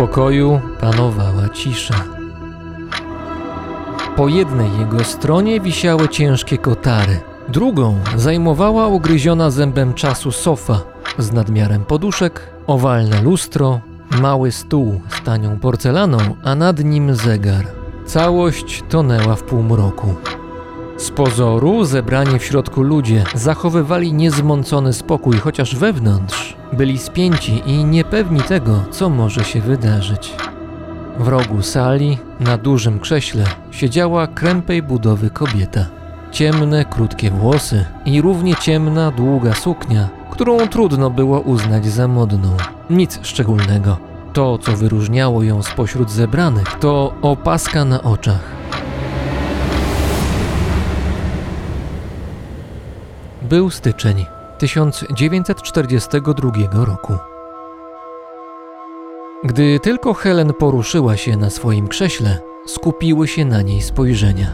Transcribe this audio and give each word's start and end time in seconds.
Pokoju 0.00 0.60
panowała 0.80 1.48
cisza. 1.48 2.04
Po 4.16 4.28
jednej 4.28 4.78
jego 4.78 5.04
stronie 5.04 5.60
wisiały 5.60 6.08
ciężkie 6.08 6.58
kotary, 6.58 7.20
drugą 7.48 7.98
zajmowała 8.16 8.86
ugryziona 8.86 9.50
zębem 9.50 9.94
czasu 9.94 10.32
sofa 10.32 10.80
z 11.18 11.32
nadmiarem 11.32 11.84
poduszek, 11.84 12.50
owalne 12.66 13.22
lustro, 13.22 13.80
mały 14.20 14.52
stół 14.52 15.00
z 15.08 15.24
tanią 15.24 15.58
porcelaną, 15.58 16.18
a 16.44 16.54
nad 16.54 16.84
nim 16.84 17.14
zegar. 17.14 17.66
Całość 18.06 18.84
tonęła 18.88 19.36
w 19.36 19.42
półmroku. 19.42 20.14
Z 20.96 21.10
pozoru 21.10 21.84
zebrani 21.84 22.38
w 22.38 22.44
środku 22.44 22.82
ludzie 22.82 23.24
zachowywali 23.34 24.12
niezmącony 24.12 24.92
spokój, 24.92 25.38
chociaż 25.38 25.76
wewnątrz 25.76 26.59
byli 26.72 26.98
spięci 26.98 27.62
i 27.66 27.84
niepewni 27.84 28.40
tego, 28.40 28.84
co 28.90 29.10
może 29.10 29.44
się 29.44 29.60
wydarzyć. 29.60 30.32
W 31.18 31.28
rogu 31.28 31.62
sali, 31.62 32.18
na 32.40 32.58
dużym 32.58 33.00
krześle, 33.00 33.44
siedziała 33.70 34.26
krępej 34.26 34.82
budowy 34.82 35.30
kobieta. 35.30 35.86
Ciemne, 36.32 36.84
krótkie 36.84 37.30
włosy 37.30 37.84
i 38.04 38.20
równie 38.20 38.54
ciemna, 38.56 39.10
długa 39.10 39.54
suknia, 39.54 40.08
którą 40.30 40.68
trudno 40.68 41.10
było 41.10 41.40
uznać 41.40 41.86
za 41.86 42.08
modną. 42.08 42.56
Nic 42.90 43.18
szczególnego. 43.22 43.96
To, 44.32 44.58
co 44.58 44.72
wyróżniało 44.72 45.42
ją 45.42 45.62
spośród 45.62 46.10
zebranych, 46.10 46.78
to 46.80 47.14
opaska 47.22 47.84
na 47.84 48.02
oczach. 48.02 48.42
Był 53.42 53.70
styczeń 53.70 54.39
1942 54.60 56.84
roku. 56.84 57.16
Gdy 59.44 59.80
tylko 59.80 60.14
Helen 60.14 60.52
poruszyła 60.52 61.16
się 61.16 61.36
na 61.36 61.50
swoim 61.50 61.88
krześle, 61.88 62.38
skupiły 62.66 63.28
się 63.28 63.44
na 63.44 63.62
niej 63.62 63.82
spojrzenia. 63.82 64.46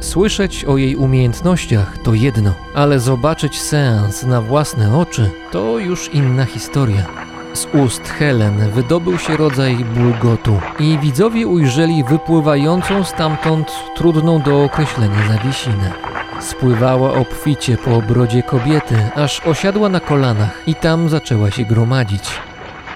Słyszeć 0.00 0.64
o 0.64 0.76
jej 0.76 0.96
umiejętnościach 0.96 1.98
to 2.04 2.14
jedno, 2.14 2.52
ale 2.74 3.00
zobaczyć 3.00 3.60
seans 3.60 4.22
na 4.22 4.40
własne 4.40 4.98
oczy 4.98 5.30
to 5.52 5.78
już 5.78 6.14
inna 6.14 6.44
historia. 6.44 7.06
Z 7.52 7.66
ust 7.74 8.08
Helen 8.08 8.70
wydobył 8.70 9.18
się 9.18 9.36
rodzaj 9.36 9.76
bulgotu 9.76 10.60
i 10.78 10.98
widzowie 10.98 11.46
ujrzeli 11.46 12.04
wypływającą 12.04 13.04
stamtąd 13.04 13.72
trudną 13.96 14.42
do 14.42 14.64
określenia 14.64 15.28
zawiesinę. 15.28 15.92
Spływała 16.40 17.14
obficie 17.14 17.76
po 17.76 17.96
obrodzie 17.96 18.42
kobiety, 18.42 18.94
aż 19.14 19.40
osiadła 19.46 19.88
na 19.88 20.00
kolanach 20.00 20.62
i 20.66 20.74
tam 20.74 21.08
zaczęła 21.08 21.50
się 21.50 21.64
gromadzić. 21.64 22.24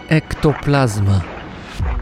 Ektoplazma. 0.08 1.20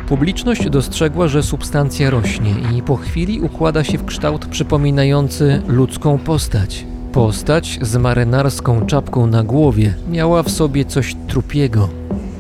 Publiczność 0.09 0.71
dostrzegła, 0.71 1.29
że 1.29 1.43
substancja 1.43 2.11
rośnie 2.11 2.55
i 2.77 2.83
po 2.83 2.97
chwili 2.97 3.41
układa 3.41 3.85
się 3.85 3.99
w 3.99 4.05
kształt 4.05 4.47
przypominający 4.47 5.63
ludzką 5.69 6.19
postać. 6.19 6.87
Postać 7.13 7.79
z 7.83 7.97
marynarską 7.97 8.87
czapką 8.87 9.27
na 9.27 9.43
głowie 9.43 9.95
miała 10.11 10.43
w 10.43 10.51
sobie 10.51 10.85
coś 10.85 11.17
trupiego. 11.29 11.89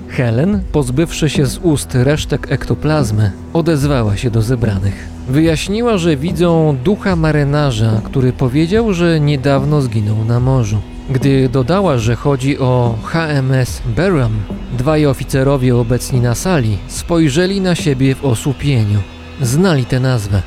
Helen, 0.09 0.63
pozbywszy 0.73 1.31
się 1.31 1.47
z 1.47 1.59
ust 1.59 1.95
resztek 1.95 2.53
ektoplazmy, 2.53 3.33
odezwała 3.53 4.17
się 4.17 4.31
do 4.31 4.43
zebranych. 4.43 5.18
Wyjaśniła, 5.29 5.99
że 5.99 6.17
widzą 6.17 6.77
ducha 6.85 7.17
marynarza, 7.17 8.01
który 8.05 8.33
powiedział, 8.33 8.93
że 8.95 9.21
niedawno 9.21 9.83
zginął 9.83 10.25
na 10.25 10.41
morzu. 10.41 10.79
Gdy 11.11 11.49
dodała, 11.49 11.99
że 11.99 12.17
chodzi 12.17 12.59
o 12.59 12.95
HMS 13.05 13.83
Beram, 13.97 14.33
dwaj 14.79 15.07
oficerowie 15.07 15.77
obecni 15.77 16.21
na 16.21 16.35
sali 16.35 16.79
spojrzeli 16.89 17.61
na 17.61 17.75
siebie 17.75 18.15
w 18.15 18.25
osłupieniu. 18.25 18.99
Znali 19.43 19.85
tę 19.85 20.01
nazwę. 20.01 20.43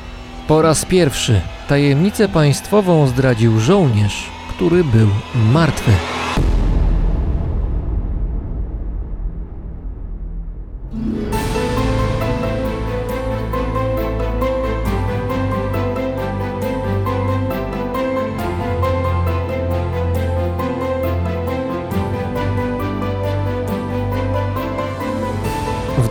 Po 0.48 0.62
raz 0.62 0.84
pierwszy 0.84 1.40
tajemnicę 1.68 2.28
państwową 2.28 3.06
zdradził 3.06 3.60
żołnierz, 3.60 4.30
który 4.56 4.84
był 4.84 5.08
martwy. 5.52 5.90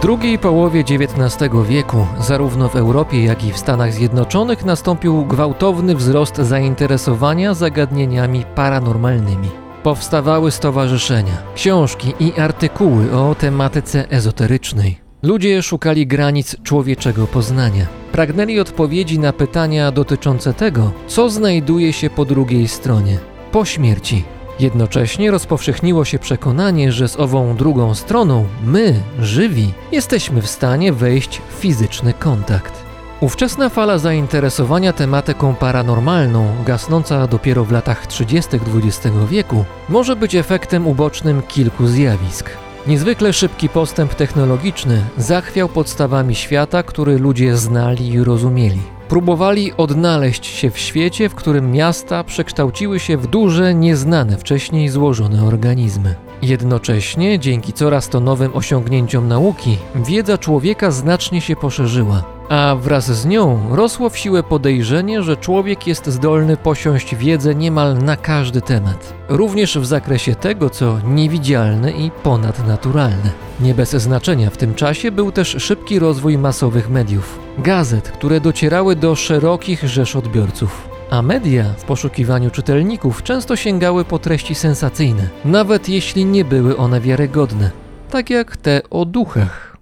Drugiej 0.01 0.39
połowie 0.39 0.79
XIX 0.79 1.51
wieku, 1.67 2.07
zarówno 2.19 2.69
w 2.69 2.75
Europie, 2.75 3.23
jak 3.23 3.43
i 3.43 3.51
w 3.51 3.57
Stanach 3.57 3.93
Zjednoczonych, 3.93 4.65
nastąpił 4.65 5.25
gwałtowny 5.25 5.95
wzrost 5.95 6.35
zainteresowania 6.35 7.53
zagadnieniami 7.53 8.45
paranormalnymi. 8.55 9.49
Powstawały 9.83 10.51
stowarzyszenia, 10.51 11.37
książki 11.55 12.13
i 12.19 12.39
artykuły 12.39 13.11
o 13.11 13.35
tematyce 13.35 14.09
ezoterycznej. 14.09 14.99
Ludzie 15.23 15.63
szukali 15.63 16.07
granic 16.07 16.55
człowieczego 16.63 17.27
poznania. 17.27 17.85
Pragnęli 18.11 18.59
odpowiedzi 18.59 19.19
na 19.19 19.33
pytania 19.33 19.91
dotyczące 19.91 20.53
tego, 20.53 20.91
co 21.07 21.29
znajduje 21.29 21.93
się 21.93 22.09
po 22.09 22.25
drugiej 22.25 22.67
stronie, 22.67 23.17
po 23.51 23.65
śmierci. 23.65 24.23
Jednocześnie 24.61 25.31
rozpowszechniło 25.31 26.05
się 26.05 26.19
przekonanie, 26.19 26.91
że 26.91 27.07
z 27.07 27.19
ową 27.19 27.55
drugą 27.55 27.95
stroną, 27.95 28.47
my, 28.63 28.99
żywi, 29.19 29.73
jesteśmy 29.91 30.41
w 30.41 30.49
stanie 30.49 30.93
wejść 30.93 31.41
w 31.49 31.53
fizyczny 31.53 32.13
kontakt. 32.13 32.73
Ówczesna 33.19 33.69
fala 33.69 33.97
zainteresowania 33.97 34.93
tematyką 34.93 35.55
paranormalną, 35.55 36.47
gasnąca 36.65 37.27
dopiero 37.27 37.65
w 37.65 37.71
latach 37.71 38.07
30. 38.07 38.59
XX 38.75 39.15
wieku, 39.29 39.65
może 39.89 40.15
być 40.15 40.35
efektem 40.35 40.87
ubocznym 40.87 41.41
kilku 41.41 41.87
zjawisk. 41.87 42.49
Niezwykle 42.87 43.33
szybki 43.33 43.69
postęp 43.69 44.15
technologiczny 44.15 45.01
zachwiał 45.17 45.69
podstawami 45.69 46.35
świata, 46.35 46.83
który 46.83 47.19
ludzie 47.19 47.57
znali 47.57 48.09
i 48.09 48.23
rozumieli. 48.23 48.79
Próbowali 49.09 49.73
odnaleźć 49.73 50.45
się 50.45 50.71
w 50.71 50.79
świecie, 50.79 51.29
w 51.29 51.35
którym 51.35 51.71
miasta 51.71 52.23
przekształciły 52.23 52.99
się 52.99 53.17
w 53.17 53.27
duże, 53.27 53.73
nieznane 53.75 54.37
wcześniej 54.37 54.89
złożone 54.89 55.43
organizmy. 55.43 56.15
Jednocześnie, 56.41 57.39
dzięki 57.39 57.73
coraz 57.73 58.09
to 58.09 58.19
nowym 58.19 58.55
osiągnięciom 58.55 59.27
nauki, 59.27 59.77
wiedza 59.95 60.37
człowieka 60.37 60.91
znacznie 60.91 61.41
się 61.41 61.55
poszerzyła, 61.55 62.23
a 62.51 62.75
wraz 62.75 63.11
z 63.11 63.25
nią 63.25 63.75
rosło 63.75 64.09
w 64.09 64.17
siłę 64.17 64.43
podejrzenie, 64.43 65.23
że 65.23 65.37
człowiek 65.37 65.87
jest 65.87 66.07
zdolny 66.07 66.57
posiąść 66.57 67.15
wiedzę 67.15 67.55
niemal 67.55 67.97
na 67.97 68.17
każdy 68.17 68.61
temat, 68.61 69.13
również 69.29 69.79
w 69.79 69.85
zakresie 69.85 70.35
tego, 70.35 70.69
co 70.69 70.97
niewidzialne 71.05 71.91
i 71.91 72.11
ponadnaturalne. 72.23 73.31
Nie 73.59 73.73
bez 73.73 73.91
znaczenia 73.91 74.49
w 74.49 74.57
tym 74.57 74.75
czasie 74.75 75.11
był 75.11 75.31
też 75.31 75.55
szybki 75.59 75.99
rozwój 75.99 76.37
masowych 76.37 76.89
mediów, 76.89 77.39
gazet, 77.57 78.11
które 78.11 78.41
docierały 78.41 78.95
do 78.95 79.15
szerokich 79.15 79.87
rzesz 79.87 80.15
odbiorców. 80.15 80.89
A 81.09 81.21
media 81.21 81.63
w 81.77 81.83
poszukiwaniu 81.83 82.49
czytelników 82.49 83.23
często 83.23 83.55
sięgały 83.55 84.05
po 84.05 84.19
treści 84.19 84.55
sensacyjne, 84.55 85.29
nawet 85.45 85.89
jeśli 85.89 86.25
nie 86.25 86.45
były 86.45 86.77
one 86.77 87.01
wiarygodne, 87.01 87.71
tak 88.09 88.29
jak 88.29 88.57
te 88.57 88.81
o 88.89 89.05
duchach. 89.05 89.77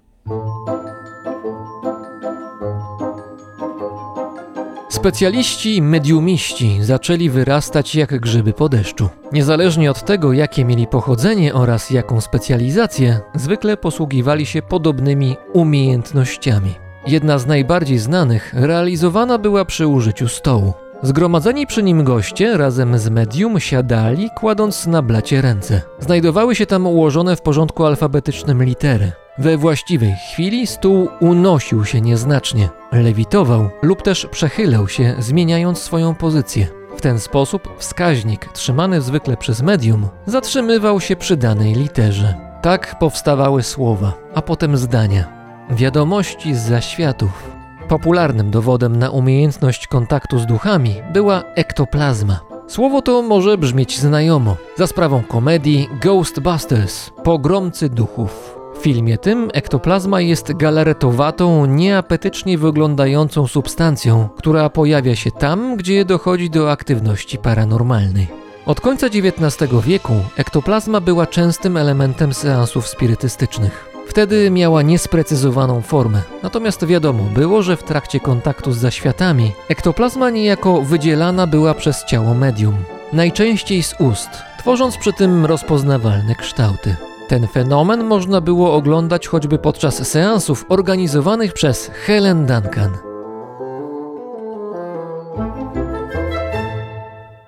Specjaliści 4.90 5.82
mediumiści 5.82 6.78
zaczęli 6.82 7.30
wyrastać 7.30 7.94
jak 7.94 8.20
grzyby 8.20 8.52
po 8.52 8.68
deszczu. 8.68 9.08
Niezależnie 9.32 9.90
od 9.90 10.04
tego, 10.04 10.32
jakie 10.32 10.64
mieli 10.64 10.86
pochodzenie 10.86 11.54
oraz 11.54 11.90
jaką 11.90 12.20
specjalizację, 12.20 13.20
zwykle 13.34 13.76
posługiwali 13.76 14.46
się 14.46 14.62
podobnymi 14.62 15.36
umiejętnościami. 15.52 16.74
Jedna 17.06 17.38
z 17.38 17.46
najbardziej 17.46 17.98
znanych 17.98 18.54
realizowana 18.54 19.38
była 19.38 19.64
przy 19.64 19.86
użyciu 19.86 20.28
stołu. 20.28 20.74
Zgromadzeni 21.02 21.66
przy 21.66 21.82
nim 21.82 22.04
goście 22.04 22.56
razem 22.56 22.98
z 22.98 23.08
medium 23.08 23.60
siadali, 23.60 24.30
kładąc 24.30 24.86
na 24.86 25.02
blacie 25.02 25.42
ręce. 25.42 25.82
Znajdowały 26.00 26.54
się 26.54 26.66
tam 26.66 26.86
ułożone 26.86 27.36
w 27.36 27.42
porządku 27.42 27.84
alfabetycznym 27.84 28.64
litery. 28.64 29.12
We 29.38 29.56
właściwej 29.56 30.14
chwili 30.32 30.66
stół 30.66 31.08
unosił 31.20 31.84
się 31.84 32.00
nieznacznie, 32.00 32.68
lewitował 32.92 33.70
lub 33.82 34.02
też 34.02 34.26
przechylał 34.26 34.88
się, 34.88 35.14
zmieniając 35.18 35.78
swoją 35.78 36.14
pozycję. 36.14 36.66
W 36.96 37.00
ten 37.00 37.20
sposób 37.20 37.68
wskaźnik, 37.78 38.48
trzymany 38.52 39.00
zwykle 39.00 39.36
przez 39.36 39.62
medium, 39.62 40.08
zatrzymywał 40.26 41.00
się 41.00 41.16
przy 41.16 41.36
danej 41.36 41.74
literze. 41.74 42.34
Tak 42.62 42.98
powstawały 42.98 43.62
słowa, 43.62 44.12
a 44.34 44.42
potem 44.42 44.76
zdania. 44.76 45.40
Wiadomości 45.70 46.54
z 46.54 46.58
zaświatów. 46.58 47.49
Popularnym 47.90 48.50
dowodem 48.50 48.96
na 48.96 49.10
umiejętność 49.10 49.86
kontaktu 49.86 50.38
z 50.38 50.46
duchami 50.46 50.94
była 51.12 51.42
ektoplazma. 51.54 52.40
Słowo 52.68 53.02
to 53.02 53.22
może 53.22 53.58
brzmieć 53.58 53.98
znajomo, 53.98 54.56
za 54.76 54.86
sprawą 54.86 55.22
komedii 55.22 55.88
Ghostbusters 56.02 57.10
Pogromcy 57.24 57.88
duchów. 57.88 58.56
W 58.74 58.82
filmie 58.82 59.18
tym 59.18 59.50
ektoplazma 59.52 60.20
jest 60.20 60.52
galaretowatą, 60.56 61.66
nieapetycznie 61.66 62.58
wyglądającą 62.58 63.46
substancją, 63.46 64.28
która 64.36 64.70
pojawia 64.70 65.16
się 65.16 65.30
tam, 65.30 65.76
gdzie 65.76 66.04
dochodzi 66.04 66.50
do 66.50 66.70
aktywności 66.70 67.38
paranormalnej. 67.38 68.28
Od 68.66 68.80
końca 68.80 69.06
XIX 69.06 69.72
wieku 69.84 70.14
ektoplazma 70.36 71.00
była 71.00 71.26
częstym 71.26 71.76
elementem 71.76 72.34
seansów 72.34 72.88
spirytystycznych. 72.88 73.89
Wtedy 74.10 74.50
miała 74.50 74.82
niesprecyzowaną 74.82 75.82
formę, 75.82 76.22
natomiast 76.42 76.86
wiadomo 76.86 77.24
było, 77.24 77.62
że 77.62 77.76
w 77.76 77.82
trakcie 77.82 78.20
kontaktu 78.20 78.72
z 78.72 78.76
zaświatami 78.76 79.52
ektoplazma 79.68 80.30
niejako 80.30 80.82
wydzielana 80.82 81.46
była 81.46 81.74
przez 81.74 82.04
ciało 82.04 82.34
medium, 82.34 82.74
najczęściej 83.12 83.82
z 83.82 83.94
ust, 84.00 84.28
tworząc 84.58 84.96
przy 84.96 85.12
tym 85.12 85.46
rozpoznawalne 85.46 86.34
kształty. 86.34 86.96
Ten 87.28 87.46
fenomen 87.48 88.04
można 88.04 88.40
było 88.40 88.74
oglądać 88.74 89.28
choćby 89.28 89.58
podczas 89.58 90.08
seansów 90.08 90.64
organizowanych 90.68 91.52
przez 91.52 91.90
Helen 92.06 92.46
Duncan. 92.46 93.09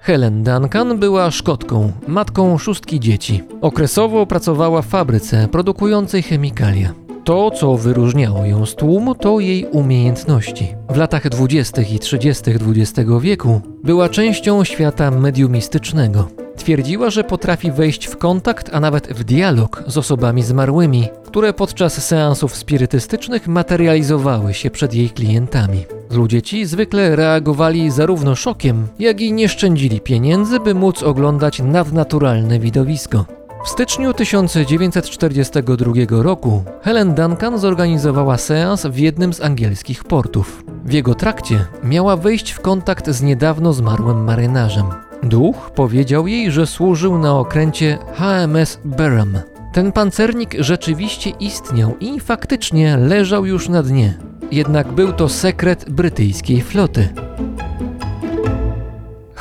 Helen 0.05 0.43
Duncan 0.43 0.99
była 0.99 1.31
Szkotką, 1.31 1.93
matką 2.07 2.59
szóstki 2.59 3.01
dzieci. 3.01 3.43
Okresowo 3.61 4.27
pracowała 4.27 4.83
w 4.83 4.87
fabryce 4.87 5.49
produkującej 5.49 6.23
chemikalia. 6.23 7.02
To, 7.25 7.51
co 7.51 7.77
wyróżniało 7.77 8.45
ją 8.45 8.67
z 8.67 8.75
tłumu, 8.75 9.15
to 9.15 9.41
jej 9.41 9.67
umiejętności. 9.67 10.75
W 10.91 10.97
latach 10.97 11.29
20. 11.29 11.83
i 11.83 11.99
30. 11.99 12.45
XX 12.51 13.11
wieku 13.21 13.61
była 13.85 14.09
częścią 14.09 14.65
świata 14.65 15.11
mediumistycznego. 15.11 16.29
Twierdziła, 16.57 17.11
że 17.11 17.25
potrafi 17.25 17.73
wejść 17.73 18.07
w 18.07 18.17
kontakt, 18.17 18.71
a 18.73 18.81
nawet 18.81 19.09
w 19.09 19.25
dialog 19.25 19.85
z 19.87 19.99
osobami 19.99 20.43
zmarłymi, 20.43 21.09
które 21.27 21.53
podczas 21.53 22.07
seansów 22.07 22.57
spirytystycznych 22.57 23.49
materializowały 23.49 24.55
się 24.55 24.71
przed 24.71 24.95
jej 24.95 25.11
klientami. 25.11 25.85
Ludzie 26.11 26.43
ci 26.43 26.67
zwykle 26.67 27.17
reagowali 27.17 27.91
zarówno 27.91 28.35
szokiem, 28.35 28.89
jak 28.99 29.21
i 29.21 29.33
nie 29.33 29.49
szczędzili 29.49 30.01
pieniędzy, 30.01 30.61
by 30.61 30.75
móc 30.75 31.03
oglądać 31.03 31.63
nadnaturalne 31.63 32.59
widowisko. 32.59 33.25
W 33.65 33.69
styczniu 33.69 34.15
1942 34.15 35.93
roku 36.23 36.65
Helen 36.83 37.15
Duncan 37.15 37.59
zorganizowała 37.59 38.39
seans 38.39 38.87
w 38.87 38.99
jednym 38.99 39.33
z 39.33 39.41
angielskich 39.41 40.05
portów. 40.05 40.65
W 40.85 40.93
jego 40.93 41.15
trakcie 41.15 41.65
miała 41.85 42.17
wejść 42.17 42.51
w 42.51 42.61
kontakt 42.61 43.11
z 43.11 43.23
niedawno 43.23 43.73
zmarłym 43.73 44.25
marynarzem. 44.25 44.87
Duch 45.23 45.71
powiedział 45.71 46.27
jej, 46.27 46.51
że 46.51 46.67
służył 46.67 47.19
na 47.19 47.39
okręcie 47.39 47.99
HMS 48.15 48.79
Berham. 48.85 49.39
Ten 49.73 49.93
pancernik 49.93 50.55
rzeczywiście 50.59 51.31
istniał 51.31 51.99
i 52.01 52.21
faktycznie 52.21 52.97
leżał 52.97 53.47
już 53.47 53.69
na 53.69 53.83
dnie. 53.83 54.19
Jednak 54.51 54.93
był 54.93 55.13
to 55.13 55.29
sekret 55.29 55.91
brytyjskiej 55.91 56.61
floty. 56.61 57.09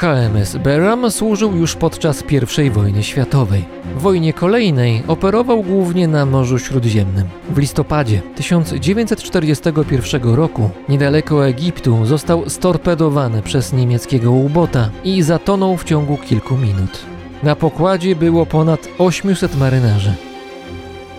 HMS 0.02 0.58
Berham 0.58 1.12
służył 1.12 1.56
już 1.56 1.76
podczas 1.76 2.24
I 2.64 2.70
wojny 2.70 3.04
światowej. 3.04 3.66
W 3.96 4.02
wojnie 4.02 4.34
kolejnej 4.34 5.04
operował 5.08 5.64
głównie 5.64 6.08
na 6.08 6.26
Morzu 6.26 6.60
Śródziemnym. 6.60 7.28
W 7.50 7.58
listopadzie 7.58 8.22
1941 8.36 10.36
roku 10.36 10.70
niedaleko 10.90 11.48
Egiptu 11.48 12.06
został 12.06 12.50
storpedowany 12.50 13.42
przez 13.42 13.74
niemieckiego 13.74 14.32
ubota 14.32 14.90
i 15.04 15.22
zatonął 15.22 15.78
w 15.78 15.84
ciągu 15.84 16.18
kilku 16.18 16.58
minut. 16.58 17.00
Na 17.44 17.56
pokładzie 17.56 18.16
było 18.16 18.46
ponad 18.46 18.88
800 18.98 19.58
marynarzy. 19.58 20.31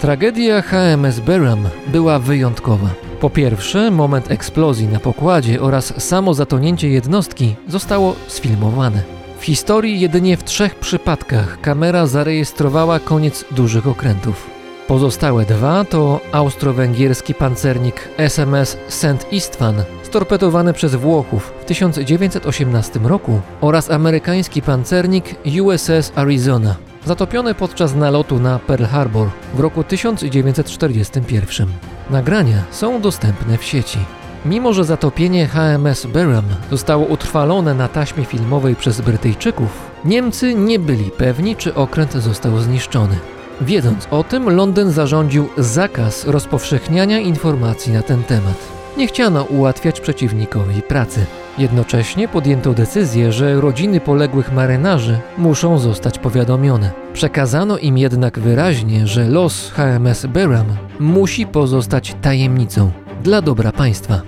Tragedia 0.02 0.62
HMS 0.62 1.20
Berham 1.20 1.68
była 1.86 2.18
wyjątkowa. 2.18 2.88
Po 3.20 3.30
pierwsze, 3.30 3.90
moment 3.90 4.30
eksplozji 4.30 4.88
na 4.88 5.00
pokładzie 5.00 5.60
oraz 5.60 6.04
samo 6.04 6.34
zatonięcie 6.34 6.88
jednostki 6.88 7.56
zostało 7.68 8.14
sfilmowane. 8.26 9.02
W 9.38 9.44
historii 9.44 10.00
jedynie 10.00 10.36
w 10.36 10.44
trzech 10.44 10.74
przypadkach 10.74 11.60
kamera 11.60 12.06
zarejestrowała 12.06 12.98
koniec 12.98 13.44
dużych 13.50 13.86
okrętów. 13.86 14.50
Pozostałe 14.88 15.44
dwa 15.44 15.84
to 15.84 16.20
austro-węgierski 16.32 17.34
pancernik 17.34 18.08
SMS 18.16 18.78
St. 18.88 19.26
Istvan, 19.32 19.74
storpedowany 20.02 20.72
przez 20.72 20.94
Włochów 20.94 21.52
w 21.60 21.64
1918 21.64 23.00
roku 23.00 23.40
oraz 23.60 23.90
amerykański 23.90 24.62
pancernik 24.62 25.24
USS 25.62 26.12
Arizona, 26.14 26.76
zatopiony 27.04 27.54
podczas 27.54 27.94
nalotu 27.94 28.38
na 28.38 28.58
Pearl 28.58 28.84
Harbor 28.84 29.28
w 29.54 29.60
roku 29.60 29.84
1941. 29.84 31.68
Nagrania 32.10 32.62
są 32.70 33.00
dostępne 33.00 33.58
w 33.58 33.64
sieci. 33.64 33.98
Mimo, 34.44 34.72
że 34.72 34.84
zatopienie 34.84 35.48
HMS 35.48 36.06
Berham 36.06 36.44
zostało 36.70 37.06
utrwalone 37.06 37.74
na 37.74 37.88
taśmie 37.88 38.24
filmowej 38.24 38.76
przez 38.76 39.00
Brytyjczyków, 39.00 39.92
Niemcy 40.04 40.54
nie 40.54 40.78
byli 40.78 41.10
pewni, 41.10 41.56
czy 41.56 41.74
okręt 41.74 42.12
został 42.12 42.58
zniszczony. 42.58 43.18
Wiedząc 43.60 44.08
o 44.10 44.24
tym, 44.24 44.50
Londyn 44.50 44.90
zarządził 44.90 45.48
zakaz 45.58 46.26
rozpowszechniania 46.26 47.18
informacji 47.18 47.92
na 47.92 48.02
ten 48.02 48.24
temat. 48.24 48.56
Nie 48.96 49.06
chciano 49.06 49.42
ułatwiać 49.42 50.00
przeciwnikowi 50.00 50.82
pracy. 50.82 51.26
Jednocześnie 51.58 52.28
podjęto 52.28 52.74
decyzję, 52.74 53.32
że 53.32 53.60
rodziny 53.60 54.00
poległych 54.00 54.52
marynarzy 54.52 55.18
muszą 55.38 55.78
zostać 55.78 56.18
powiadomione. 56.18 56.90
Przekazano 57.12 57.78
im 57.78 57.98
jednak 57.98 58.38
wyraźnie, 58.38 59.06
że 59.06 59.28
los 59.28 59.70
HMS 59.70 60.26
Berham 60.26 60.66
musi 61.00 61.46
pozostać 61.46 62.16
tajemnicą 62.22 62.90
dla 63.22 63.42
dobra 63.42 63.72
państwa. 63.72 64.22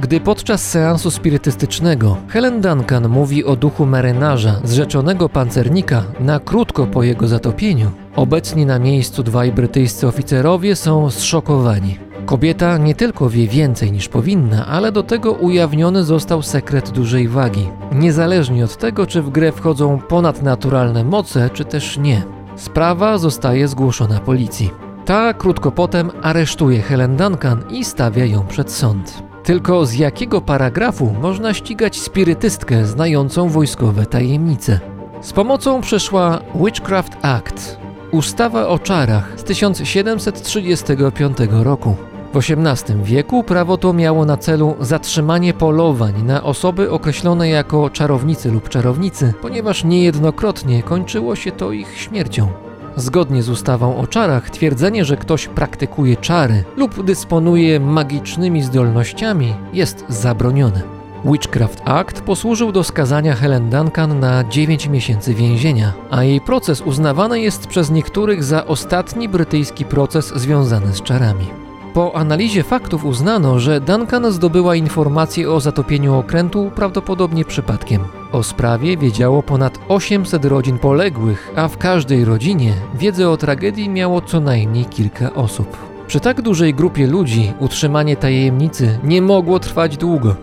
Gdy 0.00 0.20
podczas 0.20 0.70
seansu 0.70 1.10
spirytystycznego 1.10 2.16
Helen 2.28 2.60
Duncan 2.60 3.08
mówi 3.08 3.44
o 3.44 3.56
duchu 3.56 3.86
marynarza 3.86 4.60
zrzeczonego 4.64 5.28
pancernika 5.28 6.04
na 6.20 6.40
krótko 6.40 6.86
po 6.86 7.02
jego 7.02 7.28
zatopieniu, 7.28 7.90
obecni 8.16 8.66
na 8.66 8.78
miejscu 8.78 9.22
dwaj 9.22 9.52
brytyjscy 9.52 10.06
oficerowie 10.06 10.76
są 10.76 11.10
zszokowani. 11.10 12.07
Kobieta 12.28 12.78
nie 12.78 12.94
tylko 12.94 13.30
wie 13.30 13.48
więcej 13.48 13.92
niż 13.92 14.08
powinna, 14.08 14.66
ale 14.66 14.92
do 14.92 15.02
tego 15.02 15.32
ujawniony 15.32 16.04
został 16.04 16.42
sekret 16.42 16.90
dużej 16.90 17.28
wagi. 17.28 17.68
Niezależnie 17.92 18.64
od 18.64 18.76
tego, 18.76 19.06
czy 19.06 19.22
w 19.22 19.30
grę 19.30 19.52
wchodzą 19.52 19.98
ponadnaturalne 19.98 21.04
moce, 21.04 21.50
czy 21.50 21.64
też 21.64 21.98
nie. 21.98 22.22
Sprawa 22.56 23.18
zostaje 23.18 23.68
zgłoszona 23.68 24.20
policji. 24.20 24.70
Ta 25.04 25.34
krótko 25.34 25.72
potem 25.72 26.10
aresztuje 26.22 26.82
Helen 26.82 27.16
Duncan 27.16 27.64
i 27.70 27.84
stawia 27.84 28.24
ją 28.24 28.46
przed 28.46 28.72
sąd. 28.72 29.22
Tylko 29.44 29.86
z 29.86 29.94
jakiego 29.94 30.40
paragrafu 30.40 31.14
można 31.22 31.54
ścigać 31.54 32.00
spirytystkę 32.00 32.86
znającą 32.86 33.48
wojskowe 33.48 34.06
tajemnice? 34.06 34.80
Z 35.20 35.32
pomocą 35.32 35.80
przyszła 35.80 36.40
Witchcraft 36.64 37.12
Act, 37.22 37.78
ustawa 38.12 38.66
o 38.66 38.78
czarach 38.78 39.32
z 39.36 39.44
1735 39.44 41.38
roku. 41.50 41.96
W 42.32 42.36
XVIII 42.36 43.02
wieku 43.02 43.44
prawo 43.44 43.76
to 43.76 43.92
miało 43.92 44.24
na 44.24 44.36
celu 44.36 44.76
zatrzymanie 44.80 45.54
polowań 45.54 46.22
na 46.22 46.42
osoby 46.42 46.90
określone 46.90 47.48
jako 47.48 47.90
czarownicy 47.90 48.50
lub 48.50 48.68
czarownicy, 48.68 49.34
ponieważ 49.42 49.84
niejednokrotnie 49.84 50.82
kończyło 50.82 51.36
się 51.36 51.52
to 51.52 51.72
ich 51.72 51.98
śmiercią. 51.98 52.48
Zgodnie 52.96 53.42
z 53.42 53.48
ustawą 53.48 53.96
o 53.96 54.06
czarach, 54.06 54.50
twierdzenie, 54.50 55.04
że 55.04 55.16
ktoś 55.16 55.48
praktykuje 55.48 56.16
czary 56.16 56.64
lub 56.76 57.04
dysponuje 57.04 57.80
magicznymi 57.80 58.62
zdolnościami 58.62 59.54
jest 59.72 60.04
zabronione. 60.08 60.82
Witchcraft 61.24 61.82
Act 61.84 62.20
posłużył 62.20 62.72
do 62.72 62.84
skazania 62.84 63.34
Helen 63.34 63.70
Duncan 63.70 64.20
na 64.20 64.44
9 64.44 64.86
miesięcy 64.86 65.34
więzienia, 65.34 65.92
a 66.10 66.24
jej 66.24 66.40
proces 66.40 66.80
uznawany 66.80 67.40
jest 67.40 67.66
przez 67.66 67.90
niektórych 67.90 68.44
za 68.44 68.66
ostatni 68.66 69.28
brytyjski 69.28 69.84
proces 69.84 70.32
związany 70.36 70.92
z 70.92 71.02
czarami. 71.02 71.67
Po 71.94 72.16
analizie 72.16 72.62
faktów 72.62 73.04
uznano, 73.04 73.58
że 73.58 73.80
Duncan 73.80 74.32
zdobyła 74.32 74.76
informacje 74.76 75.50
o 75.50 75.60
zatopieniu 75.60 76.14
okrętu 76.14 76.70
prawdopodobnie 76.74 77.44
przypadkiem. 77.44 78.04
O 78.32 78.42
sprawie 78.42 78.96
wiedziało 78.96 79.42
ponad 79.42 79.78
800 79.88 80.44
rodzin 80.44 80.78
poległych, 80.78 81.52
a 81.56 81.68
w 81.68 81.78
każdej 81.78 82.24
rodzinie 82.24 82.72
wiedzę 82.94 83.30
o 83.30 83.36
tragedii 83.36 83.88
miało 83.88 84.20
co 84.20 84.40
najmniej 84.40 84.84
kilka 84.84 85.34
osób. 85.34 85.76
Przy 86.06 86.20
tak 86.20 86.42
dużej 86.42 86.74
grupie 86.74 87.06
ludzi 87.06 87.52
utrzymanie 87.58 88.16
tajemnicy 88.16 88.98
nie 89.04 89.22
mogło 89.22 89.58
trwać 89.58 89.96
długo. 89.96 90.36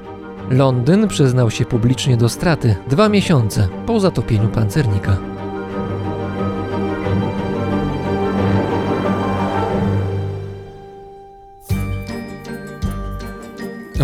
Londyn 0.50 1.08
przyznał 1.08 1.52
się 1.52 1.66
publicznie 1.66 2.18
do 2.18 2.30
straty 2.30 2.76
dwa 2.88 3.10
miesiące 3.10 3.68
po 3.86 4.00
zatopieniu 4.00 4.48
pancernika. 4.48 5.18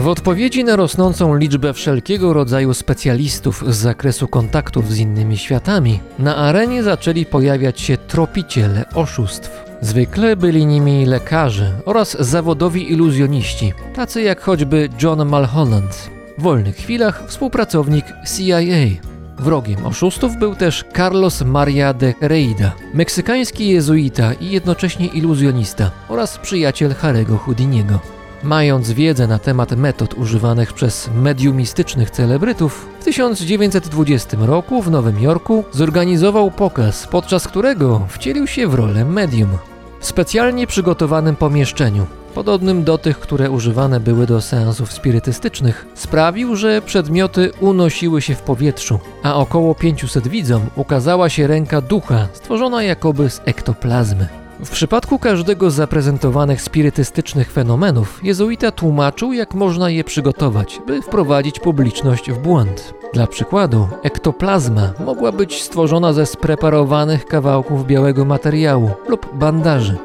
W 0.01 0.07
odpowiedzi 0.07 0.63
na 0.63 0.75
rosnącą 0.75 1.35
liczbę 1.35 1.73
wszelkiego 1.73 2.33
rodzaju 2.33 2.73
specjalistów 2.73 3.63
z 3.67 3.75
zakresu 3.75 4.27
kontaktów 4.27 4.91
z 4.91 4.97
innymi 4.97 5.37
światami, 5.37 5.99
na 6.19 6.35
arenie 6.35 6.83
zaczęli 6.83 7.25
pojawiać 7.25 7.81
się 7.81 7.97
tropiciele 7.97 8.85
oszustw. 8.93 9.65
Zwykle 9.81 10.35
byli 10.35 10.65
nimi 10.65 11.05
lekarze 11.05 11.71
oraz 11.85 12.17
zawodowi 12.19 12.91
iluzjoniści, 12.91 13.73
tacy 13.95 14.21
jak 14.21 14.41
choćby 14.41 14.89
John 15.01 15.25
Mulholland. 15.25 16.09
W 16.37 16.41
wolnych 16.41 16.75
chwilach 16.75 17.23
współpracownik 17.27 18.05
CIA. 18.05 18.59
Wrogiem 19.39 19.85
oszustów 19.85 20.37
był 20.37 20.55
też 20.55 20.85
Carlos 20.95 21.41
Maria 21.41 21.93
de 21.93 22.13
Reida, 22.21 22.71
meksykański 22.93 23.67
jezuita 23.69 24.33
i 24.33 24.51
jednocześnie 24.51 25.07
iluzjonista 25.07 25.91
oraz 26.09 26.37
przyjaciel 26.37 26.93
Harego 26.95 27.37
Houdiniego. 27.37 28.20
Mając 28.43 28.91
wiedzę 28.91 29.27
na 29.27 29.39
temat 29.39 29.71
metod 29.71 30.13
używanych 30.13 30.73
przez 30.73 31.09
mediumistycznych 31.15 32.09
celebrytów, 32.09 32.87
w 32.99 33.03
1920 33.03 34.37
roku 34.39 34.81
w 34.81 34.91
Nowym 34.91 35.21
Jorku 35.21 35.63
zorganizował 35.71 36.51
pokaz, 36.51 37.07
podczas 37.07 37.47
którego 37.47 38.07
wcielił 38.09 38.47
się 38.47 38.67
w 38.67 38.73
rolę 38.73 39.05
medium. 39.05 39.49
W 39.99 40.05
specjalnie 40.05 40.67
przygotowanym 40.67 41.35
pomieszczeniu, 41.35 42.05
podobnym 42.35 42.83
do 42.83 42.97
tych, 42.97 43.19
które 43.19 43.51
używane 43.51 43.99
były 43.99 44.25
do 44.25 44.41
seansów 44.41 44.93
spirytystycznych, 44.93 45.85
sprawił, 45.93 46.55
że 46.55 46.81
przedmioty 46.81 47.51
unosiły 47.59 48.21
się 48.21 48.35
w 48.35 48.41
powietrzu, 48.41 48.99
a 49.23 49.35
około 49.35 49.75
500 49.75 50.27
widzom 50.27 50.61
ukazała 50.75 51.29
się 51.29 51.47
ręka 51.47 51.81
ducha 51.81 52.27
stworzona 52.33 52.83
jakoby 52.83 53.29
z 53.29 53.41
ektoplazmy. 53.45 54.40
W 54.63 54.69
przypadku 54.69 55.19
każdego 55.19 55.71
z 55.71 55.75
zaprezentowanych 55.75 56.61
spirytystycznych 56.61 57.51
fenomenów, 57.51 58.19
jezuita 58.23 58.71
tłumaczył, 58.71 59.33
jak 59.33 59.53
można 59.53 59.89
je 59.89 60.03
przygotować, 60.03 60.81
by 60.87 61.01
wprowadzić 61.01 61.59
publiczność 61.59 62.31
w 62.31 62.37
błąd. 62.37 62.93
Dla 63.13 63.27
przykładu, 63.27 63.87
ektoplazma 64.03 64.93
mogła 65.05 65.31
być 65.31 65.61
stworzona 65.61 66.13
ze 66.13 66.25
spreparowanych 66.25 67.25
kawałków 67.25 67.87
białego 67.87 68.25
materiału 68.25 68.91
lub 69.07 69.37
bandaży. 69.37 69.97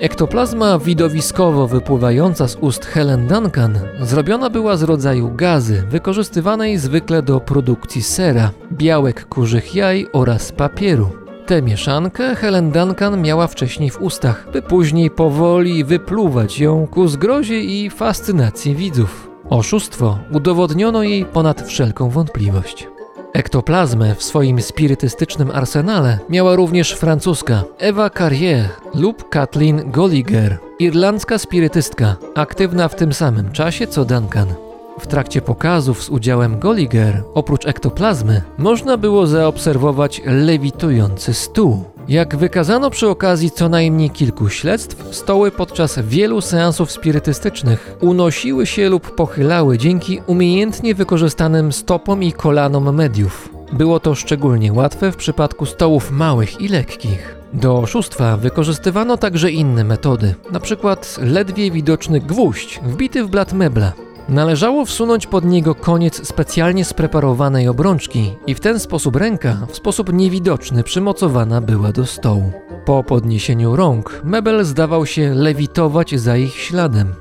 Ektoplazma 0.00 0.78
widowiskowo 0.78 1.66
wypływająca 1.66 2.48
z 2.48 2.56
ust 2.56 2.86
Helen 2.86 3.26
Duncan 3.26 3.78
zrobiona 4.00 4.50
była 4.50 4.76
z 4.76 4.82
rodzaju 4.82 5.34
gazy 5.34 5.82
wykorzystywanej 5.88 6.78
zwykle 6.78 7.22
do 7.22 7.40
produkcji 7.40 8.02
sera, 8.02 8.50
białek 8.72 9.28
kurzych 9.28 9.74
jaj 9.74 10.06
oraz 10.12 10.52
papieru. 10.52 11.21
Tę 11.46 11.62
mieszankę 11.62 12.34
Helen 12.34 12.70
Duncan 12.70 13.22
miała 13.22 13.46
wcześniej 13.46 13.90
w 13.90 14.02
ustach, 14.02 14.46
by 14.52 14.62
później 14.62 15.10
powoli 15.10 15.84
wypluwać 15.84 16.60
ją 16.60 16.86
ku 16.86 17.08
zgrozie 17.08 17.60
i 17.60 17.90
fascynacji 17.90 18.74
widzów. 18.74 19.30
Oszustwo 19.50 20.18
udowodniono 20.32 21.02
jej 21.02 21.24
ponad 21.24 21.62
wszelką 21.62 22.10
wątpliwość. 22.10 22.88
Ektoplazmę 23.32 24.14
w 24.14 24.22
swoim 24.22 24.62
spirytystycznym 24.62 25.50
arsenale 25.50 26.18
miała 26.28 26.56
również 26.56 26.92
francuska 26.92 27.64
Eva 27.78 28.10
Carrier 28.10 28.68
lub 28.94 29.28
Kathleen 29.28 29.90
Golliger, 29.90 30.58
irlandzka 30.78 31.38
spirytystka, 31.38 32.16
aktywna 32.34 32.88
w 32.88 32.94
tym 32.94 33.12
samym 33.12 33.52
czasie 33.52 33.86
co 33.86 34.04
Duncan. 34.04 34.71
W 35.02 35.06
trakcie 35.06 35.42
pokazów 35.42 36.02
z 36.02 36.08
udziałem 36.08 36.58
Golliger, 36.58 37.22
oprócz 37.34 37.66
ektoplazmy, 37.66 38.42
można 38.58 38.96
było 38.96 39.26
zaobserwować 39.26 40.22
lewitujący 40.24 41.34
stół. 41.34 41.84
Jak 42.08 42.36
wykazano 42.36 42.90
przy 42.90 43.08
okazji 43.08 43.50
co 43.50 43.68
najmniej 43.68 44.10
kilku 44.10 44.48
śledztw, 44.48 45.14
stoły 45.14 45.50
podczas 45.50 45.98
wielu 45.98 46.40
seansów 46.40 46.92
spirytystycznych 46.92 47.96
unosiły 48.00 48.66
się 48.66 48.88
lub 48.88 49.14
pochylały 49.14 49.78
dzięki 49.78 50.20
umiejętnie 50.26 50.94
wykorzystanym 50.94 51.72
stopom 51.72 52.22
i 52.22 52.32
kolanom 52.32 52.94
mediów. 52.94 53.48
Było 53.72 54.00
to 54.00 54.14
szczególnie 54.14 54.72
łatwe 54.72 55.12
w 55.12 55.16
przypadku 55.16 55.66
stołów 55.66 56.10
małych 56.10 56.60
i 56.60 56.68
lekkich. 56.68 57.36
Do 57.52 57.78
oszustwa 57.78 58.36
wykorzystywano 58.36 59.16
także 59.16 59.50
inne 59.50 59.84
metody, 59.84 60.34
np. 60.50 60.96
ledwie 61.22 61.70
widoczny 61.70 62.20
gwóźdź 62.20 62.80
wbity 62.84 63.24
w 63.24 63.30
blat 63.30 63.52
mebla. 63.52 63.92
Należało 64.28 64.84
wsunąć 64.84 65.26
pod 65.26 65.44
niego 65.44 65.74
koniec 65.74 66.28
specjalnie 66.28 66.84
spreparowanej 66.84 67.68
obrączki 67.68 68.36
i 68.46 68.54
w 68.54 68.60
ten 68.60 68.80
sposób 68.80 69.16
ręka 69.16 69.56
w 69.68 69.76
sposób 69.76 70.12
niewidoczny 70.12 70.82
przymocowana 70.82 71.60
była 71.60 71.92
do 71.92 72.06
stołu. 72.06 72.52
Po 72.84 73.04
podniesieniu 73.04 73.76
rąk 73.76 74.20
mebel 74.24 74.64
zdawał 74.64 75.06
się 75.06 75.34
lewitować 75.34 76.20
za 76.20 76.36
ich 76.36 76.54
śladem. 76.54 77.14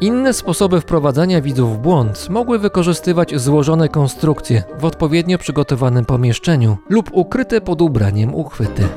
Inne 0.00 0.32
sposoby 0.32 0.80
wprowadzania 0.80 1.40
widzów 1.40 1.76
w 1.76 1.78
błąd 1.78 2.28
mogły 2.30 2.58
wykorzystywać 2.58 3.40
złożone 3.40 3.88
konstrukcje 3.88 4.62
w 4.78 4.84
odpowiednio 4.84 5.38
przygotowanym 5.38 6.04
pomieszczeniu 6.04 6.76
lub 6.88 7.10
ukryte 7.12 7.60
pod 7.60 7.82
ubraniem 7.82 8.34
uchwyty. 8.34 8.88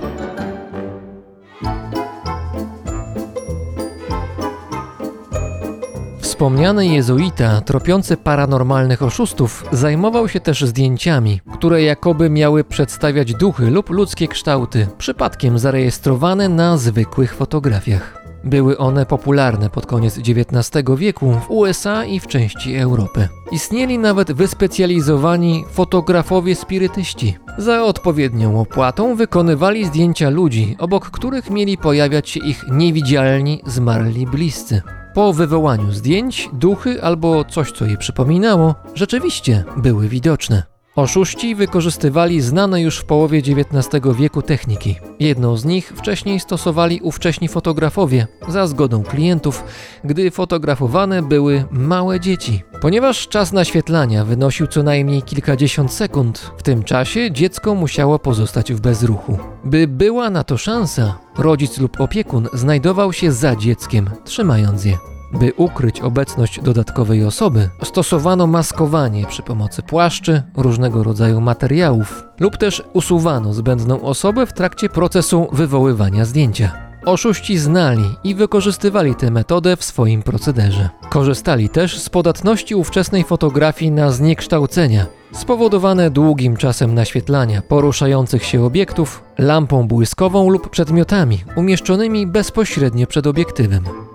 Wspomniany 6.39 6.87
jezuita, 6.87 7.61
tropiący 7.61 8.17
paranormalnych 8.17 9.03
oszustów, 9.03 9.65
zajmował 9.71 10.27
się 10.27 10.39
też 10.39 10.61
zdjęciami, 10.61 11.41
które 11.53 11.83
jakoby 11.83 12.29
miały 12.29 12.63
przedstawiać 12.63 13.33
duchy 13.33 13.71
lub 13.71 13.89
ludzkie 13.89 14.27
kształty, 14.27 14.87
przypadkiem 14.97 15.59
zarejestrowane 15.59 16.49
na 16.49 16.77
zwykłych 16.77 17.35
fotografiach. 17.35 18.25
Były 18.43 18.77
one 18.77 19.05
popularne 19.05 19.69
pod 19.69 19.85
koniec 19.85 20.17
XIX 20.17 20.85
wieku 20.97 21.31
w 21.31 21.51
USA 21.51 22.05
i 22.05 22.19
w 22.19 22.27
części 22.27 22.75
Europy. 22.75 23.27
Istnieli 23.51 23.97
nawet 23.97 24.31
wyspecjalizowani 24.31 25.65
fotografowie 25.71 26.55
spirytyści. 26.55 27.37
Za 27.57 27.83
odpowiednią 27.83 28.61
opłatą 28.61 29.15
wykonywali 29.15 29.85
zdjęcia 29.85 30.29
ludzi, 30.29 30.75
obok 30.79 31.09
których 31.09 31.49
mieli 31.49 31.77
pojawiać 31.77 32.29
się 32.29 32.39
ich 32.39 32.65
niewidzialni, 32.71 33.61
zmarli 33.65 34.27
bliscy. 34.27 34.81
Po 35.13 35.33
wywołaniu 35.33 35.91
zdjęć, 35.91 36.49
duchy 36.53 37.03
albo 37.03 37.45
coś, 37.45 37.71
co 37.71 37.85
je 37.85 37.97
przypominało, 37.97 38.75
rzeczywiście 38.95 39.63
były 39.77 40.07
widoczne. 40.07 40.63
Oszuści 40.99 41.55
wykorzystywali 41.55 42.41
znane 42.41 42.81
już 42.81 42.97
w 42.97 43.05
połowie 43.05 43.39
XIX 43.39 44.05
wieku 44.15 44.41
techniki. 44.41 44.95
Jedną 45.19 45.57
z 45.57 45.65
nich 45.65 45.93
wcześniej 45.95 46.39
stosowali 46.39 47.01
ówcześni 47.01 47.47
fotografowie 47.47 48.27
za 48.47 48.67
zgodą 48.67 49.03
klientów, 49.03 49.63
gdy 50.03 50.31
fotografowane 50.31 51.21
były 51.21 51.65
małe 51.71 52.19
dzieci. 52.19 52.63
Ponieważ 52.81 53.27
czas 53.27 53.51
naświetlania 53.51 54.25
wynosił 54.25 54.67
co 54.67 54.83
najmniej 54.83 55.21
kilkadziesiąt 55.21 55.91
sekund, 55.91 56.51
w 56.57 56.63
tym 56.63 56.83
czasie 56.83 57.31
dziecko 57.31 57.75
musiało 57.75 58.19
pozostać 58.19 58.73
w 58.73 58.81
bezruchu. 58.81 59.37
By 59.63 59.87
była 59.87 60.29
na 60.29 60.43
to 60.43 60.57
szansa, 60.57 61.17
rodzic 61.37 61.77
lub 61.77 62.01
opiekun 62.01 62.47
znajdował 62.53 63.13
się 63.13 63.31
za 63.31 63.55
dzieckiem, 63.55 64.09
trzymając 64.25 64.85
je. 64.85 65.18
By 65.33 65.53
ukryć 65.57 66.01
obecność 66.01 66.61
dodatkowej 66.61 67.23
osoby, 67.25 67.69
stosowano 67.83 68.47
maskowanie 68.47 69.25
przy 69.25 69.43
pomocy 69.43 69.81
płaszczy, 69.81 70.43
różnego 70.57 71.03
rodzaju 71.03 71.41
materiałów, 71.41 72.23
lub 72.39 72.57
też 72.57 72.83
usuwano 72.93 73.53
zbędną 73.53 74.01
osobę 74.01 74.45
w 74.45 74.53
trakcie 74.53 74.89
procesu 74.89 75.47
wywoływania 75.51 76.25
zdjęcia. 76.25 76.89
Oszuści 77.05 77.57
znali 77.57 78.03
i 78.23 78.35
wykorzystywali 78.35 79.15
tę 79.15 79.31
metodę 79.31 79.77
w 79.77 79.83
swoim 79.83 80.23
procederze. 80.23 80.89
Korzystali 81.09 81.69
też 81.69 81.99
z 81.99 82.09
podatności 82.09 82.75
ówczesnej 82.75 83.23
fotografii 83.23 83.91
na 83.91 84.11
zniekształcenia, 84.11 85.05
spowodowane 85.33 86.09
długim 86.09 86.57
czasem 86.57 86.95
naświetlania 86.95 87.61
poruszających 87.61 88.43
się 88.45 88.63
obiektów, 88.63 89.23
lampą 89.37 89.87
błyskową 89.87 90.49
lub 90.49 90.69
przedmiotami 90.69 91.39
umieszczonymi 91.55 92.27
bezpośrednio 92.27 93.07
przed 93.07 93.27
obiektywem. 93.27 94.08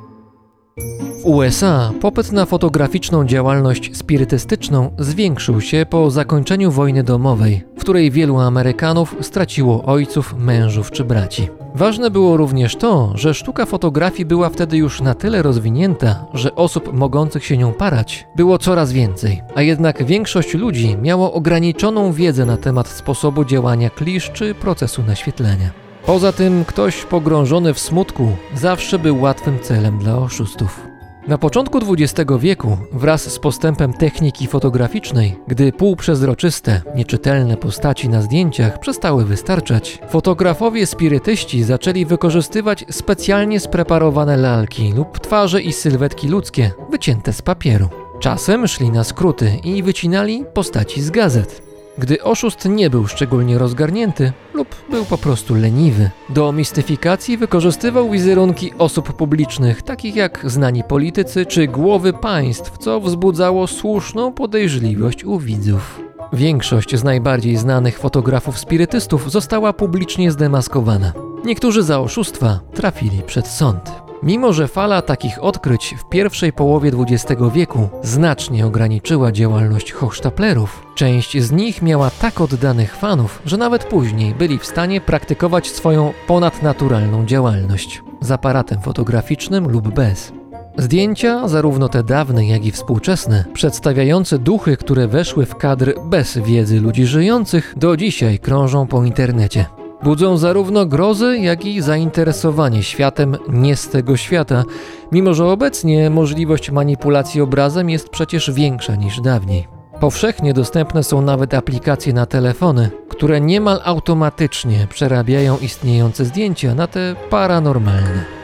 W 1.24 1.26
USA 1.26 1.92
popyt 2.00 2.32
na 2.32 2.46
fotograficzną 2.46 3.24
działalność 3.26 3.96
spirytystyczną 3.96 4.90
zwiększył 4.98 5.60
się 5.60 5.86
po 5.90 6.10
zakończeniu 6.10 6.70
wojny 6.70 7.02
domowej, 7.02 7.64
w 7.76 7.80
której 7.80 8.10
wielu 8.10 8.38
Amerykanów 8.38 9.16
straciło 9.20 9.84
ojców, 9.84 10.34
mężów 10.38 10.90
czy 10.90 11.04
braci. 11.04 11.48
Ważne 11.74 12.10
było 12.10 12.36
również 12.36 12.76
to, 12.76 13.12
że 13.14 13.34
sztuka 13.34 13.66
fotografii 13.66 14.24
była 14.24 14.48
wtedy 14.50 14.76
już 14.76 15.00
na 15.00 15.14
tyle 15.14 15.42
rozwinięta, 15.42 16.26
że 16.34 16.54
osób 16.54 16.92
mogących 16.92 17.44
się 17.44 17.56
nią 17.56 17.72
parać 17.72 18.26
było 18.36 18.58
coraz 18.58 18.92
więcej, 18.92 19.42
a 19.54 19.62
jednak 19.62 20.04
większość 20.04 20.54
ludzi 20.54 20.96
miało 21.02 21.32
ograniczoną 21.32 22.12
wiedzę 22.12 22.46
na 22.46 22.56
temat 22.56 22.88
sposobu 22.88 23.44
działania 23.44 23.90
klisz 23.90 24.30
czy 24.30 24.54
procesu 24.54 25.02
naświetlenia. 25.02 25.70
Poza 26.06 26.32
tym 26.32 26.64
ktoś 26.64 27.04
pogrążony 27.04 27.74
w 27.74 27.78
smutku 27.78 28.28
zawsze 28.54 28.98
był 28.98 29.20
łatwym 29.20 29.58
celem 29.62 29.98
dla 29.98 30.18
oszustów. 30.18 30.93
Na 31.28 31.38
początku 31.38 31.78
XX 31.78 32.32
wieku, 32.38 32.78
wraz 32.92 33.32
z 33.32 33.38
postępem 33.38 33.92
techniki 33.92 34.46
fotograficznej, 34.46 35.36
gdy 35.48 35.72
półprzezroczyste, 35.72 36.82
nieczytelne 36.94 37.56
postaci 37.56 38.08
na 38.08 38.22
zdjęciach 38.22 38.78
przestały 38.78 39.24
wystarczać, 39.24 39.98
fotografowie 40.08 40.86
spirytyści 40.86 41.62
zaczęli 41.62 42.04
wykorzystywać 42.04 42.84
specjalnie 42.90 43.60
spreparowane 43.60 44.36
lalki 44.36 44.92
lub 44.92 45.18
twarze 45.18 45.62
i 45.62 45.72
sylwetki 45.72 46.28
ludzkie 46.28 46.70
wycięte 46.90 47.32
z 47.32 47.42
papieru. 47.42 47.88
Czasem 48.20 48.66
szli 48.66 48.90
na 48.90 49.04
skróty 49.04 49.52
i 49.64 49.82
wycinali 49.82 50.44
postaci 50.54 51.02
z 51.02 51.10
gazet. 51.10 51.73
Gdy 51.98 52.22
oszust 52.22 52.64
nie 52.64 52.90
był 52.90 53.06
szczególnie 53.06 53.58
rozgarnięty 53.58 54.32
lub 54.54 54.68
był 54.90 55.04
po 55.04 55.18
prostu 55.18 55.54
leniwy, 55.54 56.10
do 56.28 56.52
mistyfikacji 56.52 57.36
wykorzystywał 57.36 58.10
wizerunki 58.10 58.72
osób 58.78 59.12
publicznych, 59.12 59.82
takich 59.82 60.16
jak 60.16 60.40
znani 60.44 60.84
politycy 60.84 61.46
czy 61.46 61.66
głowy 61.66 62.12
państw, 62.12 62.78
co 62.78 63.00
wzbudzało 63.00 63.66
słuszną 63.66 64.32
podejrzliwość 64.32 65.24
u 65.24 65.38
widzów. 65.38 66.00
Większość 66.32 66.96
z 66.96 67.04
najbardziej 67.04 67.56
znanych 67.56 67.98
fotografów 67.98 68.58
spirytystów 68.58 69.30
została 69.32 69.72
publicznie 69.72 70.30
zdemaskowana. 70.30 71.12
Niektórzy 71.44 71.82
za 71.82 72.00
oszustwa 72.00 72.60
trafili 72.74 73.22
przed 73.26 73.46
sąd. 73.46 74.03
Mimo, 74.24 74.52
że 74.52 74.68
fala 74.68 75.02
takich 75.02 75.44
odkryć 75.44 75.94
w 75.98 76.08
pierwszej 76.08 76.52
połowie 76.52 76.90
XX 76.98 77.42
wieku 77.54 77.88
znacznie 78.02 78.66
ograniczyła 78.66 79.32
działalność 79.32 79.92
hochsztaplerów, 79.92 80.86
część 80.94 81.42
z 81.42 81.52
nich 81.52 81.82
miała 81.82 82.10
tak 82.10 82.40
oddanych 82.40 82.96
fanów, 82.96 83.42
że 83.46 83.56
nawet 83.56 83.84
później 83.84 84.34
byli 84.34 84.58
w 84.58 84.66
stanie 84.66 85.00
praktykować 85.00 85.68
swoją 85.68 86.12
ponadnaturalną 86.26 87.26
działalność 87.26 88.02
z 88.20 88.30
aparatem 88.30 88.80
fotograficznym 88.80 89.68
lub 89.68 89.88
bez. 89.88 90.32
Zdjęcia, 90.78 91.48
zarówno 91.48 91.88
te 91.88 92.02
dawne, 92.02 92.46
jak 92.46 92.64
i 92.64 92.72
współczesne, 92.72 93.44
przedstawiające 93.52 94.38
duchy, 94.38 94.76
które 94.76 95.08
weszły 95.08 95.46
w 95.46 95.56
kadr 95.56 95.94
bez 96.04 96.38
wiedzy 96.38 96.80
ludzi 96.80 97.06
żyjących, 97.06 97.74
do 97.76 97.96
dzisiaj 97.96 98.38
krążą 98.38 98.86
po 98.86 99.04
internecie. 99.04 99.83
Budzą 100.02 100.36
zarówno 100.36 100.86
grozę, 100.86 101.38
jak 101.38 101.64
i 101.64 101.80
zainteresowanie 101.80 102.82
światem 102.82 103.36
nie 103.48 103.76
z 103.76 103.88
tego 103.88 104.16
świata, 104.16 104.64
mimo 105.12 105.34
że 105.34 105.46
obecnie 105.46 106.10
możliwość 106.10 106.70
manipulacji 106.70 107.40
obrazem 107.40 107.90
jest 107.90 108.08
przecież 108.08 108.50
większa 108.50 108.96
niż 108.96 109.20
dawniej. 109.20 109.68
Powszechnie 110.00 110.54
dostępne 110.54 111.02
są 111.02 111.22
nawet 111.22 111.54
aplikacje 111.54 112.12
na 112.12 112.26
telefony, 112.26 112.90
które 113.08 113.40
niemal 113.40 113.80
automatycznie 113.84 114.86
przerabiają 114.90 115.58
istniejące 115.58 116.24
zdjęcia 116.24 116.74
na 116.74 116.86
te 116.86 117.16
paranormalne. 117.30 118.43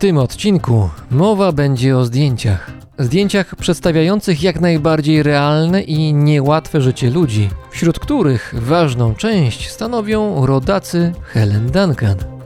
Tym 0.00 0.18
odcinku 0.18 0.88
mowa 1.10 1.52
będzie 1.52 1.96
o 1.96 2.04
zdjęciach. 2.04 2.70
Zdjęciach 2.98 3.56
przedstawiających 3.56 4.42
jak 4.42 4.60
najbardziej 4.60 5.22
realne 5.22 5.82
i 5.82 6.14
niełatwe 6.14 6.80
życie 6.80 7.10
ludzi, 7.10 7.50
wśród 7.70 7.98
których 7.98 8.54
ważną 8.58 9.14
część 9.14 9.70
stanowią 9.70 10.46
rodacy 10.46 11.12
Helen 11.22 11.70
Duncan. 11.70 12.39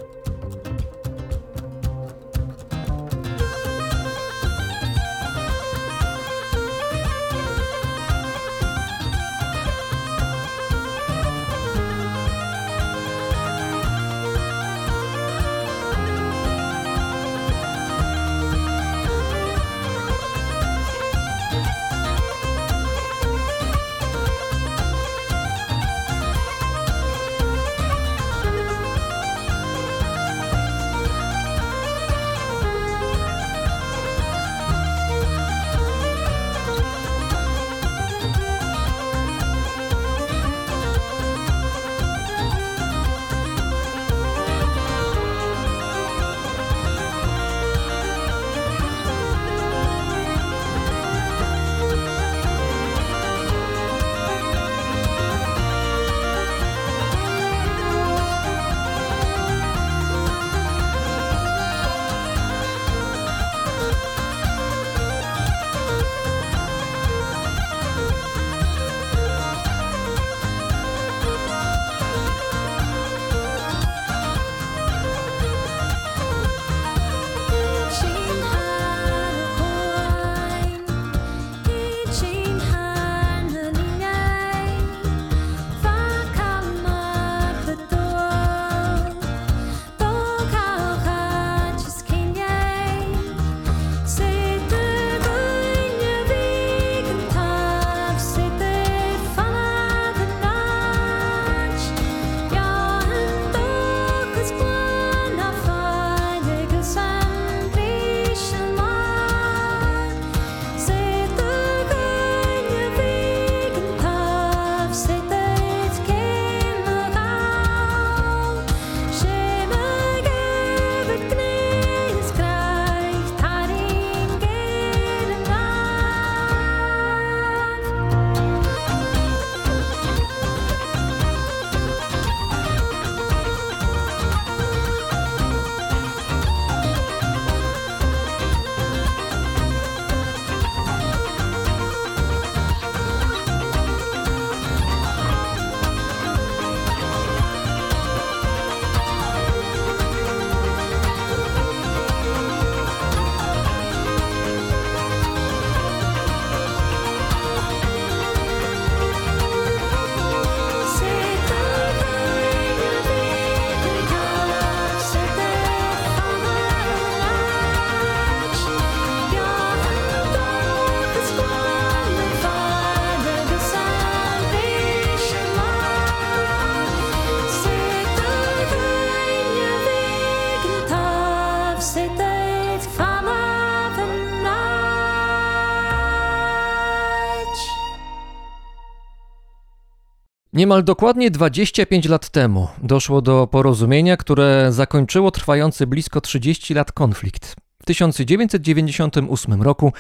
Niemal 190.55 190.85
dokładnie 190.85 191.31
25 191.31 192.09
lat 192.09 192.29
temu 192.29 192.69
doszło 192.83 193.23
do 193.23 193.47
porozumienia, 193.47 194.17
które 194.17 194.73
zakończyło 194.73 195.31
trwający 195.31 195.87
blisko 195.87 196.21
30 196.21 196.75
lat 196.75 196.93
konflikt. 196.93 197.57
W 197.83 197.85
1998 197.85 199.63
roku 199.63 199.93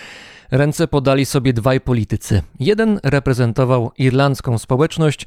ręce 0.50 0.88
podali 0.88 1.26
sobie 1.26 1.52
dwaj 1.52 1.80
politycy. 1.80 2.42
Jeden 2.60 3.00
reprezentował 3.02 3.90
irlandzką 3.98 4.58
społeczność 4.58 5.26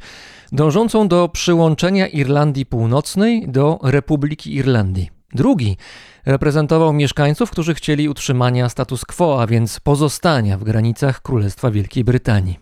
dążącą 0.51 1.07
do 1.07 1.29
przyłączenia 1.29 2.07
Irlandii 2.07 2.65
Północnej 2.65 3.47
do 3.47 3.79
Republiki 3.83 4.55
Irlandii. 4.55 5.09
Drugi 5.33 5.77
reprezentował 6.25 6.93
mieszkańców, 6.93 7.51
którzy 7.51 7.73
chcieli 7.73 8.09
utrzymania 8.09 8.69
status 8.69 9.05
quo, 9.05 9.41
a 9.41 9.47
więc 9.47 9.79
pozostania 9.79 10.57
w 10.57 10.63
granicach 10.63 11.21
Królestwa 11.21 11.71
Wielkiej 11.71 12.03
Brytanii. 12.03 12.59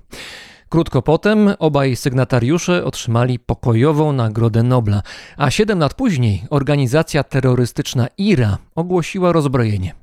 Krótko 0.69 1.01
potem 1.01 1.49
obaj 1.59 1.95
sygnatariusze 1.95 2.85
otrzymali 2.85 3.39
pokojową 3.39 4.13
Nagrodę 4.13 4.63
Nobla, 4.63 5.01
a 5.37 5.51
siedem 5.51 5.79
lat 5.79 5.93
później 5.93 6.43
organizacja 6.49 7.23
terrorystyczna 7.23 8.07
IRA 8.17 8.57
ogłosiła 8.75 9.31
rozbrojenie. 9.31 9.93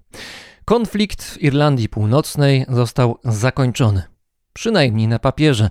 Konflikt 0.65 1.25
w 1.25 1.43
Irlandii 1.43 1.89
Północnej 1.89 2.67
został 2.69 3.19
zakończony. 3.25 4.03
Przynajmniej 4.53 5.09
na 5.09 5.19
papierze, 5.19 5.71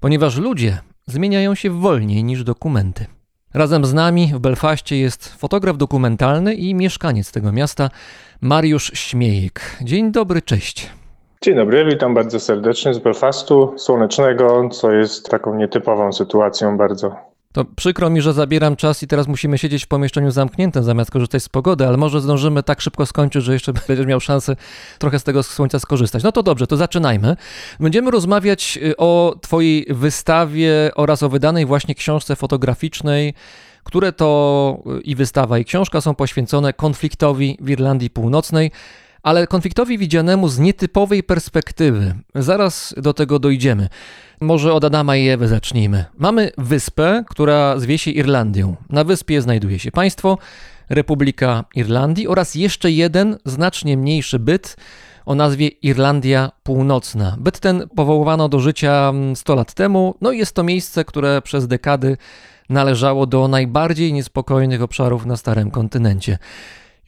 ponieważ 0.00 0.36
ludzie 0.36 0.78
zmieniają 1.06 1.54
się 1.54 1.70
wolniej 1.70 2.24
niż 2.24 2.44
dokumenty. 2.44 3.06
Razem 3.54 3.84
z 3.84 3.94
nami 3.94 4.32
w 4.34 4.38
Belfaście 4.38 4.98
jest 4.98 5.28
fotograf 5.28 5.76
dokumentalny 5.76 6.54
i 6.54 6.74
mieszkaniec 6.74 7.32
tego 7.32 7.52
miasta, 7.52 7.90
Mariusz 8.40 8.92
Śmiejek. 8.94 9.76
Dzień 9.82 10.12
dobry, 10.12 10.42
cześć. 10.42 10.97
Dzień 11.42 11.56
dobry, 11.56 11.84
witam 11.84 12.14
bardzo 12.14 12.40
serdecznie 12.40 12.94
z 12.94 12.98
Belfastu, 12.98 13.74
słonecznego, 13.76 14.68
co 14.68 14.92
jest 14.92 15.30
taką 15.30 15.54
nietypową 15.54 16.12
sytuacją 16.12 16.76
bardzo. 16.76 17.16
To 17.52 17.64
przykro 17.76 18.10
mi, 18.10 18.20
że 18.20 18.32
zabieram 18.32 18.76
czas 18.76 19.02
i 19.02 19.06
teraz 19.06 19.28
musimy 19.28 19.58
siedzieć 19.58 19.84
w 19.84 19.88
pomieszczeniu 19.88 20.30
zamkniętym 20.30 20.82
zamiast 20.82 21.10
korzystać 21.10 21.42
z 21.42 21.48
pogody, 21.48 21.86
ale 21.86 21.96
może 21.96 22.20
zdążymy 22.20 22.62
tak 22.62 22.80
szybko 22.80 23.06
skończyć, 23.06 23.44
że 23.44 23.52
jeszcze 23.52 23.72
będziesz 23.88 24.06
miał 24.06 24.20
szansę 24.20 24.56
trochę 24.98 25.18
z 25.18 25.24
tego 25.24 25.42
słońca 25.42 25.78
skorzystać. 25.78 26.22
No 26.22 26.32
to 26.32 26.42
dobrze, 26.42 26.66
to 26.66 26.76
zaczynajmy. 26.76 27.36
Będziemy 27.80 28.10
rozmawiać 28.10 28.78
y, 28.82 28.96
o 28.96 29.34
Twojej 29.40 29.86
wystawie 29.90 30.90
oraz 30.94 31.22
o 31.22 31.28
wydanej 31.28 31.66
właśnie 31.66 31.94
książce 31.94 32.36
fotograficznej, 32.36 33.34
które 33.84 34.12
to 34.12 34.78
y, 34.98 35.00
i 35.00 35.14
wystawa, 35.14 35.58
i 35.58 35.64
książka 35.64 36.00
są 36.00 36.14
poświęcone 36.14 36.72
konfliktowi 36.72 37.58
w 37.60 37.70
Irlandii 37.70 38.10
Północnej 38.10 38.70
ale 39.28 39.46
konfliktowi 39.46 39.98
widzianemu 39.98 40.48
z 40.48 40.58
nietypowej 40.58 41.22
perspektywy. 41.22 42.14
Zaraz 42.34 42.94
do 42.96 43.14
tego 43.14 43.38
dojdziemy. 43.38 43.88
Może 44.40 44.72
od 44.72 44.84
Adama 44.84 45.16
i 45.16 45.28
Ewy 45.28 45.48
zacznijmy. 45.48 46.04
Mamy 46.18 46.50
wyspę, 46.58 47.24
która 47.28 47.78
zwie 47.78 47.98
się 47.98 48.10
Irlandią. 48.10 48.76
Na 48.90 49.04
wyspie 49.04 49.42
znajduje 49.42 49.78
się 49.78 49.90
państwo, 49.90 50.38
Republika 50.88 51.64
Irlandii 51.74 52.28
oraz 52.28 52.54
jeszcze 52.54 52.90
jeden, 52.90 53.38
znacznie 53.44 53.96
mniejszy 53.96 54.38
byt 54.38 54.76
o 55.26 55.34
nazwie 55.34 55.68
Irlandia 55.68 56.50
Północna. 56.62 57.36
Byt 57.38 57.60
ten 57.60 57.88
powołano 57.96 58.48
do 58.48 58.60
życia 58.60 59.12
100 59.34 59.54
lat 59.54 59.74
temu, 59.74 60.14
no 60.20 60.32
i 60.32 60.38
jest 60.38 60.54
to 60.54 60.62
miejsce, 60.62 61.04
które 61.04 61.42
przez 61.42 61.66
dekady 61.66 62.16
należało 62.68 63.26
do 63.26 63.48
najbardziej 63.48 64.12
niespokojnych 64.12 64.82
obszarów 64.82 65.26
na 65.26 65.36
Starym 65.36 65.70
Kontynencie. 65.70 66.38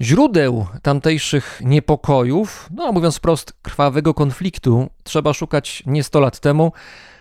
Źródeł 0.02 0.66
tamtejszych 0.82 1.60
niepokojów, 1.64 2.68
no 2.74 2.92
mówiąc 2.92 3.16
wprost, 3.16 3.52
krwawego 3.62 4.14
konfliktu, 4.14 4.90
trzeba 5.02 5.32
szukać 5.32 5.82
nie 5.86 6.04
100 6.04 6.20
lat 6.20 6.40
temu, 6.40 6.72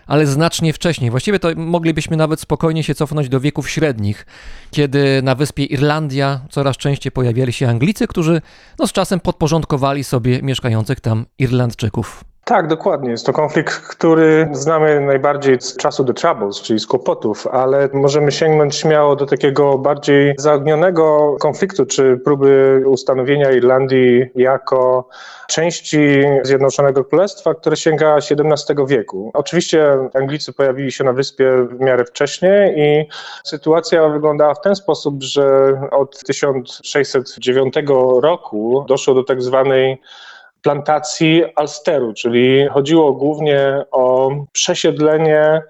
ale 0.06 0.26
znacznie 0.26 0.72
wcześniej. 0.72 1.10
Właściwie 1.10 1.38
to 1.38 1.48
moglibyśmy 1.56 2.16
nawet 2.16 2.40
spokojnie 2.40 2.84
się 2.84 2.94
cofnąć 2.94 3.28
do 3.28 3.40
wieków 3.40 3.70
średnich, 3.70 4.26
kiedy 4.70 5.22
na 5.22 5.34
wyspie 5.34 5.64
Irlandia 5.64 6.40
coraz 6.50 6.76
częściej 6.76 7.12
pojawiali 7.12 7.52
się 7.52 7.68
Anglicy, 7.68 8.06
którzy 8.06 8.42
no, 8.78 8.86
z 8.86 8.92
czasem 8.92 9.20
podporządkowali 9.20 10.04
sobie 10.04 10.42
mieszkających 10.42 11.00
tam 11.00 11.26
Irlandczyków. 11.38 12.29
Tak, 12.50 12.66
dokładnie. 12.66 13.10
Jest 13.10 13.26
to 13.26 13.32
konflikt, 13.32 13.74
który 13.74 14.48
znamy 14.52 15.00
najbardziej 15.00 15.60
z 15.60 15.76
czasu 15.76 16.04
The 16.04 16.14
Troubles, 16.14 16.60
czyli 16.60 16.80
z 16.80 16.86
kłopotów, 16.86 17.46
ale 17.46 17.88
możemy 17.92 18.32
sięgnąć 18.32 18.76
śmiało 18.76 19.16
do 19.16 19.26
takiego 19.26 19.78
bardziej 19.78 20.34
zaognionego 20.38 21.36
konfliktu, 21.40 21.86
czy 21.86 22.20
próby 22.24 22.82
ustanowienia 22.86 23.50
Irlandii 23.50 24.26
jako 24.34 25.08
części 25.48 26.22
Zjednoczonego 26.42 27.04
Królestwa, 27.04 27.54
które 27.54 27.76
sięga 27.76 28.16
XVII 28.16 28.86
wieku. 28.86 29.30
Oczywiście 29.34 29.98
Anglicy 30.14 30.52
pojawili 30.52 30.92
się 30.92 31.04
na 31.04 31.12
wyspie 31.12 31.50
w 31.70 31.80
miarę 31.80 32.04
wcześniej 32.04 32.78
i 32.78 33.08
sytuacja 33.44 34.08
wyglądała 34.08 34.54
w 34.54 34.60
ten 34.60 34.76
sposób, 34.76 35.22
że 35.22 35.72
od 35.90 36.18
1609 36.18 37.74
roku 38.20 38.84
doszło 38.88 39.14
do 39.14 39.24
tak 39.24 39.42
zwanej 39.42 40.00
plantacji 40.62 41.44
Alsteru, 41.56 42.12
czyli 42.12 42.68
chodziło 42.68 43.12
głównie 43.12 43.84
o 43.90 44.30
przesiedlenie 44.52 45.62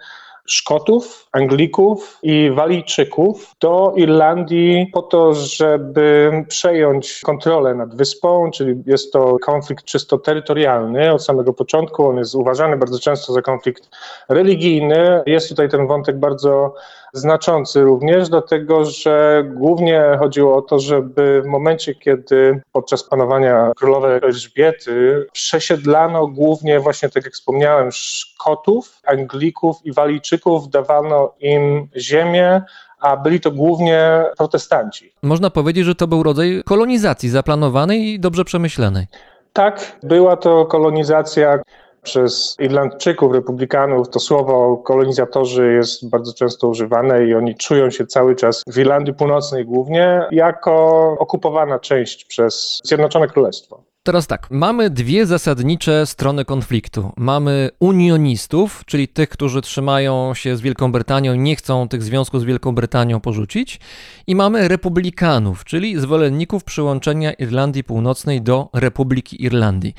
Szkotów, 0.50 1.28
Anglików 1.32 2.18
i 2.22 2.50
Walijczyków 2.54 3.54
do 3.60 3.92
Irlandii 3.96 4.86
po 4.92 5.02
to, 5.02 5.34
żeby 5.34 6.30
przejąć 6.48 7.20
kontrolę 7.20 7.74
nad 7.74 7.94
wyspą, 7.94 8.50
czyli 8.50 8.82
jest 8.86 9.12
to 9.12 9.36
konflikt 9.38 9.84
czysto 9.84 10.18
terytorialny 10.18 11.12
od 11.12 11.24
samego 11.24 11.52
początku. 11.52 12.06
On 12.06 12.16
jest 12.16 12.34
uważany 12.34 12.76
bardzo 12.76 12.98
często 12.98 13.32
za 13.32 13.42
konflikt 13.42 13.88
religijny. 14.28 15.22
Jest 15.26 15.48
tutaj 15.48 15.68
ten 15.68 15.86
wątek 15.86 16.18
bardzo 16.18 16.74
znaczący 17.12 17.80
również, 17.80 18.28
dlatego 18.28 18.84
że 18.84 19.44
głównie 19.54 20.02
chodziło 20.18 20.56
o 20.56 20.62
to, 20.62 20.78
żeby 20.78 21.42
w 21.42 21.46
momencie, 21.46 21.94
kiedy 21.94 22.60
podczas 22.72 23.04
panowania 23.04 23.72
królowej 23.76 24.20
Elżbiety 24.22 25.26
przesiedlano 25.32 26.26
głównie 26.26 26.80
właśnie, 26.80 27.08
tak 27.08 27.24
jak 27.24 27.34
wspomniałem, 27.34 27.88
Szkotów, 27.92 29.00
Anglików 29.06 29.76
i 29.84 29.92
Walijczyków, 29.92 30.70
dawano 30.70 31.34
im 31.40 31.88
ziemię, 31.96 32.62
a 33.00 33.16
byli 33.16 33.40
to 33.40 33.50
głównie 33.50 34.24
protestanci. 34.38 35.12
Można 35.22 35.50
powiedzieć, 35.50 35.84
że 35.84 35.94
to 35.94 36.06
był 36.06 36.22
rodzaj 36.22 36.62
kolonizacji 36.66 37.28
zaplanowanej 37.28 38.06
i 38.06 38.20
dobrze 38.20 38.44
przemyślanej. 38.44 39.06
Tak, 39.52 39.98
była 40.02 40.36
to 40.36 40.66
kolonizacja 40.66 41.58
przez 42.02 42.56
Irlandczyków, 42.60 43.32
republikanów 43.32 44.08
to 44.08 44.20
słowo 44.20 44.76
kolonizatorzy 44.76 45.72
jest 45.72 46.08
bardzo 46.08 46.34
często 46.34 46.68
używane 46.68 47.26
i 47.26 47.34
oni 47.34 47.54
czują 47.54 47.90
się 47.90 48.06
cały 48.06 48.36
czas 48.36 48.62
w 48.66 48.78
Irlandii 48.78 49.14
Północnej 49.14 49.64
głównie 49.64 50.22
jako 50.30 51.16
okupowana 51.18 51.78
część 51.78 52.24
przez 52.24 52.80
Zjednoczone 52.84 53.28
Królestwo. 53.28 53.90
Teraz 54.02 54.26
tak, 54.26 54.46
mamy 54.50 54.90
dwie 54.90 55.26
zasadnicze 55.26 56.06
strony 56.06 56.44
konfliktu. 56.44 57.12
Mamy 57.16 57.70
unionistów, 57.80 58.82
czyli 58.86 59.08
tych, 59.08 59.28
którzy 59.28 59.62
trzymają 59.62 60.34
się 60.34 60.56
z 60.56 60.60
Wielką 60.60 60.92
Brytanią 60.92 61.34
i 61.34 61.38
nie 61.38 61.56
chcą 61.56 61.88
tych 61.88 62.02
związków 62.02 62.40
z 62.40 62.44
Wielką 62.44 62.74
Brytanią 62.74 63.20
porzucić, 63.20 63.80
i 64.26 64.34
mamy 64.34 64.68
republikanów, 64.68 65.64
czyli 65.64 66.00
zwolenników 66.00 66.64
przyłączenia 66.64 67.32
Irlandii 67.32 67.84
Północnej 67.84 68.42
do 68.42 68.68
Republiki 68.74 69.44
Irlandii. 69.44 69.94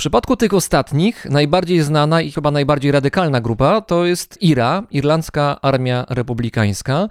W 0.00 0.02
przypadku 0.02 0.36
tych 0.36 0.54
ostatnich 0.54 1.26
najbardziej 1.30 1.80
znana 1.80 2.22
i 2.22 2.32
chyba 2.32 2.50
najbardziej 2.50 2.92
radykalna 2.92 3.40
grupa 3.40 3.80
to 3.80 4.04
jest 4.04 4.42
IRA, 4.42 4.82
Irlandzka 4.90 5.60
Armia 5.62 6.06
Republikańska. 6.08 7.08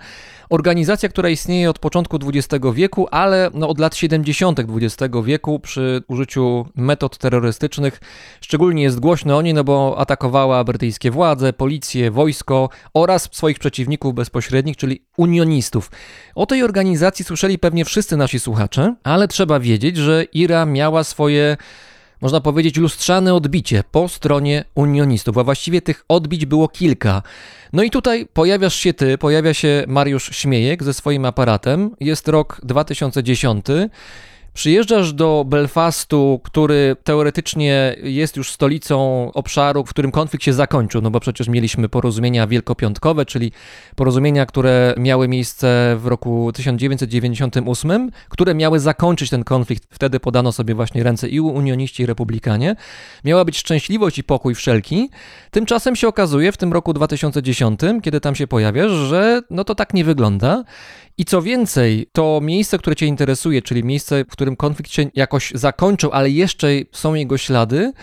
Organizacja, 0.49 1.09
która 1.09 1.29
istnieje 1.29 1.69
od 1.69 1.79
początku 1.79 2.19
XX 2.23 2.65
wieku, 2.73 3.07
ale 3.11 3.51
no 3.53 3.69
od 3.69 3.79
lat 3.79 3.95
70. 3.95 4.59
XX 4.59 5.15
wieku 5.23 5.59
przy 5.59 6.03
użyciu 6.07 6.65
metod 6.75 7.17
terrorystycznych 7.17 7.99
szczególnie 8.41 8.83
jest 8.83 8.99
głośno 8.99 9.37
o 9.37 9.41
niej, 9.41 9.53
no 9.53 9.63
bo 9.63 9.95
atakowała 9.97 10.63
brytyjskie 10.63 11.11
władze, 11.11 11.53
policję, 11.53 12.11
wojsko 12.11 12.69
oraz 12.93 13.29
swoich 13.31 13.59
przeciwników 13.59 14.13
bezpośrednich, 14.13 14.77
czyli 14.77 15.01
unionistów. 15.17 15.91
O 16.35 16.45
tej 16.45 16.63
organizacji 16.63 17.25
słyszeli 17.25 17.59
pewnie 17.59 17.85
wszyscy 17.85 18.17
nasi 18.17 18.39
słuchacze, 18.39 18.95
ale 19.03 19.27
trzeba 19.27 19.59
wiedzieć, 19.59 19.97
że 19.97 20.23
IRA 20.23 20.65
miała 20.65 21.03
swoje 21.03 21.57
można 22.21 22.41
powiedzieć, 22.41 22.77
lustrzane 22.77 23.33
odbicie 23.33 23.83
po 23.91 24.09
stronie 24.09 24.65
unionistów, 24.75 25.37
a 25.37 25.43
właściwie 25.43 25.81
tych 25.81 26.05
odbić 26.07 26.45
było 26.45 26.67
kilka. 26.67 27.21
No 27.73 27.83
i 27.83 27.89
tutaj 27.89 28.27
pojawiasz 28.33 28.75
się 28.75 28.93
ty, 28.93 29.17
pojawia 29.17 29.53
się 29.53 29.83
Mariusz 29.87 30.29
Śmiejek 30.35 30.83
ze 30.83 30.93
swoim 30.93 31.25
aparatem. 31.25 31.95
Jest 31.99 32.27
rok 32.27 32.61
2010. 32.63 33.65
Przyjeżdżasz 34.53 35.13
do 35.13 35.45
Belfastu, 35.47 36.41
który 36.43 36.95
teoretycznie 37.03 37.95
jest 38.03 38.37
już 38.37 38.51
stolicą 38.51 39.29
obszaru, 39.33 39.85
w 39.85 39.89
którym 39.89 40.11
konflikt 40.11 40.45
się 40.45 40.53
zakończył, 40.53 41.01
no 41.01 41.11
bo 41.11 41.19
przecież 41.19 41.47
mieliśmy 41.47 41.89
porozumienia 41.89 42.47
wielkopiątkowe, 42.47 43.25
czyli 43.25 43.51
porozumienia, 43.95 44.45
które 44.45 44.93
miały 44.97 45.27
miejsce 45.27 45.97
w 45.99 46.07
roku 46.07 46.51
1998, 46.53 48.11
które 48.29 48.55
miały 48.55 48.79
zakończyć 48.79 49.29
ten 49.29 49.43
konflikt. 49.43 49.83
Wtedy 49.89 50.19
podano 50.19 50.51
sobie 50.51 50.75
właśnie 50.75 51.03
ręce 51.03 51.29
i 51.29 51.39
unioniści, 51.39 52.03
i 52.03 52.05
republikanie. 52.05 52.75
Miała 53.23 53.45
być 53.45 53.57
szczęśliwość 53.57 54.17
i 54.17 54.23
pokój 54.23 54.55
wszelki. 54.55 55.09
Tymczasem 55.51 55.95
się 55.95 56.07
okazuje 56.07 56.51
w 56.51 56.57
tym 56.57 56.73
roku 56.73 56.93
2010, 56.93 57.79
kiedy 58.03 58.21
tam 58.21 58.35
się 58.35 58.47
pojawiasz, 58.47 58.91
że 58.91 59.41
no 59.49 59.63
to 59.63 59.75
tak 59.75 59.93
nie 59.93 60.03
wygląda. 60.03 60.63
I 61.19 61.25
co 61.25 61.41
więcej, 61.41 62.07
to 62.11 62.39
miejsce, 62.43 62.77
które 62.77 62.95
Cię 62.95 63.05
interesuje, 63.05 63.61
czyli 63.61 63.83
miejsce, 63.83 64.25
w 64.25 64.31
którym 64.31 64.55
konflikt 64.55 64.91
się 64.91 65.05
jakoś 65.15 65.51
zakończył, 65.55 66.11
ale 66.13 66.29
jeszcze 66.29 66.67
są 66.91 67.13
jego 67.13 67.37
ślady, 67.37 67.93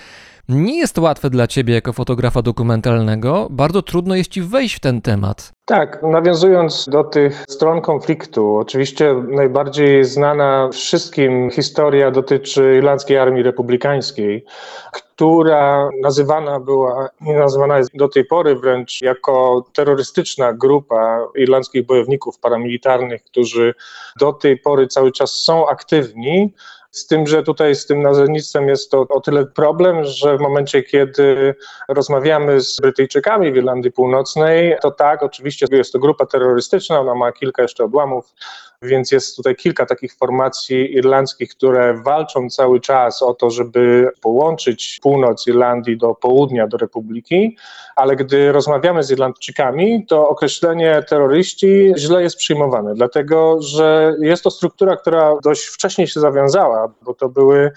nie 0.49 0.79
jest 0.79 0.99
łatwe 0.99 1.31
dla 1.31 1.47
Ciebie 1.47 1.75
jako 1.75 1.93
fotografa 1.93 2.43
dokumentalnego. 2.43 3.49
Bardzo 3.51 3.83
trudno 3.83 4.15
jest 4.15 4.31
Ci 4.31 4.43
wejść 4.43 4.77
w 4.77 4.81
ten 4.81 5.03
temat. 5.03 5.53
Tak, 5.65 6.03
nawiązując 6.03 6.89
do 6.89 7.05
tych 7.05 7.45
stron 7.49 7.81
konfliktu, 7.81 8.57
oczywiście 8.57 9.15
najbardziej 9.29 10.05
znana 10.05 10.69
wszystkim 10.73 11.51
historia 11.51 12.11
dotyczy 12.11 12.75
Irlandzkiej 12.79 13.19
Armii 13.19 13.43
Republikańskiej, 13.43 14.45
która 14.93 15.91
nazywana 16.03 16.61
była 16.61 17.09
i 17.21 17.33
nazywana 17.33 17.79
jest 17.79 17.91
do 17.95 18.09
tej 18.09 18.25
pory 18.25 18.57
wręcz 18.57 19.03
jako 19.03 19.65
terrorystyczna 19.73 20.53
grupa 20.53 21.29
irlandzkich 21.37 21.87
bojowników 21.87 22.39
paramilitarnych, 22.39 23.25
którzy 23.25 23.75
do 24.21 24.33
tej 24.33 24.59
pory 24.59 24.87
cały 24.87 25.13
czas 25.13 25.33
są 25.33 25.69
aktywni. 25.69 26.55
Z 26.97 27.07
tym, 27.07 27.27
że 27.27 27.43
tutaj 27.43 27.75
z 27.75 27.87
tym 27.87 28.03
nazewnictwem 28.03 28.69
jest 28.69 28.91
to 28.91 29.01
o 29.09 29.21
tyle 29.21 29.47
problem, 29.47 30.05
że 30.05 30.37
w 30.37 30.41
momencie, 30.41 30.83
kiedy 30.83 31.55
rozmawiamy 31.89 32.61
z 32.61 32.81
Brytyjczykami 32.81 33.53
w 33.53 33.57
Irlandii 33.57 33.93
Północnej, 33.93 34.77
to 34.83 34.91
tak, 34.91 35.23
oczywiście 35.23 35.67
jest 35.71 35.93
to 35.93 35.99
grupa 35.99 36.27
terrorystyczna, 36.27 37.01
ona 37.01 37.15
ma 37.15 37.33
kilka 37.33 37.63
jeszcze 37.63 37.85
odłamów, 37.85 38.35
więc 38.83 39.13
jest 39.13 39.37
tutaj 39.37 39.57
kilka 39.57 39.87
takich 39.87 40.15
formacji 40.15 40.95
irlandzkich, 40.95 41.51
które 41.51 42.03
walczą 42.03 42.51
cały 42.51 42.81
czas 42.81 43.23
o 43.23 43.35
to, 43.35 43.51
żeby 43.51 44.11
połączyć 44.21 44.99
północ 45.03 45.47
Irlandii 45.47 45.97
do 45.97 46.15
południa, 46.15 46.67
do 46.67 46.77
Republiki, 46.77 47.57
ale 47.97 48.17
gdy 48.17 48.53
rozmawiamy 48.53 49.03
z 49.03 49.11
Irlandczykami, 49.11 50.07
to 50.07 50.29
określenie 50.29 51.03
terroryści 51.09 51.93
źle 51.97 52.23
jest 52.23 52.37
przyjmowane, 52.37 52.95
dlatego 52.95 53.63
że 53.63 54.17
jest 54.21 54.45
to 54.45 54.51
struktura, 54.51 54.97
która 54.97 55.35
dość 55.43 55.65
wcześnie 55.65 56.07
się 56.07 56.21
zawiązała, 56.21 56.93
bo 57.03 57.15
to 57.15 57.29
były 57.29 57.71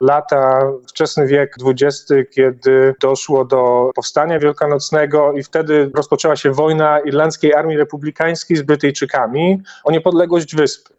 lata, 0.00 0.60
wczesny 0.88 1.26
wiek 1.26 1.56
XX, 1.64 2.06
kiedy 2.30 2.94
doszło 3.00 3.44
do 3.44 3.90
powstania 3.94 4.38
wielkanocnego 4.38 5.32
i 5.32 5.42
wtedy 5.42 5.90
rozpoczęła 5.94 6.36
się 6.36 6.52
wojna 6.52 7.00
Irlandzkiej 7.00 7.54
Armii 7.54 7.76
Republikańskiej 7.76 8.56
z 8.56 8.62
Brytyjczykami 8.62 9.62
o 9.84 9.90
niepodległość 9.90 10.43
wyspy. 10.52 10.94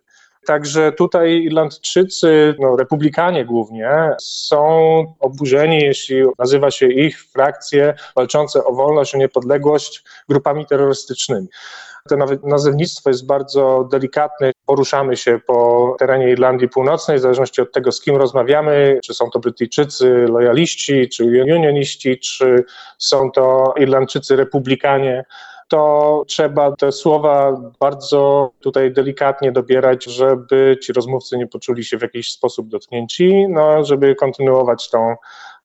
Także 0.46 0.92
tutaj 0.92 1.44
Irlandczycy, 1.44 2.56
no, 2.60 2.76
republikanie 2.76 3.46
głównie, 3.46 3.90
są 4.22 4.70
oburzeni, 5.20 5.80
jeśli 5.82 6.24
nazywa 6.40 6.72
się 6.72 6.88
ich 6.88 7.24
frakcje 7.24 7.94
walczące 8.16 8.64
o 8.64 8.74
wolność, 8.74 9.16
o 9.16 9.18
niepodległość 9.18 10.04
grupami 10.30 10.66
terrorystycznymi. 10.66 11.48
To 12.10 12.18
nawet 12.18 12.44
nazewnictwo 12.44 13.10
jest 13.10 13.26
bardzo 13.26 13.88
delikatne. 13.92 14.52
Poruszamy 14.66 15.18
się 15.18 15.40
po 15.48 15.96
terenie 16.00 16.32
Irlandii 16.32 16.70
Północnej, 16.70 17.18
w 17.18 17.22
zależności 17.22 17.62
od 17.62 17.72
tego, 17.72 17.92
z 17.92 18.02
kim 18.02 18.16
rozmawiamy, 18.16 19.00
czy 19.04 19.14
są 19.14 19.30
to 19.30 19.40
Brytyjczycy 19.40 20.26
lojaliści, 20.28 21.10
czy 21.10 21.24
unioniści, 21.24 22.20
czy 22.20 22.64
są 22.98 23.32
to 23.32 23.74
Irlandczycy 23.78 24.36
republikanie 24.36 25.26
to 25.68 26.24
trzeba 26.28 26.76
te 26.76 26.92
słowa 26.92 27.62
bardzo 27.80 28.52
tutaj 28.60 28.94
delikatnie 28.94 29.52
dobierać, 29.52 30.04
żeby 30.04 30.78
ci 30.84 30.94
rozmówcy 30.94 31.38
nie 31.38 31.48
poczuli 31.48 31.84
się 31.84 31.98
w 31.98 32.02
jakiś 32.02 32.32
sposób 32.32 32.68
dotknięci, 32.68 33.48
no, 33.50 33.84
żeby 33.84 34.16
kontynuować 34.16 34.90
tą 34.90 35.16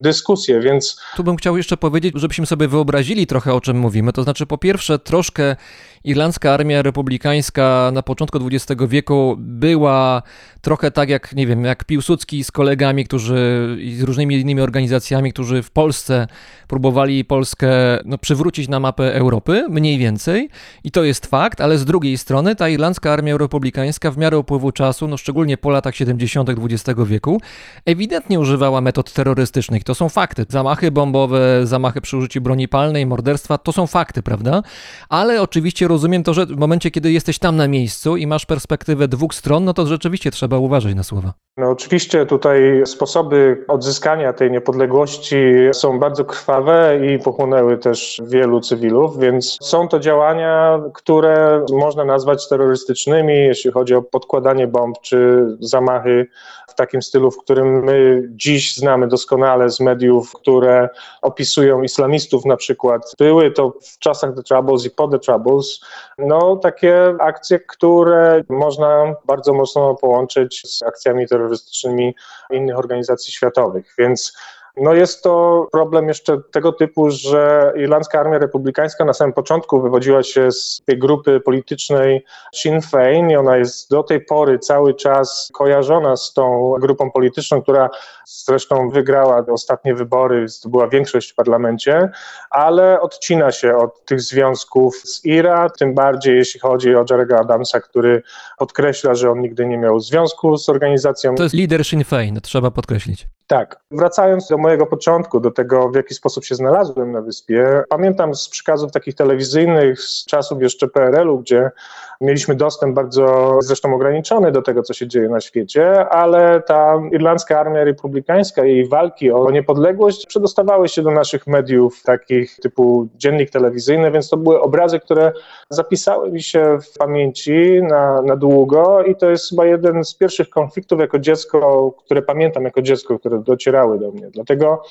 dyskusję, 0.01 0.59
więc... 0.59 1.01
Tu 1.15 1.23
bym 1.23 1.35
chciał 1.35 1.57
jeszcze 1.57 1.77
powiedzieć, 1.77 2.13
żebyśmy 2.15 2.45
sobie 2.45 2.67
wyobrazili 2.67 3.27
trochę 3.27 3.53
o 3.53 3.61
czym 3.61 3.77
mówimy, 3.77 4.13
to 4.13 4.23
znaczy 4.23 4.45
po 4.45 4.57
pierwsze 4.57 4.99
troszkę 4.99 5.55
irlandzka 6.03 6.53
armia 6.53 6.81
republikańska 6.81 7.91
na 7.93 8.03
początku 8.03 8.39
XX 8.47 8.81
wieku 8.87 9.35
była 9.39 10.23
trochę 10.61 10.91
tak 10.91 11.09
jak, 11.09 11.35
nie 11.35 11.47
wiem, 11.47 11.65
jak 11.65 11.85
Piłsudski 11.85 12.43
z 12.43 12.51
kolegami, 12.51 13.05
którzy 13.05 13.77
i 13.81 13.95
z 13.95 14.01
różnymi 14.01 14.35
innymi 14.35 14.61
organizacjami, 14.61 15.33
którzy 15.33 15.63
w 15.63 15.71
Polsce 15.71 16.27
próbowali 16.67 17.25
Polskę 17.25 17.69
no, 18.05 18.17
przywrócić 18.17 18.67
na 18.67 18.79
mapę 18.79 19.15
Europy, 19.15 19.65
mniej 19.69 19.97
więcej. 19.97 20.49
I 20.83 20.91
to 20.91 21.03
jest 21.03 21.25
fakt, 21.25 21.61
ale 21.61 21.77
z 21.77 21.85
drugiej 21.85 22.17
strony 22.17 22.55
ta 22.55 22.69
irlandzka 22.69 23.13
armia 23.13 23.37
republikańska 23.37 24.11
w 24.11 24.17
miarę 24.17 24.37
upływu 24.37 24.71
czasu, 24.71 25.07
no 25.07 25.17
szczególnie 25.17 25.57
po 25.57 25.69
latach 25.69 25.95
70. 25.95 26.49
XX 26.49 26.99
wieku, 27.05 27.41
ewidentnie 27.85 28.39
używała 28.39 28.81
metod 28.81 29.13
terrorystycznych. 29.13 29.83
To 29.91 29.95
są 29.95 30.09
fakty. 30.09 30.45
Zamachy 30.49 30.91
bombowe, 30.91 31.67
zamachy 31.67 32.01
przy 32.01 32.17
użyciu 32.17 32.41
broni 32.41 32.67
palnej, 32.67 33.05
morderstwa, 33.05 33.57
to 33.57 33.71
są 33.71 33.87
fakty, 33.87 34.23
prawda? 34.23 34.61
Ale 35.09 35.41
oczywiście 35.41 35.87
rozumiem 35.87 36.23
to, 36.23 36.33
że 36.33 36.45
w 36.45 36.57
momencie, 36.57 36.91
kiedy 36.91 37.11
jesteś 37.11 37.39
tam 37.39 37.55
na 37.55 37.67
miejscu 37.67 38.17
i 38.17 38.27
masz 38.27 38.45
perspektywę 38.45 39.07
dwóch 39.07 39.33
stron, 39.33 39.65
no 39.65 39.73
to 39.73 39.85
rzeczywiście 39.85 40.31
trzeba 40.31 40.57
uważać 40.57 40.95
na 40.95 41.03
słowa. 41.03 41.33
No 41.57 41.69
oczywiście 41.69 42.25
tutaj 42.25 42.81
sposoby 42.85 43.65
odzyskania 43.67 44.33
tej 44.33 44.51
niepodległości 44.51 45.37
są 45.73 45.99
bardzo 45.99 46.25
krwawe 46.25 46.99
i 47.07 47.19
pochłonęły 47.19 47.77
też 47.77 48.21
wielu 48.25 48.61
cywilów, 48.61 49.19
więc 49.19 49.57
są 49.61 49.87
to 49.87 49.99
działania, 49.99 50.81
które 50.93 51.65
można 51.71 52.05
nazwać 52.05 52.49
terrorystycznymi, 52.49 53.33
jeśli 53.33 53.71
chodzi 53.71 53.95
o 53.95 54.01
podkładanie 54.01 54.67
bomb 54.67 54.97
czy 55.01 55.47
zamachy 55.59 56.27
w 56.67 56.75
takim 56.75 57.01
stylu, 57.01 57.31
w 57.31 57.37
którym 57.37 57.83
my 57.83 58.29
dziś 58.29 58.75
znamy 58.75 59.07
doskonale 59.07 59.69
z 59.69 59.79
mediów, 59.81 60.33
które 60.33 60.89
opisują 61.21 61.81
islamistów 61.81 62.45
na 62.45 62.57
przykład. 62.57 63.15
Były 63.19 63.51
to 63.51 63.73
w 63.81 63.99
czasach 63.99 64.35
The 64.35 64.43
Troubles 64.43 64.85
i 64.85 64.91
po 64.91 65.07
The 65.07 65.19
Troubles, 65.19 65.81
no 66.17 66.55
takie 66.55 67.15
akcje, 67.19 67.59
które 67.59 68.43
można 68.49 69.15
bardzo 69.25 69.53
mocno 69.53 69.95
połączyć 69.95 70.61
z 70.65 70.83
akcjami 70.83 71.27
terrorystycznymi 71.27 72.15
innych 72.51 72.77
organizacji 72.77 73.33
światowych, 73.33 73.93
więc 73.97 74.33
no 74.77 74.93
jest 74.93 75.23
to 75.23 75.67
problem 75.71 76.07
jeszcze 76.07 76.37
tego 76.51 76.71
typu, 76.71 77.09
że 77.09 77.73
Irlandzka 77.75 78.19
Armia 78.19 78.37
Republikańska 78.37 79.05
na 79.05 79.13
samym 79.13 79.33
początku 79.33 79.81
wywodziła 79.81 80.23
się 80.23 80.51
z 80.51 80.81
tej 80.85 80.99
grupy 80.99 81.39
politycznej 81.39 82.25
Sinn 82.55 82.79
Féin 82.79 83.31
i 83.31 83.35
ona 83.35 83.57
jest 83.57 83.89
do 83.89 84.03
tej 84.03 84.25
pory 84.25 84.59
cały 84.59 84.93
czas 84.93 85.49
kojarzona 85.53 86.17
z 86.17 86.33
tą 86.33 86.75
grupą 86.79 87.11
polityczną, 87.11 87.61
która 87.61 87.89
zresztą 88.25 88.89
wygrała 88.89 89.45
ostatnie 89.47 89.95
wybory, 89.95 90.47
zdobyła 90.47 90.87
większość 90.87 91.31
w 91.31 91.35
parlamencie, 91.35 92.09
ale 92.49 93.01
odcina 93.01 93.51
się 93.51 93.77
od 93.77 94.05
tych 94.05 94.21
związków 94.21 94.95
z 94.95 95.25
IRA, 95.25 95.69
tym 95.69 95.93
bardziej 95.93 96.37
jeśli 96.37 96.59
chodzi 96.59 96.95
o 96.95 97.05
Jerego 97.11 97.39
Adamsa, 97.39 97.79
który 97.79 98.23
podkreśla, 98.57 99.15
że 99.15 99.31
on 99.31 99.41
nigdy 99.41 99.65
nie 99.65 99.77
miał 99.77 99.99
związku 99.99 100.57
z 100.57 100.69
organizacją. 100.69 101.35
To 101.35 101.43
jest 101.43 101.55
lider 101.55 101.85
Sinn 101.85 102.03
Féin, 102.03 102.41
trzeba 102.41 102.71
podkreślić. 102.71 103.27
Tak. 103.51 103.79
Wracając 103.91 104.47
do 104.47 104.57
mojego 104.57 104.85
początku, 104.85 105.39
do 105.39 105.51
tego, 105.51 105.89
w 105.89 105.95
jaki 105.95 106.13
sposób 106.13 106.45
się 106.45 106.55
znalazłem 106.55 107.11
na 107.11 107.21
wyspie, 107.21 107.83
pamiętam 107.89 108.35
z 108.35 108.49
przekazów 108.49 108.91
takich 108.91 109.15
telewizyjnych 109.15 110.01
z 110.01 110.25
czasów 110.25 110.61
jeszcze 110.61 110.87
PRL-u, 110.87 111.39
gdzie 111.39 111.71
mieliśmy 112.21 112.55
dostęp 112.55 112.95
bardzo 112.95 113.57
zresztą 113.61 113.93
ograniczony 113.93 114.51
do 114.51 114.61
tego, 114.61 114.83
co 114.83 114.93
się 114.93 115.07
dzieje 115.07 115.29
na 115.29 115.41
świecie, 115.41 116.09
ale 116.09 116.61
ta 116.61 117.01
irlandzka 117.11 117.59
armia 117.59 117.83
republikańska 117.83 118.65
i 118.65 118.69
jej 118.69 118.87
walki 118.87 119.31
o 119.31 119.51
niepodległość 119.51 120.25
przedostawały 120.25 120.89
się 120.89 121.01
do 121.01 121.11
naszych 121.11 121.47
mediów 121.47 122.03
takich 122.03 122.55
typu 122.55 123.07
dziennik 123.15 123.49
telewizyjny, 123.49 124.11
więc 124.11 124.29
to 124.29 124.37
były 124.37 124.61
obrazy, 124.61 124.99
które 124.99 125.31
zapisały 125.69 126.31
mi 126.31 126.43
się 126.43 126.77
w 126.81 126.97
pamięci 126.97 127.81
na, 127.83 128.21
na 128.21 128.35
długo 128.35 129.03
i 129.03 129.15
to 129.15 129.29
jest 129.29 129.49
chyba 129.49 129.65
jeden 129.65 130.03
z 130.03 130.15
pierwszych 130.15 130.49
konfliktów 130.49 130.99
jako 130.99 131.19
dziecko, 131.19 131.91
które 132.05 132.21
pamiętam 132.21 132.63
jako 132.63 132.81
dziecko, 132.81 133.19
które 133.19 133.39
docierały 133.39 133.99
do 133.99 134.11
mnie. 134.11 134.29
Dlatego 134.31 134.83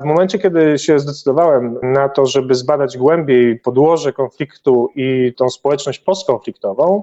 w 0.00 0.04
momencie, 0.04 0.38
kiedy 0.38 0.78
się 0.78 0.98
zdecydowałem 0.98 1.78
na 1.82 2.08
to, 2.08 2.26
żeby 2.26 2.54
zbadać 2.54 2.98
głębiej 2.98 3.60
podłoże 3.60 4.12
konfliktu 4.12 4.88
i 4.94 5.34
tą 5.36 5.50
społeczność 5.50 5.98
postkonfliktową, 5.98 7.02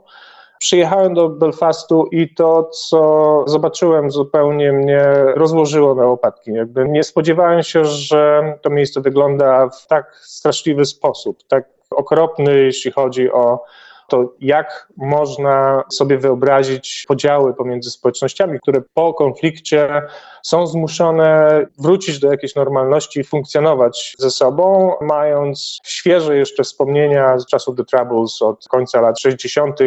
przyjechałem 0.60 1.13
do 1.13 1.30
Belfastu 1.30 2.06
i 2.12 2.34
to, 2.34 2.63
co 2.63 3.43
zobaczyłem, 3.47 4.12
zupełnie 4.12 4.73
mnie 4.73 5.06
rozłożyło 5.36 5.95
na 5.95 6.06
łopatki. 6.06 6.51
Jakby 6.51 6.89
nie 6.89 7.04
spodziewałem 7.04 7.63
się, 7.63 7.86
że 7.86 8.54
to 8.62 8.69
miejsce 8.69 9.01
wygląda 9.01 9.69
w 9.69 9.88
tak 9.88 10.15
straszliwy 10.21 10.86
sposób, 10.86 11.38
tak 11.47 11.69
okropny, 11.91 12.60
jeśli 12.60 12.91
chodzi 12.91 13.32
o 13.32 13.63
to 14.12 14.34
jak 14.39 14.88
można 14.97 15.84
sobie 15.91 16.17
wyobrazić 16.17 17.06
podziały 17.08 17.54
pomiędzy 17.54 17.91
społecznościami, 17.91 18.60
które 18.60 18.82
po 18.93 19.13
konflikcie 19.13 20.02
są 20.43 20.67
zmuszone 20.67 21.62
wrócić 21.80 22.19
do 22.19 22.32
jakiejś 22.32 22.56
normalności 22.56 23.19
i 23.19 23.24
funkcjonować 23.24 24.15
ze 24.19 24.32
sobą, 24.32 24.93
mając 25.02 25.80
świeże 25.84 26.38
jeszcze 26.38 26.63
wspomnienia 26.63 27.39
z 27.39 27.45
czasów 27.45 27.76
The 27.76 27.84
Troubles 27.84 28.41
od 28.41 28.67
końca 28.67 29.02
lat 29.02 29.19
60 29.19 29.80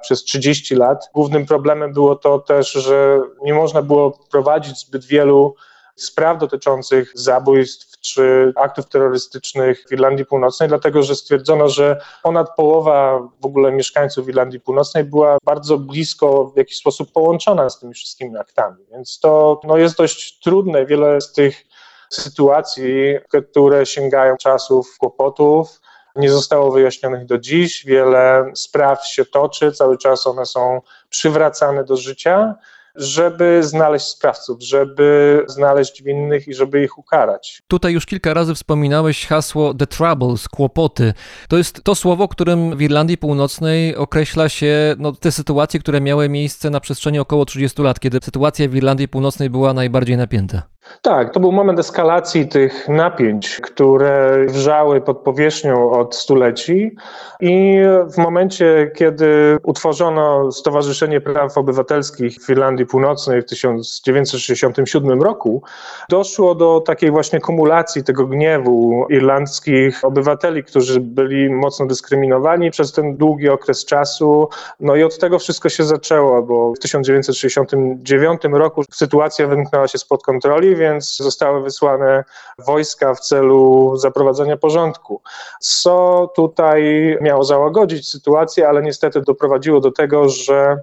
przez 0.00 0.24
30 0.24 0.74
lat. 0.74 1.10
Głównym 1.14 1.46
problemem 1.46 1.92
było 1.92 2.16
to 2.16 2.38
też, 2.38 2.72
że 2.72 3.20
nie 3.42 3.54
można 3.54 3.82
było 3.82 4.18
prowadzić 4.30 4.78
zbyt 4.78 5.04
wielu 5.04 5.54
spraw 5.96 6.38
dotyczących 6.38 7.12
zabójstw 7.14 8.00
czy 8.00 8.52
aktów 8.56 8.88
terrorystycznych 8.88 9.84
w 9.88 9.92
Irlandii 9.92 10.26
Północnej, 10.26 10.68
dlatego 10.68 11.02
że 11.02 11.14
stwierdzono, 11.14 11.68
że 11.68 12.00
ponad 12.22 12.56
połowa 12.56 13.28
w 13.40 13.46
ogóle 13.46 13.72
mieszkańców 13.72 14.28
Irlandii 14.28 14.60
Północnej 14.60 15.04
była 15.04 15.38
bardzo 15.44 15.78
blisko 15.78 16.44
w 16.44 16.56
jakiś 16.56 16.76
sposób 16.76 17.12
połączona 17.12 17.70
z 17.70 17.78
tymi 17.78 17.94
wszystkimi 17.94 18.36
aktami. 18.38 18.76
Więc 18.90 19.18
to 19.20 19.60
no, 19.64 19.76
jest 19.76 19.96
dość 19.96 20.40
trudne. 20.40 20.86
Wiele 20.86 21.20
z 21.20 21.32
tych 21.32 21.64
sytuacji, 22.10 23.18
które 23.28 23.86
sięgają 23.86 24.36
czasów 24.36 24.98
kłopotów, 24.98 25.80
nie 26.16 26.30
zostało 26.30 26.70
wyjaśnionych 26.70 27.26
do 27.26 27.38
dziś. 27.38 27.84
Wiele 27.84 28.52
spraw 28.54 29.06
się 29.06 29.24
toczy, 29.24 29.72
cały 29.72 29.98
czas 29.98 30.26
one 30.26 30.46
są 30.46 30.80
przywracane 31.08 31.84
do 31.84 31.96
życia 31.96 32.54
żeby 32.94 33.62
znaleźć 33.62 34.06
sprawców, 34.06 34.62
żeby 34.62 35.40
znaleźć 35.48 36.02
winnych 36.02 36.48
i 36.48 36.54
żeby 36.54 36.84
ich 36.84 36.98
ukarać. 36.98 37.62
Tutaj 37.68 37.92
już 37.92 38.06
kilka 38.06 38.34
razy 38.34 38.54
wspominałeś 38.54 39.26
hasło 39.26 39.74
The 39.74 39.86
Troubles, 39.86 40.48
kłopoty. 40.48 41.14
To 41.48 41.58
jest 41.58 41.84
to 41.84 41.94
słowo, 41.94 42.28
którym 42.28 42.76
w 42.76 42.82
Irlandii 42.82 43.18
Północnej 43.18 43.96
określa 43.96 44.48
się 44.48 44.94
no, 44.98 45.12
te 45.12 45.32
sytuacje, 45.32 45.80
które 45.80 46.00
miały 46.00 46.28
miejsce 46.28 46.70
na 46.70 46.80
przestrzeni 46.80 47.18
około 47.18 47.44
30 47.44 47.82
lat, 47.82 48.00
kiedy 48.00 48.18
sytuacja 48.22 48.68
w 48.68 48.74
Irlandii 48.74 49.08
Północnej 49.08 49.50
była 49.50 49.74
najbardziej 49.74 50.16
napięta. 50.16 50.62
Tak, 51.02 51.32
to 51.32 51.40
był 51.40 51.52
moment 51.52 51.78
eskalacji 51.78 52.48
tych 52.48 52.88
napięć, 52.88 53.60
które 53.60 54.46
wrzały 54.48 55.00
pod 55.00 55.18
powierzchnią 55.18 55.90
od 55.90 56.14
stuleci 56.14 56.96
i 57.40 57.80
w 58.12 58.18
momencie, 58.18 58.90
kiedy 58.96 59.58
utworzono 59.62 60.52
Stowarzyszenie 60.52 61.20
Praw 61.20 61.58
Obywatelskich 61.58 62.36
w 62.44 62.50
Irlandii 62.50 62.86
Północnej 62.86 63.42
w 63.42 63.44
1967 63.44 65.22
roku, 65.22 65.62
doszło 66.08 66.54
do 66.54 66.80
takiej 66.80 67.10
właśnie 67.10 67.40
kumulacji 67.40 68.04
tego 68.04 68.26
gniewu 68.26 69.06
irlandzkich 69.10 70.04
obywateli, 70.04 70.64
którzy 70.64 71.00
byli 71.00 71.50
mocno 71.50 71.86
dyskryminowani 71.86 72.70
przez 72.70 72.92
ten 72.92 73.16
długi 73.16 73.48
okres 73.48 73.84
czasu. 73.84 74.48
No 74.80 74.96
i 74.96 75.02
od 75.02 75.18
tego 75.18 75.38
wszystko 75.38 75.68
się 75.68 75.84
zaczęło, 75.84 76.42
bo 76.42 76.72
w 76.74 76.78
1969 76.78 78.42
roku 78.52 78.82
sytuacja 78.90 79.46
wymknęła 79.46 79.88
się 79.88 79.98
spod 79.98 80.22
kontroli, 80.22 80.71
więc 80.76 81.16
zostały 81.16 81.62
wysłane 81.62 82.24
wojska 82.58 83.14
w 83.14 83.20
celu 83.20 83.92
zaprowadzenia 83.96 84.56
porządku. 84.56 85.22
Co 85.60 86.28
tutaj 86.36 86.82
miało 87.20 87.44
załagodzić 87.44 88.08
sytuację, 88.08 88.68
ale 88.68 88.82
niestety 88.82 89.20
doprowadziło 89.20 89.80
do 89.80 89.92
tego, 89.92 90.28
że 90.28 90.76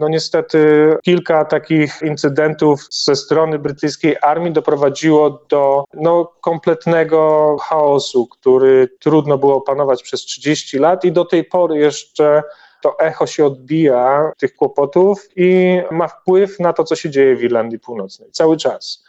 no 0.00 0.08
niestety 0.08 0.92
kilka 1.04 1.44
takich 1.44 2.02
incydentów 2.02 2.80
ze 2.90 3.16
strony 3.16 3.58
brytyjskiej 3.58 4.16
armii 4.22 4.52
doprowadziło 4.52 5.30
do 5.48 5.84
no, 5.94 6.32
kompletnego 6.40 7.56
chaosu, 7.60 8.26
który 8.26 8.88
trudno 9.00 9.38
było 9.38 9.56
opanować 9.56 10.02
przez 10.02 10.20
30 10.20 10.78
lat 10.78 11.04
i 11.04 11.12
do 11.12 11.24
tej 11.24 11.44
pory 11.44 11.78
jeszcze 11.78 12.42
to 12.82 12.98
echo 12.98 13.26
się 13.26 13.46
odbija 13.46 14.32
tych 14.38 14.54
kłopotów 14.56 15.28
i 15.36 15.80
ma 15.90 16.08
wpływ 16.08 16.60
na 16.60 16.72
to, 16.72 16.84
co 16.84 16.96
się 16.96 17.10
dzieje 17.10 17.36
w 17.36 17.42
Irlandii 17.42 17.78
Północnej 17.78 18.30
cały 18.32 18.56
czas. 18.56 19.05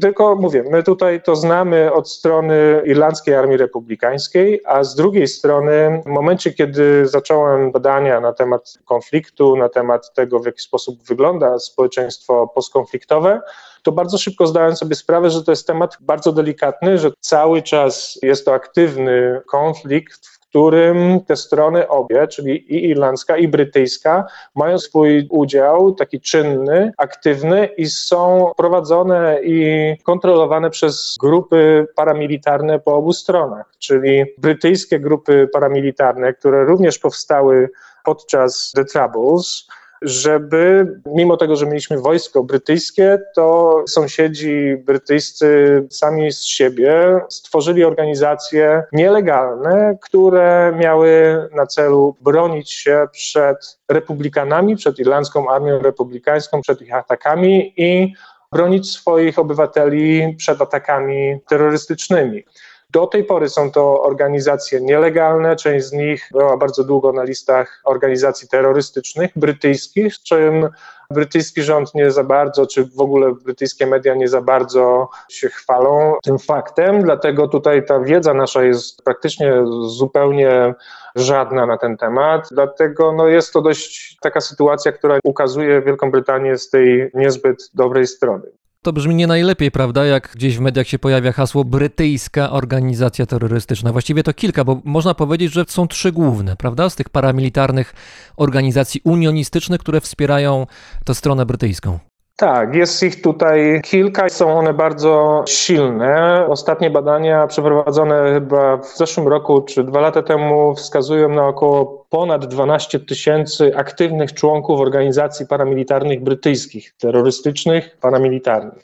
Tylko 0.00 0.36
mówię, 0.36 0.64
my 0.70 0.82
tutaj 0.82 1.22
to 1.22 1.36
znamy 1.36 1.92
od 1.92 2.10
strony 2.10 2.82
Irlandzkiej 2.84 3.34
Armii 3.34 3.56
Republikańskiej, 3.56 4.60
a 4.66 4.84
z 4.84 4.94
drugiej 4.94 5.28
strony, 5.28 6.02
w 6.06 6.08
momencie, 6.08 6.52
kiedy 6.52 7.06
zacząłem 7.06 7.72
badania 7.72 8.20
na 8.20 8.32
temat 8.32 8.78
konfliktu, 8.84 9.56
na 9.56 9.68
temat 9.68 10.14
tego, 10.14 10.38
w 10.38 10.46
jaki 10.46 10.60
sposób 10.60 11.02
wygląda 11.02 11.58
społeczeństwo 11.58 12.52
postkonfliktowe, 12.54 13.40
to 13.82 13.92
bardzo 13.92 14.18
szybko 14.18 14.46
zdałem 14.46 14.76
sobie 14.76 14.94
sprawę, 14.94 15.30
że 15.30 15.44
to 15.44 15.52
jest 15.52 15.66
temat 15.66 15.96
bardzo 16.00 16.32
delikatny, 16.32 16.98
że 16.98 17.10
cały 17.20 17.62
czas 17.62 18.18
jest 18.22 18.44
to 18.44 18.54
aktywny 18.54 19.40
konflikt, 19.46 20.35
którym 20.56 21.20
te 21.20 21.36
strony 21.36 21.88
obie, 21.88 22.28
czyli 22.28 22.74
i 22.74 22.88
irlandzka, 22.88 23.36
i 23.36 23.48
brytyjska, 23.48 24.24
mają 24.54 24.78
swój 24.78 25.26
udział 25.30 25.92
taki 25.92 26.20
czynny, 26.20 26.92
aktywny 26.96 27.66
i 27.66 27.86
są 27.86 28.52
prowadzone 28.56 29.38
i 29.42 29.96
kontrolowane 30.02 30.70
przez 30.70 31.16
grupy 31.20 31.86
paramilitarne 31.94 32.78
po 32.78 32.94
obu 32.94 33.12
stronach, 33.12 33.72
czyli 33.78 34.24
brytyjskie 34.38 35.00
grupy 35.00 35.48
paramilitarne, 35.52 36.32
które 36.32 36.64
również 36.64 36.98
powstały 36.98 37.70
podczas 38.04 38.72
The 38.76 38.84
Troubles, 38.84 39.66
żeby 40.02 40.86
mimo 41.06 41.36
tego, 41.36 41.56
że 41.56 41.66
mieliśmy 41.66 42.00
wojsko 42.00 42.42
brytyjskie, 42.42 43.18
to 43.34 43.74
sąsiedzi 43.88 44.76
brytyjscy 44.76 45.82
sami 45.90 46.32
z 46.32 46.44
siebie 46.44 47.20
stworzyli 47.28 47.84
organizacje 47.84 48.82
nielegalne, 48.92 49.98
które 50.02 50.72
miały 50.78 51.38
na 51.54 51.66
celu 51.66 52.16
bronić 52.20 52.70
się 52.70 53.06
przed 53.12 53.78
republikanami, 53.88 54.76
przed 54.76 54.98
irlandzką 54.98 55.50
armią 55.50 55.82
republikańską, 55.82 56.60
przed 56.60 56.82
ich 56.82 56.94
atakami 56.94 57.72
i 57.76 58.12
bronić 58.52 58.90
swoich 58.90 59.38
obywateli 59.38 60.34
przed 60.38 60.62
atakami 60.62 61.40
terrorystycznymi. 61.48 62.44
Do 62.90 63.06
tej 63.06 63.24
pory 63.24 63.48
są 63.48 63.70
to 63.70 64.02
organizacje 64.02 64.80
nielegalne, 64.80 65.56
część 65.56 65.86
z 65.86 65.92
nich 65.92 66.28
była 66.32 66.56
bardzo 66.56 66.84
długo 66.84 67.12
na 67.12 67.22
listach 67.22 67.80
organizacji 67.84 68.48
terrorystycznych 68.48 69.30
brytyjskich, 69.36 70.22
czym 70.22 70.68
brytyjski 71.10 71.62
rząd 71.62 71.94
nie 71.94 72.10
za 72.10 72.24
bardzo, 72.24 72.66
czy 72.66 72.84
w 72.84 73.00
ogóle 73.00 73.32
brytyjskie 73.44 73.86
media 73.86 74.14
nie 74.14 74.28
za 74.28 74.40
bardzo 74.40 75.08
się 75.28 75.48
chwalą 75.48 76.14
tym 76.22 76.38
faktem, 76.38 77.02
dlatego 77.02 77.48
tutaj 77.48 77.86
ta 77.86 78.00
wiedza 78.00 78.34
nasza 78.34 78.62
jest 78.62 79.02
praktycznie 79.04 79.52
zupełnie 79.86 80.74
żadna 81.16 81.66
na 81.66 81.78
ten 81.78 81.96
temat, 81.96 82.48
dlatego 82.50 83.12
no 83.12 83.28
jest 83.28 83.52
to 83.52 83.62
dość 83.62 84.16
taka 84.20 84.40
sytuacja, 84.40 84.92
która 84.92 85.18
ukazuje 85.24 85.82
Wielką 85.82 86.10
Brytanię 86.10 86.58
z 86.58 86.70
tej 86.70 87.10
niezbyt 87.14 87.70
dobrej 87.74 88.06
strony. 88.06 88.50
To 88.86 88.92
brzmi 88.92 89.14
nie 89.14 89.26
najlepiej, 89.26 89.70
prawda? 89.70 90.04
Jak 90.04 90.30
gdzieś 90.34 90.58
w 90.58 90.60
mediach 90.60 90.86
się 90.86 90.98
pojawia 90.98 91.32
hasło 91.32 91.64
brytyjska 91.64 92.50
organizacja 92.50 93.26
terrorystyczna. 93.26 93.92
Właściwie 93.92 94.22
to 94.22 94.34
kilka, 94.34 94.64
bo 94.64 94.80
można 94.84 95.14
powiedzieć, 95.14 95.52
że 95.52 95.64
są 95.68 95.88
trzy 95.88 96.12
główne, 96.12 96.56
prawda? 96.56 96.90
Z 96.90 96.96
tych 96.96 97.08
paramilitarnych 97.08 97.94
organizacji 98.36 99.00
unionistycznych, 99.04 99.80
które 99.80 100.00
wspierają 100.00 100.66
tę 101.04 101.14
stronę 101.14 101.46
brytyjską. 101.46 101.98
Tak, 102.36 102.74
jest 102.74 103.02
ich 103.02 103.22
tutaj 103.22 103.80
kilka, 103.84 104.28
są 104.28 104.58
one 104.58 104.74
bardzo 104.74 105.44
silne. 105.48 106.44
Ostatnie 106.48 106.90
badania 106.90 107.46
przeprowadzone 107.46 108.32
chyba 108.34 108.76
w 108.76 108.96
zeszłym 108.96 109.28
roku 109.28 109.60
czy 109.60 109.84
dwa 109.84 110.00
lata 110.00 110.22
temu 110.22 110.74
wskazują 110.74 111.28
na 111.28 111.46
około 111.46 112.05
ponad 112.16 112.46
12 112.46 113.00
tysięcy 113.00 113.76
aktywnych 113.76 114.32
członków 114.34 114.80
organizacji 114.80 115.46
paramilitarnych 115.46 116.22
brytyjskich, 116.22 116.94
terrorystycznych, 116.98 117.96
paramilitarnych. 118.00 118.82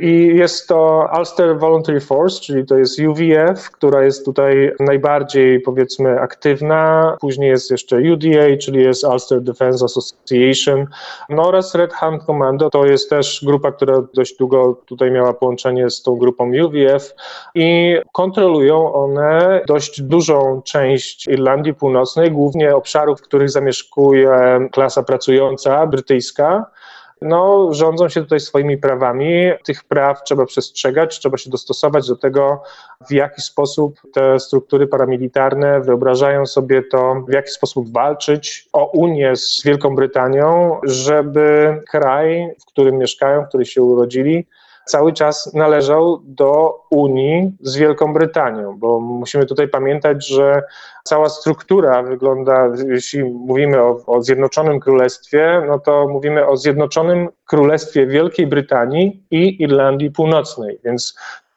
I 0.00 0.26
jest 0.34 0.68
to 0.68 1.08
Ulster 1.18 1.58
Voluntary 1.58 2.00
Force, 2.00 2.40
czyli 2.40 2.66
to 2.66 2.76
jest 2.78 3.00
UVF, 3.00 3.70
która 3.70 4.04
jest 4.04 4.24
tutaj 4.24 4.72
najbardziej 4.80 5.60
powiedzmy 5.60 6.20
aktywna. 6.20 7.16
Później 7.20 7.50
jest 7.50 7.70
jeszcze 7.70 7.96
UDA, 7.96 8.56
czyli 8.60 8.82
jest 8.82 9.04
Ulster 9.04 9.42
Defense 9.42 9.84
Association, 9.84 10.86
no 11.28 11.48
oraz 11.48 11.74
Red 11.74 11.92
Hand 11.92 12.24
Commando. 12.24 12.70
To 12.70 12.86
jest 12.86 13.10
też 13.10 13.44
grupa, 13.44 13.72
która 13.72 14.02
dość 14.14 14.36
długo 14.36 14.80
tutaj 14.86 15.10
miała 15.10 15.32
połączenie 15.32 15.90
z 15.90 16.02
tą 16.02 16.16
grupą 16.16 16.50
UVF 16.64 17.14
i 17.54 17.96
kontrolują 18.12 18.92
one 18.92 19.60
dość 19.66 20.02
dużą 20.02 20.62
część 20.64 21.26
Irlandii 21.26 21.74
Północnej, 21.74 22.30
głównie 22.30 22.55
obszarów, 22.64 23.20
w 23.20 23.22
których 23.22 23.50
zamieszkuje 23.50 24.30
klasa 24.72 25.02
pracująca 25.02 25.86
brytyjska 25.86 26.66
no, 27.22 27.68
rządzą 27.74 28.08
się 28.08 28.22
tutaj 28.22 28.40
swoimi 28.40 28.78
prawami. 28.78 29.50
Tych 29.64 29.84
praw 29.84 30.22
trzeba 30.24 30.46
przestrzegać, 30.46 31.18
trzeba 31.18 31.36
się 31.36 31.50
dostosować 31.50 32.08
do 32.08 32.16
tego, 32.16 32.62
w 33.08 33.12
jaki 33.12 33.42
sposób 33.42 34.00
te 34.12 34.40
struktury 34.40 34.86
paramilitarne 34.86 35.80
wyobrażają 35.80 36.46
sobie 36.46 36.82
to, 36.82 37.24
w 37.28 37.32
jaki 37.32 37.50
sposób 37.50 37.92
walczyć 37.92 38.68
o 38.72 38.86
Unię 38.86 39.36
z 39.36 39.62
Wielką 39.64 39.94
Brytanią, 39.94 40.80
żeby 40.82 41.76
kraj, 41.90 42.54
w 42.60 42.64
którym 42.64 42.98
mieszkają, 42.98 43.44
w 43.44 43.48
którym 43.48 43.66
się 43.66 43.82
urodzili, 43.82 44.46
cały 44.86 45.12
czas 45.12 45.54
należał 45.54 46.20
do 46.24 46.80
Unii 46.90 47.56
z 47.60 47.76
Wielką 47.76 48.12
Brytanią, 48.12 48.78
bo 48.78 49.00
musimy 49.00 49.46
tutaj 49.46 49.68
pamiętać, 49.68 50.26
że 50.28 50.62
cała 51.04 51.28
struktura 51.28 52.02
wygląda, 52.02 52.68
jeśli 52.88 53.24
mówimy 53.24 53.82
o, 53.82 54.00
o 54.06 54.22
Zjednoczonym 54.22 54.80
Królestwie, 54.80 55.62
no 55.68 55.78
to 55.78 56.08
mówimy 56.08 56.46
o 56.46 56.56
Zjednoczonym 56.56 57.28
Królestwie 57.46 58.06
Wielkiej 58.06 58.46
Brytanii 58.46 59.22
i 59.30 59.62
Irlandii 59.62 60.10
Północnej, 60.10 60.78
więc 60.84 61.14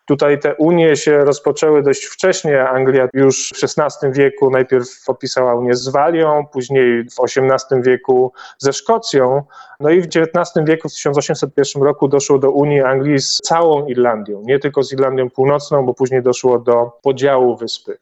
Tutaj 0.09 0.39
te 0.39 0.55
unie 0.55 0.95
się 0.95 1.17
rozpoczęły 1.17 1.83
dość 1.83 2.05
wcześnie. 2.05 2.69
Anglia 2.69 3.07
już 3.13 3.53
w 3.55 3.79
XVI 3.79 4.11
wieku 4.11 4.49
najpierw 4.49 5.03
podpisała 5.05 5.55
unię 5.55 5.75
z 5.75 5.89
Walią, 5.89 6.45
później 6.51 7.03
w 7.03 7.23
XVIII 7.23 7.81
wieku 7.81 8.33
ze 8.57 8.73
Szkocją. 8.73 9.43
No 9.81 9.89
i 9.89 10.01
w 10.01 10.05
XIX 10.05 10.65
wieku, 10.65 10.89
w 10.89 10.93
1801 10.93 11.83
roku 11.83 12.07
doszło 12.07 12.39
do 12.39 12.51
Unii 12.51 12.81
Anglii 12.81 13.19
z 13.19 13.37
całą 13.37 13.85
Irlandią, 13.85 14.41
nie 14.45 14.59
tylko 14.59 14.83
z 14.83 14.93
Irlandią 14.93 15.29
Północną, 15.29 15.85
bo 15.85 15.93
później 15.93 16.23
doszło 16.23 16.59
do 16.59 16.91
podziału 17.01 17.55
wyspy. 17.55 17.97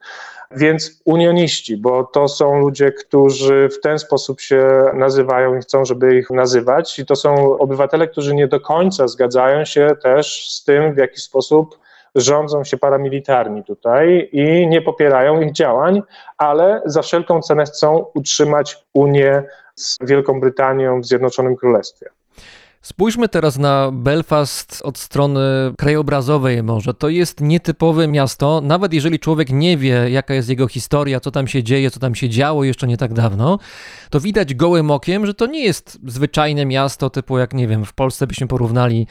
Więc 0.52 1.02
unioniści, 1.06 1.78
bo 1.78 2.04
to 2.04 2.28
są 2.28 2.60
ludzie, 2.60 2.92
którzy 2.92 3.70
w 3.70 3.80
ten 3.82 4.00
sposób 4.00 4.42
się 4.42 4.68
nazywają 4.94 5.58
i 5.58 5.60
chcą, 5.60 5.86
żeby 5.86 6.18
ich 6.18 6.30
nazywać, 6.30 7.00
i 7.00 7.06
to 7.06 7.16
są 7.16 7.58
obywatele, 7.58 8.08
którzy 8.08 8.36
nie 8.36 8.48
do 8.48 8.60
końca 8.60 9.08
zgadzają 9.08 9.66
się 9.66 9.90
też 10.04 10.50
z 10.50 10.64
tym, 10.64 10.94
w 10.94 10.98
jaki 10.98 11.22
sposób 11.22 11.80
rządzą 12.18 12.64
się 12.64 12.78
paramilitarni 12.78 13.64
tutaj 13.64 14.30
i 14.32 14.68
nie 14.68 14.82
popierają 14.82 15.42
ich 15.42 15.52
działań, 15.52 16.02
ale 16.38 16.82
za 16.86 17.02
wszelką 17.02 17.42
cenę 17.42 17.66
chcą 17.66 18.06
utrzymać 18.14 18.78
Unię 18.94 19.44
z 19.76 19.98
Wielką 20.02 20.40
Brytanią 20.40 21.02
w 21.02 21.06
Zjednoczonym 21.06 21.56
Królestwie. 21.56 22.10
Spójrzmy 22.82 23.30
teraz 23.30 23.58
na 23.58 23.90
Belfast 23.94 24.82
od 24.84 24.98
strony 24.98 25.40
krajobrazowej 25.78 26.64
może. 26.64 26.94
To 26.94 27.10
jest 27.10 27.42
nietypowe 27.42 28.08
miasto, 28.08 28.62
nawet 28.62 28.94
jeżeli 28.94 29.20
człowiek 29.20 29.50
nie 29.50 29.78
wie, 29.78 30.10
jaka 30.10 30.34
jest 30.34 30.50
jego 30.50 30.68
historia, 30.68 31.20
co 31.20 31.32
tam 31.32 31.48
się 31.48 31.64
dzieje, 31.64 31.92
co 31.92 32.00
tam 32.00 32.16
się 32.16 32.30
działo 32.30 32.64
jeszcze 32.64 32.88
nie 32.88 32.98
tak 32.98 33.14
dawno, 33.14 33.60
to 34.10 34.20
widać 34.20 34.54
gołym 34.54 34.92
okiem, 34.92 35.26
że 35.26 35.34
to 35.34 35.46
nie 35.46 35.64
jest 35.64 36.00
zwyczajne 36.08 36.66
miasto 36.66 37.10
typu 37.10 37.38
jak, 37.38 37.54
nie 37.54 37.68
wiem, 37.68 37.86
w 37.86 37.94
Polsce 37.94 38.28
byśmy 38.28 38.48
porównali 38.48 39.08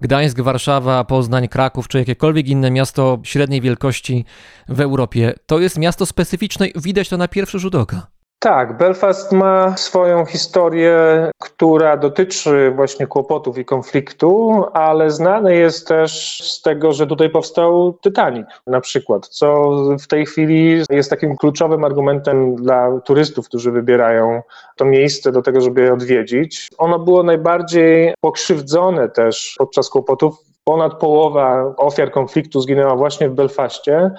Gdańsk, 0.00 0.40
Warszawa, 0.40 1.04
Poznań, 1.04 1.48
Kraków 1.48 1.88
czy 1.88 1.98
jakiekolwiek 1.98 2.48
inne 2.48 2.70
miasto 2.70 3.18
średniej 3.22 3.60
wielkości 3.60 4.24
w 4.68 4.80
Europie. 4.80 5.34
To 5.46 5.58
jest 5.58 5.78
miasto 5.78 6.06
specyficzne 6.06 6.68
widać 6.76 7.08
to 7.08 7.16
na 7.16 7.28
pierwszy 7.28 7.58
rzut 7.58 7.74
oka. 7.74 8.17
Tak, 8.40 8.76
Belfast 8.76 9.32
ma 9.32 9.76
swoją 9.76 10.24
historię, 10.26 10.96
która 11.38 11.96
dotyczy 11.96 12.72
właśnie 12.76 13.06
kłopotów 13.06 13.58
i 13.58 13.64
konfliktu, 13.64 14.64
ale 14.72 15.10
znany 15.10 15.56
jest 15.56 15.88
też 15.88 16.42
z 16.52 16.62
tego, 16.62 16.92
że 16.92 17.06
tutaj 17.06 17.30
powstał 17.30 17.98
Titanic 18.02 18.46
na 18.66 18.80
przykład, 18.80 19.28
co 19.28 19.70
w 20.00 20.06
tej 20.06 20.26
chwili 20.26 20.82
jest 20.90 21.10
takim 21.10 21.36
kluczowym 21.36 21.84
argumentem 21.84 22.56
dla 22.56 23.00
turystów, 23.00 23.46
którzy 23.46 23.72
wybierają 23.72 24.42
to 24.76 24.84
miejsce 24.84 25.32
do 25.32 25.42
tego, 25.42 25.60
żeby 25.60 25.80
je 25.80 25.92
odwiedzić. 25.92 26.68
Ono 26.78 26.98
było 26.98 27.22
najbardziej 27.22 28.14
pokrzywdzone 28.20 29.08
też 29.08 29.54
podczas 29.58 29.88
kłopotów 29.88 30.47
Ponad 30.68 30.98
połowa 30.98 31.74
ofiar 31.76 32.10
konfliktu 32.10 32.60
zginęła 32.60 32.96
właśnie 32.96 33.28
w 33.28 33.34
Belfaście. 33.34 34.10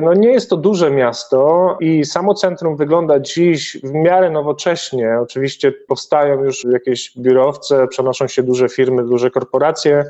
No 0.00 0.14
nie 0.14 0.28
jest 0.28 0.50
to 0.50 0.56
duże 0.56 0.90
miasto 0.90 1.76
i 1.80 2.04
samo 2.04 2.34
centrum 2.34 2.76
wygląda 2.76 3.20
dziś 3.20 3.76
w 3.84 3.92
miarę 3.92 4.30
nowocześnie. 4.30 5.18
Oczywiście 5.22 5.72
powstają 5.72 6.44
już 6.44 6.64
jakieś 6.64 7.18
biurowce, 7.18 7.86
przenoszą 7.88 8.28
się 8.28 8.42
duże 8.42 8.68
firmy, 8.68 9.04
duże 9.04 9.30
korporacje, 9.30 10.04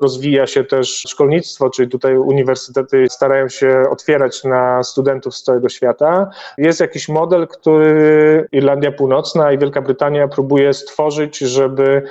rozwija 0.00 0.46
się 0.46 0.64
też 0.64 1.04
szkolnictwo, 1.08 1.70
czyli 1.70 1.88
tutaj 1.88 2.18
uniwersytety 2.18 3.06
starają 3.10 3.48
się 3.48 3.84
otwierać 3.90 4.44
na 4.44 4.82
studentów 4.82 5.36
z 5.36 5.42
całego 5.42 5.68
świata. 5.68 6.30
Jest 6.58 6.80
jakiś 6.80 7.08
model, 7.08 7.48
który 7.48 8.48
Irlandia 8.52 8.92
Północna 8.92 9.52
i 9.52 9.58
Wielka 9.58 9.82
Brytania 9.82 10.28
próbuje 10.28 10.74
stworzyć, 10.74 11.38
żeby 11.38 12.02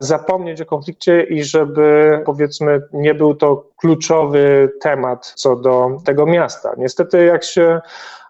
zapomnieć 0.00 0.60
o 0.60 0.66
konflikcie 0.66 1.22
i 1.22 1.44
żeby 1.44 2.22
powiedzmy 2.26 2.82
nie 2.92 3.14
był 3.14 3.34
to 3.34 3.64
kluczowy 3.76 4.72
temat 4.80 5.32
co 5.36 5.56
do 5.56 5.90
tego 6.04 6.26
miasta. 6.26 6.72
Niestety 6.78 7.24
jak 7.24 7.44
się 7.44 7.80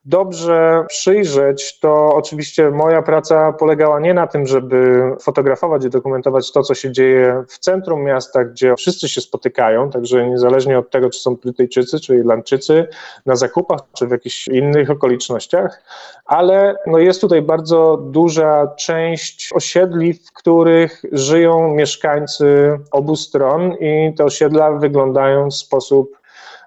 dobrze 0.05 0.85
przyjrzeć, 0.89 1.81
to 1.81 2.15
oczywiście 2.15 2.71
moja 2.71 3.03
praca 3.03 3.53
polegała 3.53 4.01
nie 4.01 4.15
na 4.15 4.27
tym, 4.27 4.47
żeby 4.47 5.03
fotografować 5.21 5.85
i 5.85 5.91
dokumentować 5.91 6.53
to, 6.53 6.63
co 6.63 6.75
się 6.75 6.93
dzieje 6.93 7.45
w 7.49 7.59
centrum 7.59 8.03
miasta, 8.03 8.45
gdzie 8.45 8.77
wszyscy 8.77 9.09
się 9.09 9.21
spotykają, 9.21 9.91
także 9.91 10.27
niezależnie 10.31 10.79
od 10.79 10.91
tego, 10.91 11.11
czy 11.11 11.21
są 11.21 11.37
Brytyjczycy, 11.37 12.01
czy 12.01 12.17
Irlandczycy, 12.17 12.89
na 13.27 13.37
zakupach, 13.37 13.81
czy 13.93 14.07
w 14.07 14.11
jakichś 14.11 14.49
innych 14.49 14.91
okolicznościach, 14.91 15.83
ale 16.25 16.77
no 16.87 16.99
jest 16.99 17.21
tutaj 17.21 17.43
bardzo 17.43 17.97
duża 17.97 18.67
część 18.79 19.51
osiedli, 19.55 20.13
w 20.13 20.33
których 20.33 21.03
żyją 21.13 21.75
mieszkańcy 21.75 22.79
obu 22.91 23.17
stron 23.17 23.73
i 23.81 24.15
te 24.17 24.25
osiedla 24.25 24.73
wyglądają 24.73 25.49
w 25.49 25.55
sposób 25.55 26.20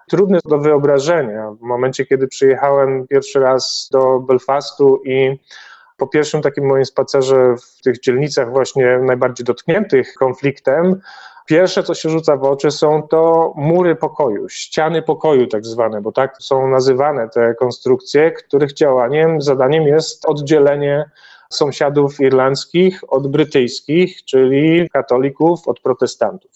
trudny 0.10 0.40
do 0.46 0.58
wyobrażenia. 0.58 1.52
W 1.52 1.62
momencie, 1.62 2.06
kiedy 2.06 2.28
przyjechałem 2.28 3.08
pierwszy 3.08 3.40
raz 3.40 3.90
do 3.92 4.20
Belfastu 4.20 5.02
i 5.06 5.40
po 5.98 6.08
pierwszym 6.08 6.42
takim 6.42 6.66
moim 6.66 6.86
spacerze 6.86 7.56
w 7.58 7.82
tych 7.82 8.00
dzielnicach 8.00 8.52
właśnie 8.52 9.00
najbardziej 9.00 9.46
dotkniętych 9.46 10.14
konfliktem, 10.14 11.02
Pierwsze, 11.46 11.84
co 11.84 11.94
się 11.94 12.10
rzuca 12.10 12.38
w 12.38 12.44
oczy, 12.44 12.72
są 12.72 13.08
to 13.08 13.54
mury 13.58 13.96
pokoju, 13.96 14.50
ściany 14.50 15.02
pokoju, 15.02 15.48
tak 15.48 15.66
zwane, 15.66 16.02
bo 16.02 16.12
tak 16.12 16.38
są 16.40 16.68
nazywane 16.68 17.30
te 17.30 17.56
konstrukcje, 17.56 18.32
których 18.32 18.74
działaniem, 18.74 19.42
zadaniem 19.42 19.84
jest 19.84 20.26
oddzielenie 20.26 21.06
sąsiadów 21.50 22.20
irlandzkich 22.20 23.02
od 23.08 23.28
brytyjskich, 23.28 24.26
czyli 24.26 24.90
katolików 24.90 25.68
od 25.68 25.80
protestantów. 25.80 26.52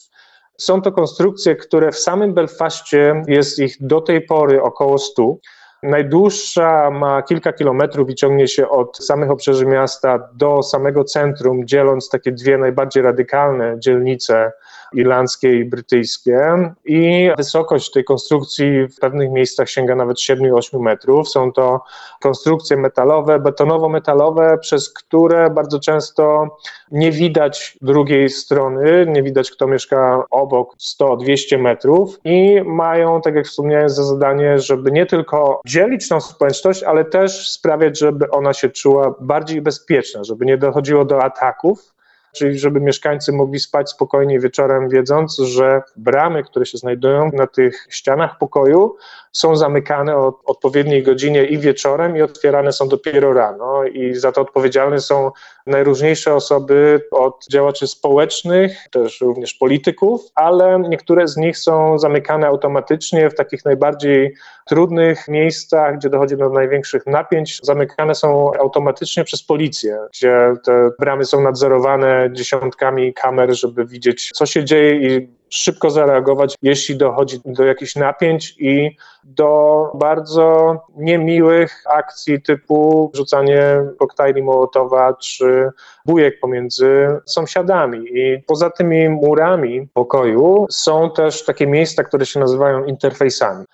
Są 0.57 0.81
to 0.81 0.91
konstrukcje, 0.91 1.55
które 1.55 1.91
w 1.91 1.99
samym 1.99 2.33
Belfaście 2.33 3.23
jest 3.27 3.59
ich 3.59 3.75
do 3.79 4.01
tej 4.01 4.21
pory 4.21 4.61
około 4.61 4.97
100. 4.97 5.35
Najdłuższa 5.83 6.91
ma 6.91 7.21
kilka 7.21 7.53
kilometrów 7.53 8.09
i 8.09 8.15
ciągnie 8.15 8.47
się 8.47 8.69
od 8.69 8.97
samych 8.97 9.31
obrzeży 9.31 9.65
miasta 9.65 10.29
do 10.33 10.63
samego 10.63 11.03
centrum, 11.03 11.67
dzieląc 11.67 12.09
takie 12.09 12.31
dwie 12.31 12.57
najbardziej 12.57 13.03
radykalne 13.03 13.75
dzielnice 13.79 14.51
irlandzkie 14.93 15.59
i 15.59 15.65
brytyjskie. 15.65 16.39
I 16.85 17.29
wysokość 17.37 17.91
tej 17.91 18.03
konstrukcji 18.03 18.87
w 18.87 18.99
pewnych 18.99 19.31
miejscach 19.31 19.69
sięga 19.69 19.95
nawet 19.95 20.17
7-8 20.17 20.79
metrów. 20.79 21.29
Są 21.29 21.51
to 21.51 21.83
konstrukcje 22.21 22.77
metalowe, 22.77 23.39
betonowo-metalowe, 23.39 24.57
przez 24.57 24.93
które 24.93 25.49
bardzo 25.49 25.79
często 25.79 26.47
nie 26.91 27.11
widać 27.11 27.77
drugiej 27.81 28.29
strony, 28.29 29.05
nie 29.09 29.23
widać 29.23 29.51
kto 29.51 29.67
mieszka 29.67 30.23
obok 30.29 30.75
100-200 31.01 31.59
metrów 31.59 32.19
i 32.23 32.61
mają, 32.65 33.21
tak 33.21 33.35
jak 33.35 33.45
wspomniałem, 33.45 33.89
za 33.89 34.03
zadanie, 34.03 34.59
żeby 34.59 34.91
nie 34.91 35.05
tylko 35.05 35.61
dzielić 35.65 36.09
tą 36.09 36.21
społeczność, 36.21 36.83
ale 36.83 37.05
też 37.05 37.51
sprawiać, 37.51 37.99
żeby 37.99 38.29
ona 38.31 38.53
się 38.53 38.69
czuła 38.69 39.15
bardziej 39.19 39.61
bezpieczna, 39.61 40.23
żeby 40.23 40.45
nie 40.45 40.57
dochodziło 40.57 41.05
do 41.05 41.23
ataków, 41.23 41.96
czyli 42.33 42.59
żeby 42.59 42.79
mieszkańcy 42.79 43.33
mogli 43.33 43.59
spać 43.59 43.89
spokojnie 43.89 44.39
wieczorem, 44.39 44.89
wiedząc, 44.89 45.37
że 45.37 45.81
bramy, 45.95 46.43
które 46.43 46.65
się 46.65 46.77
znajdują 46.77 47.29
na 47.33 47.47
tych 47.47 47.87
ścianach 47.89 48.37
pokoju, 48.37 48.95
są 49.37 49.55
zamykane 49.55 50.17
o 50.17 50.39
odpowiedniej 50.45 51.03
godzinie 51.03 51.45
i 51.45 51.57
wieczorem 51.57 52.17
i 52.17 52.21
otwierane 52.21 52.71
są 52.71 52.87
dopiero 52.87 53.33
rano. 53.33 53.83
I 53.83 54.15
za 54.15 54.31
to 54.31 54.41
odpowiedzialne 54.41 54.99
są 54.99 55.31
najróżniejsze 55.65 56.35
osoby 56.35 57.01
od 57.11 57.45
działaczy 57.51 57.87
społecznych, 57.87 58.77
też 58.91 59.21
również 59.21 59.53
polityków, 59.53 60.21
ale 60.35 60.79
niektóre 60.89 61.27
z 61.27 61.37
nich 61.37 61.57
są 61.57 61.99
zamykane 61.99 62.47
automatycznie 62.47 63.29
w 63.29 63.35
takich 63.35 63.65
najbardziej 63.65 64.33
trudnych 64.67 65.27
miejscach, 65.27 65.97
gdzie 65.97 66.09
dochodzi 66.09 66.37
do 66.37 66.49
największych 66.49 67.07
napięć, 67.07 67.59
zamykane 67.63 68.15
są 68.15 68.51
automatycznie 68.59 69.23
przez 69.23 69.43
policję, 69.43 69.99
gdzie 70.13 70.53
te 70.65 70.89
bramy 70.99 71.25
są 71.25 71.41
nadzorowane 71.41 72.29
dziesiątkami 72.33 73.13
kamer, 73.13 73.55
żeby 73.55 73.85
widzieć, 73.85 74.31
co 74.31 74.45
się 74.45 74.63
dzieje 74.63 74.95
i 74.95 75.36
szybko 75.49 75.89
zareagować, 75.89 76.55
jeśli 76.61 76.97
dochodzi 76.97 77.39
do 77.45 77.65
jakichś 77.65 77.95
napięć 77.95 78.55
i 78.59 78.97
do 79.23 79.91
bardzo 79.95 80.75
niemiłych 80.95 81.83
akcji 81.89 82.41
typu 82.41 83.11
rzucanie 83.13 83.61
koktajli 83.99 84.43
Mołotowa 84.43 85.13
czy 85.13 85.69
bujek 86.05 86.39
pomiędzy 86.39 87.07
sąsiadami. 87.25 87.99
I 88.13 88.43
poza 88.47 88.69
tymi 88.69 89.09
murami 89.09 89.87
pokoju 89.93 90.65
są 90.69 91.11
też 91.11 91.45
takie 91.45 91.67
miejsca, 91.67 92.03
które 92.03 92.25
się 92.25 92.39
nazywają 92.39 92.85
interfejsami. 92.85 93.65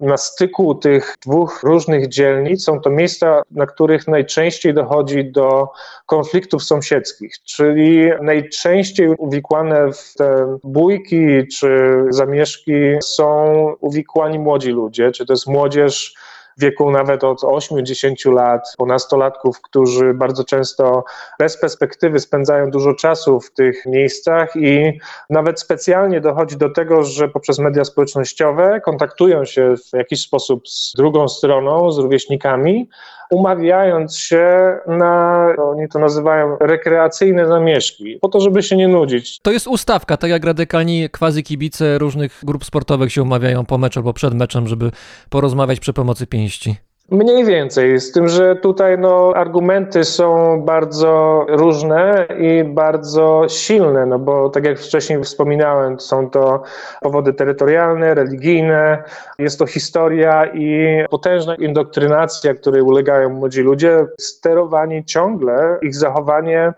Na 0.00 0.16
styku 0.16 0.74
tych 0.74 1.16
dwóch 1.26 1.62
różnych 1.62 2.08
dzielnic 2.08 2.64
są 2.64 2.80
to 2.80 2.90
miejsca, 2.90 3.42
na 3.50 3.66
których 3.66 4.08
najczęściej 4.08 4.74
dochodzi 4.74 5.32
do 5.32 5.68
konfliktów 6.06 6.64
sąsiedzkich, 6.64 7.34
czyli 7.44 8.10
najczęściej 8.22 9.08
uwikłane 9.08 9.92
w 9.92 10.14
te 10.14 10.58
bójki 10.64 11.46
czy 11.58 12.02
zamieszki 12.10 12.72
są 13.04 13.54
uwikłani 13.80 14.38
młodzi 14.38 14.70
ludzie, 14.70 15.10
czy 15.12 15.26
to 15.26 15.32
jest 15.32 15.46
młodzież 15.46 16.14
wieku 16.58 16.90
nawet 16.90 17.24
od 17.24 17.42
8-10 17.42 18.32
lat, 18.32 18.74
po 18.78 18.86
nastolatków, 18.86 19.60
którzy 19.60 20.14
bardzo 20.14 20.44
często 20.44 21.04
bez 21.38 21.60
perspektywy 21.60 22.20
spędzają 22.20 22.70
dużo 22.70 22.94
czasu 22.94 23.40
w 23.40 23.52
tych 23.52 23.86
miejscach 23.86 24.56
i 24.56 24.98
nawet 25.30 25.60
specjalnie 25.60 26.20
dochodzi 26.20 26.56
do 26.56 26.70
tego, 26.70 27.02
że 27.02 27.28
poprzez 27.28 27.58
media 27.58 27.84
społecznościowe 27.84 28.80
kontaktują 28.80 29.44
się 29.44 29.74
w 29.76 29.96
jakiś 29.96 30.20
sposób 30.22 30.68
z 30.68 30.92
drugą 30.96 31.28
stroną, 31.28 31.90
z 31.92 31.98
rówieśnikami, 31.98 32.88
umawiając 33.30 34.16
się 34.16 34.76
na, 34.86 35.46
oni 35.58 35.88
to 35.88 35.98
nazywają 35.98 36.56
rekreacyjne 36.60 37.46
zamieszki, 37.46 38.18
po 38.20 38.28
to, 38.28 38.40
żeby 38.40 38.62
się 38.62 38.76
nie 38.76 38.88
nudzić. 38.88 39.40
To 39.42 39.52
jest 39.52 39.66
ustawka, 39.66 40.16
tak 40.16 40.30
jak 40.30 40.44
radykalni 40.44 41.08
quasi 41.10 41.42
kibice 41.42 41.98
różnych 41.98 42.40
grup 42.42 42.64
sportowych 42.64 43.12
się 43.12 43.22
umawiają 43.22 43.66
po 43.66 43.78
meczu 43.78 43.98
albo 43.98 44.12
przed 44.12 44.34
meczem, 44.34 44.68
żeby 44.68 44.90
porozmawiać 45.30 45.80
przy 45.80 45.92
pomocy 45.92 46.26
pięści. 46.26 46.87
Mniej 47.10 47.44
więcej, 47.44 48.00
z 48.00 48.12
tym, 48.12 48.28
że 48.28 48.56
tutaj 48.56 48.98
no, 48.98 49.32
argumenty 49.36 50.04
są 50.04 50.60
bardzo 50.62 51.46
różne 51.48 52.26
i 52.38 52.64
bardzo 52.64 53.46
silne, 53.48 54.06
no 54.06 54.18
bo 54.18 54.48
tak 54.48 54.64
jak 54.64 54.78
wcześniej 54.78 55.24
wspominałem, 55.24 56.00
są 56.00 56.30
to 56.30 56.62
powody 57.00 57.32
terytorialne, 57.32 58.14
religijne, 58.14 59.02
jest 59.38 59.58
to 59.58 59.66
historia 59.66 60.46
i 60.46 60.86
potężna 61.10 61.54
indoktrynacja, 61.54 62.54
której 62.54 62.82
ulegają 62.82 63.30
młodzi 63.30 63.62
ludzie, 63.62 64.06
sterowani 64.20 65.04
ciągle, 65.04 65.78
ich 65.82 65.94
zachowanie 65.94 66.72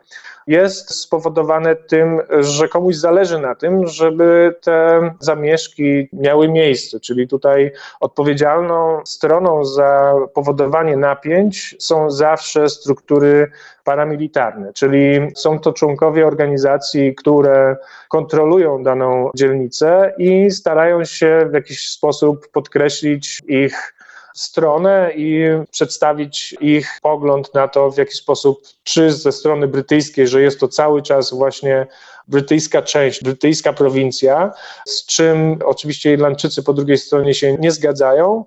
jest 0.47 0.91
spowodowane 0.91 1.77
tym, 1.77 2.21
że 2.41 2.69
komuś 2.69 2.97
zależy 2.97 3.39
na 3.39 3.55
tym, 3.55 3.87
żeby 3.87 4.55
te 4.63 5.01
zamieszki 5.21 6.09
miały 6.13 6.49
miejsce, 6.49 7.01
czyli 7.01 7.29
tutaj 7.29 7.73
odpowiedzialną 8.01 9.01
stroną 9.05 9.65
za 9.65 10.15
powodowanie 10.35 10.97
napięć 10.97 11.77
są 11.79 12.11
zawsze 12.11 12.69
struktury 12.69 13.51
paramilitarne, 13.85 14.73
czyli 14.73 15.21
są 15.37 15.59
to 15.59 15.73
członkowie 15.73 16.27
organizacji, 16.27 17.15
które 17.15 17.77
kontrolują 18.09 18.83
daną 18.83 19.31
dzielnicę 19.35 20.15
i 20.19 20.51
starają 20.51 21.05
się 21.05 21.49
w 21.51 21.55
jakiś 21.55 21.89
sposób 21.89 22.49
podkreślić 22.53 23.43
ich 23.49 23.95
stronę 24.41 25.13
i 25.17 25.45
przedstawić 25.71 26.55
ich 26.61 26.99
pogląd 27.03 27.55
na 27.55 27.69
to, 27.69 27.91
w 27.91 27.99
jaki 27.99 28.15
sposób, 28.15 28.63
czy 28.83 29.13
ze 29.13 29.33
strony 29.33 29.69
brytyjskiej, 29.69 30.29
że 30.29 30.43
jest 30.43 30.61
to 30.61 30.69
cały 30.69 31.03
czas 31.03 31.35
właśnie 31.35 31.87
brytyjska 32.29 32.83
część, 32.83 33.23
brytyjska 33.23 33.73
prowincja, 33.73 34.53
z 34.87 35.07
czym 35.07 35.59
oczywiście 35.65 36.13
Irlandczycy 36.13 36.63
po 36.63 36.73
drugiej 36.73 36.99
stronie 36.99 37.35
się 37.35 37.57
nie 37.57 37.73
zgadzają. 37.73 38.45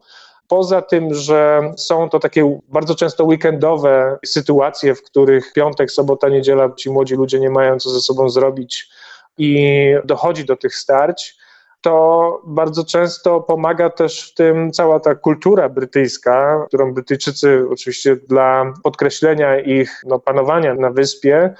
Poza 0.47 0.81
tym, 0.81 1.13
że 1.13 1.61
są 1.77 2.09
to 2.09 2.19
takie 2.19 2.59
bardzo 2.67 2.95
często 2.95 3.23
weekendowe 3.23 4.19
sytuacje, 4.25 4.95
w 4.95 5.03
których 5.03 5.53
piątek, 5.53 5.91
sobota, 5.91 6.29
niedziela 6.29 6.69
ci 6.77 6.89
młodzi 6.89 7.15
ludzie 7.15 7.39
nie 7.39 7.49
mają 7.49 7.79
co 7.79 7.89
ze 7.89 8.01
sobą 8.01 8.29
zrobić 8.29 8.89
i 9.37 9.85
dochodzi 10.05 10.45
do 10.45 10.55
tych 10.55 10.75
starć, 10.75 11.42
to 11.83 12.41
bardzo 12.45 12.83
często 12.83 13.41
pomaga 13.41 13.89
też 13.89 14.31
w 14.31 14.33
tym 14.33 14.71
cała 14.71 14.99
ta 14.99 15.15
kultura 15.15 15.69
brytyjska, 15.69 16.65
którą 16.67 16.93
Brytyjczycy 16.93 17.65
oczywiście 17.71 18.15
dla 18.15 18.73
podkreślenia 18.83 19.59
ich 19.59 20.01
no, 20.05 20.19
panowania 20.19 20.75
na 20.75 20.89
wyspie 20.89 21.53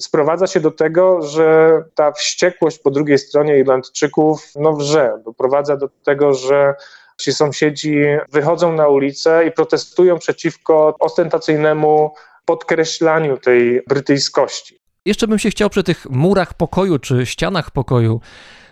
sprowadza 0.00 0.46
się 0.46 0.60
do 0.60 0.70
tego, 0.70 1.22
że 1.22 1.82
ta 1.94 2.12
wściekłość 2.12 2.78
po 2.78 2.90
drugiej 2.90 3.18
stronie 3.18 3.58
Irlandczyków 3.58 4.46
no, 4.56 4.72
wrze, 4.72 5.18
doprowadza 5.24 5.76
do 5.76 5.88
tego, 6.04 6.34
że 6.34 6.74
ci 7.16 7.32
sąsiedzi 7.32 8.02
wychodzą 8.32 8.72
na 8.72 8.88
ulicę 8.88 9.46
i 9.46 9.52
protestują 9.52 10.18
przeciwko 10.18 10.96
ostentacyjnemu 10.98 12.14
podkreślaniu 12.44 13.38
tej 13.38 13.82
brytyjskości. 13.88 14.79
Jeszcze 15.06 15.28
bym 15.28 15.38
się 15.38 15.50
chciał 15.50 15.70
przy 15.70 15.82
tych 15.82 16.10
murach 16.10 16.54
pokoju 16.54 16.98
czy 16.98 17.26
ścianach 17.26 17.70
pokoju 17.70 18.20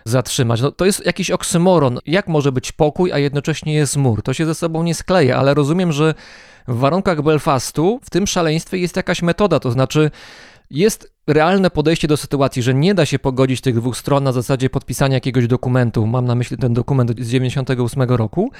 zatrzymać. 0.05 0.61
No, 0.61 0.71
to 0.71 0.85
jest 0.85 1.05
jakiś 1.05 1.31
oksymoron. 1.31 1.99
Jak 2.05 2.27
może 2.27 2.51
być 2.51 2.71
pokój, 2.71 3.11
a 3.11 3.17
jednocześnie 3.17 3.73
jest 3.73 3.97
mur? 3.97 4.21
To 4.23 4.33
się 4.33 4.45
ze 4.45 4.55
sobą 4.55 4.83
nie 4.83 4.95
skleja, 4.95 5.37
ale 5.37 5.53
rozumiem, 5.53 5.91
że 5.91 6.13
w 6.67 6.77
warunkach 6.77 7.21
Belfastu 7.21 7.99
w 8.03 8.09
tym 8.09 8.27
szaleństwie 8.27 8.77
jest 8.77 8.95
jakaś 8.95 9.21
metoda, 9.21 9.59
to 9.59 9.71
znaczy 9.71 10.11
jest 10.69 11.13
realne 11.27 11.69
podejście 11.69 12.07
do 12.07 12.17
sytuacji, 12.17 12.61
że 12.61 12.73
nie 12.73 12.93
da 12.93 13.05
się 13.05 13.19
pogodzić 13.19 13.61
tych 13.61 13.75
dwóch 13.75 13.97
stron 13.97 14.23
na 14.23 14.31
zasadzie 14.31 14.69
podpisania 14.69 15.13
jakiegoś 15.13 15.47
dokumentu. 15.47 16.07
Mam 16.07 16.25
na 16.25 16.35
myśli 16.35 16.57
ten 16.57 16.73
dokument 16.73 17.11
z 17.19 17.29
98 17.29 18.03
roku. 18.03 18.51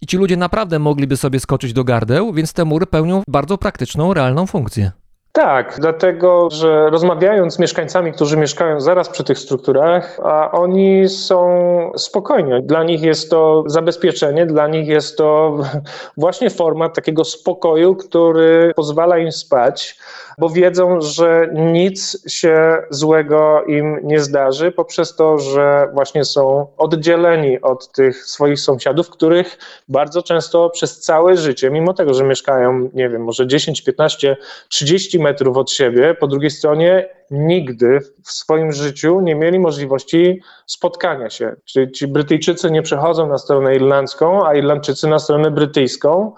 I 0.00 0.06
ci 0.06 0.16
ludzie 0.16 0.36
naprawdę 0.36 0.78
mogliby 0.78 1.16
sobie 1.16 1.40
skoczyć 1.40 1.72
do 1.72 1.84
gardeł, 1.84 2.32
więc 2.32 2.52
te 2.52 2.64
mury 2.64 2.86
pełnią 2.86 3.22
bardzo 3.28 3.58
praktyczną, 3.58 4.14
realną 4.14 4.46
funkcję. 4.46 4.92
Tak, 5.32 5.76
dlatego 5.80 6.48
że 6.50 6.90
rozmawiając 6.90 7.54
z 7.54 7.58
mieszkańcami, 7.58 8.12
którzy 8.12 8.36
mieszkają 8.36 8.80
zaraz 8.80 9.08
przy 9.08 9.24
tych 9.24 9.38
strukturach, 9.38 10.20
a 10.24 10.50
oni 10.50 11.08
są 11.08 11.92
spokojni. 11.96 12.62
Dla 12.62 12.84
nich 12.84 13.02
jest 13.02 13.30
to 13.30 13.64
zabezpieczenie, 13.66 14.46
dla 14.46 14.68
nich 14.68 14.88
jest 14.88 15.18
to 15.18 15.58
właśnie 16.16 16.50
forma 16.50 16.88
takiego 16.88 17.24
spokoju, 17.24 17.96
który 17.96 18.72
pozwala 18.76 19.18
im 19.18 19.32
spać 19.32 19.96
bo 20.40 20.48
wiedzą, 20.48 21.00
że 21.00 21.48
nic 21.54 22.28
się 22.30 22.82
złego 22.90 23.64
im 23.64 23.98
nie 24.02 24.20
zdarzy, 24.20 24.72
poprzez 24.72 25.16
to, 25.16 25.38
że 25.38 25.88
właśnie 25.94 26.24
są 26.24 26.66
oddzieleni 26.76 27.60
od 27.60 27.92
tych 27.92 28.24
swoich 28.24 28.60
sąsiadów, 28.60 29.10
których 29.10 29.58
bardzo 29.88 30.22
często 30.22 30.70
przez 30.70 31.00
całe 31.00 31.36
życie, 31.36 31.70
mimo 31.70 31.94
tego, 31.94 32.14
że 32.14 32.24
mieszkają, 32.24 32.90
nie 32.94 33.08
wiem, 33.08 33.22
może 33.22 33.46
10, 33.46 33.82
15, 33.82 34.36
30 34.68 35.19
metrów 35.20 35.56
od 35.56 35.70
siebie, 35.70 36.14
po 36.14 36.26
drugiej 36.26 36.50
stronie 36.50 37.08
nigdy 37.30 37.98
w 38.24 38.30
swoim 38.30 38.72
życiu 38.72 39.20
nie 39.20 39.34
mieli 39.34 39.58
możliwości 39.58 40.42
spotkania 40.66 41.30
się. 41.30 41.56
Czyli 41.64 41.92
ci 41.92 42.06
Brytyjczycy 42.06 42.70
nie 42.70 42.82
przechodzą 42.82 43.28
na 43.28 43.38
stronę 43.38 43.76
irlandzką, 43.76 44.46
a 44.46 44.54
Irlandczycy 44.54 45.08
na 45.08 45.18
stronę 45.18 45.50
brytyjską, 45.50 46.32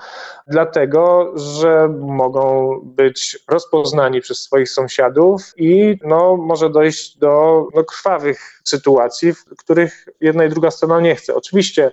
dlatego 0.46 1.32
że 1.38 1.88
mogą 2.00 2.70
być 2.84 3.38
rozpoznani 3.48 4.20
przez 4.20 4.42
swoich 4.42 4.70
sąsiadów 4.70 5.42
i 5.56 5.98
no, 6.04 6.36
może 6.36 6.70
dojść 6.70 7.18
do 7.18 7.66
no, 7.74 7.84
krwawych 7.84 8.60
sytuacji, 8.64 9.32
w 9.32 9.44
których 9.58 10.08
jedna 10.20 10.44
i 10.44 10.48
druga 10.48 10.70
strona 10.70 11.00
nie 11.00 11.14
chce. 11.14 11.34
Oczywiście 11.34 11.90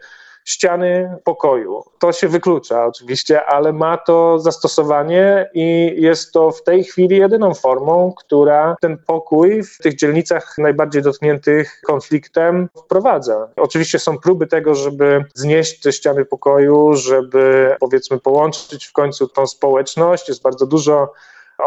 ściany 0.49 1.17
pokoju. 1.23 1.83
To 1.99 2.11
się 2.11 2.27
wyklucza 2.27 2.85
oczywiście, 2.85 3.45
ale 3.45 3.73
ma 3.73 3.97
to 3.97 4.39
zastosowanie 4.39 5.49
i 5.53 5.95
jest 5.97 6.33
to 6.33 6.51
w 6.51 6.63
tej 6.63 6.83
chwili 6.83 7.17
jedyną 7.17 7.53
formą, 7.53 8.13
która 8.17 8.75
ten 8.81 8.97
pokój 8.97 9.63
w 9.63 9.77
tych 9.77 9.95
dzielnicach 9.95 10.57
najbardziej 10.57 11.01
dotkniętych 11.01 11.81
konfliktem 11.85 12.69
wprowadza. 12.85 13.47
Oczywiście 13.55 13.99
są 13.99 14.17
próby 14.17 14.47
tego, 14.47 14.75
żeby 14.75 15.25
znieść 15.33 15.79
te 15.79 15.91
ściany 15.91 16.25
pokoju, 16.25 16.93
żeby 16.95 17.75
powiedzmy 17.79 18.19
połączyć 18.19 18.85
w 18.85 18.93
końcu 18.93 19.27
tą 19.27 19.47
społeczność. 19.47 20.29
Jest 20.29 20.41
bardzo 20.41 20.65
dużo 20.65 21.13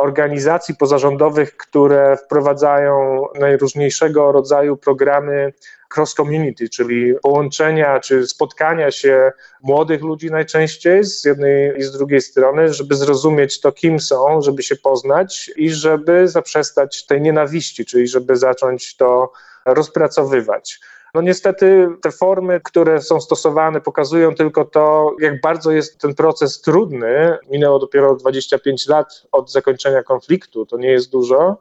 organizacji 0.01 0.76
pozarządowych, 0.76 1.57
które 1.57 2.16
wprowadzają 2.16 3.26
najróżniejszego 3.40 4.32
rodzaju 4.32 4.76
programy 4.76 5.53
cross 5.97 6.14
community, 6.14 6.68
czyli 6.68 7.14
połączenia 7.22 8.01
czy 8.01 8.26
spotkania 8.26 8.90
się 8.90 9.32
młodych 9.62 10.03
ludzi 10.03 10.30
najczęściej 10.30 11.05
z 11.05 11.24
jednej 11.24 11.78
i 11.78 11.82
z 11.82 11.93
drugiej 11.93 12.20
strony, 12.20 12.74
żeby 12.74 12.95
zrozumieć 12.95 13.61
to, 13.61 13.72
kim 13.72 14.01
są, 14.01 14.43
żeby 14.43 14.62
się 14.62 14.76
poznać 14.76 15.51
i 15.57 15.70
żeby 15.70 16.28
zaprzestać 16.28 17.07
tej 17.07 17.20
nienawiści, 17.20 17.84
czyli 17.84 18.09
żeby 18.09 18.36
zacząć 18.36 18.97
to 18.97 19.32
rozpracowywać. 19.64 20.80
No 21.14 21.20
niestety 21.22 21.88
te 22.02 22.10
formy, 22.10 22.60
które 22.60 23.02
są 23.02 23.20
stosowane, 23.20 23.80
pokazują 23.80 24.34
tylko 24.34 24.64
to, 24.64 25.16
jak 25.20 25.40
bardzo 25.40 25.70
jest 25.70 26.00
ten 26.00 26.14
proces 26.14 26.60
trudny. 26.60 27.38
Minęło 27.50 27.78
dopiero 27.78 28.16
25 28.16 28.88
lat 28.88 29.26
od 29.32 29.52
zakończenia 29.52 30.02
konfliktu, 30.02 30.66
to 30.66 30.76
nie 30.76 30.90
jest 30.90 31.10
dużo 31.10 31.56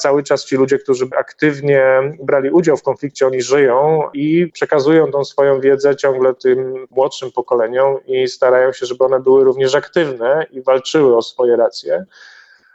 cały 0.00 0.22
czas 0.22 0.44
ci 0.44 0.56
ludzie, 0.56 0.78
którzy 0.78 1.08
aktywnie 1.18 1.84
brali 2.22 2.50
udział 2.50 2.76
w 2.76 2.82
konflikcie, 2.82 3.26
oni 3.26 3.42
żyją 3.42 4.02
i 4.12 4.46
przekazują 4.52 5.10
tą 5.10 5.24
swoją 5.24 5.60
wiedzę 5.60 5.96
ciągle 5.96 6.34
tym 6.34 6.86
młodszym 6.90 7.32
pokoleniom 7.32 7.96
i 8.06 8.28
starają 8.28 8.72
się, 8.72 8.86
żeby 8.86 9.04
one 9.04 9.20
były 9.20 9.44
również 9.44 9.74
aktywne 9.74 10.46
i 10.50 10.62
walczyły 10.62 11.16
o 11.16 11.22
swoje 11.22 11.56
racje. 11.56 12.04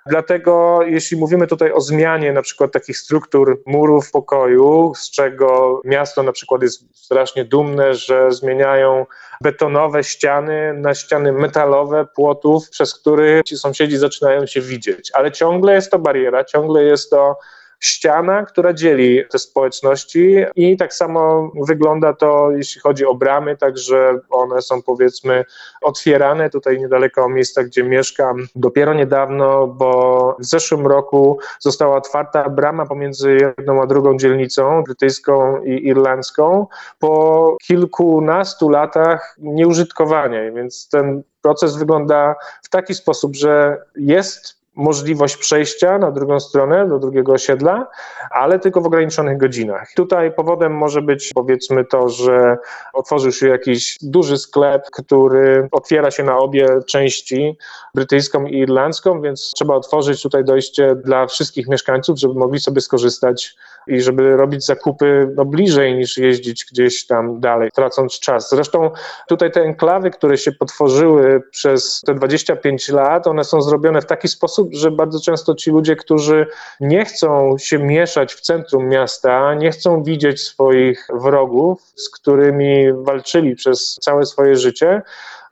Dlatego, 0.08 0.80
jeśli 0.84 1.18
mówimy 1.18 1.48
tutaj 1.48 1.72
o 1.72 1.82
zmianie 1.82 2.34
na 2.34 2.42
przykład 2.42 2.72
takich 2.72 2.98
struktur 2.98 3.62
murów 3.66 4.12
pokoju, 4.12 4.94
z 4.96 5.12
czego 5.12 5.82
miasto 5.86 6.24
na 6.24 6.32
przykład 6.32 6.62
jest 6.62 6.84
strasznie 6.94 7.46
dumne, 7.46 7.96
że 7.96 8.32
zmieniają 8.32 9.06
betonowe 9.42 10.04
ściany 10.04 10.74
na 10.74 10.94
ściany 10.94 11.32
metalowe, 11.32 12.06
płotów, 12.16 12.70
przez 12.70 12.94
które 12.94 13.44
ci 13.44 13.58
sąsiedzi 13.58 13.98
zaczynają 13.98 14.46
się 14.46 14.62
widzieć. 14.62 15.12
Ale 15.14 15.32
ciągle 15.32 15.74
jest 15.74 15.92
to 15.92 16.00
bariera, 16.00 16.44
ciągle 16.44 16.84
jest 16.84 17.10
to 17.10 17.38
ściana, 17.86 18.46
która 18.46 18.74
dzieli 18.74 19.24
te 19.32 19.40
społeczności 19.40 20.36
i 20.56 20.78
tak 20.78 20.94
samo 20.94 21.52
wygląda 21.68 22.14
to, 22.14 22.52
jeśli 22.52 22.82
chodzi 22.82 23.06
o 23.06 23.16
bramy, 23.16 23.58
także 23.58 24.20
one 24.30 24.62
są 24.62 24.82
powiedzmy 24.82 25.46
otwierane 25.82 26.50
tutaj 26.50 26.80
niedaleko 26.80 27.30
miejsca, 27.30 27.64
gdzie 27.64 27.84
mieszkam. 27.84 28.48
Dopiero 28.56 28.94
niedawno, 28.94 29.68
bo 29.68 30.38
w 30.40 30.46
zeszłym 30.46 30.88
roku 30.88 31.40
została 31.60 31.98
otwarta 31.98 32.50
brama 32.50 32.86
pomiędzy 32.86 33.38
jedną 33.58 33.82
a 33.82 33.88
drugą 33.88 34.18
dzielnicą, 34.18 34.84
brytyjską 34.84 35.64
i 35.64 35.88
irlandzką, 35.88 36.68
po 37.00 37.58
kilkunastu 37.68 38.70
latach 38.70 39.36
nieużytkowania, 39.38 40.52
więc 40.52 40.90
ten 40.90 41.24
proces 41.42 41.76
wygląda 41.76 42.36
w 42.64 42.70
taki 42.70 42.94
sposób, 42.94 43.36
że 43.36 43.78
jest 43.96 44.65
możliwość 44.76 45.38
przejścia 45.38 45.98
na 45.98 46.12
drugą 46.12 46.40
stronę, 46.40 46.90
do 46.90 47.00
drugiego 47.00 47.32
osiedla, 47.32 47.88
ale 48.30 48.60
tylko 48.60 48.82
w 48.82 48.86
ograniczonych 48.86 49.38
godzinach. 49.38 49.94
Tutaj 49.96 50.34
powodem 50.34 50.74
może 50.74 51.02
być 51.02 51.32
powiedzmy 51.36 51.86
to, 51.86 52.10
że 52.10 52.58
otworzył 52.94 53.32
się 53.32 53.48
jakiś 53.48 53.98
duży 54.02 54.38
sklep, 54.38 54.84
który 54.92 55.68
otwiera 55.72 56.12
się 56.12 56.24
na 56.24 56.38
obie 56.38 56.68
części, 56.88 57.58
brytyjską 57.96 58.46
i 58.46 58.58
irlandzką, 58.58 59.22
więc 59.22 59.52
trzeba 59.56 59.76
otworzyć 59.76 60.22
tutaj 60.22 60.44
dojście 60.44 60.96
dla 60.96 61.28
wszystkich 61.28 61.68
mieszkańców, 61.68 62.20
żeby 62.20 62.34
mogli 62.34 62.60
sobie 62.60 62.82
skorzystać 62.82 63.56
i 63.88 64.02
żeby 64.02 64.38
robić 64.38 64.66
zakupy 64.66 65.34
no, 65.36 65.46
bliżej 65.46 65.96
niż 65.96 66.18
jeździć 66.18 66.66
gdzieś 66.72 67.08
tam 67.08 67.40
dalej, 67.40 67.70
tracąc 67.76 68.20
czas. 68.20 68.50
Zresztą 68.50 68.92
tutaj 69.28 69.52
te 69.52 69.62
enklawy, 69.62 70.12
które 70.12 70.38
się 70.38 70.52
potworzyły 70.52 71.42
przez 71.52 72.02
te 72.06 72.14
25 72.14 72.90
lat, 72.90 73.28
one 73.28 73.44
są 73.44 73.62
zrobione 73.62 74.02
w 74.02 74.06
taki 74.06 74.28
sposób, 74.28 74.70
że 74.74 74.92
bardzo 74.92 75.20
często 75.20 75.56
ci 75.56 75.72
ludzie, 75.72 75.96
którzy 75.96 76.48
nie 76.80 77.06
chcą 77.06 77.58
się 77.58 77.80
mieszać 77.80 78.34
w 78.34 78.42
centrum 78.42 78.88
miasta, 78.88 79.54
nie 79.54 79.72
chcą 79.72 80.04
widzieć 80.04 80.42
swoich 80.42 81.08
wrogów, 81.14 81.82
z 81.96 82.10
którymi 82.10 82.94
walczyli 82.94 83.56
przez 83.56 83.98
całe 84.02 84.26
swoje 84.26 84.56
życie, 84.56 85.02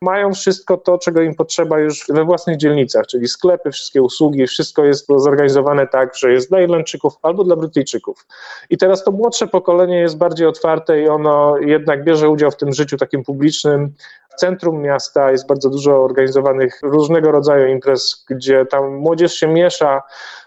mają 0.03 0.33
wszystko 0.33 0.77
to, 0.77 0.97
czego 0.97 1.21
im 1.21 1.35
potrzeba 1.35 1.79
już 1.79 2.05
we 2.09 2.23
własnych 2.23 2.57
dzielnicach, 2.57 3.07
czyli 3.07 3.27
sklepy, 3.27 3.71
wszystkie 3.71 4.01
usługi, 4.01 4.47
wszystko 4.47 4.85
jest 4.85 5.07
zorganizowane 5.17 5.87
tak, 5.87 6.15
że 6.15 6.31
jest 6.31 6.49
dla 6.49 6.61
Irlandczyków 6.61 7.13
albo 7.21 7.43
dla 7.43 7.55
Brytyjczyków. 7.55 8.27
I 8.69 8.77
teraz 8.77 9.03
to 9.03 9.11
młodsze 9.11 9.47
pokolenie 9.47 9.99
jest 9.99 10.17
bardziej 10.17 10.47
otwarte 10.47 11.01
i 11.01 11.07
ono 11.07 11.57
jednak 11.57 12.03
bierze 12.03 12.29
udział 12.29 12.51
w 12.51 12.57
tym 12.57 12.73
życiu 12.73 12.97
takim 12.97 13.23
publicznym. 13.23 13.93
W 14.29 14.35
centrum 14.35 14.81
miasta 14.81 15.31
jest 15.31 15.47
bardzo 15.47 15.69
dużo 15.69 16.03
organizowanych 16.03 16.79
różnego 16.83 17.31
rodzaju 17.31 17.67
imprez, 17.67 18.25
gdzie 18.29 18.65
tam 18.65 18.95
młodzież 18.95 19.33
się 19.33 19.47
miesza, 19.47 20.01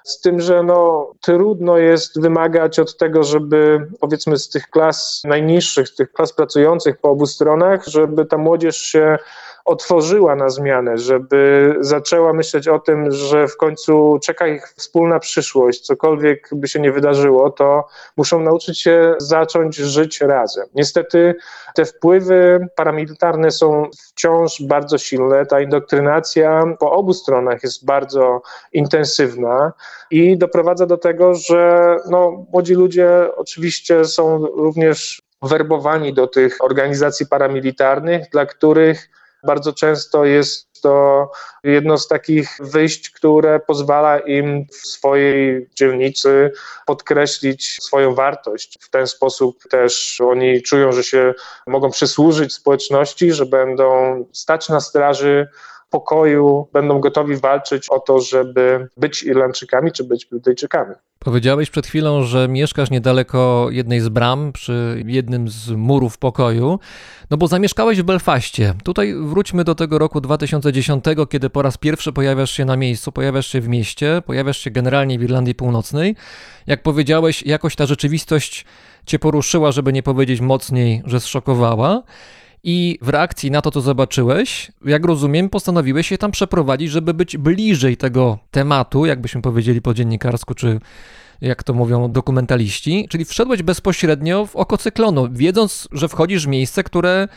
z 0.06 0.20
tym, 0.20 0.40
że 0.40 0.62
no, 0.62 1.10
trudno 1.20 1.78
jest 1.78 2.20
wymagać 2.20 2.78
od 2.78 2.96
tego, 2.96 3.24
żeby 3.24 3.86
powiedzmy 4.00 4.38
z 4.38 4.48
tych 4.48 4.70
klas 4.70 5.22
najniższych, 5.24 5.94
tych 5.94 6.12
klas 6.12 6.32
pracujących 6.32 6.98
po 6.98 7.10
obu 7.10 7.26
stronach, 7.26 7.86
żeby 7.86 8.24
ta 8.24 8.38
młodzież 8.38 8.76
się 8.76 9.18
otworzyła 9.66 10.36
na 10.36 10.48
zmianę, 10.48 10.98
żeby 10.98 11.74
zaczęła 11.80 12.32
myśleć 12.32 12.68
o 12.68 12.78
tym, 12.78 13.10
że 13.10 13.48
w 13.48 13.56
końcu 13.56 14.18
czeka 14.22 14.46
ich 14.46 14.68
wspólna 14.68 15.18
przyszłość, 15.18 15.80
cokolwiek 15.80 16.48
by 16.52 16.68
się 16.68 16.80
nie 16.80 16.92
wydarzyło, 16.92 17.50
to 17.50 17.86
muszą 18.16 18.40
nauczyć 18.40 18.80
się 18.80 19.14
zacząć 19.18 19.76
żyć 19.76 20.20
razem. 20.20 20.66
Niestety 20.74 21.34
te 21.74 21.84
wpływy 21.84 22.68
paramilitarne 22.76 23.50
są 23.50 23.90
wciąż 24.08 24.62
bardzo 24.62 24.98
silne, 24.98 25.46
ta 25.46 25.60
indoktrynacja 25.60 26.64
po 26.78 26.92
obu 26.92 27.14
stronach 27.14 27.62
jest 27.62 27.84
bardzo 27.84 28.42
intensywna 28.72 29.72
i 30.10 30.38
doprowadza 30.38 30.86
do 30.86 30.96
tego, 30.96 31.34
że 31.34 31.96
no, 32.10 32.46
młodzi 32.52 32.74
ludzie 32.74 33.10
oczywiście 33.36 34.04
są 34.04 34.46
również 34.46 35.22
werbowani 35.42 36.14
do 36.14 36.26
tych 36.26 36.64
organizacji 36.64 37.26
paramilitarnych, 37.26 38.30
dla 38.32 38.46
których 38.46 39.08
bardzo 39.44 39.72
często 39.72 40.24
jest 40.24 40.66
to 40.82 41.30
jedno 41.64 41.98
z 41.98 42.08
takich 42.08 42.58
wyjść, 42.60 43.10
które 43.10 43.60
pozwala 43.60 44.18
im 44.18 44.66
w 44.72 44.76
swojej 44.76 45.68
dzielnicy 45.74 46.52
podkreślić 46.86 47.78
swoją 47.80 48.14
wartość. 48.14 48.78
W 48.80 48.90
ten 48.90 49.06
sposób 49.06 49.62
też 49.70 50.20
oni 50.20 50.62
czują, 50.62 50.92
że 50.92 51.04
się 51.04 51.34
mogą 51.66 51.90
przysłużyć 51.90 52.54
społeczności, 52.54 53.32
że 53.32 53.46
będą 53.46 54.24
stać 54.32 54.68
na 54.68 54.80
straży 54.80 55.48
pokoju, 55.96 56.68
będą 56.72 57.00
gotowi 57.00 57.36
walczyć 57.36 57.88
o 57.90 58.00
to, 58.00 58.20
żeby 58.20 58.88
być 58.96 59.22
Irlandczykami 59.22 59.92
czy 59.92 60.04
być 60.04 60.26
Brytyjczykami. 60.26 60.94
Powiedziałeś 61.18 61.70
przed 61.70 61.86
chwilą, 61.86 62.22
że 62.22 62.48
mieszkasz 62.48 62.90
niedaleko 62.90 63.68
jednej 63.70 64.00
z 64.00 64.08
bram, 64.08 64.52
przy 64.52 65.02
jednym 65.06 65.48
z 65.48 65.70
murów 65.70 66.18
pokoju, 66.18 66.78
no 67.30 67.36
bo 67.36 67.46
zamieszkałeś 67.46 68.00
w 68.00 68.02
Belfaście. 68.02 68.74
Tutaj 68.84 69.14
wróćmy 69.14 69.64
do 69.64 69.74
tego 69.74 69.98
roku 69.98 70.20
2010, 70.20 71.04
kiedy 71.30 71.50
po 71.50 71.62
raz 71.62 71.76
pierwszy 71.76 72.12
pojawiasz 72.12 72.50
się 72.50 72.64
na 72.64 72.76
miejscu, 72.76 73.12
pojawiasz 73.12 73.46
się 73.46 73.60
w 73.60 73.68
mieście, 73.68 74.22
pojawiasz 74.26 74.58
się 74.58 74.70
generalnie 74.70 75.18
w 75.18 75.22
Irlandii 75.22 75.54
Północnej. 75.54 76.16
Jak 76.66 76.82
powiedziałeś, 76.82 77.42
jakoś 77.42 77.76
ta 77.76 77.86
rzeczywistość 77.86 78.64
cię 79.06 79.18
poruszyła, 79.18 79.72
żeby 79.72 79.92
nie 79.92 80.02
powiedzieć 80.02 80.40
mocniej, 80.40 81.02
że 81.04 81.20
zszokowała. 81.20 82.02
I 82.68 82.98
w 83.02 83.08
reakcji 83.08 83.50
na 83.50 83.62
to, 83.62 83.70
co 83.70 83.80
zobaczyłeś, 83.80 84.72
jak 84.84 85.04
rozumiem, 85.04 85.48
postanowiłeś 85.48 86.08
się 86.08 86.18
tam 86.18 86.30
przeprowadzić, 86.30 86.90
żeby 86.90 87.14
być 87.14 87.36
bliżej 87.36 87.96
tego 87.96 88.38
tematu, 88.50 89.06
jakbyśmy 89.06 89.42
powiedzieli 89.42 89.82
po 89.82 89.94
dziennikarsku, 89.94 90.54
czy 90.54 90.80
jak 91.40 91.62
to 91.62 91.74
mówią 91.74 92.12
dokumentaliści, 92.12 93.06
czyli 93.10 93.24
wszedłeś 93.24 93.62
bezpośrednio 93.62 94.46
w 94.46 94.56
oko 94.56 94.78
cyklonu, 94.78 95.28
wiedząc, 95.30 95.88
że 95.92 96.08
wchodzisz 96.08 96.46
w 96.46 96.48
miejsce, 96.48 96.84
które, 96.84 97.28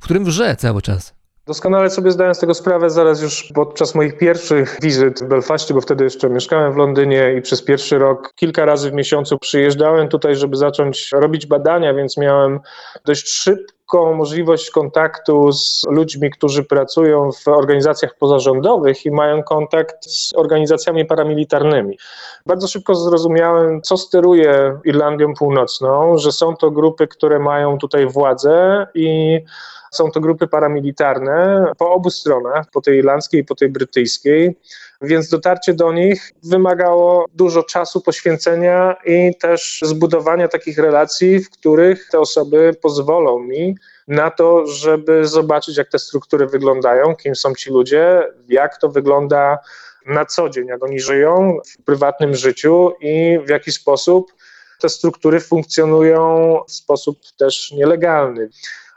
w 0.00 0.04
którym 0.04 0.24
wrze 0.24 0.56
cały 0.56 0.82
czas. 0.82 1.19
Doskonale 1.50 1.90
sobie 1.90 2.10
zdałem 2.10 2.34
z 2.34 2.38
tego 2.38 2.54
sprawę 2.54 2.90
zaraz 2.90 3.22
już 3.22 3.52
podczas 3.54 3.94
moich 3.94 4.18
pierwszych 4.18 4.78
wizyt 4.82 5.22
w 5.22 5.28
Belfaście, 5.28 5.74
bo 5.74 5.80
wtedy 5.80 6.04
jeszcze 6.04 6.30
mieszkałem 6.30 6.72
w 6.72 6.76
Londynie 6.76 7.34
i 7.38 7.42
przez 7.42 7.62
pierwszy 7.62 7.98
rok 7.98 8.32
kilka 8.34 8.64
razy 8.64 8.90
w 8.90 8.94
miesiącu 8.94 9.38
przyjeżdżałem 9.38 10.08
tutaj, 10.08 10.36
żeby 10.36 10.56
zacząć 10.56 11.12
robić 11.12 11.46
badania, 11.46 11.94
więc 11.94 12.16
miałem 12.16 12.60
dość 13.04 13.28
szybką 13.28 14.14
możliwość 14.14 14.70
kontaktu 14.70 15.52
z 15.52 15.86
ludźmi, 15.90 16.30
którzy 16.30 16.64
pracują 16.64 17.30
w 17.32 17.48
organizacjach 17.48 18.14
pozarządowych 18.18 19.06
i 19.06 19.10
mają 19.10 19.42
kontakt 19.42 20.04
z 20.04 20.34
organizacjami 20.34 21.04
paramilitarnymi. 21.04 21.98
Bardzo 22.46 22.68
szybko 22.68 22.94
zrozumiałem, 22.94 23.82
co 23.82 23.96
steruje 23.96 24.78
Irlandią 24.84 25.34
Północną, 25.34 26.18
że 26.18 26.32
są 26.32 26.56
to 26.56 26.70
grupy, 26.70 27.06
które 27.06 27.38
mają 27.38 27.78
tutaj 27.78 28.06
władzę 28.06 28.86
i 28.94 29.40
są 29.90 30.10
to 30.10 30.20
grupy 30.20 30.46
paramilitarne 30.46 31.66
po 31.78 31.90
obu 31.90 32.10
stronach, 32.10 32.70
po 32.72 32.80
tej 32.80 32.98
irlandzkiej 32.98 33.40
i 33.40 33.44
po 33.44 33.54
tej 33.54 33.68
brytyjskiej, 33.68 34.56
więc 35.02 35.28
dotarcie 35.28 35.74
do 35.74 35.92
nich 35.92 36.32
wymagało 36.42 37.26
dużo 37.34 37.62
czasu, 37.62 38.00
poświęcenia 38.00 38.96
i 39.06 39.34
też 39.40 39.80
zbudowania 39.82 40.48
takich 40.48 40.78
relacji, 40.78 41.38
w 41.38 41.50
których 41.50 42.08
te 42.10 42.20
osoby 42.20 42.74
pozwolą 42.82 43.38
mi 43.38 43.76
na 44.08 44.30
to, 44.30 44.66
żeby 44.66 45.26
zobaczyć, 45.26 45.76
jak 45.76 45.88
te 45.88 45.98
struktury 45.98 46.46
wyglądają, 46.46 47.16
kim 47.16 47.36
są 47.36 47.54
ci 47.54 47.70
ludzie, 47.70 48.28
jak 48.48 48.78
to 48.78 48.88
wygląda 48.88 49.58
na 50.06 50.24
co 50.24 50.48
dzień, 50.48 50.66
jak 50.66 50.84
oni 50.84 51.00
żyją 51.00 51.58
w 51.66 51.84
prywatnym 51.84 52.34
życiu 52.34 52.92
i 53.00 53.38
w 53.46 53.48
jaki 53.48 53.72
sposób 53.72 54.32
te 54.80 54.88
struktury 54.88 55.40
funkcjonują 55.40 56.58
w 56.68 56.72
sposób 56.72 57.18
też 57.38 57.72
nielegalny 57.72 58.48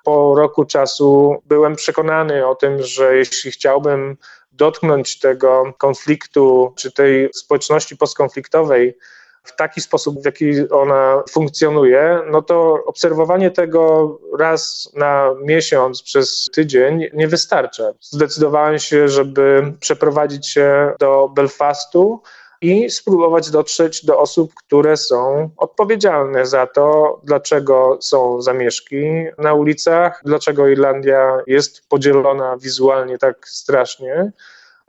po 0.04 0.36
roku 0.36 0.66
czasu 0.66 1.36
byłem 1.45 1.76
przekonany 1.76 2.47
o 2.47 2.56
tym, 2.56 2.84
że 2.84 3.16
jeśli 3.16 3.51
chciałbym 3.51 4.18
dotknąć 4.51 5.20
tego 5.20 5.74
konfliktu 5.78 6.74
czy 6.78 6.91
tej 6.91 7.30
społeczności 7.34 7.97
postkonfliktowej 7.97 8.97
w 9.43 9.56
taki 9.56 9.82
sposób, 9.82 10.22
w 10.22 10.26
jaki 10.26 10.70
ona 10.70 11.24
funkcjonuje, 11.30 12.20
no 12.32 12.41
to 12.41 12.84
obserwowanie 12.86 13.51
tego 13.51 14.20
raz 14.39 14.91
na 14.95 15.32
miesiąc 15.41 16.04
przez 16.04 16.49
tydzień 16.54 17.10
nie 17.14 17.28
wystarcza. 17.28 17.93
Zdecydowałem 18.01 18.80
się, 18.80 19.08
żeby 19.08 19.74
przeprowadzić 19.80 20.47
się 20.47 20.93
do 20.99 21.30
Belfastu 21.36 22.22
i 22.64 22.89
spróbować 22.89 23.49
dotrzeć 23.49 24.05
do 24.05 24.20
osób, 24.20 24.53
które 24.53 24.97
są 24.97 25.49
odpowiedzialne 25.57 26.45
za 26.45 26.68
to, 26.68 27.20
dlaczego 27.24 27.97
są 28.01 28.41
zamieszki 28.41 29.05
na 29.38 29.53
ulicach, 29.53 30.22
dlaczego 30.26 30.68
Irlandia 30.68 31.38
jest 31.47 31.89
podzielona 31.89 32.57
wizualnie 32.57 33.18
tak 33.18 33.47
strasznie. 33.47 34.32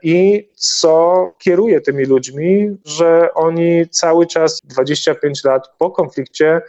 i 0.03 0.49
co 0.55 1.31
kieruje 1.39 1.81
tymi 1.81 2.05
ludźmi, 2.05 2.77
że 2.85 3.33
oni 3.33 3.89
cały 3.89 4.27
czas 4.27 4.61
25 4.63 5.43
lat 5.43 5.67
po 5.77 5.91
konflikcie 5.91 6.61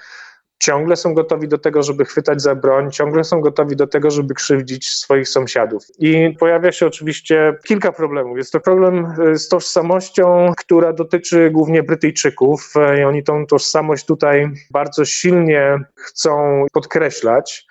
ciągle 0.59 0.97
są 0.97 1.15
gotowi 1.15 1.49
do 1.49 1.59
tego, 1.59 1.83
żeby 1.83 2.05
chwytać 2.05 2.43
za 2.43 2.55
broń, 2.55 2.91
ciągle 2.91 3.25
są 3.25 3.41
gotowi 3.41 3.77
do 3.77 3.87
tego, 3.87 4.11
żeby 4.11 4.35
krzywdzić 4.35 4.89
swoich 4.89 5.29
sąsiadów. 5.29 5.83
I 5.99 6.37
pojawia 6.41 6.73
się 6.73 6.87
oczywiście 6.87 7.55
kilka 7.67 7.93
problemów. 7.93 8.37
Jest 8.37 8.53
to 8.53 8.61
problem 8.61 9.07
y, 9.33 9.39
z 9.39 9.49
tożsamością, 9.49 10.53
która 10.57 10.93
dotyczy 10.93 11.51
głównie 11.51 11.83
Brytyjczyków 11.83 12.75
i 13.01 13.03
oni 13.03 13.25
tą 13.25 13.47
tożsamość 13.47 14.07
tutaj 14.07 14.51
bardzo 14.71 15.05
silnie 15.05 15.79
chcą 15.95 16.67
podkreślać. 16.73 17.67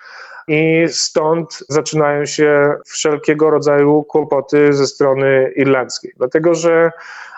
I 0.48 0.86
stąd 0.88 1.64
zaczynają 1.68 2.26
się 2.26 2.74
wszelkiego 2.86 3.50
rodzaju 3.50 4.04
kłopoty 4.04 4.72
ze 4.72 4.86
strony 4.86 5.52
irlandzkiej. 5.56 6.12
Dlatego, 6.16 6.54
że 6.54 6.90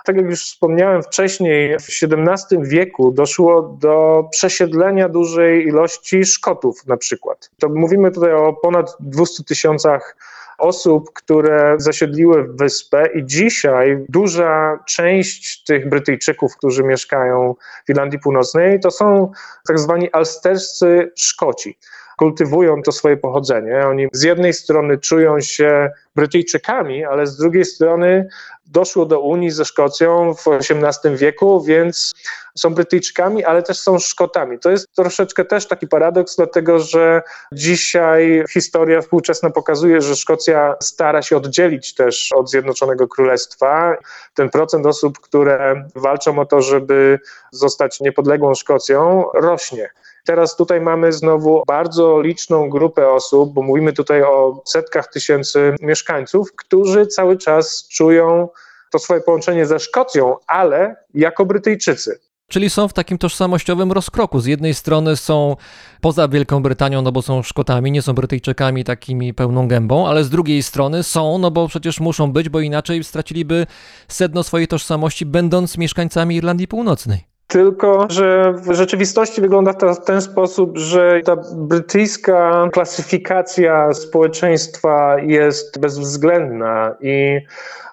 tak 0.04 0.16
jak 0.16 0.26
już 0.26 0.44
wspomniałem 0.44 1.02
wcześniej, 1.02 1.78
w 1.78 1.88
XVII 2.02 2.58
wieku 2.62 3.12
doszło 3.12 3.62
do 3.62 4.24
przesiedlenia 4.30 5.08
dużej 5.08 5.66
ilości 5.66 6.24
Szkotów 6.24 6.86
na 6.86 6.96
przykład. 6.96 7.50
To 7.58 7.68
mówimy 7.68 8.10
tutaj 8.10 8.32
o 8.32 8.52
ponad 8.52 8.96
200 9.00 9.44
tysiącach 9.44 10.16
osób, 10.58 11.12
które 11.12 11.74
zasiedliły 11.78 12.48
wyspę 12.54 13.06
i 13.14 13.26
dzisiaj 13.26 14.04
duża 14.08 14.78
część 14.86 15.64
tych 15.64 15.88
Brytyjczyków, 15.88 16.56
którzy 16.56 16.84
mieszkają 16.84 17.54
w 17.86 17.90
Irlandii 17.90 18.18
Północnej, 18.18 18.80
to 18.80 18.90
są 18.90 19.32
tak 19.68 19.78
zwani 19.78 20.12
alsterscy 20.12 21.12
Szkoci 21.16 21.78
kultywują 22.18 22.82
to 22.82 22.92
swoje 22.92 23.16
pochodzenie. 23.16 23.86
Oni 23.86 24.08
z 24.12 24.22
jednej 24.22 24.52
strony 24.52 24.98
czują 24.98 25.40
się 25.40 25.90
Brytyjczykami, 26.16 27.04
ale 27.04 27.26
z 27.26 27.36
drugiej 27.36 27.64
strony 27.64 28.28
doszło 28.66 29.06
do 29.06 29.20
Unii 29.20 29.50
ze 29.50 29.64
Szkocją 29.64 30.34
w 30.34 30.48
XVIII 30.48 31.16
wieku, 31.16 31.60
więc 31.60 32.12
są 32.56 32.74
Brytyjczykami, 32.74 33.44
ale 33.44 33.62
też 33.62 33.78
są 33.78 33.98
Szkotami. 33.98 34.58
To 34.58 34.70
jest 34.70 34.86
troszeczkę 34.96 35.44
też 35.44 35.68
taki 35.68 35.88
paradoks, 35.88 36.36
dlatego 36.36 36.78
że 36.78 37.22
dzisiaj 37.52 38.44
historia 38.50 39.00
współczesna 39.00 39.50
pokazuje, 39.50 40.00
że 40.00 40.16
Szkocja 40.16 40.76
stara 40.80 41.22
się 41.22 41.36
oddzielić 41.36 41.94
też 41.94 42.32
od 42.32 42.50
Zjednoczonego 42.50 43.08
Królestwa. 43.08 43.96
Ten 44.34 44.50
procent 44.50 44.86
osób, 44.86 45.18
które 45.18 45.84
walczą 45.94 46.38
o 46.38 46.46
to, 46.46 46.62
żeby 46.62 47.18
zostać 47.52 48.00
niepodległą 48.00 48.54
Szkocją, 48.54 49.24
rośnie. 49.34 49.90
Teraz 50.28 50.56
tutaj 50.56 50.80
mamy 50.80 51.12
znowu 51.12 51.62
bardzo 51.66 52.20
liczną 52.20 52.70
grupę 52.70 53.10
osób, 53.10 53.54
bo 53.54 53.62
mówimy 53.62 53.92
tutaj 53.92 54.22
o 54.22 54.62
setkach 54.66 55.12
tysięcy 55.12 55.74
mieszkańców, 55.80 56.52
którzy 56.56 57.06
cały 57.06 57.36
czas 57.36 57.88
czują 57.88 58.48
to 58.92 58.98
swoje 58.98 59.20
połączenie 59.20 59.66
ze 59.66 59.78
Szkocją, 59.78 60.36
ale 60.46 60.96
jako 61.14 61.46
Brytyjczycy. 61.46 62.20
Czyli 62.48 62.70
są 62.70 62.88
w 62.88 62.92
takim 62.92 63.18
tożsamościowym 63.18 63.92
rozkroku. 63.92 64.40
Z 64.40 64.46
jednej 64.46 64.74
strony 64.74 65.16
są 65.16 65.56
poza 66.00 66.28
Wielką 66.28 66.62
Brytanią, 66.62 67.02
no 67.02 67.12
bo 67.12 67.22
są 67.22 67.42
Szkotami, 67.42 67.92
nie 67.92 68.02
są 68.02 68.12
Brytyjczykami 68.12 68.84
takimi 68.84 69.34
pełną 69.34 69.68
gębą, 69.68 70.08
ale 70.08 70.24
z 70.24 70.30
drugiej 70.30 70.62
strony 70.62 71.02
są, 71.02 71.38
no 71.38 71.50
bo 71.50 71.68
przecież 71.68 72.00
muszą 72.00 72.32
być, 72.32 72.48
bo 72.48 72.60
inaczej 72.60 73.04
straciliby 73.04 73.66
sedno 74.08 74.42
swojej 74.42 74.68
tożsamości, 74.68 75.26
będąc 75.26 75.78
mieszkańcami 75.78 76.36
Irlandii 76.36 76.68
Północnej. 76.68 77.27
Tylko, 77.48 78.06
że 78.10 78.52
w 78.52 78.72
rzeczywistości 78.74 79.40
wygląda 79.40 79.74
to 79.74 79.94
w 79.94 80.04
ten 80.04 80.22
sposób, 80.22 80.78
że 80.78 81.20
ta 81.24 81.36
brytyjska 81.54 82.68
klasyfikacja 82.72 83.94
społeczeństwa 83.94 85.16
jest 85.20 85.80
bezwzględna 85.80 86.94
i 87.00 87.40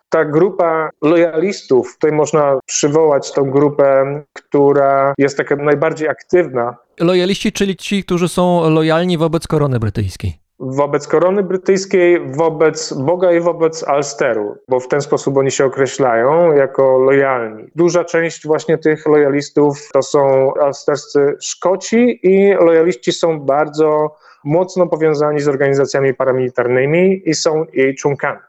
ta 0.10 0.26
grupa 0.26 0.90
lojalistów, 1.02 1.94
tutaj 1.94 2.12
można 2.12 2.60
przywołać 2.66 3.32
tą 3.32 3.52
grupę, 3.52 4.22
która 4.34 5.14
jest 5.18 5.38
taka 5.38 5.56
najbardziej 5.56 6.08
aktywna. 6.08 6.78
Lojaliści, 7.00 7.52
czyli 7.52 7.76
ci, 7.76 8.04
którzy 8.04 8.28
są 8.30 8.70
lojalni 8.70 9.18
wobec 9.18 9.48
korony 9.48 9.80
brytyjskiej 9.80 10.45
wobec 10.60 11.08
korony 11.08 11.44
brytyjskiej, 11.44 12.20
wobec 12.32 12.94
Boga 12.94 13.32
i 13.32 13.40
wobec 13.40 13.84
Alsteru, 13.84 14.58
bo 14.68 14.80
w 14.80 14.88
ten 14.88 15.02
sposób 15.02 15.38
oni 15.38 15.52
się 15.52 15.66
określają 15.66 16.54
jako 16.54 16.98
lojalni. 16.98 17.64
Duża 17.76 18.04
część 18.04 18.48
właśnie 18.48 18.78
tych 18.78 19.06
lojalistów 19.06 19.90
to 19.94 20.02
są 20.02 20.54
alsterscy 20.54 21.38
Szkoci 21.42 22.20
i 22.24 22.54
lojaliści 22.54 23.12
są 23.12 23.40
bardzo 23.40 24.16
mocno 24.44 24.88
powiązani 24.88 25.40
z 25.40 25.48
organizacjami 25.48 26.14
paramilitarnymi 26.14 27.30
i 27.30 27.34
są 27.34 27.66
jej 27.74 27.96
członkami 27.96 28.40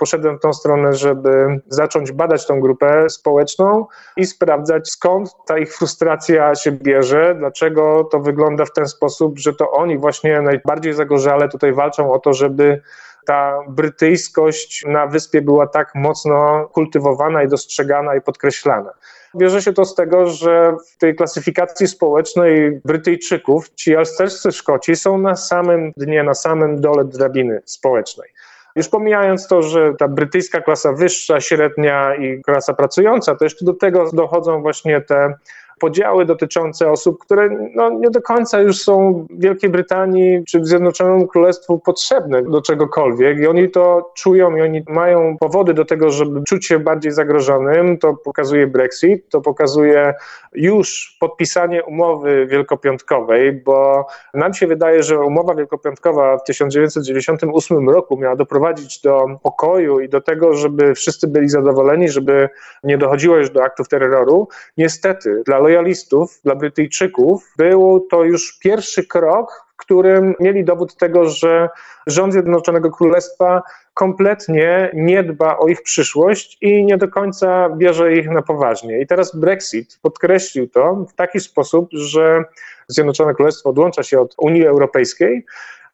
poszedłem 0.00 0.38
w 0.38 0.40
tą 0.40 0.52
stronę, 0.52 0.94
żeby 0.94 1.60
zacząć 1.68 2.12
badać 2.12 2.46
tą 2.46 2.60
grupę 2.60 3.10
społeczną 3.10 3.86
i 4.16 4.26
sprawdzać, 4.26 4.90
skąd 4.90 5.30
ta 5.46 5.58
ich 5.58 5.76
frustracja 5.76 6.54
się 6.54 6.72
bierze, 6.72 7.34
dlaczego 7.38 8.04
to 8.04 8.20
wygląda 8.20 8.64
w 8.64 8.72
ten 8.72 8.86
sposób, 8.86 9.38
że 9.38 9.54
to 9.54 9.70
oni 9.70 9.98
właśnie 9.98 10.40
najbardziej 10.40 10.92
zagorzale 10.92 11.48
tutaj 11.48 11.72
walczą 11.72 12.12
o 12.12 12.18
to, 12.18 12.32
żeby 12.32 12.82
ta 13.26 13.58
brytyjskość 13.68 14.84
na 14.86 15.06
wyspie 15.06 15.42
była 15.42 15.66
tak 15.66 15.94
mocno 15.94 16.68
kultywowana 16.72 17.42
i 17.42 17.48
dostrzegana 17.48 18.16
i 18.16 18.20
podkreślana. 18.20 18.90
Bierze 19.36 19.62
się 19.62 19.72
to 19.72 19.84
z 19.84 19.94
tego, 19.94 20.26
że 20.26 20.76
w 20.94 20.98
tej 20.98 21.14
klasyfikacji 21.14 21.88
społecznej 21.88 22.80
Brytyjczyków 22.84 23.70
ci 23.74 23.96
alsterscy 23.96 24.52
Szkoci 24.52 24.96
są 24.96 25.18
na 25.18 25.36
samym 25.36 25.92
dnie, 25.96 26.22
na 26.22 26.34
samym 26.34 26.80
dole 26.80 27.04
drabiny 27.04 27.62
społecznej. 27.64 28.28
Już 28.76 28.88
pomijając 28.88 29.48
to, 29.48 29.62
że 29.62 29.94
ta 29.98 30.08
brytyjska 30.08 30.60
klasa 30.60 30.92
wyższa, 30.92 31.40
średnia 31.40 32.14
i 32.14 32.42
klasa 32.42 32.74
pracująca, 32.74 33.34
to 33.34 33.44
jeszcze 33.44 33.64
do 33.64 33.74
tego 33.74 34.10
dochodzą 34.12 34.62
właśnie 34.62 35.00
te 35.00 35.34
podziały 35.80 36.24
dotyczące 36.24 36.90
osób, 36.90 37.18
które 37.18 37.70
no, 37.74 37.90
nie 37.90 38.10
do 38.10 38.22
końca 38.22 38.60
już 38.60 38.78
są 38.78 39.26
Wielkiej 39.30 39.70
Brytanii 39.70 40.44
czy 40.44 40.64
Zjednoczonemu 40.64 41.26
Królestwu 41.26 41.78
potrzebne 41.78 42.42
do 42.42 42.62
czegokolwiek 42.62 43.38
i 43.38 43.46
oni 43.46 43.70
to 43.70 44.12
czują 44.14 44.56
i 44.56 44.62
oni 44.62 44.82
mają 44.88 45.36
powody 45.38 45.74
do 45.74 45.84
tego, 45.84 46.10
żeby 46.10 46.42
czuć 46.44 46.66
się 46.66 46.78
bardziej 46.78 47.12
zagrożonym. 47.12 47.98
To 47.98 48.14
pokazuje 48.14 48.66
Brexit, 48.66 49.28
to 49.28 49.40
pokazuje 49.40 50.14
już 50.52 51.16
podpisanie 51.20 51.84
umowy 51.84 52.46
wielkopiątkowej, 52.46 53.52
bo 53.52 54.06
nam 54.34 54.54
się 54.54 54.66
wydaje, 54.66 55.02
że 55.02 55.20
umowa 55.20 55.54
wielkopiątkowa 55.54 56.38
w 56.38 56.44
1998 56.44 57.90
roku 57.90 58.16
miała 58.16 58.36
doprowadzić 58.36 59.00
do 59.00 59.26
pokoju 59.42 60.00
i 60.00 60.08
do 60.08 60.20
tego, 60.20 60.54
żeby 60.54 60.94
wszyscy 60.94 61.28
byli 61.28 61.48
zadowoleni, 61.48 62.08
żeby 62.08 62.48
nie 62.84 62.98
dochodziło 62.98 63.36
już 63.36 63.50
do 63.50 63.64
aktów 63.64 63.88
terroru. 63.88 64.48
Niestety, 64.76 65.42
dla 65.46 65.58
lojalistów, 65.70 66.40
dla 66.44 66.54
Brytyjczyków, 66.54 67.52
był 67.56 68.06
to 68.10 68.24
już 68.24 68.58
pierwszy 68.58 69.06
krok, 69.06 69.64
w 69.72 69.76
którym 69.76 70.34
mieli 70.40 70.64
dowód 70.64 70.96
tego, 70.96 71.28
że 71.28 71.68
rząd 72.06 72.32
Zjednoczonego 72.32 72.90
Królestwa 72.90 73.62
kompletnie 73.94 74.90
nie 74.94 75.22
dba 75.22 75.58
o 75.58 75.68
ich 75.68 75.82
przyszłość 75.82 76.58
i 76.60 76.84
nie 76.84 76.96
do 76.96 77.08
końca 77.08 77.68
bierze 77.76 78.12
ich 78.12 78.30
na 78.30 78.42
poważnie. 78.42 79.00
I 79.00 79.06
teraz 79.06 79.36
Brexit 79.36 79.98
podkreślił 80.02 80.68
to 80.68 80.94
w 80.94 81.14
taki 81.14 81.40
sposób, 81.40 81.88
że 81.92 82.44
Zjednoczone 82.88 83.34
Królestwo 83.34 83.70
odłącza 83.70 84.02
się 84.02 84.20
od 84.20 84.34
Unii 84.38 84.66
Europejskiej, 84.66 85.44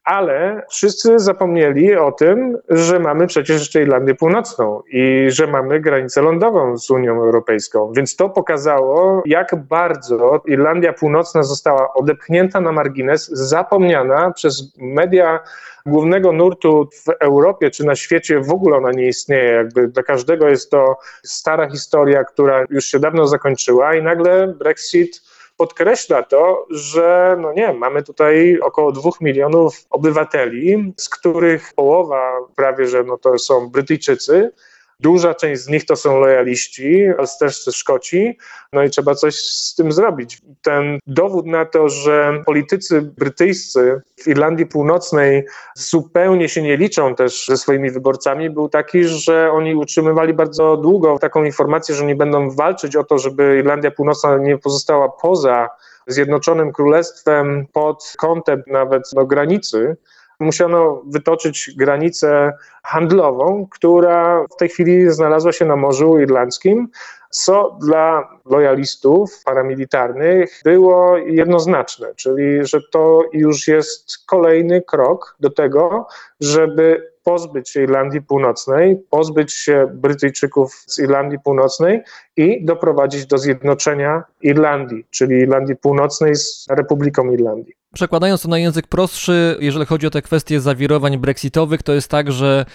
ale 0.07 0.65
wszyscy 0.69 1.19
zapomnieli 1.19 1.95
o 1.95 2.11
tym, 2.11 2.57
że 2.69 2.99
mamy 2.99 3.27
przecież 3.27 3.59
jeszcze 3.59 3.81
Irlandię 3.81 4.15
Północną 4.15 4.81
i 4.91 5.25
że 5.29 5.47
mamy 5.47 5.79
granicę 5.79 6.21
lądową 6.21 6.77
z 6.77 6.89
Unią 6.89 7.13
Europejską. 7.13 7.91
Więc 7.95 8.15
to 8.15 8.29
pokazało, 8.29 9.23
jak 9.25 9.55
bardzo 9.55 10.41
Irlandia 10.45 10.93
Północna 10.93 11.43
została 11.43 11.93
odepchnięta 11.93 12.61
na 12.61 12.71
margines, 12.71 13.27
zapomniana 13.27 14.31
przez 14.31 14.73
media 14.77 15.39
głównego 15.85 16.31
nurtu 16.31 16.89
w 17.05 17.09
Europie 17.19 17.69
czy 17.71 17.85
na 17.85 17.95
świecie 17.95 18.39
w 18.39 18.51
ogóle 18.51 18.77
ona 18.77 18.91
nie 18.91 19.07
istnieje. 19.07 19.51
Jakby 19.51 19.87
dla 19.87 20.03
każdego 20.03 20.49
jest 20.49 20.71
to 20.71 20.97
stara 21.23 21.69
historia, 21.69 22.23
która 22.23 22.65
już 22.69 22.85
się 22.85 22.99
dawno 22.99 23.27
zakończyła 23.27 23.95
i 23.95 24.03
nagle 24.03 24.47
Brexit 24.47 25.21
podkreśla 25.57 26.23
to, 26.23 26.67
że 26.69 27.37
no 27.41 27.53
nie, 27.53 27.73
mamy 27.73 28.03
tutaj 28.03 28.59
około 28.59 28.91
dwóch 28.91 29.21
milionów 29.21 29.85
obywateli, 29.89 30.93
z 30.97 31.09
których 31.09 31.73
połowa 31.75 32.39
prawie, 32.55 32.87
że 32.87 33.03
no 33.03 33.17
to 33.17 33.39
są 33.39 33.69
Brytyjczycy, 33.69 34.51
Duża 34.99 35.33
część 35.33 35.61
z 35.61 35.67
nich 35.67 35.85
to 35.85 35.95
są 35.95 36.19
lojaliści, 36.19 37.05
ale 37.17 37.27
też 37.39 37.69
Szkoci, 37.71 38.37
no 38.73 38.83
i 38.83 38.89
trzeba 38.89 39.15
coś 39.15 39.35
z 39.35 39.75
tym 39.75 39.91
zrobić. 39.91 40.41
Ten 40.61 40.99
dowód 41.07 41.45
na 41.45 41.65
to, 41.65 41.89
że 41.89 42.43
politycy 42.45 43.01
brytyjscy 43.01 44.01
w 44.15 44.27
Irlandii 44.27 44.65
Północnej 44.65 45.45
zupełnie 45.75 46.49
się 46.49 46.61
nie 46.61 46.77
liczą 46.77 47.15
też 47.15 47.45
ze 47.47 47.57
swoimi 47.57 47.91
wyborcami, 47.91 48.49
był 48.49 48.69
taki, 48.69 49.03
że 49.03 49.51
oni 49.51 49.75
utrzymywali 49.75 50.33
bardzo 50.33 50.77
długo 50.77 51.19
taką 51.19 51.43
informację, 51.43 51.95
że 51.95 52.03
oni 52.03 52.15
będą 52.15 52.49
walczyć 52.49 52.95
o 52.95 53.03
to, 53.03 53.17
żeby 53.17 53.57
Irlandia 53.59 53.91
Północna 53.91 54.37
nie 54.37 54.57
pozostała 54.57 55.09
poza 55.09 55.69
Zjednoczonym 56.07 56.71
Królestwem 56.71 57.67
pod 57.73 58.13
kątem 58.17 58.63
nawet 58.67 59.03
no, 59.15 59.25
granicy, 59.25 59.97
musiano 60.39 61.01
wytoczyć 61.07 61.71
granicę 61.77 62.53
handlową, 62.83 63.67
która 63.71 64.45
w 64.51 64.55
tej 64.55 64.69
chwili 64.69 65.11
znalazła 65.11 65.51
się 65.51 65.65
na 65.65 65.75
Morzu 65.75 66.19
Irlandzkim, 66.19 66.87
co 67.29 67.77
dla 67.81 68.29
lojalistów 68.45 69.43
paramilitarnych 69.45 70.61
było 70.63 71.17
jednoznaczne, 71.17 72.15
czyli 72.15 72.65
że 72.65 72.79
to 72.91 73.23
już 73.33 73.67
jest 73.67 74.25
kolejny 74.25 74.81
krok 74.81 75.35
do 75.39 75.49
tego, 75.49 76.07
żeby 76.39 77.11
pozbyć 77.23 77.69
się 77.69 77.83
Irlandii 77.83 78.21
Północnej, 78.21 79.03
pozbyć 79.09 79.53
się 79.53 79.87
Brytyjczyków 79.93 80.73
z 80.73 80.99
Irlandii 80.99 81.39
Północnej 81.39 82.01
i 82.37 82.65
doprowadzić 82.65 83.25
do 83.25 83.37
zjednoczenia 83.37 84.23
Irlandii, 84.41 85.05
czyli 85.09 85.35
Irlandii 85.35 85.75
Północnej 85.75 86.35
z 86.35 86.65
Republiką 86.69 87.31
Irlandii. 87.31 87.73
Przekładając 87.93 88.41
to 88.41 88.49
na 88.49 88.57
język 88.57 88.87
prostszy, 88.87 89.57
jeżeli 89.59 89.85
chodzi 89.85 90.07
o 90.07 90.09
te 90.09 90.21
kwestie 90.21 90.61
zawirowań 90.61 91.17
brexitowych, 91.17 91.83
to 91.83 91.93
jest 91.93 92.11
tak, 92.11 92.31
że 92.31 92.65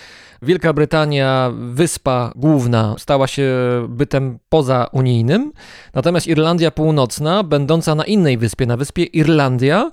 Wielka 0.43 0.73
Brytania, 0.73 1.53
wyspa 1.55 2.33
główna, 2.37 2.95
stała 2.99 3.27
się 3.27 3.51
bytem 3.89 4.39
pozaunijnym, 4.49 5.53
natomiast 5.95 6.27
Irlandia 6.27 6.71
Północna, 6.71 7.43
będąca 7.43 7.95
na 7.95 8.05
innej 8.05 8.39
wyspie, 8.39 8.67
na 8.67 8.77
wyspie 8.77 9.05
Irlandia, 9.05 9.91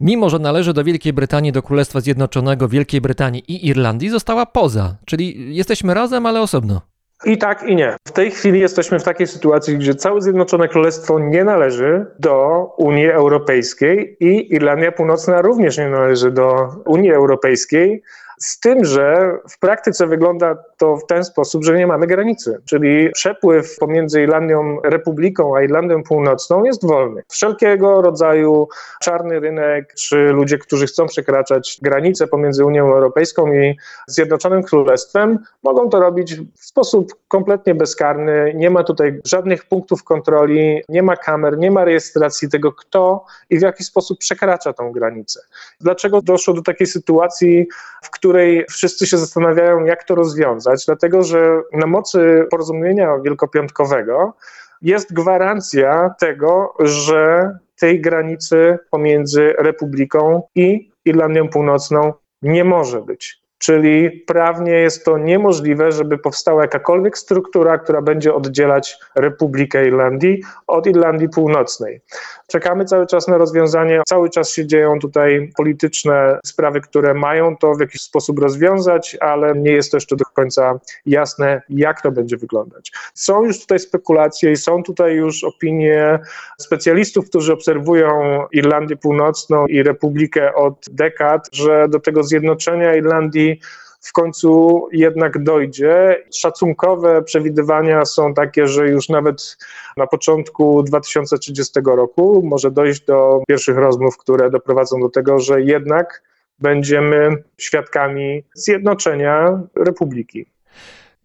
mimo 0.00 0.30
że 0.30 0.38
należy 0.38 0.72
do 0.72 0.84
Wielkiej 0.84 1.12
Brytanii, 1.12 1.52
do 1.52 1.62
Królestwa 1.62 2.00
Zjednoczonego 2.00 2.68
Wielkiej 2.68 3.00
Brytanii 3.00 3.52
i 3.52 3.66
Irlandii, 3.66 4.10
została 4.10 4.46
poza. 4.46 4.96
Czyli 5.04 5.56
jesteśmy 5.56 5.94
razem, 5.94 6.26
ale 6.26 6.40
osobno. 6.40 6.91
I 7.24 7.38
tak, 7.38 7.62
i 7.62 7.76
nie. 7.76 7.96
W 8.06 8.12
tej 8.12 8.30
chwili 8.30 8.60
jesteśmy 8.60 8.98
w 8.98 9.04
takiej 9.04 9.26
sytuacji, 9.26 9.78
gdzie 9.78 9.94
całe 9.94 10.20
Zjednoczone 10.20 10.68
Królestwo 10.68 11.18
nie 11.18 11.44
należy 11.44 12.06
do 12.18 12.66
Unii 12.76 13.10
Europejskiej 13.10 14.16
i 14.20 14.54
Irlandia 14.54 14.92
Północna 14.92 15.42
również 15.42 15.78
nie 15.78 15.88
należy 15.88 16.30
do 16.30 16.68
Unii 16.86 17.12
Europejskiej. 17.12 18.02
Z 18.42 18.60
tym, 18.60 18.84
że 18.84 19.38
w 19.50 19.58
praktyce 19.58 20.06
wygląda 20.06 20.56
to 20.78 20.96
w 20.96 21.06
ten 21.06 21.24
sposób, 21.24 21.64
że 21.64 21.76
nie 21.76 21.86
mamy 21.86 22.06
granicy, 22.06 22.60
czyli 22.64 23.10
przepływ 23.12 23.76
pomiędzy 23.78 24.22
Irlandią 24.22 24.80
Republiką 24.84 25.56
a 25.56 25.62
Irlandią 25.62 26.02
Północną 26.02 26.64
jest 26.64 26.86
wolny. 26.86 27.22
Wszelkiego 27.28 28.02
rodzaju 28.02 28.68
czarny 29.00 29.40
rynek, 29.40 29.94
czy 29.94 30.16
ludzie, 30.16 30.58
którzy 30.58 30.86
chcą 30.86 31.06
przekraczać 31.06 31.78
granice 31.82 32.26
pomiędzy 32.26 32.64
Unią 32.64 32.92
Europejską 32.92 33.52
i 33.52 33.76
Zjednoczonym 34.06 34.62
Królestwem, 34.62 35.38
mogą 35.62 35.88
to 35.88 36.00
robić 36.00 36.36
w 36.54 36.64
sposób 36.64 37.14
kompletnie 37.28 37.74
bezkarny. 37.74 38.52
Nie 38.54 38.70
ma 38.70 38.84
tutaj 38.84 39.20
żadnych 39.24 39.64
punktów 39.64 40.04
kontroli, 40.04 40.82
nie 40.88 41.02
ma 41.02 41.16
kamer, 41.16 41.58
nie 41.58 41.70
ma 41.70 41.84
rejestracji 41.84 42.48
tego, 42.48 42.72
kto 42.72 43.24
i 43.50 43.58
w 43.58 43.62
jaki 43.62 43.84
sposób 43.84 44.18
przekracza 44.18 44.72
tą 44.72 44.92
granicę. 44.92 45.40
Dlaczego 45.80 46.22
doszło 46.22 46.54
do 46.54 46.62
takiej 46.62 46.86
sytuacji, 46.86 47.68
w 48.02 48.10
której 48.10 48.31
wszyscy 48.70 49.06
się 49.06 49.18
zastanawiają, 49.18 49.84
jak 49.84 50.04
to 50.04 50.14
rozwiązać? 50.14 50.86
Dlatego, 50.86 51.22
że 51.22 51.60
na 51.72 51.86
mocy 51.86 52.46
porozumienia 52.50 53.18
wielkopiątkowego 53.18 54.34
jest 54.82 55.12
gwarancja 55.12 56.14
tego, 56.20 56.74
że 56.80 57.50
tej 57.80 58.00
granicy 58.00 58.78
pomiędzy 58.90 59.54
Republiką 59.58 60.42
i 60.54 60.90
Irlandią 61.04 61.48
Północną 61.48 62.12
nie 62.42 62.64
może 62.64 63.02
być. 63.02 63.41
Czyli 63.62 64.10
prawnie 64.10 64.72
jest 64.72 65.04
to 65.04 65.18
niemożliwe, 65.18 65.92
żeby 65.92 66.18
powstała 66.18 66.62
jakakolwiek 66.62 67.18
struktura, 67.18 67.78
która 67.78 68.02
będzie 68.02 68.34
oddzielać 68.34 68.98
Republikę 69.16 69.86
Irlandii 69.86 70.42
od 70.66 70.86
Irlandii 70.86 71.28
Północnej. 71.28 72.00
Czekamy 72.46 72.84
cały 72.84 73.06
czas 73.06 73.28
na 73.28 73.38
rozwiązanie, 73.38 74.02
cały 74.08 74.30
czas 74.30 74.50
się 74.50 74.66
dzieją 74.66 74.98
tutaj 74.98 75.50
polityczne 75.56 76.38
sprawy, 76.44 76.80
które 76.80 77.14
mają 77.14 77.56
to 77.56 77.74
w 77.74 77.80
jakiś 77.80 78.00
sposób 78.00 78.38
rozwiązać, 78.38 79.16
ale 79.20 79.54
nie 79.54 79.72
jest 79.72 79.90
to 79.90 79.96
jeszcze 79.96 80.16
do 80.16 80.24
końca 80.24 80.80
jasne, 81.06 81.62
jak 81.68 82.02
to 82.02 82.10
będzie 82.10 82.36
wyglądać. 82.36 82.92
Są 83.14 83.44
już 83.44 83.60
tutaj 83.60 83.78
spekulacje 83.78 84.52
i 84.52 84.56
są 84.56 84.82
tutaj 84.82 85.14
już 85.14 85.44
opinie 85.44 86.18
specjalistów, 86.58 87.28
którzy 87.28 87.52
obserwują 87.52 88.42
Irlandię 88.52 88.96
Północną 88.96 89.66
i 89.66 89.82
Republikę 89.82 90.54
od 90.54 90.84
dekad, 90.90 91.48
że 91.52 91.88
do 91.88 92.00
tego 92.00 92.24
zjednoczenia 92.24 92.94
Irlandii 92.94 93.51
w 94.00 94.12
końcu 94.12 94.82
jednak 94.92 95.42
dojdzie. 95.42 96.24
Szacunkowe 96.34 97.22
przewidywania 97.22 98.04
są 98.04 98.34
takie, 98.34 98.66
że 98.66 98.88
już 98.88 99.08
nawet 99.08 99.56
na 99.96 100.06
początku 100.06 100.82
2030 100.82 101.80
roku 101.84 102.42
może 102.44 102.70
dojść 102.70 103.04
do 103.04 103.42
pierwszych 103.48 103.76
rozmów, 103.76 104.16
które 104.18 104.50
doprowadzą 104.50 105.00
do 105.00 105.08
tego, 105.08 105.38
że 105.38 105.62
jednak 105.62 106.22
będziemy 106.58 107.44
świadkami 107.58 108.44
zjednoczenia 108.54 109.60
Republiki. 109.76 110.51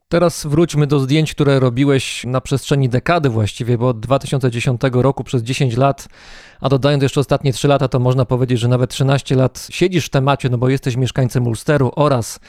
Teraz 0.10 0.46
wróćmy 0.46 0.88
do 0.88 1.00
zdjęć, 1.00 1.34
które 1.34 1.60
robiłeś 1.60 2.24
na 2.26 2.42
przestrzeni 2.42 2.90
dekady 2.90 3.30
właściwie, 3.30 3.78
bo 3.78 3.88
od 3.88 4.00
2010 4.00 4.82
roku 4.94 5.24
przez 5.24 5.44
10 5.44 5.78
lat, 5.78 6.08
a 6.62 6.70
dodając 6.70 7.04
jeszcze 7.04 7.20
ostatnie 7.20 7.54
3 7.54 7.68
lata, 7.68 7.88
to 7.88 8.00
można 8.00 8.26
powiedzieć, 8.26 8.60
że 8.60 8.68
nawet 8.68 8.90
13 8.90 9.36
lat 9.36 9.68
siedzisz 9.70 10.06
w 10.06 10.10
temacie, 10.10 10.50
no 10.50 10.58
bo 10.58 10.70
jesteś 10.70 10.96
mieszkańcem 10.96 11.48
Ulsteru 11.48 11.92
oraz 11.96 12.40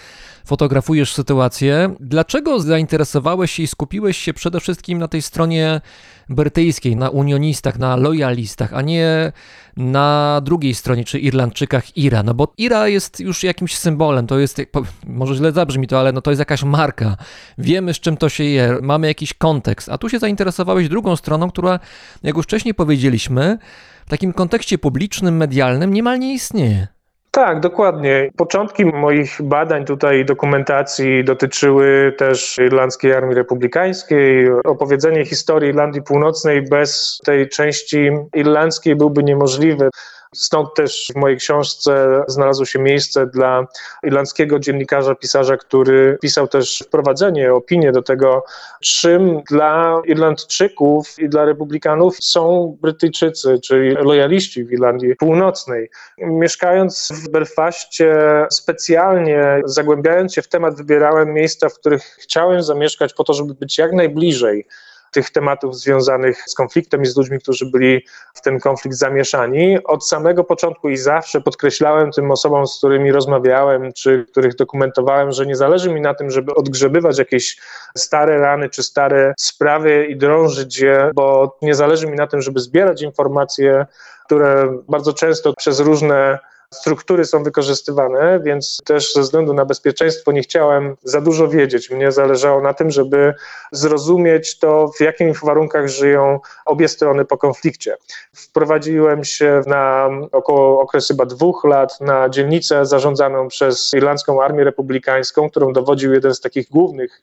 fotografujesz 0.49 1.15
sytuację. 1.15 1.95
Dlaczego 2.01 2.61
zainteresowałeś 2.61 3.51
się 3.51 3.63
i 3.63 3.67
skupiłeś 3.67 4.17
się 4.17 4.35
przede 4.35 4.61
wszystkim 4.61 4.99
na 4.99 5.09
tej 5.09 5.23
stronie 5.23 5.81
brytyjskiej, 6.29 6.97
na 6.97 7.11
unionistach, 7.11 7.79
na 7.79 7.97
lojalistach, 7.97 8.75
a 8.75 8.83
nie 8.83 9.33
na 9.77 10.41
drugiej 10.45 10.75
stronie, 10.75 11.05
czy 11.05 11.19
Irlandczykach 11.19 11.97
Ira? 11.97 12.23
No 12.23 12.35
bo 12.35 12.53
Ira 12.59 12.89
jest 12.89 13.21
już 13.21 13.45
jakimś 13.45 13.77
symbolem, 13.77 14.27
to 14.27 14.39
jest, 14.39 14.61
może 15.07 15.35
źle 15.35 15.53
zabrzmi 15.53 15.87
to, 15.87 16.01
ale 16.01 16.13
no 16.13 16.21
to 16.21 16.31
jest 16.31 16.39
jakaś 16.39 16.63
marka. 16.63 17.17
Wiemy 17.59 17.95
z 17.95 18.01
czym 18.01 18.17
to 18.17 18.29
się 18.29 18.45
je, 18.45 18.79
mamy 18.83 19.07
jakiś 19.07 19.35
kontekst, 19.35 19.89
a 19.89 19.99
tu 19.99 20.09
się 20.09 20.19
zainteresowałeś 20.19 20.89
drugą 20.89 21.17
stroną, 21.17 21.51
która, 21.51 21.81
jak 22.23 22.37
już 22.37 22.45
wcześniej 22.45 22.75
powiedzieliśmy, 22.75 23.59
w 24.07 24.11
takim 24.11 24.33
kontekście 24.33 24.79
publicznym, 24.79 25.37
medialnym 25.37 25.93
niemal 25.93 26.19
nie 26.19 26.35
istnieje. 26.35 26.98
Tak, 27.39 27.61
dokładnie. 27.61 28.30
Początki 28.36 28.84
moich 28.84 29.43
badań 29.43 29.84
tutaj, 29.84 30.24
dokumentacji 30.24 31.24
dotyczyły 31.24 32.12
też 32.18 32.59
Irlandzkiej 32.59 33.12
Armii 33.12 33.34
Republikańskiej. 33.34 34.51
Opowiedzenie 34.64 35.24
historii 35.24 35.68
Irlandii 35.68 36.03
Północnej 36.03 36.62
bez 36.62 37.20
tej 37.24 37.49
części 37.49 38.11
irlandzkiej 38.34 38.97
byłby 38.97 39.22
niemożliwe. 39.22 39.91
Stąd 40.35 40.74
też 40.74 41.12
w 41.14 41.16
mojej 41.16 41.39
książce 41.39 42.22
znalazło 42.29 42.64
się 42.66 42.79
miejsce 42.79 43.26
dla 43.26 43.66
irlandzkiego 44.03 44.59
dziennikarza, 44.59 45.14
pisarza, 45.14 45.57
który 45.57 46.18
pisał 46.20 46.49
też 46.49 46.79
wprowadzenie, 46.87 47.55
opinię 47.55 47.93
do 47.93 48.03
tego, 48.03 48.45
czym 48.83 49.43
dla 49.43 50.03
Irlandczyków 50.05 51.18
i 51.18 51.29
dla 51.29 51.45
republikanów 51.45 52.16
są 52.20 52.76
Brytyjczycy, 52.81 53.59
czyli 53.64 53.91
lojaliści 53.91 54.64
w 54.64 54.72
Irlandii 54.72 55.16
Północnej. 55.16 55.91
Mieszkając 56.18 57.09
w 57.12 57.31
Belfaście, 57.31 58.16
specjalnie 58.51 59.62
zagłębiając 59.64 60.35
się 60.35 60.43
w 60.43 60.49
temat, 60.49 60.76
wybierałem 60.76 61.33
miejsca, 61.33 61.68
w 61.68 61.74
których 61.74 62.03
chciałem 62.03 62.62
zamieszkać 62.62 63.14
po 63.14 63.24
to, 63.24 63.35
żeby 63.35 63.55
być 63.55 63.79
jak 63.79 63.93
najbliżej 63.93 64.66
tych 65.13 65.31
tematów 65.31 65.77
związanych 65.77 66.43
z 66.47 66.55
konfliktem 66.55 67.03
i 67.03 67.07
z 67.07 67.17
ludźmi, 67.17 67.39
którzy 67.39 67.67
byli 67.71 68.05
w 68.35 68.41
ten 68.41 68.61
konflikt 68.61 68.97
zamieszani. 68.97 69.85
Od 69.85 70.09
samego 70.09 70.45
początku 70.45 70.89
i 70.89 70.97
zawsze 70.97 71.41
podkreślałem 71.41 72.11
tym 72.13 72.31
osobom, 72.31 72.67
z 72.67 72.79
którymi 72.79 73.13
rozmawiałem, 73.13 73.93
czy 73.93 74.27
których 74.31 74.57
dokumentowałem, 74.57 75.33
że 75.33 75.47
nie 75.47 75.57
zależy 75.57 75.93
mi 75.93 76.01
na 76.01 76.15
tym, 76.15 76.31
żeby 76.31 76.55
odgrzebywać 76.55 77.19
jakieś 77.19 77.57
stare 77.97 78.39
rany 78.39 78.69
czy 78.69 78.83
stare 78.83 79.35
sprawy 79.39 80.07
i 80.07 80.17
drążyć 80.17 80.79
je, 80.79 81.11
bo 81.15 81.57
nie 81.63 81.75
zależy 81.75 82.07
mi 82.07 82.17
na 82.17 82.27
tym, 82.27 82.43
żeby 82.43 82.61
zbierać 82.61 83.03
informacje, 83.03 83.87
które 84.27 84.79
bardzo 84.89 85.13
często 85.13 85.53
przez 85.53 85.81
różne 85.81 86.39
struktury 86.75 87.25
są 87.25 87.43
wykorzystywane, 87.43 88.41
więc 88.41 88.79
też 88.85 89.14
ze 89.14 89.21
względu 89.21 89.55
na 89.55 89.64
bezpieczeństwo 89.64 90.33
nie 90.33 90.43
chciałem 90.43 90.97
za 91.03 91.21
dużo 91.21 91.49
wiedzieć. 91.49 91.91
Mnie 91.91 92.12
zależało 92.12 92.61
na 92.62 92.75
tym, 92.75 92.91
żeby 92.91 93.35
zrozumieć 93.73 94.59
to, 94.59 94.91
w 94.97 95.01
jakich 95.01 95.41
warunkach 95.45 95.89
żyją 95.89 96.41
obie 96.66 96.89
strony 96.89 97.25
po 97.25 97.39
konflikcie. 97.39 97.97
Wprowadziłem 98.33 99.25
się 99.25 99.62
na 99.66 100.09
około 100.33 100.81
okres 100.81 101.09
chyba 101.09 101.27
dwóch 101.27 101.64
lat 101.64 102.01
na 102.01 102.29
dzielnicę 102.29 102.87
zarządzaną 102.87 103.49
przez 103.49 103.93
Irlandzką 103.95 104.43
Armię 104.43 104.64
Republikańską, 104.64 105.51
którą 105.51 105.73
dowodził 105.73 106.14
jeden 106.14 106.35
z 106.35 106.41
takich 106.41 106.69
głównych 106.69 107.23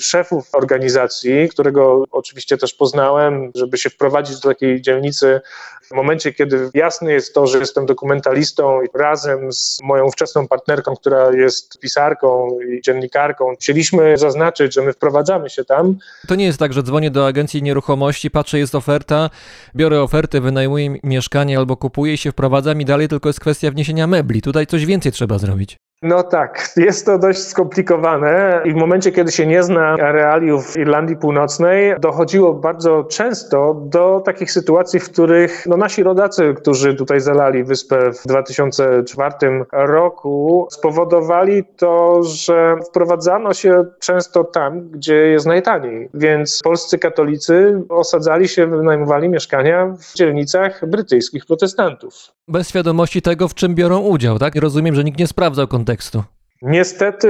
szefów 0.00 0.48
organizacji, 0.52 1.48
którego 1.48 2.04
oczywiście 2.10 2.56
też 2.56 2.74
poznałem, 2.74 3.50
żeby 3.54 3.78
się 3.78 3.90
wprowadzić 3.90 4.40
do 4.40 4.48
takiej 4.48 4.82
dzielnicy 4.82 5.40
w 5.82 5.94
momencie, 5.94 6.32
kiedy 6.32 6.70
jasne 6.74 7.12
jest 7.12 7.34
to, 7.34 7.46
że 7.46 7.58
jestem 7.58 7.86
dokumentalistą 7.86 8.82
i 8.82 8.86
razem 8.94 9.52
z 9.52 9.78
moją 9.82 10.04
ówczesną 10.04 10.48
partnerką, 10.48 10.96
która 10.96 11.32
jest 11.32 11.78
pisarką 11.78 12.48
i 12.60 12.80
dziennikarką, 12.82 13.54
chcieliśmy 13.60 14.18
zaznaczyć, 14.18 14.74
że 14.74 14.82
my 14.82 14.92
wprowadzamy 14.92 15.50
się 15.50 15.64
tam. 15.64 15.98
To 16.28 16.34
nie 16.34 16.44
jest 16.44 16.58
tak, 16.58 16.72
że 16.72 16.82
dzwonię 16.82 17.10
do 17.10 17.26
agencji 17.26 17.62
nieruchomości, 17.62 18.30
patrzę, 18.30 18.58
jest 18.58 18.74
oferta, 18.74 19.30
biorę 19.76 20.02
ofertę, 20.02 20.40
wynajmuję 20.40 20.96
mieszkanie 21.04 21.58
albo 21.58 21.76
kupuję 21.76 22.14
i 22.14 22.18
się 22.18 22.32
wprowadzam 22.32 22.80
i 22.80 22.84
dalej 22.84 23.08
tylko 23.08 23.28
jest 23.28 23.40
kwestia 23.40 23.70
wniesienia 23.70 24.06
mebli. 24.06 24.42
Tutaj 24.42 24.66
coś 24.66 24.86
więcej 24.86 25.12
trzeba 25.12 25.38
zrobić. 25.38 25.76
No 26.06 26.22
tak, 26.22 26.68
jest 26.76 27.06
to 27.06 27.18
dość 27.18 27.38
skomplikowane 27.38 28.62
i 28.64 28.72
w 28.72 28.76
momencie, 28.76 29.12
kiedy 29.12 29.32
się 29.32 29.46
nie 29.46 29.62
zna 29.62 29.96
realiów 29.96 30.76
Irlandii 30.76 31.16
Północnej, 31.16 31.94
dochodziło 32.00 32.54
bardzo 32.54 33.04
często 33.04 33.74
do 33.74 34.22
takich 34.24 34.52
sytuacji, 34.52 35.00
w 35.00 35.10
których 35.10 35.66
no, 35.66 35.76
nasi 35.76 36.02
rodacy, 36.02 36.54
którzy 36.56 36.94
tutaj 36.94 37.20
zalali 37.20 37.64
wyspę 37.64 38.12
w 38.12 38.26
2004 38.26 39.34
roku, 39.72 40.68
spowodowali 40.70 41.64
to, 41.76 42.22
że 42.22 42.76
wprowadzano 42.88 43.54
się 43.54 43.84
często 44.00 44.44
tam, 44.44 44.90
gdzie 44.90 45.14
jest 45.14 45.46
najtaniej. 45.46 46.08
Więc 46.14 46.60
polscy 46.64 46.98
katolicy 46.98 47.82
osadzali 47.88 48.48
się, 48.48 48.66
wynajmowali 48.66 49.28
mieszkania 49.28 49.94
w 49.98 50.14
dzielnicach 50.14 50.88
brytyjskich 50.88 51.46
protestantów. 51.46 52.14
Bez 52.48 52.68
świadomości 52.68 53.22
tego, 53.22 53.48
w 53.48 53.54
czym 53.54 53.74
biorą 53.74 54.00
udział, 54.00 54.38
tak? 54.38 54.54
Rozumiem, 54.56 54.94
że 54.94 55.04
nikt 55.04 55.18
nie 55.18 55.26
sprawdzał 55.26 55.68
kontekstu. 55.68 55.95
тексту. 55.96 56.26
Niestety 56.62 57.28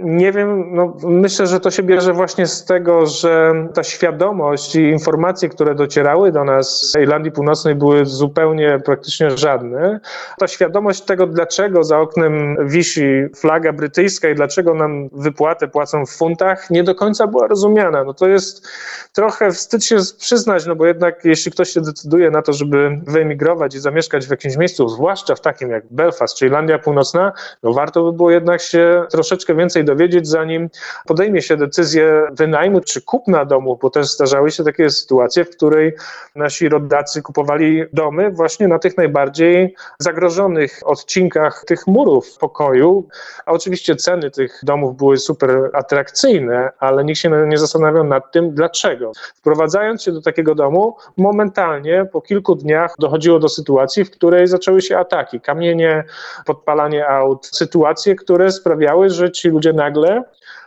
nie 0.00 0.32
wiem, 0.32 0.74
no 0.74 0.96
myślę, 1.04 1.46
że 1.46 1.60
to 1.60 1.70
się 1.70 1.82
bierze 1.82 2.12
właśnie 2.12 2.46
z 2.46 2.64
tego, 2.64 3.06
że 3.06 3.54
ta 3.74 3.82
świadomość 3.82 4.76
i 4.76 4.80
informacje, 4.80 5.48
które 5.48 5.74
docierały 5.74 6.32
do 6.32 6.44
nas 6.44 6.80
z 6.80 6.98
Irlandii 6.98 7.32
Północnej 7.32 7.74
były 7.74 8.06
zupełnie 8.06 8.80
praktycznie 8.84 9.30
żadne. 9.30 10.00
Ta 10.38 10.48
świadomość 10.48 11.00
tego, 11.00 11.26
dlaczego 11.26 11.84
za 11.84 11.98
oknem 11.98 12.56
wisi 12.68 13.26
flaga 13.36 13.72
brytyjska 13.72 14.28
i 14.28 14.34
dlaczego 14.34 14.74
nam 14.74 15.08
wypłatę 15.12 15.68
płacą 15.68 16.06
w 16.06 16.10
funtach, 16.10 16.70
nie 16.70 16.82
do 16.82 16.94
końca 16.94 17.26
była 17.26 17.46
rozumiana. 17.46 18.04
No 18.04 18.14
to 18.14 18.28
jest 18.28 18.68
trochę 19.12 19.50
wstyd 19.50 19.84
się 19.84 19.96
przyznać, 20.18 20.66
no 20.66 20.76
bo 20.76 20.86
jednak 20.86 21.24
jeśli 21.24 21.52
ktoś 21.52 21.70
się 21.70 21.80
decyduje 21.80 22.30
na 22.30 22.42
to, 22.42 22.52
żeby 22.52 23.00
wyemigrować 23.06 23.74
i 23.74 23.78
zamieszkać 23.78 24.26
w 24.26 24.30
jakimś 24.30 24.56
miejscu, 24.56 24.88
zwłaszcza 24.88 25.34
w 25.34 25.40
takim 25.40 25.70
jak 25.70 25.84
Belfast 25.90 26.36
czy 26.36 26.46
Irlandia 26.46 26.78
Północna, 26.78 27.32
no 27.62 27.72
warto 27.72 28.04
by 28.04 28.12
było 28.12 28.30
jednak 28.30 28.49
się 28.58 29.04
troszeczkę 29.10 29.54
więcej 29.54 29.84
dowiedzieć, 29.84 30.28
zanim 30.28 30.70
podejmie 31.06 31.42
się 31.42 31.56
decyzję 31.56 32.22
wynajmu 32.32 32.80
czy 32.80 33.02
kupna 33.02 33.44
domu, 33.44 33.78
bo 33.82 33.90
też 33.90 34.06
zdarzały 34.06 34.50
się 34.50 34.64
takie 34.64 34.90
sytuacje, 34.90 35.44
w 35.44 35.50
której 35.50 35.92
nasi 36.34 36.68
rodacy 36.68 37.22
kupowali 37.22 37.84
domy 37.92 38.30
właśnie 38.30 38.68
na 38.68 38.78
tych 38.78 38.96
najbardziej 38.96 39.74
zagrożonych 39.98 40.80
odcinkach 40.84 41.64
tych 41.66 41.86
murów 41.86 42.38
pokoju, 42.38 43.08
a 43.46 43.52
oczywiście 43.52 43.96
ceny 43.96 44.30
tych 44.30 44.60
domów 44.62 44.96
były 44.96 45.16
super 45.16 45.70
atrakcyjne, 45.72 46.70
ale 46.78 47.04
nikt 47.04 47.18
się 47.18 47.30
nie 47.46 47.58
zastanawiał 47.58 48.04
nad 48.04 48.32
tym, 48.32 48.54
dlaczego. 48.54 49.12
Wprowadzając 49.34 50.02
się 50.02 50.12
do 50.12 50.22
takiego 50.22 50.54
domu, 50.54 50.96
momentalnie 51.16 52.06
po 52.12 52.20
kilku 52.20 52.54
dniach 52.54 52.94
dochodziło 52.98 53.38
do 53.38 53.48
sytuacji, 53.48 54.04
w 54.04 54.10
której 54.10 54.46
zaczęły 54.46 54.82
się 54.82 54.98
ataki, 54.98 55.40
kamienie, 55.40 56.04
podpalanie 56.46 57.08
aut, 57.08 57.46
sytuacje, 57.46 58.14
które 58.14 58.39
które 58.40 58.52
sprawiały, 58.52 59.10
że 59.10 59.30
ci 59.30 59.48
ludzie 59.48 59.72
nagle 59.72 60.22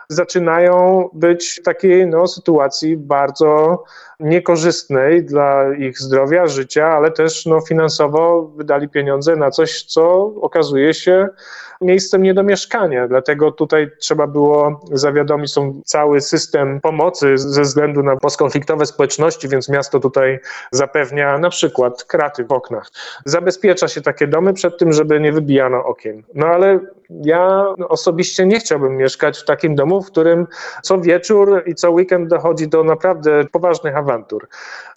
zaczynają 0.09 1.09
być 1.13 1.49
w 1.49 1.63
takiej 1.63 2.07
no, 2.07 2.27
sytuacji 2.27 2.97
bardzo 2.97 3.83
niekorzystnej 4.19 5.25
dla 5.25 5.73
ich 5.73 5.99
zdrowia, 5.99 6.47
życia, 6.47 6.87
ale 6.87 7.11
też 7.11 7.45
no, 7.45 7.61
finansowo 7.61 8.51
wydali 8.55 8.89
pieniądze 8.89 9.35
na 9.35 9.51
coś, 9.51 9.83
co 9.83 10.25
okazuje 10.41 10.93
się 10.93 11.27
miejscem 11.83 12.23
nie 12.23 12.33
do 12.33 12.43
mieszkania. 12.43 13.07
Dlatego 13.07 13.51
tutaj 13.51 13.91
trzeba 13.99 14.27
było 14.27 14.81
zawiadomić, 14.91 15.51
są 15.51 15.81
cały 15.85 16.21
system 16.21 16.81
pomocy 16.81 17.37
ze 17.37 17.61
względu 17.61 18.03
na 18.03 18.15
postkonfliktowe 18.15 18.85
społeczności, 18.85 19.47
więc 19.47 19.69
miasto 19.69 19.99
tutaj 19.99 20.39
zapewnia 20.71 21.37
na 21.37 21.49
przykład 21.49 22.03
kraty 22.03 22.45
w 22.45 22.51
oknach. 22.51 22.91
Zabezpiecza 23.25 23.87
się 23.87 24.01
takie 24.01 24.27
domy 24.27 24.53
przed 24.53 24.77
tym, 24.77 24.93
żeby 24.93 25.19
nie 25.19 25.31
wybijano 25.31 25.85
okien. 25.85 26.23
No 26.33 26.47
ale 26.47 26.79
ja 27.09 27.65
osobiście 27.89 28.45
nie 28.45 28.59
chciałbym 28.59 28.97
mieszkać 28.97 29.39
w 29.39 29.45
takim 29.45 29.75
domu, 29.75 30.01
w 30.01 30.07
którym 30.07 30.47
co 30.81 30.97
wieczór 30.97 31.63
i 31.65 31.75
co 31.75 31.91
weekend 31.91 32.29
dochodzi 32.29 32.67
do 32.67 32.83
naprawdę 32.83 33.45
poważnych 33.51 33.97
awantur. 33.97 34.47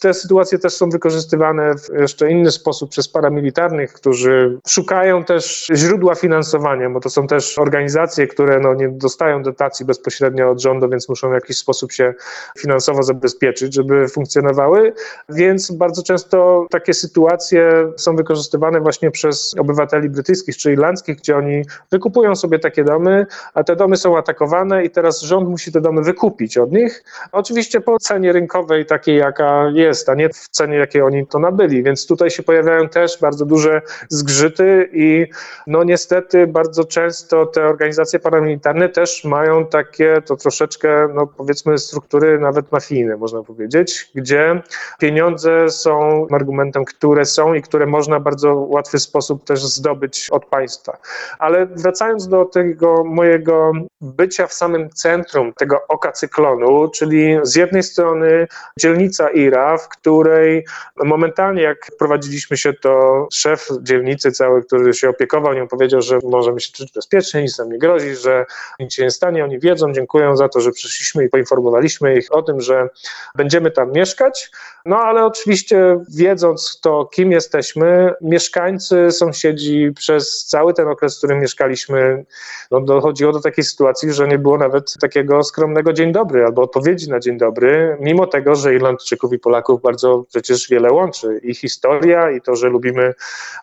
Te 0.01 0.15
sytuacje 0.15 0.59
też 0.59 0.75
są 0.75 0.91
wykorzystywane 0.91 1.75
w 1.75 2.01
jeszcze 2.01 2.31
inny 2.31 2.51
sposób 2.51 2.91
przez 2.91 3.09
paramilitarnych, 3.09 3.93
którzy 3.93 4.59
szukają 4.69 5.25
też 5.25 5.71
źródła 5.75 6.15
finansowania, 6.15 6.76
bo 6.93 7.01
to 7.01 7.11
są 7.11 7.27
też 7.27 7.59
organizacje, 7.59 8.27
które 8.27 8.61
no, 8.61 8.75
nie 8.75 8.89
dostają 8.89 9.43
dotacji 9.43 9.87
bezpośrednio 9.87 10.51
od 10.51 10.63
rządu, 10.63 10.89
więc 10.89 11.09
muszą 11.09 11.31
w 11.31 11.33
jakiś 11.33 11.57
sposób 11.57 11.93
się 11.93 12.15
finansowo 12.59 13.03
zabezpieczyć, 13.03 13.75
żeby 13.75 14.09
funkcjonowały. 14.09 14.93
Więc 15.29 15.71
bardzo 15.71 16.03
często 16.03 16.67
takie 16.71 16.95
sytuacje 16.95 17.93
są 17.97 18.17
wykorzystywane 18.17 18.81
właśnie 18.81 19.11
przez 19.11 19.55
obywateli 19.59 20.11
brytyjskich 20.11 20.57
czy 20.57 20.73
irlandzkich, 20.73 21.17
gdzie 21.17 21.37
oni 21.37 21.63
wykupują 21.91 22.37
sobie 22.37 22.59
takie 22.59 22.85
domy, 22.85 23.27
a 23.55 23.65
te 23.65 23.77
domy 23.77 23.97
są 23.97 24.19
atakowane 24.19 24.85
i 24.85 24.91
teraz 24.91 25.21
rząd 25.23 25.49
musi 25.49 25.73
te 25.73 25.81
domy 25.81 26.03
wykupić 26.03 26.59
od 26.59 26.73
nich. 26.73 27.05
Oczywiście 27.33 27.81
po 27.81 27.99
cenie 27.99 28.33
rynkowej 28.33 28.87
takiej, 28.87 29.17
jaka 29.17 29.71
jest, 29.75 30.09
a 30.09 30.15
nie 30.15 30.29
w 30.29 30.49
cenie, 30.49 30.77
jakiej 30.77 31.03
oni 31.03 31.27
to 31.27 31.39
nabyli. 31.39 31.83
Więc 31.83 32.07
tutaj 32.07 32.31
się 32.31 32.43
pojawiają 32.43 32.89
też 32.89 33.19
bardzo 33.21 33.45
duże 33.45 33.83
zgrzyty 34.09 34.91
i 34.93 35.27
no 35.67 35.85
niestety 35.85 36.47
bardzo 36.47 36.66
często 36.89 37.47
te 37.47 37.65
organizacje 37.65 38.19
paramilitarne 38.19 38.89
też 38.89 39.25
mają 39.25 39.67
takie 39.67 40.23
to 40.23 40.37
troszeczkę, 40.37 41.09
no 41.15 41.27
powiedzmy 41.27 41.79
struktury 41.79 42.39
nawet 42.39 42.73
mafijne, 42.73 43.17
można 43.17 43.43
powiedzieć, 43.43 44.11
gdzie 44.15 44.63
pieniądze 44.99 45.71
są 45.71 46.27
argumentem, 46.31 46.85
które 46.85 47.25
są 47.25 47.55
i 47.55 47.63
które 47.63 47.87
można 47.87 48.21
bardzo 48.21 48.55
łatwy 48.55 48.99
sposób 48.99 49.45
też 49.45 49.65
zdobyć 49.65 50.31
od 50.31 50.47
państwa. 50.47 50.99
Ale 51.39 51.67
wracając 51.67 52.29
do 52.29 52.45
tego 52.45 53.05
mojego 53.05 53.73
bycia 54.01 54.47
w 54.47 54.53
samym 54.53 54.91
centrum 54.91 55.53
tego 55.53 55.81
oka 55.89 56.13
cyklonu, 56.13 56.89
czyli 56.89 57.39
z 57.43 57.57
jednej 57.57 57.83
strony 57.83 58.47
dzielnica 58.79 59.31
Ira, 59.31 59.79
w 59.79 59.89
której 59.89 60.67
momentalnie 61.05 61.63
jak 61.63 61.79
prowadziliśmy 61.99 62.57
się, 62.57 62.73
to 62.73 63.27
szef 63.33 63.69
dzielnicy 63.83 64.33
cały, 64.33 64.63
który 64.63 64.95
się 64.95 65.09
opiekował 65.09 65.55
nią, 65.55 65.69
powiedział, 65.69 66.01
że 66.01 66.19
możemy 66.47 66.61
się 66.61 66.73
czuć 66.73 66.93
bezpiecznie, 66.93 67.43
nic 67.43 67.59
nam 67.59 67.73
nie 67.73 67.79
grozi, 67.79 68.15
że 68.15 68.47
nic 68.81 68.95
się 68.95 69.03
nie 69.03 69.11
stanie, 69.11 69.45
oni 69.45 69.59
wiedzą, 69.59 69.93
dziękują 69.93 70.37
za 70.37 70.49
to, 70.49 70.61
że 70.61 70.73
przyszliśmy 70.73 71.25
i 71.25 71.29
poinformowaliśmy 71.29 72.17
ich 72.17 72.35
o 72.35 72.43
tym, 72.43 72.61
że 72.61 72.89
będziemy 73.35 73.71
tam 73.71 73.93
mieszkać, 73.93 74.51
no 74.85 74.97
ale 74.97 75.25
oczywiście 75.25 76.01
wiedząc 76.17 76.81
to, 76.83 77.05
kim 77.05 77.33
jesteśmy, 77.33 78.15
mieszkańcy, 78.21 79.11
sąsiedzi 79.11 79.93
przez 79.97 80.45
cały 80.45 80.75
ten 80.75 80.89
okres, 80.89 81.15
w 81.15 81.19
którym 81.19 81.41
mieszkaliśmy, 81.41 82.25
no 82.71 82.81
dochodziło 82.81 83.33
do 83.33 83.41
takiej 83.41 83.65
sytuacji, 83.65 84.13
że 84.13 84.29
nie 84.29 84.39
było 84.39 84.59
nawet 84.59 84.95
takiego 85.01 85.43
skromnego 85.43 85.93
dzień 85.93 86.13
dobry 86.13 86.45
albo 86.45 86.63
odpowiedzi 86.63 87.11
na 87.11 87.21
dzień 87.21 87.39
dobry, 87.39 87.97
mimo 88.01 88.27
tego, 88.27 88.55
że 88.55 88.75
Irlandczyków 88.75 89.33
i 89.33 89.39
Polaków 89.39 89.83
bardzo 89.83 90.25
przecież 90.29 90.69
wiele 90.69 90.93
łączy. 90.93 91.41
I 91.43 91.55
historia 91.55 92.31
i 92.31 92.41
to, 92.41 92.57
że 92.57 92.69
lubimy 92.69 93.15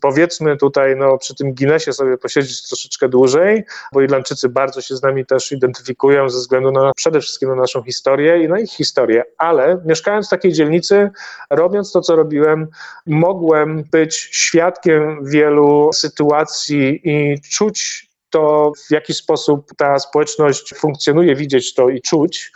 powiedzmy 0.02 0.58
tutaj 0.58 0.96
no 0.96 1.18
przy 1.18 1.36
tym 1.36 1.54
Guinnessie 1.54 1.94
sobie 1.94 2.18
posiedzieć 2.18 2.62
troszeczkę 2.74 3.10
dłużej, 3.10 3.64
bo 3.94 4.02
Irlandczycy 4.02 4.50
bardzo 4.50 4.82
się 4.82 4.96
z 4.96 5.02
nami 5.02 5.26
też 5.26 5.52
identyfikują 5.52 6.30
ze 6.30 6.38
względu 6.38 6.72
na 6.72 6.92
przede 6.96 7.22
wszystkim 7.22 7.50
na 7.50 7.56
naszą 7.56 7.84
historię 7.84 8.44
i 8.44 8.48
na 8.48 8.60
ich 8.60 8.72
historię, 8.72 9.24
ale 9.38 9.82
mieszkając 9.86 10.28
w 10.28 10.30
takiej 10.30 10.54
dzielnicy, 10.54 11.10
robiąc 11.50 11.92
to, 11.92 12.02
co 12.02 12.16
robiłem, 12.16 12.68
mogłem 13.06 13.84
być 13.92 14.16
świadkiem 14.16 15.26
wielu 15.26 15.90
sytuacji 15.94 17.02
i 17.04 17.42
czuć 17.42 18.10
to, 18.30 18.72
w 18.88 18.92
jaki 18.92 19.14
sposób 19.14 19.72
ta 19.78 20.00
społeczność 20.00 20.74
funkcjonuje, 20.78 21.36
widzieć 21.36 21.74
to 21.74 21.90
i 21.90 22.02
czuć 22.02 22.52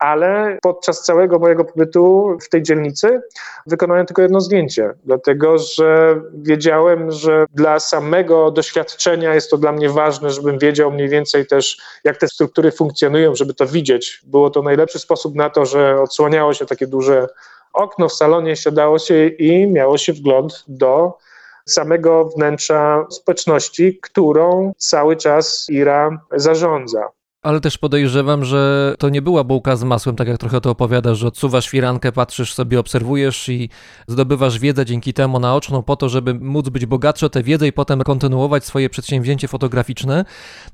ale 0.00 0.58
podczas 0.62 1.02
całego 1.02 1.38
mojego 1.38 1.64
pobytu 1.64 2.36
w 2.42 2.48
tej 2.48 2.62
dzielnicy 2.62 3.20
wykonałem 3.66 4.06
tylko 4.06 4.22
jedno 4.22 4.40
zdjęcie, 4.40 4.90
dlatego 5.04 5.58
że 5.58 6.20
wiedziałem, 6.34 7.10
że 7.10 7.46
dla 7.54 7.80
samego 7.80 8.50
doświadczenia 8.50 9.34
jest 9.34 9.50
to 9.50 9.56
dla 9.56 9.72
mnie 9.72 9.90
ważne, 9.90 10.30
żebym 10.30 10.58
wiedział 10.58 10.92
mniej 10.92 11.08
więcej 11.08 11.46
też, 11.46 11.78
jak 12.04 12.16
te 12.16 12.28
struktury 12.28 12.72
funkcjonują, 12.72 13.34
żeby 13.34 13.54
to 13.54 13.66
widzieć. 13.66 14.22
Było 14.26 14.50
to 14.50 14.62
najlepszy 14.62 14.98
sposób 14.98 15.34
na 15.34 15.50
to, 15.50 15.66
że 15.66 16.00
odsłaniało 16.02 16.54
się 16.54 16.66
takie 16.66 16.86
duże 16.86 17.28
okno 17.72 18.08
w 18.08 18.12
salonie, 18.12 18.56
siadało 18.56 18.98
się 18.98 19.26
i 19.26 19.66
miało 19.66 19.98
się 19.98 20.12
wgląd 20.12 20.64
do 20.68 21.18
samego 21.66 22.24
wnętrza 22.24 23.06
społeczności, 23.10 23.98
którą 24.02 24.72
cały 24.76 25.16
czas 25.16 25.66
Ira 25.70 26.20
zarządza. 26.32 27.08
Ale 27.42 27.60
też 27.60 27.78
podejrzewam, 27.78 28.44
że 28.44 28.94
to 28.98 29.08
nie 29.08 29.22
była 29.22 29.44
bułka 29.44 29.76
z 29.76 29.84
masłem, 29.84 30.16
tak 30.16 30.28
jak 30.28 30.38
trochę 30.38 30.60
to 30.60 30.70
opowiadasz, 30.70 31.18
że 31.18 31.26
odsuwasz 31.26 31.68
firankę, 31.68 32.12
patrzysz 32.12 32.54
sobie, 32.54 32.80
obserwujesz 32.80 33.48
i 33.48 33.68
zdobywasz 34.08 34.58
wiedzę 34.58 34.84
dzięki 34.86 35.12
temu 35.12 35.40
naoczną 35.40 35.82
po 35.82 35.96
to, 35.96 36.08
żeby 36.08 36.34
móc 36.34 36.68
być 36.68 36.86
bogatszy 36.86 37.26
o 37.26 37.28
tę 37.28 37.42
wiedzę 37.42 37.66
i 37.68 37.72
potem 37.72 38.02
kontynuować 38.02 38.64
swoje 38.64 38.90
przedsięwzięcie 38.90 39.48
fotograficzne. 39.48 40.24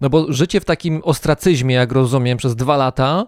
No 0.01 0.11
bo 0.11 0.33
życie 0.33 0.61
w 0.61 0.65
takim 0.65 1.01
ostracyzmie, 1.05 1.75
jak 1.75 1.93
rozumiem, 1.93 2.39
przez 2.39 2.57
dwa 2.57 2.77
lata, 2.77 3.27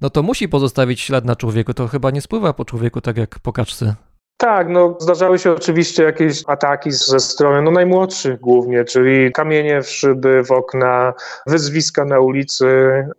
no 0.00 0.10
to 0.10 0.22
musi 0.22 0.48
pozostawić 0.48 1.00
ślad 1.00 1.24
na 1.24 1.36
człowieku. 1.36 1.74
To 1.74 1.88
chyba 1.88 2.10
nie 2.10 2.20
spływa 2.20 2.52
po 2.52 2.64
człowieku 2.64 3.00
tak 3.00 3.16
jak 3.16 3.38
po 3.38 3.52
kaczce. 3.52 4.09
Tak, 4.40 4.68
no 4.68 4.96
zdarzały 4.98 5.38
się 5.38 5.52
oczywiście 5.52 6.02
jakieś 6.02 6.42
ataki 6.46 6.92
ze 6.92 7.20
strony 7.20 7.62
no, 7.62 7.70
najmłodszych 7.70 8.40
głównie, 8.40 8.84
czyli 8.84 9.32
kamienie 9.32 9.82
w 9.82 9.88
szyby, 9.90 10.42
w 10.44 10.52
okna, 10.52 11.14
wyzwiska 11.46 12.04
na 12.04 12.20
ulicy. 12.20 12.66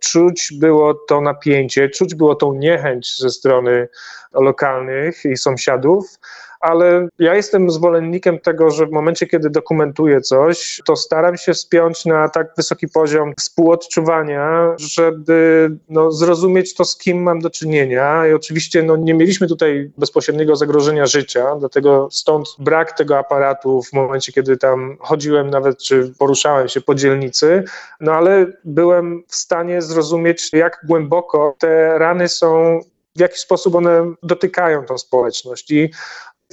Czuć 0.00 0.52
było 0.52 0.94
to 0.94 1.20
napięcie, 1.20 1.88
czuć 1.88 2.14
było 2.14 2.34
tą 2.34 2.54
niechęć 2.54 3.18
ze 3.18 3.30
strony 3.30 3.88
lokalnych 4.32 5.24
i 5.24 5.36
sąsiadów, 5.36 6.18
ale 6.62 7.08
ja 7.18 7.34
jestem 7.34 7.70
zwolennikiem 7.70 8.38
tego, 8.38 8.70
że 8.70 8.86
w 8.86 8.90
momencie, 8.90 9.26
kiedy 9.26 9.50
dokumentuję 9.50 10.20
coś, 10.20 10.80
to 10.84 10.96
staram 10.96 11.36
się 11.36 11.54
spiąć 11.54 12.04
na 12.04 12.28
tak 12.28 12.46
wysoki 12.56 12.88
poziom 12.88 13.32
współodczuwania, 13.38 14.74
żeby 14.78 15.70
no, 15.88 16.12
zrozumieć 16.12 16.74
to, 16.74 16.84
z 16.84 16.96
kim 16.96 17.22
mam 17.22 17.40
do 17.40 17.50
czynienia. 17.50 18.26
I 18.26 18.32
oczywiście 18.32 18.82
no, 18.82 18.96
nie 18.96 19.14
mieliśmy 19.14 19.48
tutaj 19.48 19.90
bezpośredniego 19.98 20.56
zagrożenia 20.56 21.06
życia, 21.06 21.56
dlatego 21.56 22.08
stąd 22.10 22.48
brak 22.58 22.92
tego 22.92 23.18
aparatu 23.18 23.82
w 23.82 23.92
momencie, 23.92 24.32
kiedy 24.32 24.56
tam 24.56 24.96
chodziłem 25.00 25.50
nawet, 25.50 25.78
czy 25.78 26.12
poruszałem 26.18 26.68
się 26.68 26.80
po 26.80 26.94
dzielnicy, 26.94 27.64
no 28.00 28.12
ale 28.12 28.46
byłem 28.64 29.22
w 29.28 29.34
stanie 29.34 29.82
zrozumieć, 29.82 30.50
jak 30.52 30.78
głęboko 30.84 31.54
te 31.58 31.98
rany 31.98 32.28
są 32.28 32.80
w 33.16 33.20
jaki 33.20 33.38
sposób 33.38 33.74
one 33.74 34.14
dotykają 34.22 34.84
tą 34.84 34.98
społeczność. 34.98 35.70
I 35.70 35.90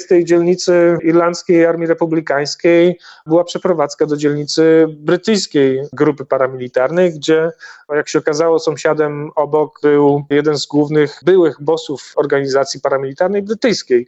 z 0.01 0.07
tej 0.07 0.25
dzielnicy 0.25 0.97
irlandzkiej 1.03 1.65
Armii 1.65 1.87
Republikańskiej 1.87 2.99
była 3.25 3.43
przeprowadzka 3.43 4.05
do 4.05 4.17
dzielnicy 4.17 4.85
brytyjskiej 4.89 5.81
grupy 5.93 6.25
paramilitarnej, 6.25 7.13
gdzie, 7.13 7.51
jak 7.89 8.09
się 8.09 8.19
okazało, 8.19 8.59
sąsiadem 8.59 9.31
obok 9.35 9.79
był 9.81 10.23
jeden 10.29 10.57
z 10.57 10.65
głównych 10.65 11.19
byłych 11.25 11.57
bossów 11.61 12.13
organizacji 12.15 12.81
paramilitarnej 12.81 13.41
brytyjskiej 13.41 14.07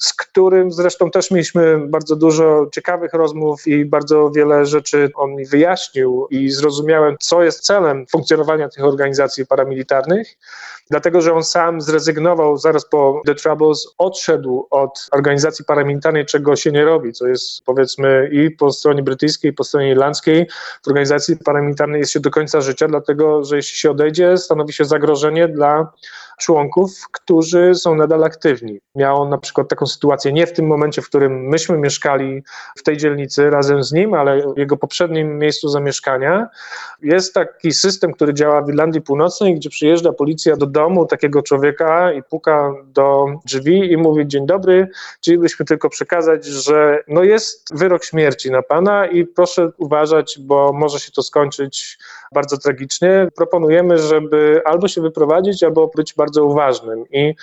z 0.00 0.14
którym 0.14 0.72
zresztą 0.72 1.10
też 1.10 1.30
mieliśmy 1.30 1.78
bardzo 1.88 2.16
dużo 2.16 2.66
ciekawych 2.72 3.12
rozmów 3.12 3.66
i 3.66 3.84
bardzo 3.84 4.30
wiele 4.30 4.66
rzeczy 4.66 5.10
on 5.14 5.34
mi 5.34 5.46
wyjaśnił 5.46 6.26
i 6.30 6.50
zrozumiałem, 6.50 7.16
co 7.20 7.42
jest 7.42 7.60
celem 7.60 8.06
funkcjonowania 8.06 8.68
tych 8.68 8.84
organizacji 8.84 9.46
paramilitarnych, 9.46 10.28
dlatego 10.90 11.20
że 11.20 11.34
on 11.34 11.44
sam 11.44 11.80
zrezygnował 11.80 12.56
zaraz 12.56 12.88
po 12.88 13.22
The 13.26 13.34
Troubles, 13.34 13.94
odszedł 13.98 14.66
od 14.70 15.08
organizacji 15.12 15.29
paramilitarnej, 15.66 16.26
czego 16.26 16.56
się 16.56 16.72
nie 16.72 16.84
robi, 16.84 17.12
co 17.12 17.26
jest 17.26 17.64
powiedzmy 17.64 18.28
i 18.32 18.50
po 18.50 18.72
stronie 18.72 19.02
brytyjskiej, 19.02 19.50
i 19.50 19.54
po 19.54 19.64
stronie 19.64 19.90
irlandzkiej. 19.90 20.46
W 20.82 20.88
organizacji 20.88 21.36
paramilitarnej 21.36 22.00
jest 22.00 22.12
się 22.12 22.20
do 22.20 22.30
końca 22.30 22.60
życia, 22.60 22.88
dlatego 22.88 23.44
że 23.44 23.56
jeśli 23.56 23.78
się 23.78 23.90
odejdzie, 23.90 24.38
stanowi 24.38 24.72
się 24.72 24.84
zagrożenie 24.84 25.48
dla 25.48 25.92
członków, 26.40 26.90
którzy 27.12 27.74
są 27.74 27.94
nadal 27.94 28.24
aktywni. 28.24 28.80
Miał 28.94 29.22
on 29.22 29.28
na 29.28 29.38
przykład 29.38 29.68
taką 29.68 29.86
sytuację 29.86 30.32
nie 30.32 30.46
w 30.46 30.52
tym 30.52 30.66
momencie, 30.66 31.02
w 31.02 31.08
którym 31.08 31.48
myśmy 31.48 31.78
mieszkali 31.78 32.42
w 32.76 32.82
tej 32.82 32.96
dzielnicy 32.96 33.50
razem 33.50 33.84
z 33.84 33.92
nim, 33.92 34.14
ale 34.14 34.42
jego 34.56 34.76
poprzednim 34.76 35.38
miejscu 35.38 35.68
zamieszkania. 35.68 36.48
Jest 37.02 37.34
taki 37.34 37.72
system, 37.72 38.12
który 38.12 38.34
działa 38.34 38.62
w 38.62 38.68
Irlandii 38.68 39.02
Północnej, 39.02 39.54
gdzie 39.54 39.70
przyjeżdża 39.70 40.12
policja 40.12 40.56
do 40.56 40.66
domu 40.66 41.06
takiego 41.06 41.42
człowieka 41.42 42.12
i 42.12 42.22
puka 42.22 42.72
do 42.84 43.26
drzwi 43.44 43.92
i 43.92 43.96
mówi 43.96 44.26
dzień 44.26 44.46
dobry, 44.46 44.88
chcielibyśmy 45.16 45.66
tylko 45.66 45.88
przekazać, 45.88 46.44
że 46.44 47.04
no 47.08 47.22
jest 47.22 47.74
wyrok 47.74 48.04
śmierci 48.04 48.50
na 48.50 48.62
pana 48.62 49.06
i 49.06 49.26
proszę 49.26 49.70
uważać, 49.78 50.38
bo 50.40 50.72
może 50.72 51.00
się 51.00 51.12
to 51.12 51.22
skończyć 51.22 51.98
bardzo 52.34 52.58
tragicznie. 52.58 53.28
Proponujemy, 53.36 53.98
żeby 53.98 54.62
albo 54.64 54.88
się 54.88 55.00
wyprowadzić, 55.00 55.62
albo 55.62 55.90
być 55.96 56.14
bardzo 56.14 56.44
uważnym. 56.44 57.04
I 57.12 57.34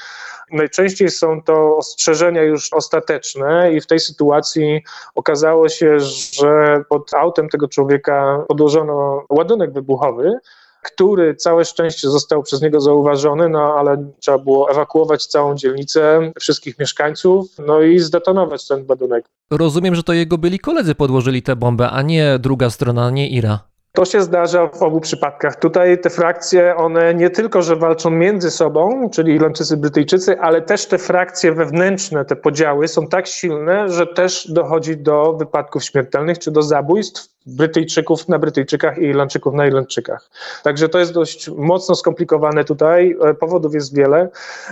najczęściej 0.52 1.10
są 1.10 1.42
to 1.42 1.78
ostrzeżenia 1.78 2.44
już 2.44 2.74
ostateczne, 2.74 3.74
i 3.74 3.82
w 3.82 3.88
tej 3.88 4.00
sytuacji 4.00 4.84
okazało 5.16 5.70
się, 5.70 6.00
że 6.00 6.84
pod 6.90 7.14
autem 7.14 7.50
tego 7.50 7.68
człowieka 7.68 8.46
podłożono 8.48 9.26
ładunek 9.30 9.74
wybuchowy 9.74 10.40
który 10.82 11.36
całe 11.36 11.66
szczęście 11.66 12.10
został 12.10 12.44
przez 12.44 12.62
niego 12.62 12.82
zauważony, 12.82 13.50
no 13.50 13.76
ale 13.80 14.12
trzeba 14.20 14.38
było 14.38 14.72
ewakuować 14.72 15.26
całą 15.26 15.56
dzielnicę, 15.56 16.32
wszystkich 16.40 16.80
mieszkańców, 16.80 17.48
no 17.68 17.82
i 17.82 18.00
zdetonować 18.00 18.68
ten 18.68 18.86
ładunek. 18.90 19.26
Rozumiem, 19.52 19.96
że 19.96 20.04
to 20.04 20.14
jego 20.14 20.38
byli 20.38 20.60
koledzy 20.60 20.96
podłożyli 20.96 21.42
tę 21.42 21.56
bombę, 21.56 21.90
a 21.90 22.02
nie 22.02 22.40
druga 22.40 22.70
strona, 22.70 23.10
nie 23.10 23.30
Ira. 23.30 23.60
To 23.98 24.06
się 24.06 24.22
zdarza 24.22 24.68
w 24.68 24.84
obu 24.84 25.02
przypadkach. 25.02 25.56
Tutaj 25.56 26.00
te 26.00 26.10
frakcje, 26.10 26.76
one 26.76 27.14
nie 27.14 27.30
tylko, 27.30 27.62
że 27.62 27.76
walczą 27.76 28.10
między 28.10 28.52
sobą, 28.52 29.10
czyli 29.10 29.34
Irlandczycy, 29.34 29.78
Brytyjczycy, 29.78 30.39
ale 30.39 30.62
też 30.62 30.86
te 30.86 30.98
frakcje 30.98 31.52
wewnętrzne, 31.54 32.26
te 32.26 32.36
podziały 32.36 32.88
są 32.88 33.08
tak 33.08 33.28
silne, 33.28 33.89
że 33.89 34.08
też 34.08 34.52
dochodzi 34.52 34.98
do 34.98 35.34
wypadków 35.34 35.84
śmiertelnych 35.84 36.39
czy 36.39 36.52
do 36.52 36.62
zabójstw 36.62 37.37
Brytyjczyków 37.48 38.28
na 38.28 38.39
Brytyjczykach 38.39 38.98
i 38.98 39.02
Irlandczyków 39.02 39.54
na 39.54 39.68
Irlandczykach. 39.68 40.30
Także 40.64 40.89
to 40.89 41.00
jest 41.00 41.14
dość 41.14 41.50
mocno 41.50 41.95
skomplikowane 41.95 42.64
tutaj, 42.64 43.18
e, 43.22 43.34
powodów 43.34 43.74
jest 43.74 43.95
wiele, 43.95 44.30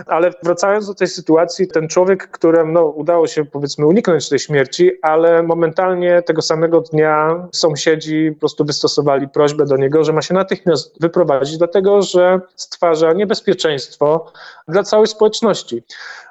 ale 0.07 0.31
wracając 0.43 0.87
do 0.87 0.95
tej 0.95 1.07
sytuacji, 1.07 1.67
ten 1.67 1.87
człowiek, 1.87 2.27
któremu 2.31 2.71
no, 2.71 2.85
udało 2.85 3.27
się 3.27 3.45
powiedzmy 3.45 3.85
uniknąć 3.85 4.29
tej 4.29 4.39
śmierci, 4.39 4.91
ale 5.01 5.43
momentalnie 5.43 6.21
tego 6.21 6.41
samego 6.41 6.81
dnia 6.81 7.47
sąsiedzi 7.51 8.31
po 8.33 8.39
prostu 8.39 8.65
wystosowali 8.65 9.29
prośbę 9.29 9.65
do 9.65 9.77
niego, 9.77 10.03
że 10.03 10.13
ma 10.13 10.21
się 10.21 10.33
natychmiast 10.33 11.01
wyprowadzić, 11.01 11.57
dlatego 11.57 12.01
że 12.01 12.39
stwarza 12.55 13.13
niebezpieczeństwo 13.13 14.31
dla 14.67 14.83
całej 14.83 15.07
społeczności. 15.07 15.83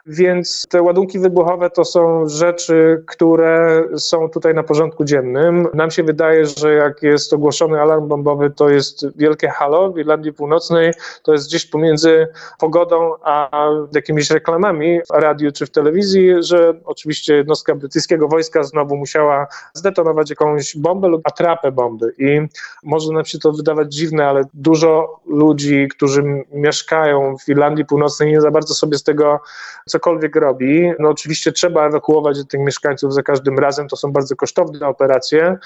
Więc 0.07 0.67
te 0.69 0.83
ładunki 0.83 1.19
wybuchowe 1.19 1.71
to 1.71 1.85
są 1.85 2.29
rzeczy, 2.29 3.05
które 3.07 3.85
są 3.97 4.31
tutaj 4.31 4.55
na 4.55 4.63
porządku 4.63 5.05
dziennym. 5.05 5.69
Nam 5.75 5.91
się 5.91 6.03
wydaje, 6.03 6.47
że 6.47 6.75
jak 6.75 7.03
jest 7.03 7.33
ogłoszony 7.33 7.81
alarm 7.81 8.09
bombowy, 8.09 8.51
to 8.51 8.69
jest 8.69 9.07
wielkie 9.17 9.49
halo 9.49 9.93
w 9.93 9.99
Irlandii 9.99 10.33
Północnej, 10.33 10.93
to 11.23 11.33
jest 11.33 11.49
gdzieś 11.49 11.67
pomiędzy 11.67 12.29
pogodą 12.59 13.13
a 13.23 13.69
jakimiś 13.95 14.31
reklamami 14.31 15.01
w 15.01 15.15
radiu 15.15 15.53
czy 15.53 15.67
w 15.67 15.71
telewizji, 15.71 16.31
że 16.41 16.75
oczywiście 16.85 17.35
jednostka 17.37 17.75
brytyjskiego 17.75 18.29
wojska 18.29 18.63
znowu 18.63 18.97
musiała 18.97 19.47
zdetonować 19.75 20.31
jakąś 20.31 20.77
bombę 20.77 21.09
lub 21.09 21.27
atrapę 21.27 21.73
bomby. 21.73 22.15
I 22.19 22.41
może 22.83 23.13
nam 23.13 23.25
się 23.25 23.39
to 23.39 23.53
wydawać 23.53 23.95
dziwne, 23.95 24.27
ale 24.27 24.43
dużo 24.55 25.21
ludzi, 25.27 25.89
którzy 25.89 26.45
mieszkają 26.53 27.37
w 27.45 27.49
Irlandii 27.49 27.85
Północnej, 27.85 28.24
nie 28.27 28.41
za 28.41 28.51
bardzo 28.51 28.75
sobie 28.75 28.99
z 28.99 29.03
tego 29.03 29.41
cokolwiek 29.87 30.37
robi. 30.37 30.93
No 30.99 31.09
oczywiście 31.09 31.53
trzeba 31.53 31.87
ewakuować 31.87 32.39
tych 32.49 32.61
mieszkańców 32.61 33.15
za 33.15 33.23
każdym 33.23 33.59
razem, 33.59 33.89
to 33.89 33.97
są 33.97 34.13
bardzo 34.13 34.37
kosztowne 34.37 34.87
operacje. 34.89 35.59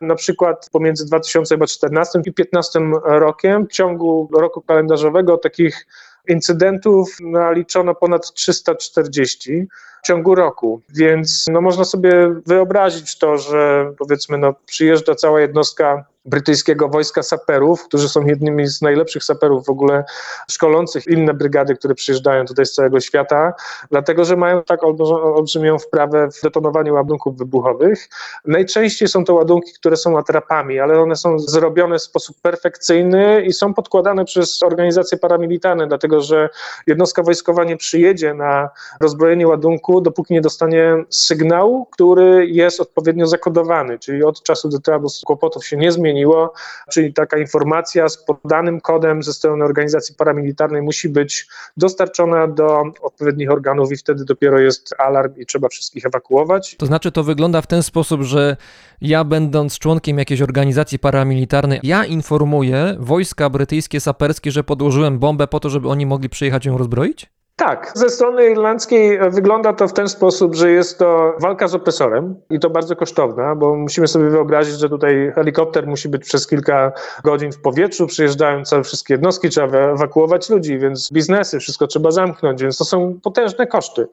Na 0.00 0.14
przykład 0.14 0.70
pomiędzy 0.72 1.06
2014 1.06 2.18
i 2.18 2.22
2015 2.22 2.80
rokiem, 3.04 3.66
w 3.66 3.72
ciągu 3.72 4.28
roku 4.32 4.62
kalendarzowego 4.62 5.38
takich 5.38 5.86
incydentów 6.28 7.16
naliczono 7.20 7.94
ponad 7.94 8.32
340 8.32 9.66
w 10.06 10.08
ciągu 10.08 10.34
roku, 10.34 10.80
więc 10.94 11.44
no 11.50 11.60
można 11.60 11.84
sobie 11.84 12.34
wyobrazić 12.46 13.18
to, 13.18 13.38
że 13.38 13.92
powiedzmy 13.98 14.38
no, 14.38 14.54
przyjeżdża 14.66 15.14
cała 15.14 15.40
jednostka 15.40 16.04
brytyjskiego 16.26 16.88
wojska 16.88 17.22
saperów, 17.22 17.84
którzy 17.84 18.08
są 18.08 18.26
jednymi 18.26 18.66
z 18.66 18.82
najlepszych 18.82 19.24
saperów 19.24 19.66
w 19.66 19.70
ogóle 19.70 20.04
szkolących 20.50 21.06
inne 21.06 21.34
brygady, 21.34 21.76
które 21.76 21.94
przyjeżdżają 21.94 22.44
tutaj 22.44 22.66
z 22.66 22.72
całego 22.72 23.00
świata, 23.00 23.52
dlatego 23.90 24.24
że 24.24 24.36
mają 24.36 24.62
tak 24.62 24.80
olbrzymią 25.10 25.78
wprawę 25.78 26.28
w 26.30 26.42
detonowaniu 26.42 26.94
ładunków 26.94 27.38
wybuchowych. 27.38 28.08
Najczęściej 28.44 29.08
są 29.08 29.24
to 29.24 29.34
ładunki, 29.34 29.72
które 29.72 29.96
są 29.96 30.18
atrapami, 30.18 30.80
ale 30.80 31.00
one 31.00 31.16
są 31.16 31.38
zrobione 31.38 31.98
w 31.98 32.02
sposób 32.02 32.36
perfekcyjny 32.42 33.42
i 33.42 33.52
są 33.52 33.74
podkładane 33.74 34.24
przez 34.24 34.62
organizacje 34.62 35.18
paramilitarne, 35.18 35.86
dlatego 35.86 36.20
że 36.20 36.48
jednostka 36.86 37.22
wojskowa 37.22 37.64
nie 37.64 37.76
przyjedzie 37.76 38.34
na 38.34 38.70
rozbrojenie 39.00 39.48
ładunku, 39.48 39.95
dopóki 40.00 40.34
nie 40.34 40.40
dostanie 40.40 41.04
sygnału, 41.10 41.86
który 41.86 42.46
jest 42.46 42.80
odpowiednio 42.80 43.26
zakodowany, 43.26 43.98
czyli 43.98 44.24
od 44.24 44.42
czasu 44.42 44.68
do 44.68 44.78
troubles 44.78 45.20
kłopotów 45.24 45.66
się 45.66 45.76
nie 45.76 45.92
zmieni 45.92 46.06
zmieniło, 46.06 46.52
czyli 46.90 47.12
taka 47.12 47.38
informacja 47.38 48.08
z 48.08 48.24
podanym 48.24 48.80
kodem 48.80 49.22
ze 49.22 49.32
strony 49.32 49.64
organizacji 49.64 50.14
paramilitarnej 50.14 50.82
musi 50.82 51.08
być 51.08 51.46
dostarczona 51.76 52.48
do 52.48 52.82
odpowiednich 53.02 53.50
organów 53.50 53.92
i 53.92 53.96
wtedy 53.96 54.24
dopiero 54.24 54.58
jest 54.58 54.94
alarm 54.98 55.32
i 55.36 55.46
trzeba 55.46 55.68
wszystkich 55.68 56.06
ewakuować. 56.06 56.76
To 56.78 56.86
znaczy, 56.86 57.12
to 57.12 57.24
wygląda 57.24 57.62
w 57.62 57.66
ten 57.66 57.82
sposób, 57.82 58.22
że 58.22 58.56
ja, 59.00 59.24
będąc 59.24 59.78
członkiem 59.78 60.18
jakiejś 60.18 60.42
organizacji 60.42 60.98
paramilitarnej, 60.98 61.80
ja 61.82 62.04
informuję 62.04 62.96
wojska 62.98 63.50
brytyjskie, 63.50 64.00
saperskie, 64.00 64.50
że 64.50 64.64
podłożyłem 64.64 65.18
bombę 65.18 65.46
po 65.46 65.60
to, 65.60 65.70
żeby 65.70 65.88
oni 65.88 66.06
mogli 66.06 66.28
przyjechać 66.28 66.66
ją 66.66 66.78
rozbroić? 66.78 67.35
Tak, 67.58 67.92
ze 67.94 68.10
strony 68.10 68.50
irlandzkiej 68.50 69.18
wygląda 69.30 69.72
to 69.72 69.88
w 69.88 69.92
ten 69.92 70.08
sposób, 70.08 70.54
że 70.54 70.70
jest 70.70 70.98
to 70.98 71.34
walka 71.40 71.68
z 71.68 71.74
opresorem 71.74 72.34
i 72.50 72.58
to 72.58 72.70
bardzo 72.70 72.96
kosztowna, 72.96 73.54
bo 73.54 73.76
musimy 73.76 74.08
sobie 74.08 74.30
wyobrazić, 74.30 74.78
że 74.78 74.88
tutaj 74.88 75.32
helikopter 75.34 75.86
musi 75.86 76.08
być 76.08 76.24
przez 76.24 76.46
kilka 76.46 76.92
godzin 77.24 77.52
w 77.52 77.60
powietrzu, 77.60 78.06
przyjeżdżają 78.06 78.64
całe 78.64 78.82
wszystkie 78.82 79.14
jednostki, 79.14 79.48
trzeba 79.48 79.78
ewakuować 79.78 80.50
ludzi, 80.50 80.78
więc 80.78 81.12
biznesy, 81.12 81.58
wszystko 81.58 81.86
trzeba 81.86 82.10
zamknąć, 82.10 82.62
więc 82.62 82.78
to 82.78 82.84
są 82.84 83.20
potężne 83.22 83.66
koszty. 83.66 84.06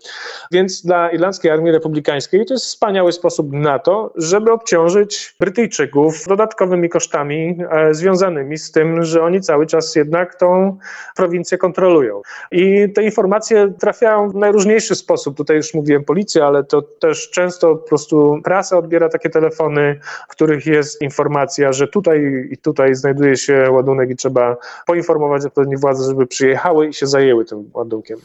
Więc 0.51 0.85
dla 0.85 1.09
irlandzkiej 1.09 1.51
armii 1.51 1.71
republikańskiej 1.71 2.45
to 2.45 2.53
jest 2.53 2.65
wspaniały 2.65 3.11
sposób 3.11 3.51
na 3.51 3.79
to, 3.79 4.13
żeby 4.15 4.51
obciążyć 4.51 5.35
Brytyjczyków 5.39 6.27
dodatkowymi 6.27 6.89
kosztami 6.89 7.57
e, 7.71 7.93
związanymi 7.93 8.57
z 8.57 8.71
tym, 8.71 9.03
że 9.03 9.23
oni 9.23 9.41
cały 9.41 9.65
czas 9.65 9.95
jednak 9.95 10.35
tą 10.35 10.77
prowincję 11.15 11.57
kontrolują. 11.57 12.21
I 12.51 12.93
te 12.95 13.03
informacje 13.03 13.32
informacje 13.33 13.73
trafiają 13.79 14.29
w 14.29 14.35
najróżniejszy 14.35 14.95
sposób. 14.95 15.37
Tutaj 15.37 15.57
już 15.57 15.73
mówiłem 15.73 16.03
policja, 16.03 16.47
ale 16.47 16.63
to 16.63 16.81
też 16.81 17.29
często 17.29 17.75
po 17.75 17.87
prostu 17.87 18.39
prasa 18.43 18.77
odbiera 18.77 19.09
takie 19.09 19.29
telefony, 19.29 19.99
w 20.29 20.31
których 20.31 20.65
jest 20.65 21.01
informacja, 21.01 21.73
że 21.73 21.87
tutaj 21.87 22.47
i 22.51 22.57
tutaj 22.57 22.95
znajduje 22.95 23.37
się 23.37 23.71
ładunek 23.71 24.09
i 24.09 24.15
trzeba 24.15 24.57
poinformować 24.85 25.45
odpowiednie 25.45 25.77
władze, 25.77 26.09
żeby 26.09 26.27
przyjechały 26.27 26.87
i 26.87 26.93
się 26.93 27.07
zajęły 27.07 27.45
tym 27.45 27.69
ładunkiem 27.73 28.19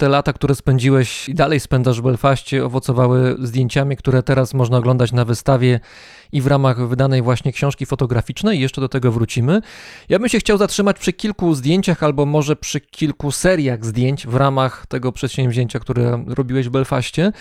te 0.00 0.08
lata, 0.08 0.32
które 0.32 0.54
spędziłeś 0.54 1.28
i 1.28 1.34
dalej 1.34 1.60
spędzasz 1.60 2.00
w 2.00 2.04
Belfaście, 2.04 2.64
owocowały 2.64 3.36
zdjęciami, 3.38 3.96
które 3.96 4.22
teraz 4.22 4.54
można 4.54 4.78
oglądać 4.78 5.12
na 5.12 5.24
wystawie 5.24 5.80
i 6.32 6.40
w 6.40 6.46
ramach 6.46 6.88
wydanej 6.88 7.22
właśnie 7.22 7.52
książki 7.52 7.86
fotograficznej. 7.86 8.60
Jeszcze 8.60 8.80
do 8.80 8.88
tego 8.88 9.12
wrócimy. 9.12 9.60
Ja 10.08 10.18
bym 10.18 10.28
się 10.28 10.38
chciał 10.38 10.58
zatrzymać 10.58 10.98
przy 10.98 11.12
kilku 11.12 11.54
zdjęciach, 11.54 12.02
albo 12.02 12.26
może 12.26 12.56
przy 12.56 12.80
kilku 12.80 13.32
seriach 13.32 13.84
zdjęć 13.84 14.26
w 14.26 14.34
ramach 14.34 14.86
tego 14.86 15.12
przedsięwzięcia, 15.12 15.78
które 15.78 16.24
robiłeś 16.26 16.68
w 16.68 16.70
Belfaście. 16.70 17.32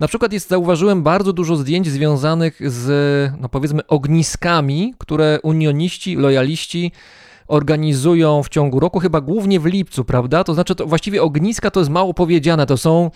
Na 0.00 0.08
przykład 0.08 0.32
jest, 0.32 0.48
zauważyłem 0.48 1.02
bardzo 1.02 1.32
dużo 1.32 1.56
zdjęć 1.56 1.88
związanych 1.88 2.70
z, 2.70 2.86
no 3.40 3.48
powiedzmy, 3.48 3.86
ogniskami, 3.86 4.94
które 4.98 5.38
unioniści, 5.42 6.16
lojaliści 6.16 6.92
organizują 7.52 8.42
w 8.42 8.48
ciągu 8.48 8.80
roku, 8.80 9.00
chyba 9.00 9.20
głównie 9.20 9.60
w 9.60 9.66
lipcu, 9.66 10.04
prawda? 10.04 10.44
To 10.44 10.54
znaczy, 10.54 10.74
to 10.74 10.86
właściwie 10.86 11.22
ogniska 11.22 11.70
to 11.70 11.80
jest 11.80 11.90
mało 11.90 12.14
powiedziane, 12.14 12.66
to 12.66 12.76
są 12.76 13.10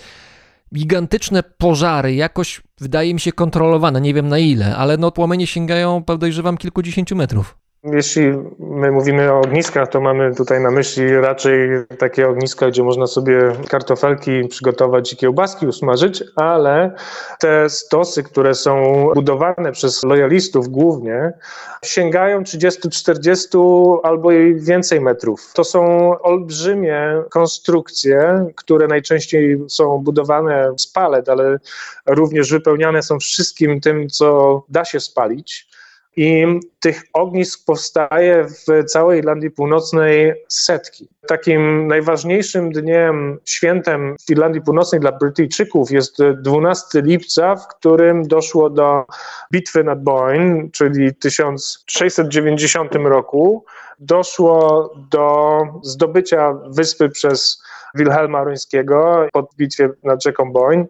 gigantyczne 0.74 1.42
pożary, 1.42 2.14
jakoś 2.14 2.62
wydaje 2.80 3.14
mi 3.14 3.20
się 3.20 3.32
kontrolowane, 3.32 4.00
nie 4.00 4.14
wiem 4.14 4.28
na 4.28 4.38
ile, 4.38 4.76
ale 4.76 4.96
no 4.96 5.10
płomienie 5.10 5.46
sięgają, 5.46 6.02
podejrzewam, 6.02 6.56
kilkudziesięciu 6.56 7.16
metrów. 7.16 7.65
Jeśli 7.84 8.32
my 8.58 8.90
mówimy 8.90 9.32
o 9.32 9.40
ogniskach, 9.40 9.88
to 9.88 10.00
mamy 10.00 10.34
tutaj 10.34 10.60
na 10.60 10.70
myśli 10.70 11.16
raczej 11.16 11.70
takie 11.98 12.28
ogniska, 12.28 12.68
gdzie 12.68 12.82
można 12.82 13.06
sobie 13.06 13.52
kartofelki 13.68 14.48
przygotować 14.48 15.12
i 15.12 15.16
kiełbaski 15.16 15.66
usmażyć, 15.66 16.24
ale 16.36 16.94
te 17.40 17.70
stosy, 17.70 18.22
które 18.22 18.54
są 18.54 19.04
budowane 19.14 19.72
przez 19.72 20.04
lojalistów 20.04 20.68
głównie, 20.68 21.32
sięgają 21.84 22.42
30-40 22.42 23.98
albo 24.02 24.32
i 24.32 24.54
więcej 24.54 25.00
metrów. 25.00 25.52
To 25.54 25.64
są 25.64 26.10
olbrzymie 26.18 27.22
konstrukcje, 27.30 28.46
które 28.56 28.86
najczęściej 28.86 29.58
są 29.68 29.98
budowane 29.98 30.72
z 30.76 30.86
palet, 30.86 31.28
ale 31.28 31.58
również 32.06 32.50
wypełniane 32.50 33.02
są 33.02 33.18
wszystkim 33.18 33.80
tym, 33.80 34.08
co 34.08 34.62
da 34.68 34.84
się 34.84 35.00
spalić. 35.00 35.65
I 36.16 36.46
tych 36.80 37.02
ognisk 37.12 37.66
powstaje 37.66 38.44
w 38.44 38.84
całej 38.84 39.18
Irlandii 39.18 39.50
Północnej 39.50 40.34
setki. 40.48 41.08
Takim 41.26 41.88
najważniejszym 41.88 42.72
dniem, 42.72 43.38
świętem 43.44 44.16
w 44.26 44.30
Irlandii 44.30 44.62
Północnej 44.62 45.00
dla 45.00 45.12
Brytyjczyków 45.12 45.90
jest 45.90 46.18
12 46.42 47.02
lipca, 47.02 47.56
w 47.56 47.68
którym 47.68 48.28
doszło 48.28 48.70
do 48.70 49.04
bitwy 49.52 49.84
nad 49.84 50.02
Boyne, 50.02 50.68
czyli 50.72 51.10
w 51.10 51.18
1690 51.18 52.94
roku. 52.94 53.64
Doszło 53.98 54.90
do 55.10 55.60
zdobycia 55.82 56.52
wyspy 56.66 57.08
przez 57.08 57.62
Wilhelma 57.94 58.44
Rońskiego 58.44 59.28
po 59.32 59.48
bitwie 59.58 59.90
nad 60.04 60.24
rzeką 60.24 60.52
Boyne. 60.52 60.84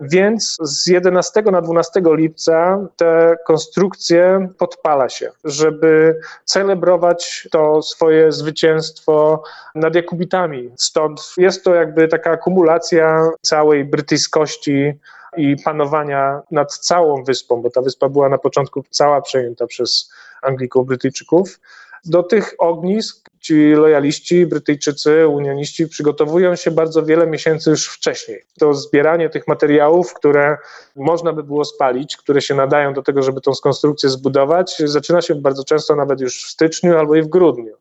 Więc 0.00 0.56
z 0.60 0.86
11 0.86 1.42
na 1.42 1.60
12 1.60 2.02
lipca 2.04 2.78
te 2.96 3.36
konstrukcje 3.46 4.48
podpala 4.58 5.08
się, 5.08 5.30
żeby 5.44 6.20
celebrować 6.44 7.48
to 7.50 7.82
swoje 7.82 8.32
zwycięstwo 8.32 9.42
nad 9.74 9.94
Jakubitami. 9.94 10.70
Stąd 10.76 11.32
jest 11.36 11.64
to 11.64 11.74
jakby 11.74 12.08
taka 12.08 12.30
akumulacja 12.30 13.30
całej 13.40 13.84
brytyjskości 13.84 14.92
i 15.36 15.56
panowania 15.64 16.42
nad 16.50 16.72
całą 16.72 17.24
wyspą, 17.24 17.62
bo 17.62 17.70
ta 17.70 17.82
wyspa 17.82 18.08
była 18.08 18.28
na 18.28 18.38
początku 18.38 18.84
cała 18.90 19.20
przejęta 19.20 19.66
przez 19.66 20.10
Anglików, 20.42 20.86
Brytyjczyków. 20.86 21.60
Do 22.04 22.22
tych 22.22 22.54
ognisk 22.58 23.28
ci 23.46 23.72
lojaliści, 23.72 24.46
Brytyjczycy, 24.46 25.28
unioniści 25.28 25.88
przygotowują 25.88 26.56
się 26.56 26.70
bardzo 26.70 27.02
wiele 27.02 27.26
miesięcy 27.26 27.70
już 27.70 27.88
wcześniej. 27.88 28.42
To 28.58 28.74
zbieranie 28.74 29.30
tych 29.30 29.48
materiałów, 29.48 30.14
które 30.14 30.56
można 30.96 31.32
by 31.32 31.42
było 31.42 31.64
spalić, 31.64 32.16
które 32.16 32.40
się 32.40 32.54
nadają 32.54 32.94
do 32.94 33.02
tego, 33.02 33.22
żeby 33.22 33.40
tą 33.40 33.52
konstrukcję 33.62 34.08
zbudować, 34.08 34.82
zaczyna 34.84 35.22
się 35.22 35.34
bardzo 35.34 35.64
często 35.64 35.96
nawet 35.96 36.20
już 36.20 36.44
w 36.44 36.50
styczniu 36.50 36.98
albo 36.98 37.16
i 37.16 37.22
w 37.22 37.28
grudniu. 37.28 37.74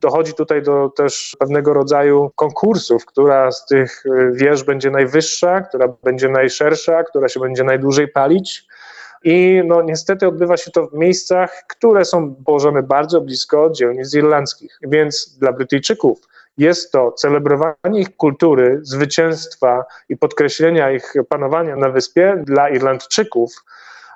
Dochodzi 0.00 0.34
tutaj 0.34 0.62
do 0.62 0.92
też 0.96 1.36
pewnego 1.38 1.72
rodzaju 1.72 2.30
konkursów, 2.36 3.06
która 3.06 3.52
z 3.52 3.66
tych 3.66 4.04
wież 4.32 4.64
będzie 4.64 4.90
najwyższa, 4.90 5.60
która 5.60 5.88
będzie 6.02 6.28
najszersza, 6.28 7.04
która 7.04 7.28
się 7.28 7.40
będzie 7.40 7.64
najdłużej 7.64 8.08
palić. 8.08 8.66
I 9.24 9.62
no, 9.64 9.82
niestety 9.82 10.28
odbywa 10.28 10.56
się 10.56 10.70
to 10.70 10.86
w 10.86 10.94
miejscach, 10.94 11.64
które 11.68 12.04
są 12.04 12.34
położone 12.34 12.82
bardzo 12.82 13.20
blisko 13.20 13.70
dzielnic 13.70 14.14
irlandzkich. 14.14 14.78
Więc 14.82 15.38
dla 15.38 15.52
Brytyjczyków 15.52 16.20
jest 16.58 16.92
to 16.92 17.12
celebrowanie 17.12 18.00
ich 18.00 18.16
kultury, 18.16 18.80
zwycięstwa 18.82 19.84
i 20.08 20.16
podkreślenia 20.16 20.90
ich 20.90 21.14
panowania 21.28 21.76
na 21.76 21.88
wyspie. 21.88 22.42
Dla 22.46 22.68
Irlandczyków 22.68 23.52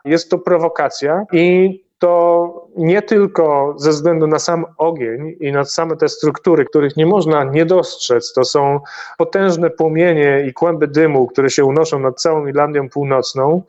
jest 0.05 0.31
to 0.31 0.39
prowokacja 0.39 1.25
i 1.33 1.87
to 1.99 2.69
nie 2.77 3.03
tylko 3.03 3.75
ze 3.79 3.91
względu 3.91 4.27
na 4.27 4.39
sam 4.39 4.65
ogień 4.79 5.37
i 5.41 5.53
na 5.53 5.65
same 5.65 5.97
te 5.97 6.09
struktury, 6.09 6.65
których 6.65 6.97
nie 6.97 7.07
można 7.07 7.45
nie 7.45 7.67
dostrzec, 7.67 8.33
to 8.33 8.45
są 8.45 8.81
potężne 9.19 9.71
płomienie 9.71 10.45
i 10.49 10.53
kłęby 10.53 10.87
dymu, 10.87 11.27
które 11.27 11.51
się 11.51 11.65
unoszą 11.65 11.99
nad 11.99 12.21
całą 12.21 12.47
Irlandią 12.47 12.89
Północną 12.89 13.63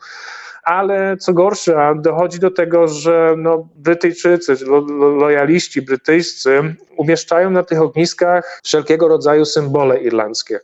ale 0.68 1.18
co 1.18 1.34
gorsza, 1.34 1.96
dochodzi 1.96 2.40
do 2.40 2.52
tego, 2.52 2.88
że 2.88 3.36
no, 3.38 3.68
Brytyjczycy, 3.76 4.56
lo, 4.66 4.80
lo, 4.80 5.10
lojaliści 5.10 5.82
brytyjscy 5.82 6.76
umieszczają 6.98 7.50
na 7.50 7.64
tych 7.64 7.82
ogniskach 7.82 8.60
wszelkiego 8.64 9.08
rodzaju 9.08 9.46
symbole 9.46 9.98
irlandzkie, 9.98 10.60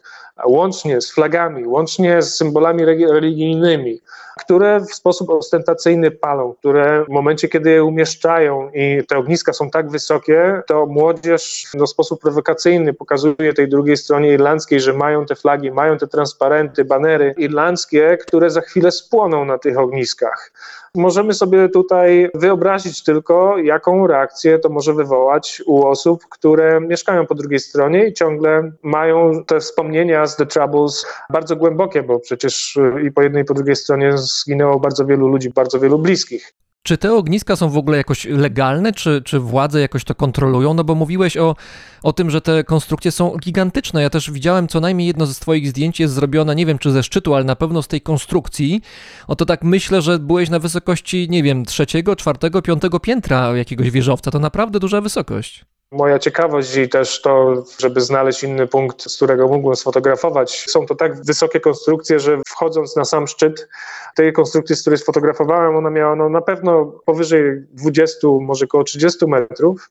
łącznie 0.45 1.01
z 1.01 1.11
flagami, 1.11 1.67
łącznie 1.67 2.21
z 2.21 2.35
symbolami 2.35 2.85
religijnymi, 2.85 4.01
które 4.39 4.79
w 4.79 4.93
sposób 4.93 5.29
ostentacyjny 5.29 6.11
palą, 6.11 6.53
które 6.59 7.05
w 7.05 7.09
momencie, 7.09 7.47
kiedy 7.47 7.71
je 7.71 7.83
umieszczają 7.83 8.69
i 8.73 9.01
te 9.07 9.17
ogniska 9.17 9.53
są 9.53 9.69
tak 9.69 9.89
wysokie, 9.89 10.61
to 10.67 10.85
młodzież 10.85 11.65
w 11.73 11.87
sposób 11.87 12.21
prowokacyjny 12.21 12.93
pokazuje 12.93 13.53
tej 13.53 13.69
drugiej 13.69 13.97
stronie 13.97 14.33
irlandzkiej, 14.33 14.79
że 14.79 14.93
mają 14.93 15.25
te 15.25 15.35
flagi, 15.35 15.71
mają 15.71 15.97
te 15.97 16.07
transparenty, 16.07 16.85
banery 16.85 17.35
irlandzkie, 17.37 18.17
które 18.17 18.49
za 18.49 18.61
chwilę 18.61 18.91
spłoną 18.91 19.45
na 19.45 19.57
tych 19.57 19.77
ogniskach. 19.79 20.51
Możemy 20.97 21.33
sobie 21.33 21.69
tutaj 21.69 22.29
wyobrazić 22.33 23.03
tylko, 23.03 23.57
jaką 23.57 24.07
reakcję 24.07 24.59
to 24.59 24.69
może 24.69 24.93
wywołać 24.93 25.61
u 25.65 25.85
osób, 25.87 26.25
które 26.29 26.81
mieszkają 26.81 27.25
po 27.25 27.35
drugiej 27.35 27.59
stronie 27.59 28.07
i 28.07 28.13
ciągle 28.13 28.71
mają 28.83 29.43
te 29.45 29.59
wspomnienia 29.59 30.25
z 30.25 30.35
The 30.35 30.45
Troubles 30.45 31.05
bardzo 31.29 31.55
głębokie, 31.55 32.03
bo 32.03 32.19
przecież 32.19 32.79
i 33.07 33.11
po 33.11 33.21
jednej 33.21 33.43
i 33.43 33.45
po 33.45 33.53
drugiej 33.53 33.75
stronie 33.75 34.17
zginęło 34.17 34.79
bardzo 34.79 35.05
wielu 35.05 35.27
ludzi, 35.27 35.49
bardzo 35.49 35.79
wielu 35.79 35.99
bliskich. 35.99 36.53
Czy 36.85 36.97
te 36.97 37.13
ogniska 37.13 37.55
są 37.55 37.69
w 37.69 37.77
ogóle 37.77 37.97
jakoś 37.97 38.25
legalne, 38.25 38.93
czy, 38.93 39.21
czy 39.25 39.39
władze 39.39 39.81
jakoś 39.81 40.03
to 40.03 40.15
kontrolują? 40.15 40.73
No 40.73 40.83
bo 40.83 40.95
mówiłeś 40.95 41.37
o, 41.37 41.55
o 42.03 42.13
tym, 42.13 42.29
że 42.29 42.41
te 42.41 42.63
konstrukcje 42.63 43.11
są 43.11 43.37
gigantyczne. 43.37 44.01
Ja 44.01 44.09
też 44.09 44.31
widziałem 44.31 44.67
co 44.67 44.79
najmniej 44.79 45.07
jedno 45.07 45.25
ze 45.25 45.33
Twoich 45.33 45.69
zdjęć 45.69 45.99
jest 45.99 46.13
zrobione, 46.13 46.55
nie 46.55 46.65
wiem 46.65 46.77
czy 46.77 46.91
ze 46.91 47.03
szczytu, 47.03 47.35
ale 47.35 47.43
na 47.43 47.55
pewno 47.55 47.81
z 47.81 47.87
tej 47.87 48.01
konstrukcji. 48.01 48.81
Oto 49.27 49.45
tak 49.45 49.63
myślę, 49.63 50.01
że 50.01 50.19
byłeś 50.19 50.49
na 50.49 50.59
wysokości, 50.59 51.27
nie 51.29 51.43
wiem, 51.43 51.65
trzeciego, 51.65 52.15
czwartego, 52.15 52.61
piątego 52.61 52.99
piętra 52.99 53.57
jakiegoś 53.57 53.91
wieżowca. 53.91 54.31
To 54.31 54.39
naprawdę 54.39 54.79
duża 54.79 55.01
wysokość. 55.01 55.65
Moja 55.93 56.19
ciekawość 56.19 56.75
i 56.75 56.89
też 56.89 57.21
to, 57.21 57.63
żeby 57.79 58.01
znaleźć 58.01 58.43
inny 58.43 58.67
punkt, 58.67 59.11
z 59.11 59.15
którego 59.15 59.47
mógłbym 59.47 59.75
sfotografować. 59.75 60.65
Są 60.69 60.85
to 60.85 60.95
tak 60.95 61.23
wysokie 61.25 61.59
konstrukcje, 61.59 62.19
że 62.19 62.37
wchodząc 62.47 62.95
na 62.95 63.05
sam 63.05 63.27
szczyt 63.27 63.67
tej 64.15 64.33
konstrukcji, 64.33 64.75
z 64.75 64.81
której 64.81 64.99
sfotografowałem, 64.99 65.75
ona 65.75 65.89
miała 65.89 66.15
no, 66.15 66.29
na 66.29 66.41
pewno 66.41 66.85
powyżej 66.85 67.43
20, 67.71 68.27
może 68.41 68.65
około 68.65 68.83
30 68.83 69.27
metrów. 69.27 69.89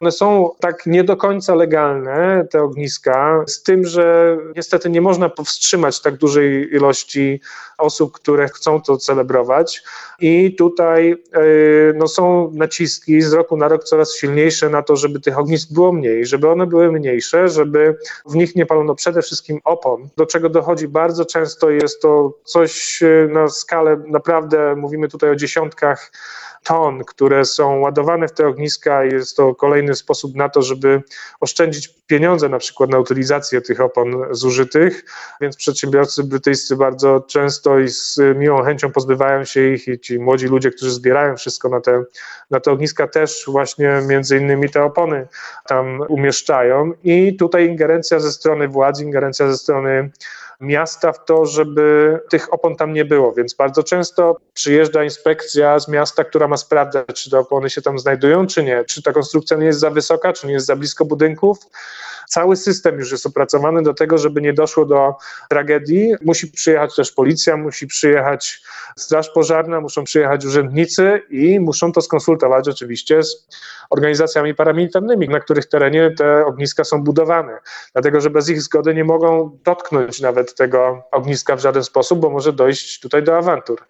One 0.00 0.12
są 0.12 0.50
tak 0.60 0.86
nie 0.86 1.04
do 1.04 1.16
końca 1.16 1.54
legalne, 1.54 2.46
te 2.50 2.62
ogniska, 2.62 3.44
z 3.46 3.62
tym, 3.62 3.84
że 3.84 4.36
niestety 4.56 4.90
nie 4.90 5.00
można 5.00 5.28
powstrzymać 5.28 6.00
tak 6.00 6.16
dużej 6.16 6.74
ilości 6.74 7.40
osób, 7.78 8.12
które 8.12 8.48
chcą 8.48 8.82
to 8.82 8.96
celebrować. 8.96 9.82
I 10.20 10.54
tutaj 10.54 11.08
yy, 11.08 11.94
no, 11.96 12.08
są 12.08 12.50
naciski 12.54 13.22
z 13.22 13.32
roku 13.32 13.56
na 13.56 13.68
rok 13.68 13.84
coraz 13.84 14.14
silniejsze 14.14 14.68
na 14.68 14.82
to, 14.82 14.96
żeby 14.96 15.20
tych 15.20 15.38
ognisk 15.38 15.72
było 15.72 15.92
mniej, 15.92 16.26
żeby 16.26 16.48
one 16.48 16.66
były 16.66 16.92
mniejsze, 16.92 17.48
żeby 17.48 17.96
w 18.26 18.34
nich 18.34 18.56
nie 18.56 18.66
palono 18.66 18.94
przede 18.94 19.22
wszystkim 19.22 19.60
opon, 19.64 20.08
do 20.16 20.26
czego 20.26 20.48
dochodzi 20.48 20.88
bardzo 20.88 21.24
często. 21.24 21.70
Jest 21.70 22.02
to 22.02 22.32
coś 22.44 23.00
yy, 23.00 23.28
na 23.32 23.48
skalę 23.48 24.02
naprawdę, 24.06 24.76
mówimy 24.76 25.08
tutaj 25.08 25.30
o 25.30 25.36
dziesiątkach 25.36 26.12
ton, 26.64 27.04
które 27.04 27.44
są 27.44 27.78
ładowane 27.78 28.28
w 28.28 28.32
te 28.32 28.46
ogniska. 28.46 29.04
Jest 29.04 29.36
to 29.36 29.54
kolejny 29.54 29.94
sposób 29.94 30.34
na 30.34 30.48
to, 30.48 30.62
żeby 30.62 31.02
oszczędzić 31.40 31.88
pieniądze 32.06 32.48
na 32.48 32.58
przykład 32.58 32.90
na 32.90 32.98
utylizację 32.98 33.60
tych 33.60 33.80
opon 33.80 34.16
zużytych, 34.30 35.04
więc 35.40 35.56
przedsiębiorcy 35.56 36.24
brytyjscy 36.24 36.76
bardzo 36.76 37.20
często 37.20 37.78
i 37.78 37.88
z 37.88 38.18
miłą 38.36 38.62
chęcią 38.62 38.92
pozbywają 38.92 39.44
się 39.44 39.72
ich 39.72 39.88
i 39.88 40.00
ci 40.00 40.18
młodzi 40.18 40.46
ludzie, 40.46 40.70
którzy 40.70 40.90
zbierają 40.90 41.36
wszystko 41.36 41.68
na 41.68 41.80
te, 41.80 42.02
na 42.50 42.60
te 42.60 42.70
ogniska 42.70 43.08
też 43.08 43.44
właśnie 43.48 44.00
między 44.06 44.36
innymi 44.38 44.70
te 44.70 44.84
opony 44.84 45.28
tam 45.66 46.00
umieszczają 46.08 46.92
i 47.04 47.36
tutaj 47.36 47.68
ingerencja 47.68 48.20
ze 48.20 48.32
strony 48.32 48.68
władz, 48.68 49.00
ingerencja 49.00 49.48
ze 49.48 49.56
strony 49.56 50.10
miasta 50.60 51.12
w 51.12 51.24
to, 51.24 51.46
żeby 51.46 52.18
tych 52.30 52.54
opon 52.54 52.76
tam 52.76 52.92
nie 52.92 53.04
było, 53.04 53.32
więc 53.32 53.54
bardzo 53.54 53.82
często 53.82 54.36
przyjeżdża 54.54 55.04
inspekcja 55.04 55.78
z 55.78 55.88
miasta, 55.88 56.24
która 56.24 56.48
ma 56.48 56.56
sprawdzać, 56.56 57.06
czy 57.14 57.30
te 57.30 57.38
opony 57.38 57.70
się 57.70 57.82
tam 57.82 57.98
znajdują, 57.98 58.46
czy 58.46 58.64
nie, 58.64 58.84
czy 58.84 59.02
ta 59.02 59.12
konstrukcja 59.12 59.56
nie 59.56 59.66
jest 59.66 59.80
za 59.80 59.90
wysoka, 59.90 60.32
czy 60.32 60.46
nie 60.46 60.52
jest 60.52 60.66
za 60.66 60.76
blisko 60.76 61.04
budynków. 61.04 61.58
Cały 62.30 62.56
system 62.56 62.98
już 62.98 63.12
jest 63.12 63.26
opracowany 63.26 63.82
do 63.82 63.94
tego, 63.94 64.18
żeby 64.18 64.40
nie 64.40 64.52
doszło 64.52 64.84
do 64.84 65.14
tragedii. 65.48 66.14
Musi 66.22 66.46
przyjechać 66.52 66.96
też 66.96 67.12
policja, 67.12 67.56
musi 67.56 67.86
przyjechać 67.86 68.62
straż 68.98 69.30
pożarna, 69.30 69.80
muszą 69.80 70.04
przyjechać 70.04 70.44
urzędnicy 70.44 71.22
i 71.30 71.60
muszą 71.60 71.92
to 71.92 72.00
skonsultować 72.00 72.68
oczywiście 72.68 73.22
z 73.22 73.46
organizacjami 73.90 74.54
paramilitarnymi, 74.54 75.28
na 75.28 75.40
których 75.40 75.66
terenie 75.66 76.10
te 76.10 76.46
ogniska 76.46 76.84
są 76.84 77.04
budowane. 77.04 77.58
Dlatego, 77.92 78.20
że 78.20 78.30
bez 78.30 78.48
ich 78.48 78.62
zgody 78.62 78.94
nie 78.94 79.04
mogą 79.04 79.58
dotknąć 79.64 80.20
nawet 80.20 80.54
tego 80.54 81.02
ogniska 81.12 81.56
w 81.56 81.60
żaden 81.60 81.84
sposób, 81.84 82.18
bo 82.18 82.30
może 82.30 82.52
dojść 82.52 83.00
tutaj 83.00 83.22
do 83.22 83.38
awantur. 83.38 83.80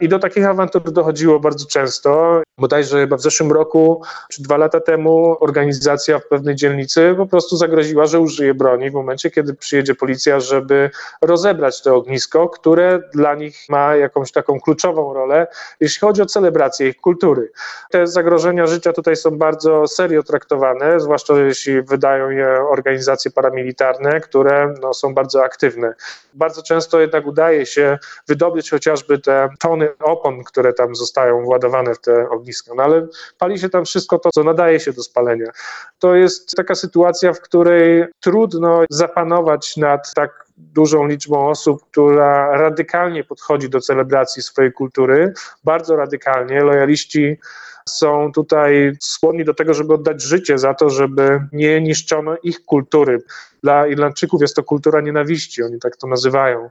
I 0.00 0.08
do 0.08 0.18
takich 0.18 0.46
awantur 0.46 0.92
dochodziło 0.92 1.40
bardzo 1.40 1.66
często. 1.66 2.42
Bodajże 2.58 3.00
chyba 3.00 3.16
w 3.16 3.22
zeszłym 3.22 3.52
roku, 3.52 4.02
czy 4.30 4.42
dwa 4.42 4.56
lata 4.56 4.80
temu, 4.80 5.36
organizacja 5.40 6.18
w 6.18 6.28
pewnej 6.28 6.54
dzielnicy 6.54 7.14
po 7.16 7.26
prostu 7.26 7.56
zagroziła, 7.56 7.89
że 8.04 8.20
użyje 8.20 8.54
broni 8.54 8.90
w 8.90 8.94
momencie, 8.94 9.30
kiedy 9.30 9.54
przyjedzie 9.54 9.94
policja, 9.94 10.40
żeby 10.40 10.90
rozebrać 11.22 11.82
to 11.82 11.96
ognisko, 11.96 12.48
które 12.48 13.02
dla 13.14 13.34
nich 13.34 13.56
ma 13.68 13.96
jakąś 13.96 14.32
taką 14.32 14.60
kluczową 14.60 15.14
rolę, 15.14 15.46
jeśli 15.80 16.00
chodzi 16.00 16.22
o 16.22 16.26
celebrację 16.26 16.88
ich 16.88 16.96
kultury. 17.00 17.52
Te 17.90 18.06
zagrożenia 18.06 18.66
życia 18.66 18.92
tutaj 18.92 19.16
są 19.16 19.30
bardzo 19.30 19.88
serio 19.88 20.22
traktowane, 20.22 21.00
zwłaszcza 21.00 21.34
jeśli 21.34 21.82
wydają 21.82 22.30
je 22.30 22.48
organizacje 22.70 23.30
paramilitarne, 23.30 24.20
które 24.20 24.74
no, 24.82 24.94
są 24.94 25.14
bardzo 25.14 25.44
aktywne. 25.44 25.94
Bardzo 26.34 26.62
często 26.62 27.00
jednak 27.00 27.26
udaje 27.26 27.66
się 27.66 27.98
wydobyć 28.28 28.70
chociażby 28.70 29.18
te 29.18 29.48
tony 29.58 29.88
opon, 29.98 30.44
które 30.44 30.72
tam 30.72 30.94
zostają 30.94 31.44
władowane 31.44 31.94
w 31.94 31.98
te 31.98 32.30
ogniska, 32.30 32.74
no 32.74 32.82
ale 32.82 33.06
pali 33.38 33.58
się 33.58 33.68
tam 33.68 33.84
wszystko 33.84 34.18
to, 34.18 34.30
co 34.30 34.44
nadaje 34.44 34.80
się 34.80 34.92
do 34.92 35.02
spalenia. 35.02 35.50
To 35.98 36.14
jest 36.14 36.56
taka 36.56 36.74
sytuacja, 36.74 37.32
w 37.32 37.40
której 37.40 37.69
trudno 38.20 38.84
zapanować 38.90 39.76
nad 39.76 40.14
tak 40.14 40.44
dużą 40.56 41.06
liczbą 41.06 41.48
osób, 41.48 41.90
która 41.90 42.56
radykalnie 42.56 43.24
podchodzi 43.24 43.70
do 43.70 43.80
celebracji 43.80 44.42
swojej 44.42 44.72
kultury, 44.72 45.32
bardzo 45.64 45.96
radykalnie. 45.96 46.60
Lojaliści 46.60 47.38
są 47.88 48.32
tutaj 48.32 48.92
skłonni 49.00 49.44
do 49.44 49.54
tego, 49.54 49.74
żeby 49.74 49.94
oddać 49.94 50.22
życie 50.22 50.58
za 50.58 50.74
to, 50.74 50.90
żeby 50.90 51.40
nie 51.52 51.80
niszczono 51.80 52.36
ich 52.42 52.64
kultury. 52.64 53.22
Dla 53.62 53.86
Irlandczyków 53.86 54.42
jest 54.42 54.56
to 54.56 54.62
kultura 54.62 55.00
nienawiści, 55.00 55.62
oni 55.62 55.80
tak 55.80 55.96
to 55.96 56.06
nazywają. 56.06 56.70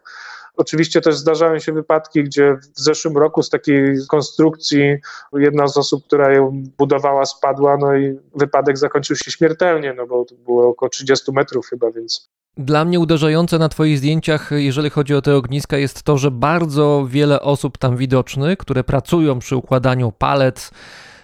Oczywiście 0.59 1.01
też 1.01 1.15
zdarzają 1.15 1.59
się 1.59 1.73
wypadki, 1.73 2.23
gdzie 2.23 2.57
w 2.75 2.79
zeszłym 2.79 3.17
roku 3.17 3.43
z 3.43 3.49
takiej 3.49 3.95
konstrukcji 4.07 4.97
jedna 5.33 5.67
z 5.67 5.77
osób, 5.77 6.05
która 6.05 6.33
ją 6.33 6.63
budowała, 6.77 7.25
spadła, 7.25 7.77
no 7.77 7.95
i 7.95 8.19
wypadek 8.35 8.77
zakończył 8.77 9.15
się 9.15 9.31
śmiertelnie, 9.31 9.93
no 9.93 10.07
bo 10.07 10.25
to 10.25 10.35
było 10.35 10.69
około 10.69 10.89
30 10.89 11.31
metrów 11.31 11.67
chyba, 11.67 11.91
więc 11.91 12.29
dla 12.57 12.85
mnie 12.85 12.99
uderzające 12.99 13.59
na 13.59 13.69
Twoich 13.69 13.97
zdjęciach, 13.97 14.49
jeżeli 14.51 14.89
chodzi 14.89 15.15
o 15.15 15.21
te 15.21 15.35
ogniska, 15.35 15.77
jest 15.77 16.03
to, 16.03 16.17
że 16.17 16.31
bardzo 16.31 17.05
wiele 17.09 17.41
osób 17.41 17.77
tam 17.77 17.97
widocznych, 17.97 18.57
które 18.57 18.83
pracują 18.83 19.39
przy 19.39 19.55
układaniu 19.55 20.11
palet, 20.11 20.71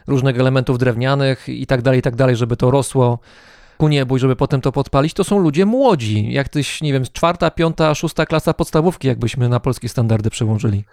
różnych 0.07 0.39
elementów 0.39 0.77
drewnianych 0.77 1.49
i 1.49 1.67
tak 1.67 1.81
dalej, 1.81 1.99
i 1.99 2.03
tak 2.03 2.35
żeby 2.35 2.57
to 2.57 2.71
rosło 2.71 3.19
ku 3.77 3.87
niebu 3.87 4.17
i 4.17 4.19
żeby 4.19 4.35
potem 4.35 4.61
to 4.61 4.71
podpalić, 4.71 5.13
to 5.13 5.23
są 5.23 5.39
ludzie 5.39 5.65
młodzi. 5.65 6.33
Jak 6.33 6.49
tyś, 6.49 6.81
nie 6.81 6.93
wiem, 6.93 7.03
czwarta, 7.13 7.51
piąta, 7.51 7.95
szósta 7.95 8.25
klasa 8.25 8.53
podstawówki, 8.53 9.07
jakbyśmy 9.07 9.49
na 9.49 9.59
polskie 9.59 9.89
standardy 9.89 10.29
przełączyli. 10.29 10.83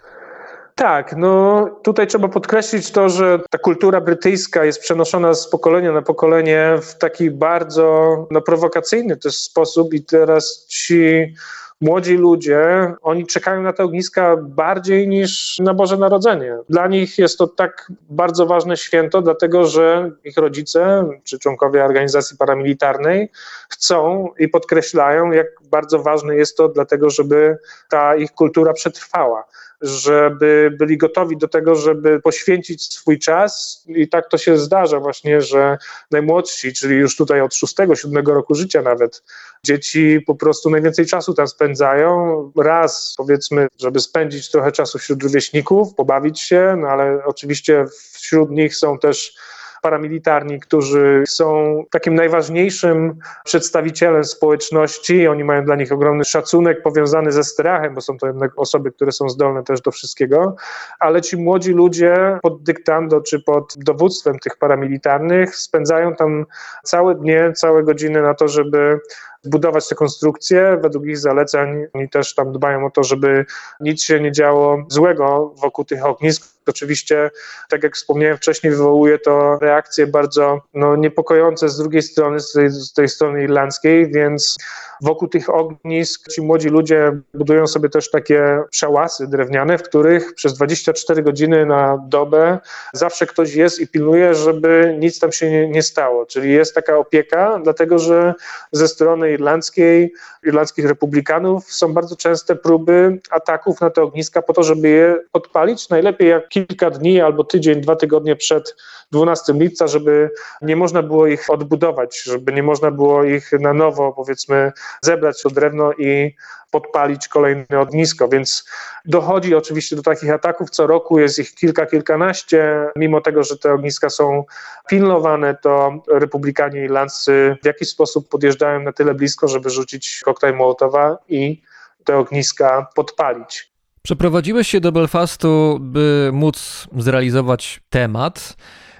Tak, 0.75 1.15
no 1.17 1.65
tutaj 1.83 2.07
trzeba 2.07 2.27
podkreślić 2.27 2.91
to, 2.91 3.09
że 3.09 3.39
ta 3.49 3.57
kultura 3.57 4.01
brytyjska 4.01 4.65
jest 4.65 4.81
przenoszona 4.81 5.33
z 5.33 5.49
pokolenia 5.49 5.91
na 5.91 6.01
pokolenie 6.01 6.77
w 6.81 6.97
taki 6.97 7.31
bardzo 7.31 8.17
no, 8.31 8.41
prowokacyjny 8.41 9.17
też 9.17 9.37
sposób 9.37 9.93
i 9.93 10.05
teraz 10.05 10.65
ci 10.69 11.33
młodzi 11.81 12.17
ludzie, 12.17 12.93
oni 13.01 13.27
czekają 13.27 13.61
na 13.61 13.73
te 13.73 13.83
ogniska 13.83 14.37
bardziej 14.37 15.07
niż 15.07 15.59
na 15.59 15.73
Boże 15.73 15.97
Narodzenie. 15.97 16.57
Dla 16.69 16.87
nich 16.87 17.17
jest 17.17 17.37
to 17.37 17.47
tak 17.47 17.91
bardzo 18.09 18.45
ważne 18.45 18.77
święto, 18.77 19.21
dlatego 19.21 19.65
że 19.65 20.11
ich 20.23 20.37
rodzice 20.37 21.09
czy 21.23 21.39
członkowie 21.39 21.85
organizacji 21.85 22.37
paramilitarnej 22.37 23.31
chcą 23.69 24.27
i 24.39 24.47
podkreślają, 24.47 25.31
jak 25.31 25.47
bardzo 25.71 25.99
ważne 25.99 26.35
jest 26.35 26.57
to, 26.57 26.69
dlatego 26.69 27.09
żeby 27.09 27.57
ta 27.89 28.15
ich 28.15 28.31
kultura 28.31 28.73
przetrwała 28.73 29.45
żeby 29.83 30.75
byli 30.79 30.97
gotowi 30.97 31.37
do 31.37 31.47
tego, 31.47 31.75
żeby 31.75 32.19
poświęcić 32.19 32.93
swój 32.93 33.19
czas 33.19 33.83
i 33.87 34.07
tak 34.07 34.29
to 34.29 34.37
się 34.37 34.57
zdarza 34.57 34.99
właśnie, 34.99 35.41
że 35.41 35.77
najmłodsi, 36.11 36.73
czyli 36.73 36.95
już 36.95 37.15
tutaj 37.15 37.41
od 37.41 37.51
6-7 37.51 38.27
roku 38.27 38.55
życia 38.55 38.81
nawet, 38.81 39.23
dzieci 39.65 40.19
po 40.27 40.35
prostu 40.35 40.69
najwięcej 40.69 41.05
czasu 41.05 41.33
tam 41.33 41.47
spędzają. 41.47 42.51
Raz 42.57 43.13
powiedzmy, 43.17 43.67
żeby 43.79 43.99
spędzić 43.99 44.51
trochę 44.51 44.71
czasu 44.71 44.99
wśród 44.99 45.23
rówieśników, 45.23 45.95
pobawić 45.95 46.39
się, 46.41 46.75
no 46.77 46.87
ale 46.87 47.25
oczywiście 47.25 47.85
wśród 48.11 48.51
nich 48.51 48.75
są 48.75 48.99
też 48.99 49.35
paramilitarni, 49.83 50.59
którzy 50.59 51.23
są 51.27 51.83
takim 51.91 52.15
najważniejszym 52.15 53.19
przedstawicielem 53.45 54.23
społeczności. 54.23 55.27
Oni 55.27 55.43
mają 55.43 55.65
dla 55.65 55.75
nich 55.75 55.91
ogromny 55.91 56.25
szacunek 56.25 56.81
powiązany 56.81 57.31
ze 57.31 57.43
strachem, 57.43 57.93
bo 57.93 58.01
są 58.01 58.17
to 58.17 58.27
jednak 58.27 58.51
osoby, 58.55 58.91
które 58.91 59.11
są 59.11 59.29
zdolne 59.29 59.63
też 59.63 59.81
do 59.81 59.91
wszystkiego, 59.91 60.55
ale 60.99 61.21
ci 61.21 61.37
młodzi 61.37 61.71
ludzie 61.71 62.39
pod 62.41 62.63
dyktando 62.63 63.21
czy 63.21 63.39
pod 63.39 63.73
dowództwem 63.77 64.39
tych 64.39 64.57
paramilitarnych 64.57 65.55
spędzają 65.55 66.15
tam 66.15 66.45
całe 66.83 67.15
dnie, 67.15 67.51
całe 67.55 67.83
godziny 67.83 68.21
na 68.21 68.33
to, 68.33 68.47
żeby 68.47 68.99
budować 69.45 69.87
te 69.87 69.95
konstrukcje 69.95 70.77
według 70.81 71.05
ich 71.05 71.17
zaleceń. 71.17 71.85
Oni 71.93 72.09
też 72.09 72.35
tam 72.35 72.53
dbają 72.53 72.85
o 72.85 72.89
to, 72.89 73.03
żeby 73.03 73.45
nic 73.79 74.03
się 74.03 74.19
nie 74.19 74.31
działo 74.31 74.85
złego 74.89 75.53
wokół 75.61 75.85
tych 75.85 76.05
ognisk. 76.05 76.53
Oczywiście, 76.67 77.31
tak 77.69 77.83
jak 77.83 77.95
wspomniałem 77.95 78.37
wcześniej, 78.37 78.73
wywołuje 78.73 79.19
to 79.19 79.57
reakcje 79.61 80.07
bardzo 80.07 80.61
no, 80.73 80.95
niepokojące 80.95 81.69
z 81.69 81.77
drugiej 81.77 82.01
strony, 82.01 82.39
z 82.39 82.51
tej, 82.51 82.69
z 82.69 82.93
tej 82.93 83.09
strony 83.09 83.43
irlandzkiej, 83.43 84.11
więc 84.11 84.57
wokół 85.01 85.27
tych 85.27 85.49
ognisk 85.49 86.31
ci 86.31 86.41
młodzi 86.41 86.69
ludzie 86.69 87.11
budują 87.33 87.67
sobie 87.67 87.89
też 87.89 88.11
takie 88.11 88.59
szałasy 88.71 89.27
drewniane, 89.27 89.77
w 89.77 89.83
których 89.83 90.33
przez 90.33 90.53
24 90.53 91.23
godziny 91.23 91.65
na 91.65 91.97
dobę 92.07 92.59
zawsze 92.93 93.25
ktoś 93.25 93.55
jest 93.55 93.79
i 93.79 93.87
pilnuje, 93.87 94.35
żeby 94.35 94.95
nic 94.99 95.19
tam 95.19 95.31
się 95.31 95.51
nie, 95.51 95.67
nie 95.67 95.83
stało. 95.83 96.25
Czyli 96.25 96.51
jest 96.51 96.75
taka 96.75 96.97
opieka, 96.97 97.59
dlatego 97.63 97.99
że 97.99 98.33
ze 98.71 98.87
strony 98.87 99.32
irlandzkiej, 99.33 100.13
irlandzkich 100.43 100.85
republikanów 100.85 101.73
są 101.73 101.93
bardzo 101.93 102.15
częste 102.15 102.55
próby 102.55 103.19
ataków 103.29 103.81
na 103.81 103.89
te 103.89 104.01
ogniska 104.01 104.41
po 104.41 104.53
to, 104.53 104.63
żeby 104.63 104.89
je 104.89 105.17
podpalić. 105.31 105.89
Najlepiej 105.89 106.29
jak 106.29 106.49
kilka 106.49 106.89
dni 106.89 107.21
albo 107.21 107.43
tydzień, 107.43 107.81
dwa 107.81 107.95
tygodnie 107.95 108.35
przed 108.35 108.75
12 109.11 109.53
lipca, 109.53 109.87
żeby 109.87 110.29
nie 110.61 110.75
można 110.75 111.03
było 111.03 111.27
ich 111.27 111.49
odbudować, 111.49 112.23
żeby 112.23 112.53
nie 112.53 112.63
można 112.63 112.91
było 112.91 113.23
ich 113.23 113.51
na 113.51 113.73
nowo, 113.73 114.13
powiedzmy, 114.13 114.71
zebrać 115.01 115.41
to 115.41 115.49
drewno 115.49 115.93
i 115.93 116.35
podpalić 116.73 117.27
kolejne 117.27 117.79
ognisko, 117.79 118.27
więc 118.27 118.65
dochodzi 119.05 119.55
oczywiście 119.55 119.95
do 119.95 120.01
takich 120.01 120.31
ataków 120.31 120.69
co 120.69 120.87
roku, 120.87 121.19
jest 121.19 121.39
ich 121.39 121.55
kilka, 121.55 121.85
kilkanaście, 121.85 122.89
mimo 122.95 123.21
tego, 123.21 123.43
że 123.43 123.57
te 123.57 123.73
ogniska 123.73 124.09
są 124.09 124.43
pilnowane, 124.87 125.55
to 125.61 126.03
republikanie 126.11 126.83
irlandzcy 126.83 127.57
w 127.63 127.65
jakiś 127.65 127.89
sposób 127.89 128.29
podjeżdżają 128.29 128.79
na 128.79 128.91
tyle 128.91 129.13
blisko, 129.13 129.47
żeby 129.47 129.69
rzucić 129.69 130.21
koktajl 130.25 130.55
Mołotowa 130.55 131.17
i 131.29 131.61
te 132.03 132.17
ogniska 132.17 132.87
podpalić. 132.95 133.73
Przeprowadziłeś 134.01 134.67
się 134.67 134.79
do 134.79 134.91
Belfastu, 134.91 135.77
by 135.81 136.29
móc 136.33 136.87
zrealizować 136.97 137.81
temat. 137.89 138.55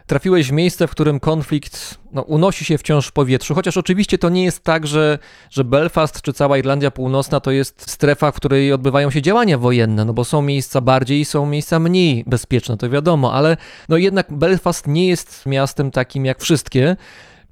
Trafiłeś 0.08 0.50
w 0.50 0.52
miejsce, 0.52 0.88
w 0.88 0.92
którym 0.92 1.20
konflikt 1.20 1.98
no, 2.12 2.22
unosi 2.22 2.66
się 2.66 2.78
wciąż 2.78 3.08
w 3.08 3.12
powietrzu, 3.12 3.56
chociaż 3.56 3.78
oczywiście 3.78 4.18
to 4.18 4.30
nie 4.30 4.44
jest 4.44 4.64
tak, 4.64 4.88
że, 4.88 5.20
że 5.50 5.64
Belfast 5.64 6.22
czy 6.22 6.34
cała 6.34 6.58
Irlandia 6.58 6.92
Północna 6.92 7.40
to 7.40 7.52
jest 7.52 7.90
strefa, 7.90 8.32
w 8.32 8.36
której 8.36 8.74
odbywają 8.74 9.12
się 9.12 9.22
działania 9.22 9.58
wojenne, 9.58 10.06
no 10.06 10.14
bo 10.14 10.26
są 10.26 10.42
miejsca 10.42 10.82
bardziej 10.82 11.20
i 11.20 11.26
są 11.26 11.46
miejsca 11.46 11.80
mniej 11.80 12.24
bezpieczne, 12.28 12.78
to 12.78 12.90
wiadomo, 12.90 13.34
ale 13.34 13.58
no 13.90 13.98
jednak 13.98 14.34
Belfast 14.34 14.88
nie 14.88 15.08
jest 15.08 15.46
miastem 15.46 15.92
takim 15.92 16.26
jak 16.26 16.40
wszystkie. 16.40 16.96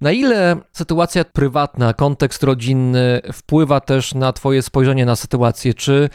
Na 0.02 0.11
ile 0.11 0.57
sytuacja 0.73 1.26
prywatna, 1.26 1.94
kontekst 1.94 2.44
rodzinny 2.44 3.22
wpływa 3.34 3.80
też 3.80 4.14
na 4.14 4.34
Twoje 4.34 4.61
spojrzenie 4.61 5.06
na 5.06 5.15
sytuację? 5.15 5.73
Czy 5.73 6.10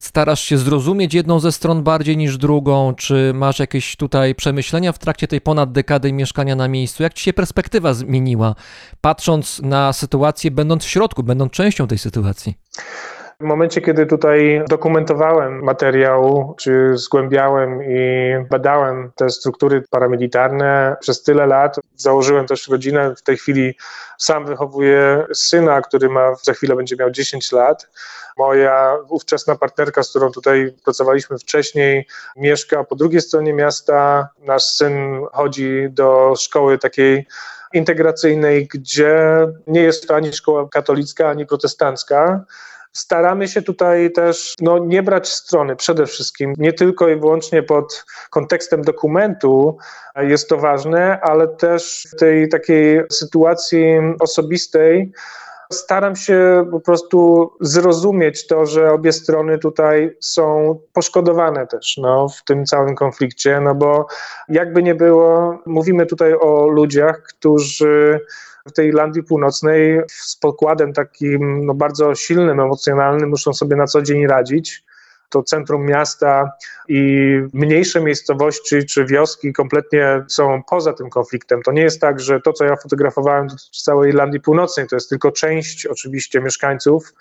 starasz 0.00 0.40
się 0.40 0.58
zrozumieć 0.58 1.14
jedną 1.14 1.40
ze 1.40 1.52
stron 1.52 1.82
bardziej 1.82 2.16
niż 2.16 2.38
drugą? 2.38 2.94
Czy 2.94 3.32
masz 3.34 3.58
jakieś 3.58 3.96
tutaj 3.96 4.34
przemyślenia 4.34 4.92
w 4.92 4.98
trakcie 4.98 5.28
tej 5.28 5.40
ponad 5.40 5.72
dekady 5.72 6.12
mieszkania 6.12 6.56
na 6.56 6.68
miejscu? 6.68 7.02
Jak 7.02 7.14
ci 7.14 7.24
się 7.24 7.32
perspektywa 7.32 7.94
zmieniła, 7.94 8.54
patrząc 9.00 9.60
na 9.62 9.92
sytuację, 9.92 10.50
będąc 10.50 10.84
w 10.84 10.88
środku, 10.88 11.22
będąc 11.22 11.52
częścią 11.52 11.86
tej 11.86 11.98
sytuacji? 11.98 12.54
W 13.40 13.44
momencie, 13.44 13.80
kiedy 13.80 14.06
tutaj 14.06 14.62
dokumentowałem 14.68 15.62
materiał, 15.62 16.54
czy 16.58 16.90
zgłębiałem 16.94 17.82
i 17.82 18.32
badałem 18.50 19.12
te 19.14 19.30
struktury 19.30 19.82
paramilitarne 19.90 20.96
przez 21.00 21.22
tyle 21.22 21.46
lat, 21.46 21.76
założyłem 21.96 22.46
też 22.46 22.68
rodzinę. 22.68 23.14
W 23.16 23.22
tej 23.22 23.36
chwili 23.36 23.74
sam 24.18 24.46
wychowuję 24.46 25.26
syna, 25.34 25.80
który 25.80 26.08
ma 26.08 26.34
za 26.42 26.52
chwilę 26.52 26.76
będzie 26.76 26.96
miał 26.96 27.10
10 27.10 27.52
lat. 27.52 27.88
Moja 28.38 28.96
ówczesna 29.08 29.56
partnerka, 29.56 30.02
z 30.02 30.10
którą 30.10 30.30
tutaj 30.30 30.74
pracowaliśmy 30.84 31.38
wcześniej, 31.38 32.06
mieszka 32.36 32.84
po 32.84 32.96
drugiej 32.96 33.20
stronie 33.20 33.52
miasta. 33.52 34.28
Nasz 34.38 34.64
syn 34.64 35.20
chodzi 35.32 35.86
do 35.90 36.34
szkoły 36.38 36.78
takiej 36.78 37.26
integracyjnej, 37.72 38.68
gdzie 38.68 39.46
nie 39.66 39.80
jest 39.80 40.08
to 40.08 40.14
ani 40.14 40.32
szkoła 40.32 40.68
katolicka, 40.68 41.28
ani 41.28 41.46
protestancka. 41.46 42.44
Staramy 42.92 43.48
się 43.48 43.62
tutaj 43.62 44.12
też 44.12 44.54
no, 44.60 44.78
nie 44.78 45.02
brać 45.02 45.28
strony 45.28 45.76
przede 45.76 46.06
wszystkim, 46.06 46.54
nie 46.58 46.72
tylko 46.72 47.08
i 47.08 47.20
wyłącznie 47.20 47.62
pod 47.62 48.04
kontekstem 48.30 48.82
dokumentu 48.82 49.78
jest 50.16 50.48
to 50.48 50.56
ważne, 50.56 51.20
ale 51.20 51.48
też 51.48 52.08
w 52.12 52.16
tej 52.16 52.48
takiej 52.48 53.02
sytuacji 53.10 53.84
osobistej 54.20 55.12
staram 55.72 56.16
się 56.16 56.66
po 56.70 56.80
prostu 56.80 57.50
zrozumieć 57.60 58.46
to, 58.46 58.66
że 58.66 58.92
obie 58.92 59.12
strony 59.12 59.58
tutaj 59.58 60.16
są 60.20 60.78
poszkodowane 60.92 61.66
też 61.66 61.96
no, 61.96 62.28
w 62.28 62.44
tym 62.44 62.66
całym 62.66 62.94
konflikcie, 62.94 63.60
no 63.60 63.74
bo 63.74 64.06
jakby 64.48 64.82
nie 64.82 64.94
było, 64.94 65.58
mówimy 65.66 66.06
tutaj 66.06 66.34
o 66.34 66.68
ludziach, 66.68 67.22
którzy 67.22 68.20
w 68.68 68.72
tej 68.72 68.88
Irlandii 68.88 69.22
Północnej 69.22 70.00
z 70.08 70.36
pokładem 70.36 70.92
takim 70.92 71.66
no, 71.66 71.74
bardzo 71.74 72.14
silnym, 72.14 72.60
emocjonalnym 72.60 73.30
muszą 73.30 73.52
sobie 73.52 73.76
na 73.76 73.86
co 73.86 74.02
dzień 74.02 74.26
radzić 74.26 74.84
to 75.28 75.42
centrum 75.42 75.86
miasta 75.86 76.52
i 76.88 77.30
mniejsze 77.52 78.00
miejscowości 78.00 78.86
czy 78.86 79.04
wioski 79.04 79.52
kompletnie 79.52 80.24
są 80.28 80.62
poza 80.70 80.92
tym 80.92 81.10
konfliktem. 81.10 81.62
To 81.62 81.72
nie 81.72 81.82
jest 81.82 82.00
tak, 82.00 82.20
że 82.20 82.40
to, 82.40 82.52
co 82.52 82.64
ja 82.64 82.76
fotografowałem 82.76 83.46
dotyczy 83.46 83.82
całej 83.82 84.08
Irlandii 84.08 84.40
Północnej, 84.40 84.86
to 84.86 84.96
jest 84.96 85.08
tylko 85.08 85.32
część 85.32 85.86
oczywiście 85.86 86.40
mieszkańców. 86.40 87.14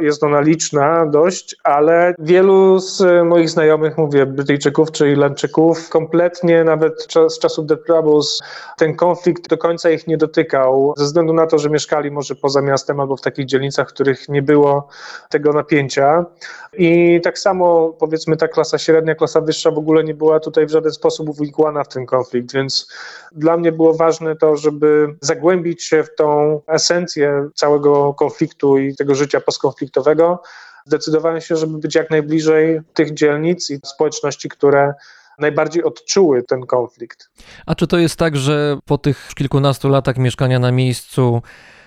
Jest 0.00 0.24
ona 0.24 0.40
liczna 0.40 1.06
dość, 1.06 1.56
ale 1.64 2.14
wielu 2.18 2.78
z 2.78 3.26
moich 3.26 3.50
znajomych, 3.50 3.98
mówię, 3.98 4.26
Brytyjczyków 4.26 4.92
czy 4.92 5.10
Irlandczyków, 5.10 5.88
kompletnie 5.88 6.64
nawet 6.64 7.06
z 7.28 7.38
czasów 7.38 7.66
The 7.66 7.76
Troubles 7.76 8.40
ten 8.78 8.96
konflikt 8.96 9.48
do 9.48 9.58
końca 9.58 9.90
ich 9.90 10.06
nie 10.06 10.16
dotykał, 10.16 10.94
ze 10.96 11.04
względu 11.04 11.32
na 11.32 11.46
to, 11.46 11.58
że 11.58 11.70
mieszkali 11.70 12.10
może 12.10 12.34
poza 12.34 12.62
miastem 12.62 13.00
albo 13.00 13.16
w 13.16 13.20
takich 13.20 13.46
dzielnicach, 13.46 13.90
w 13.90 13.92
których 13.92 14.28
nie 14.28 14.42
było 14.42 14.88
tego 15.30 15.52
napięcia. 15.52 16.24
I 16.72 17.20
tak 17.24 17.38
samo 17.42 17.92
powiedzmy 17.92 18.36
ta 18.36 18.48
klasa 18.48 18.78
średnia, 18.78 19.14
klasa 19.14 19.40
wyższa 19.40 19.70
w 19.70 19.78
ogóle 19.78 20.04
nie 20.04 20.14
była 20.14 20.40
tutaj 20.40 20.66
w 20.66 20.70
żaden 20.70 20.92
sposób 20.92 21.28
uwikłana 21.28 21.84
w 21.84 21.88
ten 21.88 22.06
konflikt, 22.06 22.52
więc 22.52 22.92
dla 23.32 23.56
mnie 23.56 23.72
było 23.72 23.94
ważne 23.94 24.36
to, 24.36 24.56
żeby 24.56 25.16
zagłębić 25.20 25.82
się 25.84 26.04
w 26.04 26.14
tą 26.14 26.60
esencję 26.66 27.48
całego 27.54 28.14
konfliktu 28.14 28.78
i 28.78 28.96
tego 28.96 29.14
życia 29.14 29.40
postkonfliktowego. 29.40 30.42
Zdecydowałem 30.86 31.40
się, 31.40 31.56
żeby 31.56 31.78
być 31.78 31.94
jak 31.94 32.10
najbliżej 32.10 32.80
tych 32.94 33.14
dzielnic 33.14 33.70
i 33.70 33.78
społeczności, 33.84 34.48
które 34.48 34.94
najbardziej 35.38 35.84
odczuły 35.84 36.42
ten 36.42 36.66
konflikt. 36.66 37.30
A 37.66 37.74
czy 37.74 37.86
to 37.86 37.98
jest 37.98 38.16
tak, 38.16 38.36
że 38.36 38.78
po 38.86 38.98
tych 38.98 39.28
kilkunastu 39.34 39.88
latach 39.88 40.16
mieszkania 40.16 40.58
na 40.58 40.72
miejscu 40.72 41.42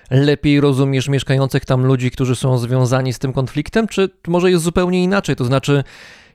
lepiej 0.09 0.61
rozumiesz 0.61 1.09
mieszkających 1.09 1.65
tam 1.65 1.85
ludzi, 1.85 2.11
którzy 2.11 2.35
są 2.35 2.57
związani 2.57 3.13
z 3.13 3.19
tym 3.19 3.33
konfliktem, 3.33 3.87
czy 3.87 4.09
może 4.27 4.51
jest 4.51 4.63
zupełnie 4.63 5.03
inaczej? 5.03 5.35
To 5.35 5.45
znaczy, 5.45 5.83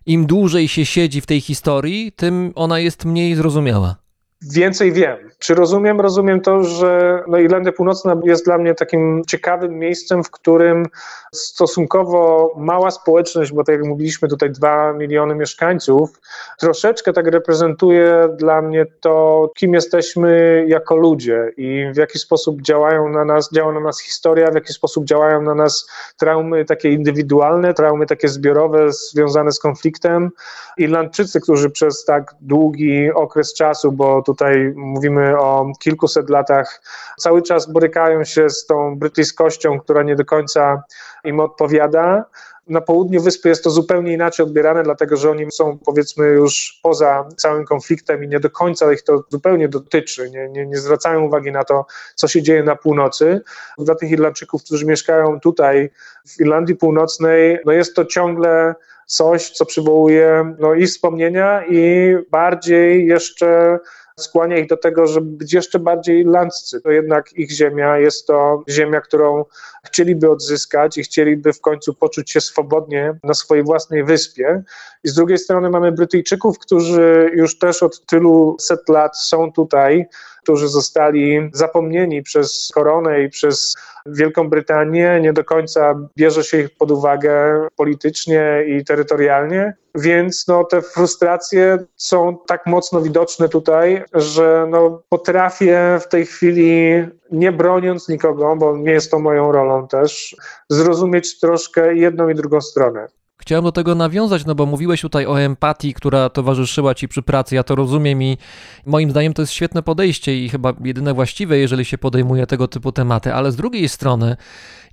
im 0.07 0.27
dłużej 0.27 0.69
się 0.69 0.87
siedzi 0.87 1.21
w 1.21 1.27
tej 1.27 1.41
historii, 1.41 2.13
tym 2.13 2.53
ona 2.55 2.79
jest 2.79 3.05
mniej 3.05 3.35
zrozumiała. 3.35 3.97
Więcej 4.43 4.93
wiem. 4.93 5.31
Czy 5.39 5.55
rozumiem? 5.55 6.01
Rozumiem 6.01 6.41
to, 6.41 6.65
że 6.65 7.23
no 7.29 7.39
Irlandia 7.39 7.73
Północna 7.73 8.17
jest 8.25 8.45
dla 8.45 8.59
mnie 8.59 8.75
takim 8.75 9.23
ciekawym 9.27 9.79
miejscem, 9.79 10.25
w 10.25 10.31
którym 10.31 10.87
stosunkowo 11.33 12.53
mała 12.57 12.91
społeczność, 12.91 13.53
bo 13.53 13.65
tak 13.65 13.75
jak 13.75 13.85
mówiliśmy 13.85 14.29
tutaj 14.29 14.51
dwa 14.51 14.93
miliony 14.93 15.35
mieszkańców, 15.35 16.21
troszeczkę 16.59 17.13
tak 17.13 17.27
reprezentuje 17.27 18.29
dla 18.37 18.63
mnie 18.63 18.87
to, 19.01 19.51
kim 19.57 19.75
jesteśmy 19.75 20.65
jako 20.69 20.97
ludzie 20.97 21.53
i 21.57 21.85
w 21.95 21.97
jaki 21.97 22.19
sposób 22.19 22.63
działają 22.63 23.09
na 23.09 23.25
nas, 23.25 23.51
działa 23.53 23.73
na 23.73 23.81
nas 23.81 24.01
historia, 24.01 24.51
w 24.51 24.55
jaki 24.55 24.73
sposób 24.73 25.05
działają 25.05 25.43
na 25.43 25.55
nas 25.55 25.89
traumy 26.19 26.65
takie 26.65 26.93
indywidualne, 26.93 27.75
traumy 27.75 28.07
takie 28.07 28.29
zbiorowe 28.29 28.93
związane 28.93 29.53
z 29.53 29.59
konfliktem. 29.59 30.31
Irlandczycy, 30.79 31.41
którzy 31.41 31.71
przez 31.71 32.05
tak 32.05 32.35
długi 32.41 33.13
okres 33.13 33.55
czasu, 33.55 33.93
bo 33.93 34.23
tutaj 34.31 34.73
mówimy 34.77 35.39
o 35.39 35.73
kilkuset 35.81 36.31
latach, 36.31 36.83
cały 37.19 37.43
czas 37.43 37.73
borykają 37.73 38.25
się 38.25 38.51
z 38.51 38.67
tą 38.67 38.99
brytyjskością, 38.99 39.81
która 39.81 40.03
nie 40.03 40.17
do 40.17 40.25
końca 40.25 40.83
im 41.25 41.41
odpowiada. 41.41 42.25
Na 42.69 42.81
południu 42.81 43.23
wyspy 43.23 43.49
jest 43.49 43.65
to 43.65 43.71
zupełnie 43.71 44.13
inaczej 44.13 44.47
odbierane, 44.47 44.83
dlatego 44.83 45.17
że 45.17 45.31
oni 45.31 45.51
są 45.51 45.79
powiedzmy 45.79 46.27
już 46.27 46.81
poza 46.83 47.29
całym 47.37 47.65
konfliktem 47.65 48.25
i 48.25 48.29
nie 48.29 48.41
do 48.41 48.51
końca 48.51 48.93
ich 48.93 49.03
to 49.03 49.25
zupełnie 49.29 49.69
dotyczy. 49.69 50.31
Nie, 50.31 50.49
nie, 50.49 50.67
nie 50.67 50.79
zwracają 50.79 51.23
uwagi 51.23 51.53
na 51.53 51.65
to, 51.65 51.87
co 52.15 52.29
się 52.29 52.43
dzieje 52.43 52.63
na 52.63 52.77
północy. 52.77 53.41
Dla 53.79 53.95
tych 53.95 54.11
Irlandczyków, 54.11 54.65
którzy 54.65 54.87
mieszkają 54.87 55.41
tutaj 55.41 55.91
w 56.29 56.41
Irlandii 56.41 56.77
Północnej, 56.77 57.59
no 57.67 57.73
jest 57.73 57.97
to 57.97 58.05
ciągle 58.05 58.75
coś, 59.11 59.51
co 59.51 59.67
przywołuje 59.67 60.55
no, 60.59 60.75
i 60.75 60.87
wspomnienia, 60.87 61.67
i 61.67 62.15
bardziej 62.31 63.07
jeszcze 63.07 63.79
skłania 64.25 64.59
ich 64.59 64.69
do 64.69 64.77
tego, 64.77 65.07
żeby 65.07 65.27
być 65.27 65.53
jeszcze 65.53 65.79
bardziej 65.79 66.21
irlandzcy. 66.21 66.81
To 66.81 66.91
jednak 66.91 67.33
ich 67.33 67.51
ziemia, 67.51 67.99
jest 67.99 68.27
to 68.27 68.63
ziemia, 68.69 69.01
którą 69.01 69.45
chcieliby 69.85 70.31
odzyskać 70.31 70.99
i 70.99 71.03
chcieliby 71.03 71.53
w 71.53 71.61
końcu 71.61 71.95
poczuć 71.95 72.31
się 72.31 72.41
swobodnie 72.41 73.15
na 73.25 73.35
swojej 73.35 73.65
własnej 73.65 74.05
wyspie. 74.05 74.63
I 75.05 75.09
z 75.09 75.15
drugiej 75.15 75.39
strony 75.39 75.71
mamy 75.71 75.93
Brytyjczyków, 75.93 76.59
którzy 76.59 77.31
już 77.35 77.59
też 77.59 77.83
od 77.83 78.07
tylu 78.07 78.57
set 78.61 78.89
lat 78.89 79.19
są 79.19 79.53
tutaj, 79.53 80.07
którzy 80.43 80.69
zostali 80.69 81.51
zapomnieni 81.53 82.23
przez 82.23 82.71
koronę 82.75 83.23
i 83.23 83.29
przez 83.29 83.75
Wielką 84.07 84.49
Brytanię, 84.49 85.21
nie 85.23 85.33
do 85.33 85.45
końca 85.45 86.09
bierze 86.17 86.45
się 86.45 86.61
ich 86.61 86.77
pod 86.79 86.91
uwagę 86.91 87.67
politycznie 87.77 88.65
i 88.67 88.85
terytorialnie, 88.85 89.75
więc 89.95 90.49
no, 90.49 90.65
te 90.65 90.83
frustracje 90.83 91.79
są 91.97 92.39
tak 92.47 92.67
mocno 92.67 93.01
widoczne 93.01 93.49
tutaj, 93.49 94.05
że 94.15 94.67
no, 94.71 95.03
potrafię 95.09 95.99
w 96.01 96.09
tej 96.09 96.27
chwili, 96.27 97.05
nie 97.31 97.53
broniąc 97.53 98.09
nikogo, 98.09 98.57
bo 98.57 98.77
nie 98.77 98.93
jest 98.93 99.11
to 99.11 99.19
moją 99.19 99.53
rolą 99.53 99.89
też, 99.89 100.37
zrozumieć 100.69 101.41
troszkę 101.41 101.95
jedną 101.95 102.29
i 102.29 102.35
drugą 102.35 102.61
stronę. 102.61 103.09
Chciałem 103.41 103.65
do 103.65 103.73
tego 103.73 103.95
nawiązać, 103.95 104.45
no 104.45 104.55
bo 104.55 104.67
mówiłeś 104.67 105.01
tutaj 105.01 105.27
o 105.27 105.41
empatii, 105.41 105.95
która 105.95 106.29
towarzyszyła 106.29 106.95
ci 106.95 107.09
przy 107.09 107.23
pracy. 107.23 107.55
Ja 107.55 107.63
to 107.63 107.75
rozumiem 107.75 108.23
i 108.23 108.39
moim 108.87 109.11
zdaniem 109.11 109.35
to 109.35 109.43
jest 109.43 109.53
świetne 109.53 109.83
podejście 109.83 110.45
i 110.45 110.49
chyba 110.49 110.73
jedyne 110.85 111.15
właściwe, 111.15 111.59
jeżeli 111.59 111.85
się 111.85 111.99
podejmuje 111.99 112.47
tego 112.47 112.69
typu 112.69 112.93
tematy. 112.93 113.35
Ale 113.35 113.53
z 113.53 113.57
drugiej 113.57 113.89
strony, 113.89 114.37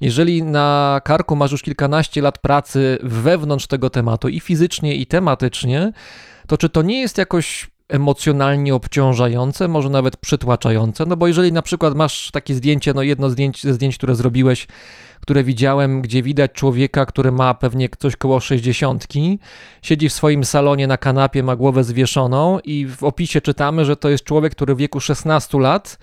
jeżeli 0.01 0.43
na 0.43 1.01
karku 1.03 1.35
masz 1.35 1.51
już 1.51 1.61
kilkanaście 1.61 2.21
lat 2.21 2.37
pracy 2.37 2.97
wewnątrz 3.03 3.67
tego 3.67 3.89
tematu 3.89 4.29
i 4.29 4.39
fizycznie, 4.39 4.95
i 4.95 5.05
tematycznie, 5.05 5.91
to 6.47 6.57
czy 6.57 6.69
to 6.69 6.81
nie 6.81 7.01
jest 7.01 7.17
jakoś 7.17 7.69
emocjonalnie 7.89 8.75
obciążające, 8.75 9.67
może 9.67 9.89
nawet 9.89 10.17
przytłaczające? 10.17 11.05
No 11.05 11.17
bo 11.17 11.27
jeżeli 11.27 11.51
na 11.51 11.61
przykład 11.61 11.95
masz 11.95 12.31
takie 12.31 12.55
zdjęcie, 12.55 12.93
no 12.93 13.01
jedno 13.01 13.29
zdjęcie 13.29 13.67
ze 13.67 13.73
zdjęć, 13.73 13.97
które 13.97 14.15
zrobiłeś, 14.15 14.67
które 15.27 15.43
widziałem, 15.43 16.01
gdzie 16.01 16.23
widać 16.23 16.51
człowieka, 16.51 17.05
który 17.05 17.31
ma 17.31 17.53
pewnie 17.53 17.89
coś 17.99 18.15
koło 18.15 18.39
60, 18.39 19.07
siedzi 19.81 20.09
w 20.09 20.13
swoim 20.13 20.43
salonie 20.43 20.87
na 20.87 20.97
kanapie, 20.97 21.43
ma 21.43 21.55
głowę 21.55 21.83
zwieszoną 21.83 22.59
i 22.59 22.85
w 22.85 23.03
opisie 23.03 23.41
czytamy, 23.41 23.85
że 23.85 23.95
to 23.95 24.09
jest 24.09 24.23
człowiek, 24.23 24.51
który 24.51 24.75
w 24.75 24.77
wieku 24.77 24.99
16 24.99 25.59
lat, 25.59 25.97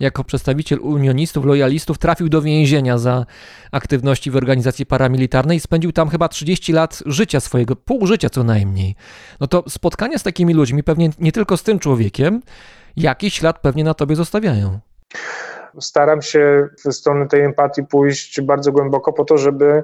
jako 0.00 0.24
przedstawiciel 0.24 0.78
unionistów, 0.82 1.44
lojalistów, 1.44 1.98
trafił 1.98 2.28
do 2.28 2.42
więzienia 2.42 2.98
za 2.98 3.26
aktywności 3.72 4.30
w 4.30 4.36
organizacji 4.36 4.86
paramilitarnej 4.86 5.56
i 5.56 5.60
spędził 5.60 5.92
tam 5.92 6.08
chyba 6.08 6.28
30 6.28 6.72
lat 6.72 7.02
życia 7.06 7.40
swojego, 7.40 7.76
pół 7.76 8.06
życia 8.06 8.30
co 8.30 8.44
najmniej. 8.44 8.94
No 9.40 9.46
to 9.46 9.64
spotkania 9.68 10.18
z 10.18 10.22
takimi 10.22 10.54
ludźmi, 10.54 10.82
pewnie 10.82 11.10
nie 11.18 11.32
tylko 11.32 11.56
z 11.56 11.62
tym 11.62 11.78
człowiekiem, 11.78 12.42
jakiś 12.96 13.34
ślad 13.34 13.58
pewnie 13.58 13.84
na 13.84 13.94
tobie 13.94 14.16
zostawiają 14.16 14.80
staram 15.80 16.22
się 16.22 16.68
w 16.84 16.92
stronę 16.92 17.26
tej 17.26 17.40
empatii 17.40 17.82
pójść 17.82 18.40
bardzo 18.40 18.72
głęboko 18.72 19.12
po 19.12 19.24
to, 19.24 19.38
żeby 19.38 19.82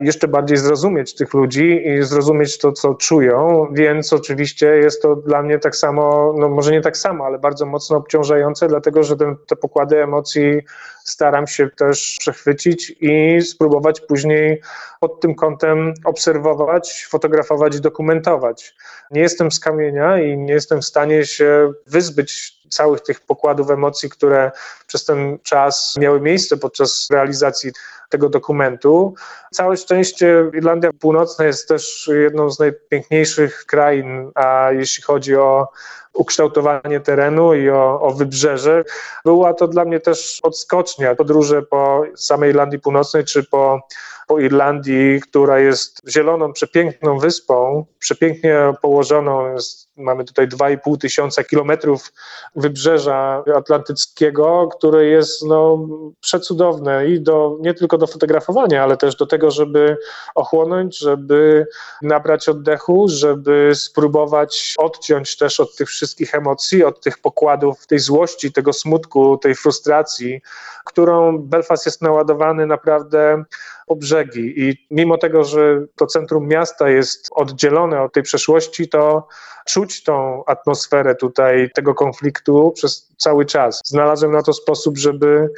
jeszcze 0.00 0.28
bardziej 0.28 0.56
zrozumieć 0.56 1.14
tych 1.14 1.34
ludzi 1.34 1.88
i 1.88 2.02
zrozumieć 2.02 2.58
to, 2.58 2.72
co 2.72 2.94
czują, 2.94 3.68
więc 3.72 4.12
oczywiście 4.12 4.66
jest 4.66 5.02
to 5.02 5.16
dla 5.16 5.42
mnie 5.42 5.58
tak 5.58 5.76
samo, 5.76 6.34
no 6.38 6.48
może 6.48 6.72
nie 6.72 6.80
tak 6.80 6.96
samo, 6.96 7.26
ale 7.26 7.38
bardzo 7.38 7.66
mocno 7.66 7.96
obciążające, 7.96 8.68
dlatego 8.68 9.02
że 9.02 9.16
ten, 9.16 9.36
te 9.46 9.56
pokłady 9.56 10.02
emocji 10.02 10.62
staram 11.04 11.46
się 11.46 11.70
też 11.70 12.16
przechwycić 12.20 12.96
i 13.00 13.42
spróbować 13.42 14.00
później 14.00 14.60
pod 15.00 15.20
tym 15.20 15.34
kątem 15.34 15.94
obserwować, 16.04 17.06
fotografować, 17.10 17.80
dokumentować. 17.80 18.74
Nie 19.10 19.20
jestem 19.20 19.50
z 19.52 19.60
kamienia 19.60 20.18
i 20.18 20.38
nie 20.38 20.52
jestem 20.52 20.80
w 20.80 20.84
stanie 20.84 21.26
się 21.26 21.72
wyzbyć 21.86 22.62
całych 22.68 23.00
tych 23.00 23.20
pokładów 23.20 23.70
emocji, 23.70 24.10
które 24.10 24.50
przez 24.86 25.04
ten 25.04 25.38
czas 25.42 25.96
miały 26.00 26.20
miejsce 26.20 26.56
podczas 26.56 27.08
realizacji 27.10 27.72
tego 28.08 28.28
dokumentu. 28.28 29.14
Całe 29.52 29.76
szczęście 29.76 30.50
Irlandia 30.54 30.90
Północna 31.00 31.44
jest 31.44 31.68
też 31.68 32.10
jedną 32.12 32.50
z 32.50 32.58
najpiękniejszych 32.58 33.64
krain, 33.66 34.30
a 34.34 34.68
jeśli 34.72 35.02
chodzi 35.02 35.36
o 35.36 35.68
ukształtowanie 36.14 37.00
terenu 37.00 37.54
i 37.54 37.70
o, 37.70 38.00
o 38.00 38.10
wybrzeże. 38.10 38.84
Była 39.24 39.54
to 39.54 39.68
dla 39.68 39.84
mnie 39.84 40.00
też 40.00 40.40
odskocznia, 40.42 41.14
podróże 41.14 41.62
po 41.62 42.02
samej 42.16 42.50
Irlandii 42.50 42.80
Północnej 42.80 43.24
czy 43.24 43.44
po 43.44 43.80
po 44.26 44.38
Irlandii, 44.38 45.20
która 45.20 45.58
jest 45.58 46.00
zieloną, 46.08 46.52
przepiękną 46.52 47.18
wyspą, 47.18 47.86
przepięknie 47.98 48.74
położoną. 48.82 49.52
Jest, 49.52 49.88
mamy 50.02 50.24
tutaj 50.24 50.48
2,5 50.48 50.98
tysiąca 50.98 51.44
kilometrów 51.44 52.12
wybrzeża 52.56 53.44
atlantyckiego, 53.56 54.68
które 54.78 55.04
jest 55.06 55.44
no, 55.44 55.88
przecudowne 56.20 57.08
i 57.08 57.20
do, 57.20 57.56
nie 57.60 57.74
tylko 57.74 57.98
do 57.98 58.06
fotografowania, 58.06 58.82
ale 58.82 58.96
też 58.96 59.16
do 59.16 59.26
tego, 59.26 59.50
żeby 59.50 59.96
ochłonąć, 60.34 60.98
żeby 60.98 61.66
nabrać 62.02 62.48
oddechu, 62.48 63.06
żeby 63.08 63.72
spróbować 63.74 64.74
odciąć 64.78 65.36
też 65.36 65.60
od 65.60 65.76
tych 65.76 65.88
wszystkich 65.88 66.34
emocji, 66.34 66.84
od 66.84 67.00
tych 67.00 67.18
pokładów, 67.18 67.86
tej 67.86 67.98
złości, 67.98 68.52
tego 68.52 68.72
smutku, 68.72 69.38
tej 69.38 69.54
frustracji, 69.54 70.40
którą 70.84 71.38
Belfast 71.38 71.86
jest 71.86 72.02
naładowany 72.02 72.66
naprawdę 72.66 73.44
po 73.86 73.96
brzegi. 73.96 74.54
I 74.56 74.86
mimo 74.90 75.18
tego, 75.18 75.44
że 75.44 75.86
to 75.96 76.06
centrum 76.06 76.48
miasta 76.48 76.90
jest 76.90 77.28
oddzielone 77.32 78.02
od 78.02 78.12
tej 78.12 78.22
przeszłości, 78.22 78.88
to 78.88 79.28
czuć 79.66 79.91
tą 80.00 80.44
atmosferę 80.44 81.14
tutaj 81.14 81.70
tego 81.74 81.94
konfliktu 81.94 82.72
przez 82.76 83.08
cały 83.16 83.44
czas. 83.44 83.80
Znalazłem 83.84 84.32
na 84.32 84.42
to 84.42 84.52
sposób, 84.52 84.98
żeby 84.98 85.50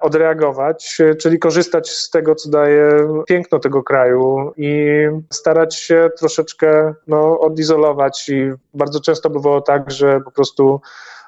odreagować, 0.00 0.98
czyli 1.18 1.38
korzystać 1.38 1.90
z 1.90 2.10
tego, 2.10 2.34
co 2.34 2.50
daje 2.50 3.08
piękno 3.26 3.58
tego 3.58 3.82
kraju 3.82 4.52
i 4.56 4.86
starać 5.30 5.76
się 5.76 6.10
troszeczkę 6.18 6.94
no, 7.06 7.40
odizolować. 7.40 8.28
I 8.28 8.52
bardzo 8.74 9.00
często 9.00 9.30
bywało 9.30 9.60
tak, 9.60 9.90
że 9.90 10.20
po 10.20 10.30
prostu 10.30 10.80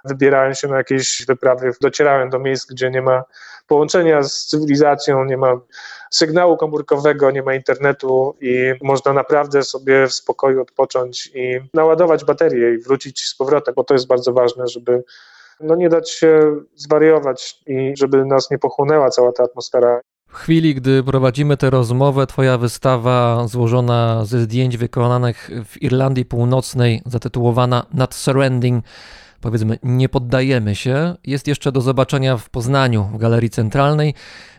wybierałem 0.04 0.54
się 0.54 0.68
na 0.68 0.76
jakieś 0.76 1.26
wyprawy, 1.26 1.72
docierałem 1.80 2.30
do 2.30 2.38
miejsc, 2.38 2.66
gdzie 2.66 2.90
nie 2.90 3.02
ma 3.02 3.24
połączenia 3.66 4.22
z 4.22 4.46
cywilizacją, 4.46 5.24
nie 5.24 5.36
ma 5.36 5.60
sygnału 6.12 6.56
komórkowego, 6.56 7.30
nie 7.30 7.42
ma 7.42 7.54
internetu 7.54 8.34
i 8.40 8.72
można 8.82 9.12
naprawdę 9.12 9.62
sobie 9.62 10.06
w 10.06 10.12
spokoju 10.12 10.62
odpocząć 10.62 11.30
i 11.34 11.60
naładować 11.74 12.24
baterię 12.24 12.74
i 12.74 12.78
wrócić 12.78 13.20
z 13.20 13.34
powrotem, 13.34 13.74
bo 13.74 13.84
to 13.84 13.94
jest 13.94 14.06
bardzo 14.06 14.32
ważne, 14.32 14.68
żeby 14.68 15.04
no 15.60 15.76
nie 15.76 15.88
dać 15.88 16.10
się 16.10 16.56
zwariować 16.76 17.60
i 17.66 17.92
żeby 17.96 18.24
nas 18.24 18.50
nie 18.50 18.58
pochłonęła 18.58 19.10
cała 19.10 19.32
ta 19.32 19.44
atmosfera. 19.44 20.00
W 20.28 20.34
chwili, 20.34 20.74
gdy 20.74 21.02
prowadzimy 21.02 21.56
tę 21.56 21.70
rozmowę, 21.70 22.26
Twoja 22.26 22.58
wystawa 22.58 23.46
złożona 23.48 24.24
ze 24.24 24.40
zdjęć 24.40 24.76
wykonanych 24.76 25.50
w 25.64 25.82
Irlandii 25.82 26.24
Północnej, 26.24 27.02
zatytułowana 27.06 27.86
Not 27.94 28.14
Surrendering, 28.14 28.84
powiedzmy, 29.42 29.78
nie 29.82 30.08
poddajemy 30.08 30.74
się. 30.74 31.14
Jest 31.24 31.48
jeszcze 31.48 31.72
do 31.72 31.80
zobaczenia 31.80 32.36
w 32.36 32.50
Poznaniu, 32.50 33.04
w 33.14 33.18
Galerii 33.18 33.50
Centralnej. 33.50 34.14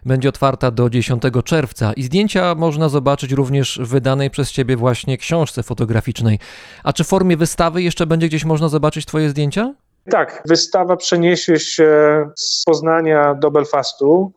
Będzie 0.05 0.29
otwarta 0.29 0.71
do 0.71 0.89
10 0.89 1.23
czerwca 1.45 1.93
i 1.93 2.03
zdjęcia 2.03 2.55
można 2.55 2.89
zobaczyć 2.89 3.31
również 3.31 3.79
w 3.83 3.87
wydanej 3.87 4.29
przez 4.29 4.51
Ciebie 4.51 4.77
właśnie 4.77 5.17
książce 5.17 5.63
fotograficznej. 5.63 6.39
A 6.83 6.93
czy 6.93 7.03
w 7.03 7.07
formie 7.07 7.37
wystawy 7.37 7.81
jeszcze 7.81 8.05
będzie 8.07 8.27
gdzieś 8.27 8.45
można 8.45 8.69
zobaczyć 8.69 9.05
Twoje 9.05 9.29
zdjęcia? 9.29 9.73
Tak, 10.09 10.43
wystawa 10.45 10.97
przeniesie 10.97 11.59
się 11.59 11.89
z 12.35 12.63
Poznania 12.65 13.35
do 13.35 13.51
Belfastu 13.51 14.31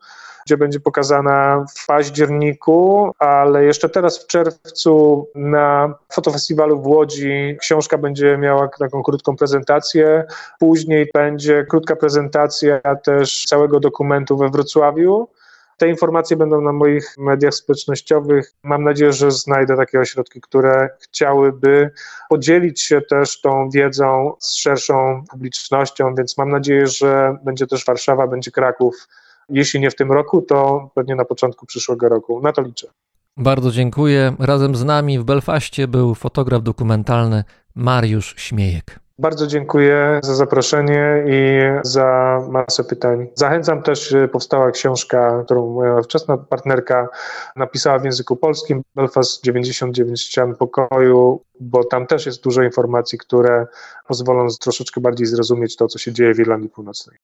gdzie 0.47 0.56
będzie 0.56 0.81
pokazana 0.81 1.64
w 1.77 1.86
październiku, 1.86 3.12
ale 3.18 3.64
jeszcze 3.64 3.89
teraz 3.89 4.24
w 4.24 4.27
czerwcu 4.27 5.28
na 5.35 5.94
fotofestiwalu 6.12 6.82
w 6.82 6.86
Łodzi 6.86 7.56
książka 7.60 7.98
będzie 7.98 8.39
miała 8.39 8.68
taką 8.68 9.02
krótką 9.02 9.36
prezentację. 9.36 10.24
Później 10.59 11.10
będzie 11.14 11.66
krótka 11.70 11.97
prezentacja 11.97 12.81
też 13.05 13.44
całego 13.44 13.81
dokumentu 13.81 14.36
we 14.36 14.48
Wrocławiu. 14.48 15.28
Te 15.77 15.89
informacje 15.89 16.36
będą 16.36 16.60
na 16.60 16.73
moich 16.73 17.14
mediach 17.18 17.55
społecznościowych. 17.55 18.52
Mam 18.62 18.85
nadzieję, 18.85 19.12
że 19.12 19.31
znajdę 19.31 19.77
takie 19.77 20.01
ośrodki, 20.01 20.40
które 20.40 20.89
chciałyby 21.01 21.90
podzielić 22.28 22.82
się 22.82 23.01
też 23.01 23.40
tą 23.40 23.70
wiedzą 23.70 24.32
z 24.39 24.55
szerszą 24.55 25.24
publicznością, 25.31 26.14
więc 26.14 26.39
mam 26.39 26.51
nadzieję, 26.51 26.86
że 26.86 27.36
będzie 27.44 27.66
też 27.66 27.85
Warszawa, 27.85 28.27
będzie 28.27 28.51
Kraków. 28.51 29.09
Jeśli 29.48 29.81
nie 29.81 29.90
w 29.90 29.94
tym 29.94 30.12
roku, 30.12 30.43
to 30.43 30.90
pewnie 30.94 31.14
na 31.14 31.24
początku 31.24 31.66
przyszłego 31.66 32.09
roku. 32.09 32.40
Na 32.40 32.52
to 32.52 32.62
liczę. 32.62 32.86
Bardzo 33.36 33.70
dziękuję. 33.70 34.36
Razem 34.39 34.77
z 34.77 34.85
nami 34.85 35.18
w 35.18 35.24
Belfaście 35.24 35.89
był 35.89 36.14
fotograf 36.14 36.62
dokumentalny 36.62 37.44
Mariusz 37.74 38.35
Śmiejek. 38.39 39.01
Bardzo 39.18 39.47
dziękuję 39.47 40.20
za 40.23 40.35
zaproszenie 40.35 41.24
i 41.28 41.59
za 41.82 42.39
masę 42.51 42.85
pytań. 42.85 43.27
Zachęcam 43.35 43.82
też, 43.82 44.14
powstała 44.32 44.70
książka, 44.70 45.43
którą 45.44 45.70
moja 45.70 46.02
wczesna 46.02 46.36
partnerka 46.36 47.09
napisała 47.56 47.98
w 47.98 48.05
języku 48.05 48.36
polskim, 48.36 48.82
Belfast 48.94 49.44
99 49.44 50.23
ścian 50.23 50.55
pokoju, 50.55 51.40
bo 51.60 51.85
tam 51.85 52.06
też 52.06 52.27
jest 52.27 52.43
dużo 52.43 52.62
informacji, 52.62 53.18
które 53.18 53.66
pozwolą 54.09 54.48
troszeczkę 54.60 55.01
bardziej 55.01 55.27
zrozumieć 55.27 55.77
to, 55.77 55.86
co 55.86 55.98
się 55.98 56.12
dzieje 56.12 56.35
w 56.35 56.39
Irlandii 56.39 56.70
Północnej. 56.70 57.18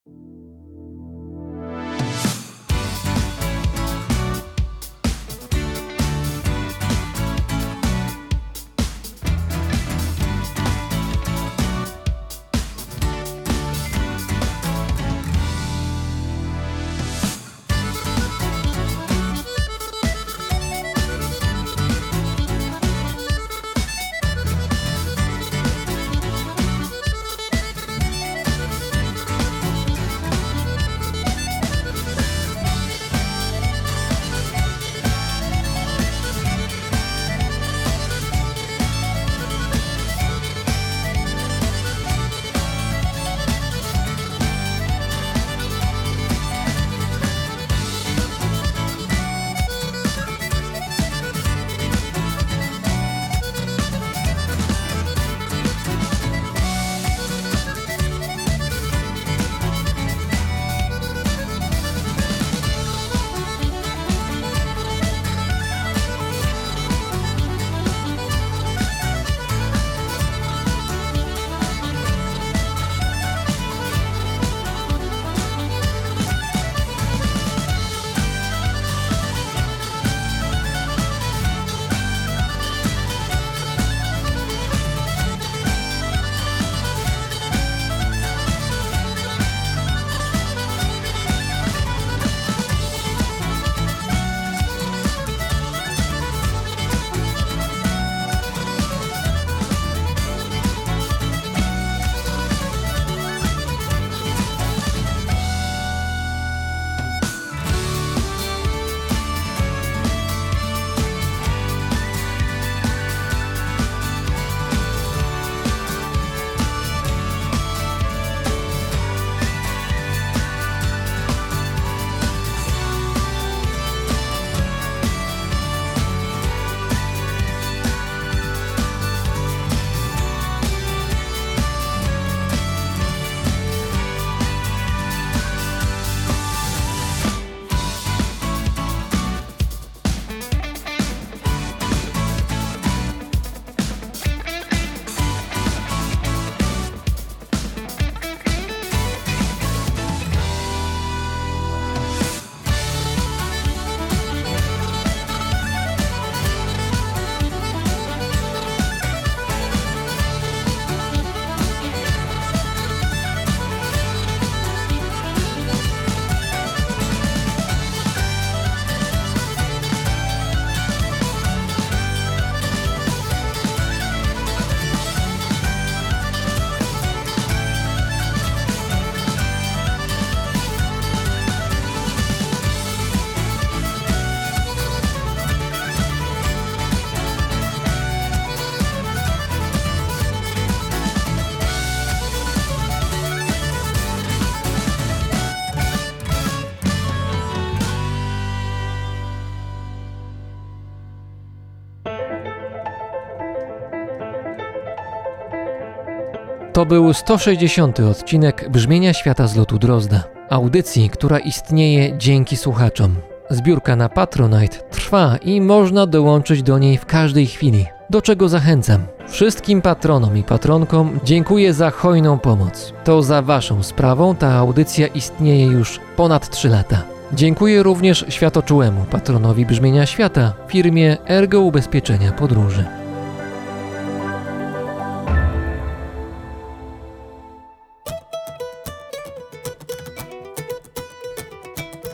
To 206.82 206.86
był 206.86 207.12
160. 207.12 208.00
odcinek 208.00 208.70
Brzmienia 208.70 209.12
Świata 209.12 209.46
z 209.46 209.56
lotu 209.56 209.78
Drozda. 209.78 210.24
Audycji, 210.50 211.10
która 211.10 211.38
istnieje 211.38 212.18
dzięki 212.18 212.56
słuchaczom. 212.56 213.16
Zbiórka 213.50 213.96
na 213.96 214.09
Patronite 214.09 214.78
trwa 214.90 215.36
i 215.36 215.60
można 215.60 216.06
dołączyć 216.06 216.62
do 216.62 216.78
niej 216.78 216.98
w 216.98 217.06
każdej 217.06 217.46
chwili, 217.46 217.86
do 218.10 218.22
czego 218.22 218.48
zachęcam. 218.48 219.00
Wszystkim 219.28 219.82
patronom 219.82 220.36
i 220.36 220.42
patronkom 220.42 221.20
dziękuję 221.24 221.74
za 221.74 221.90
hojną 221.90 222.38
pomoc. 222.38 222.92
To 223.04 223.22
za 223.22 223.42
Waszą 223.42 223.82
sprawą 223.82 224.34
ta 224.36 224.52
audycja 224.52 225.06
istnieje 225.06 225.66
już 225.66 226.00
ponad 226.16 226.50
3 226.50 226.68
lata. 226.68 227.02
Dziękuję 227.32 227.82
również 227.82 228.24
światoczułemu 228.28 229.04
patronowi 229.10 229.66
Brzmienia 229.66 230.06
Świata, 230.06 230.52
firmie 230.68 231.16
Ergo 231.28 231.60
Ubezpieczenia 231.60 232.32
Podróży. 232.32 233.02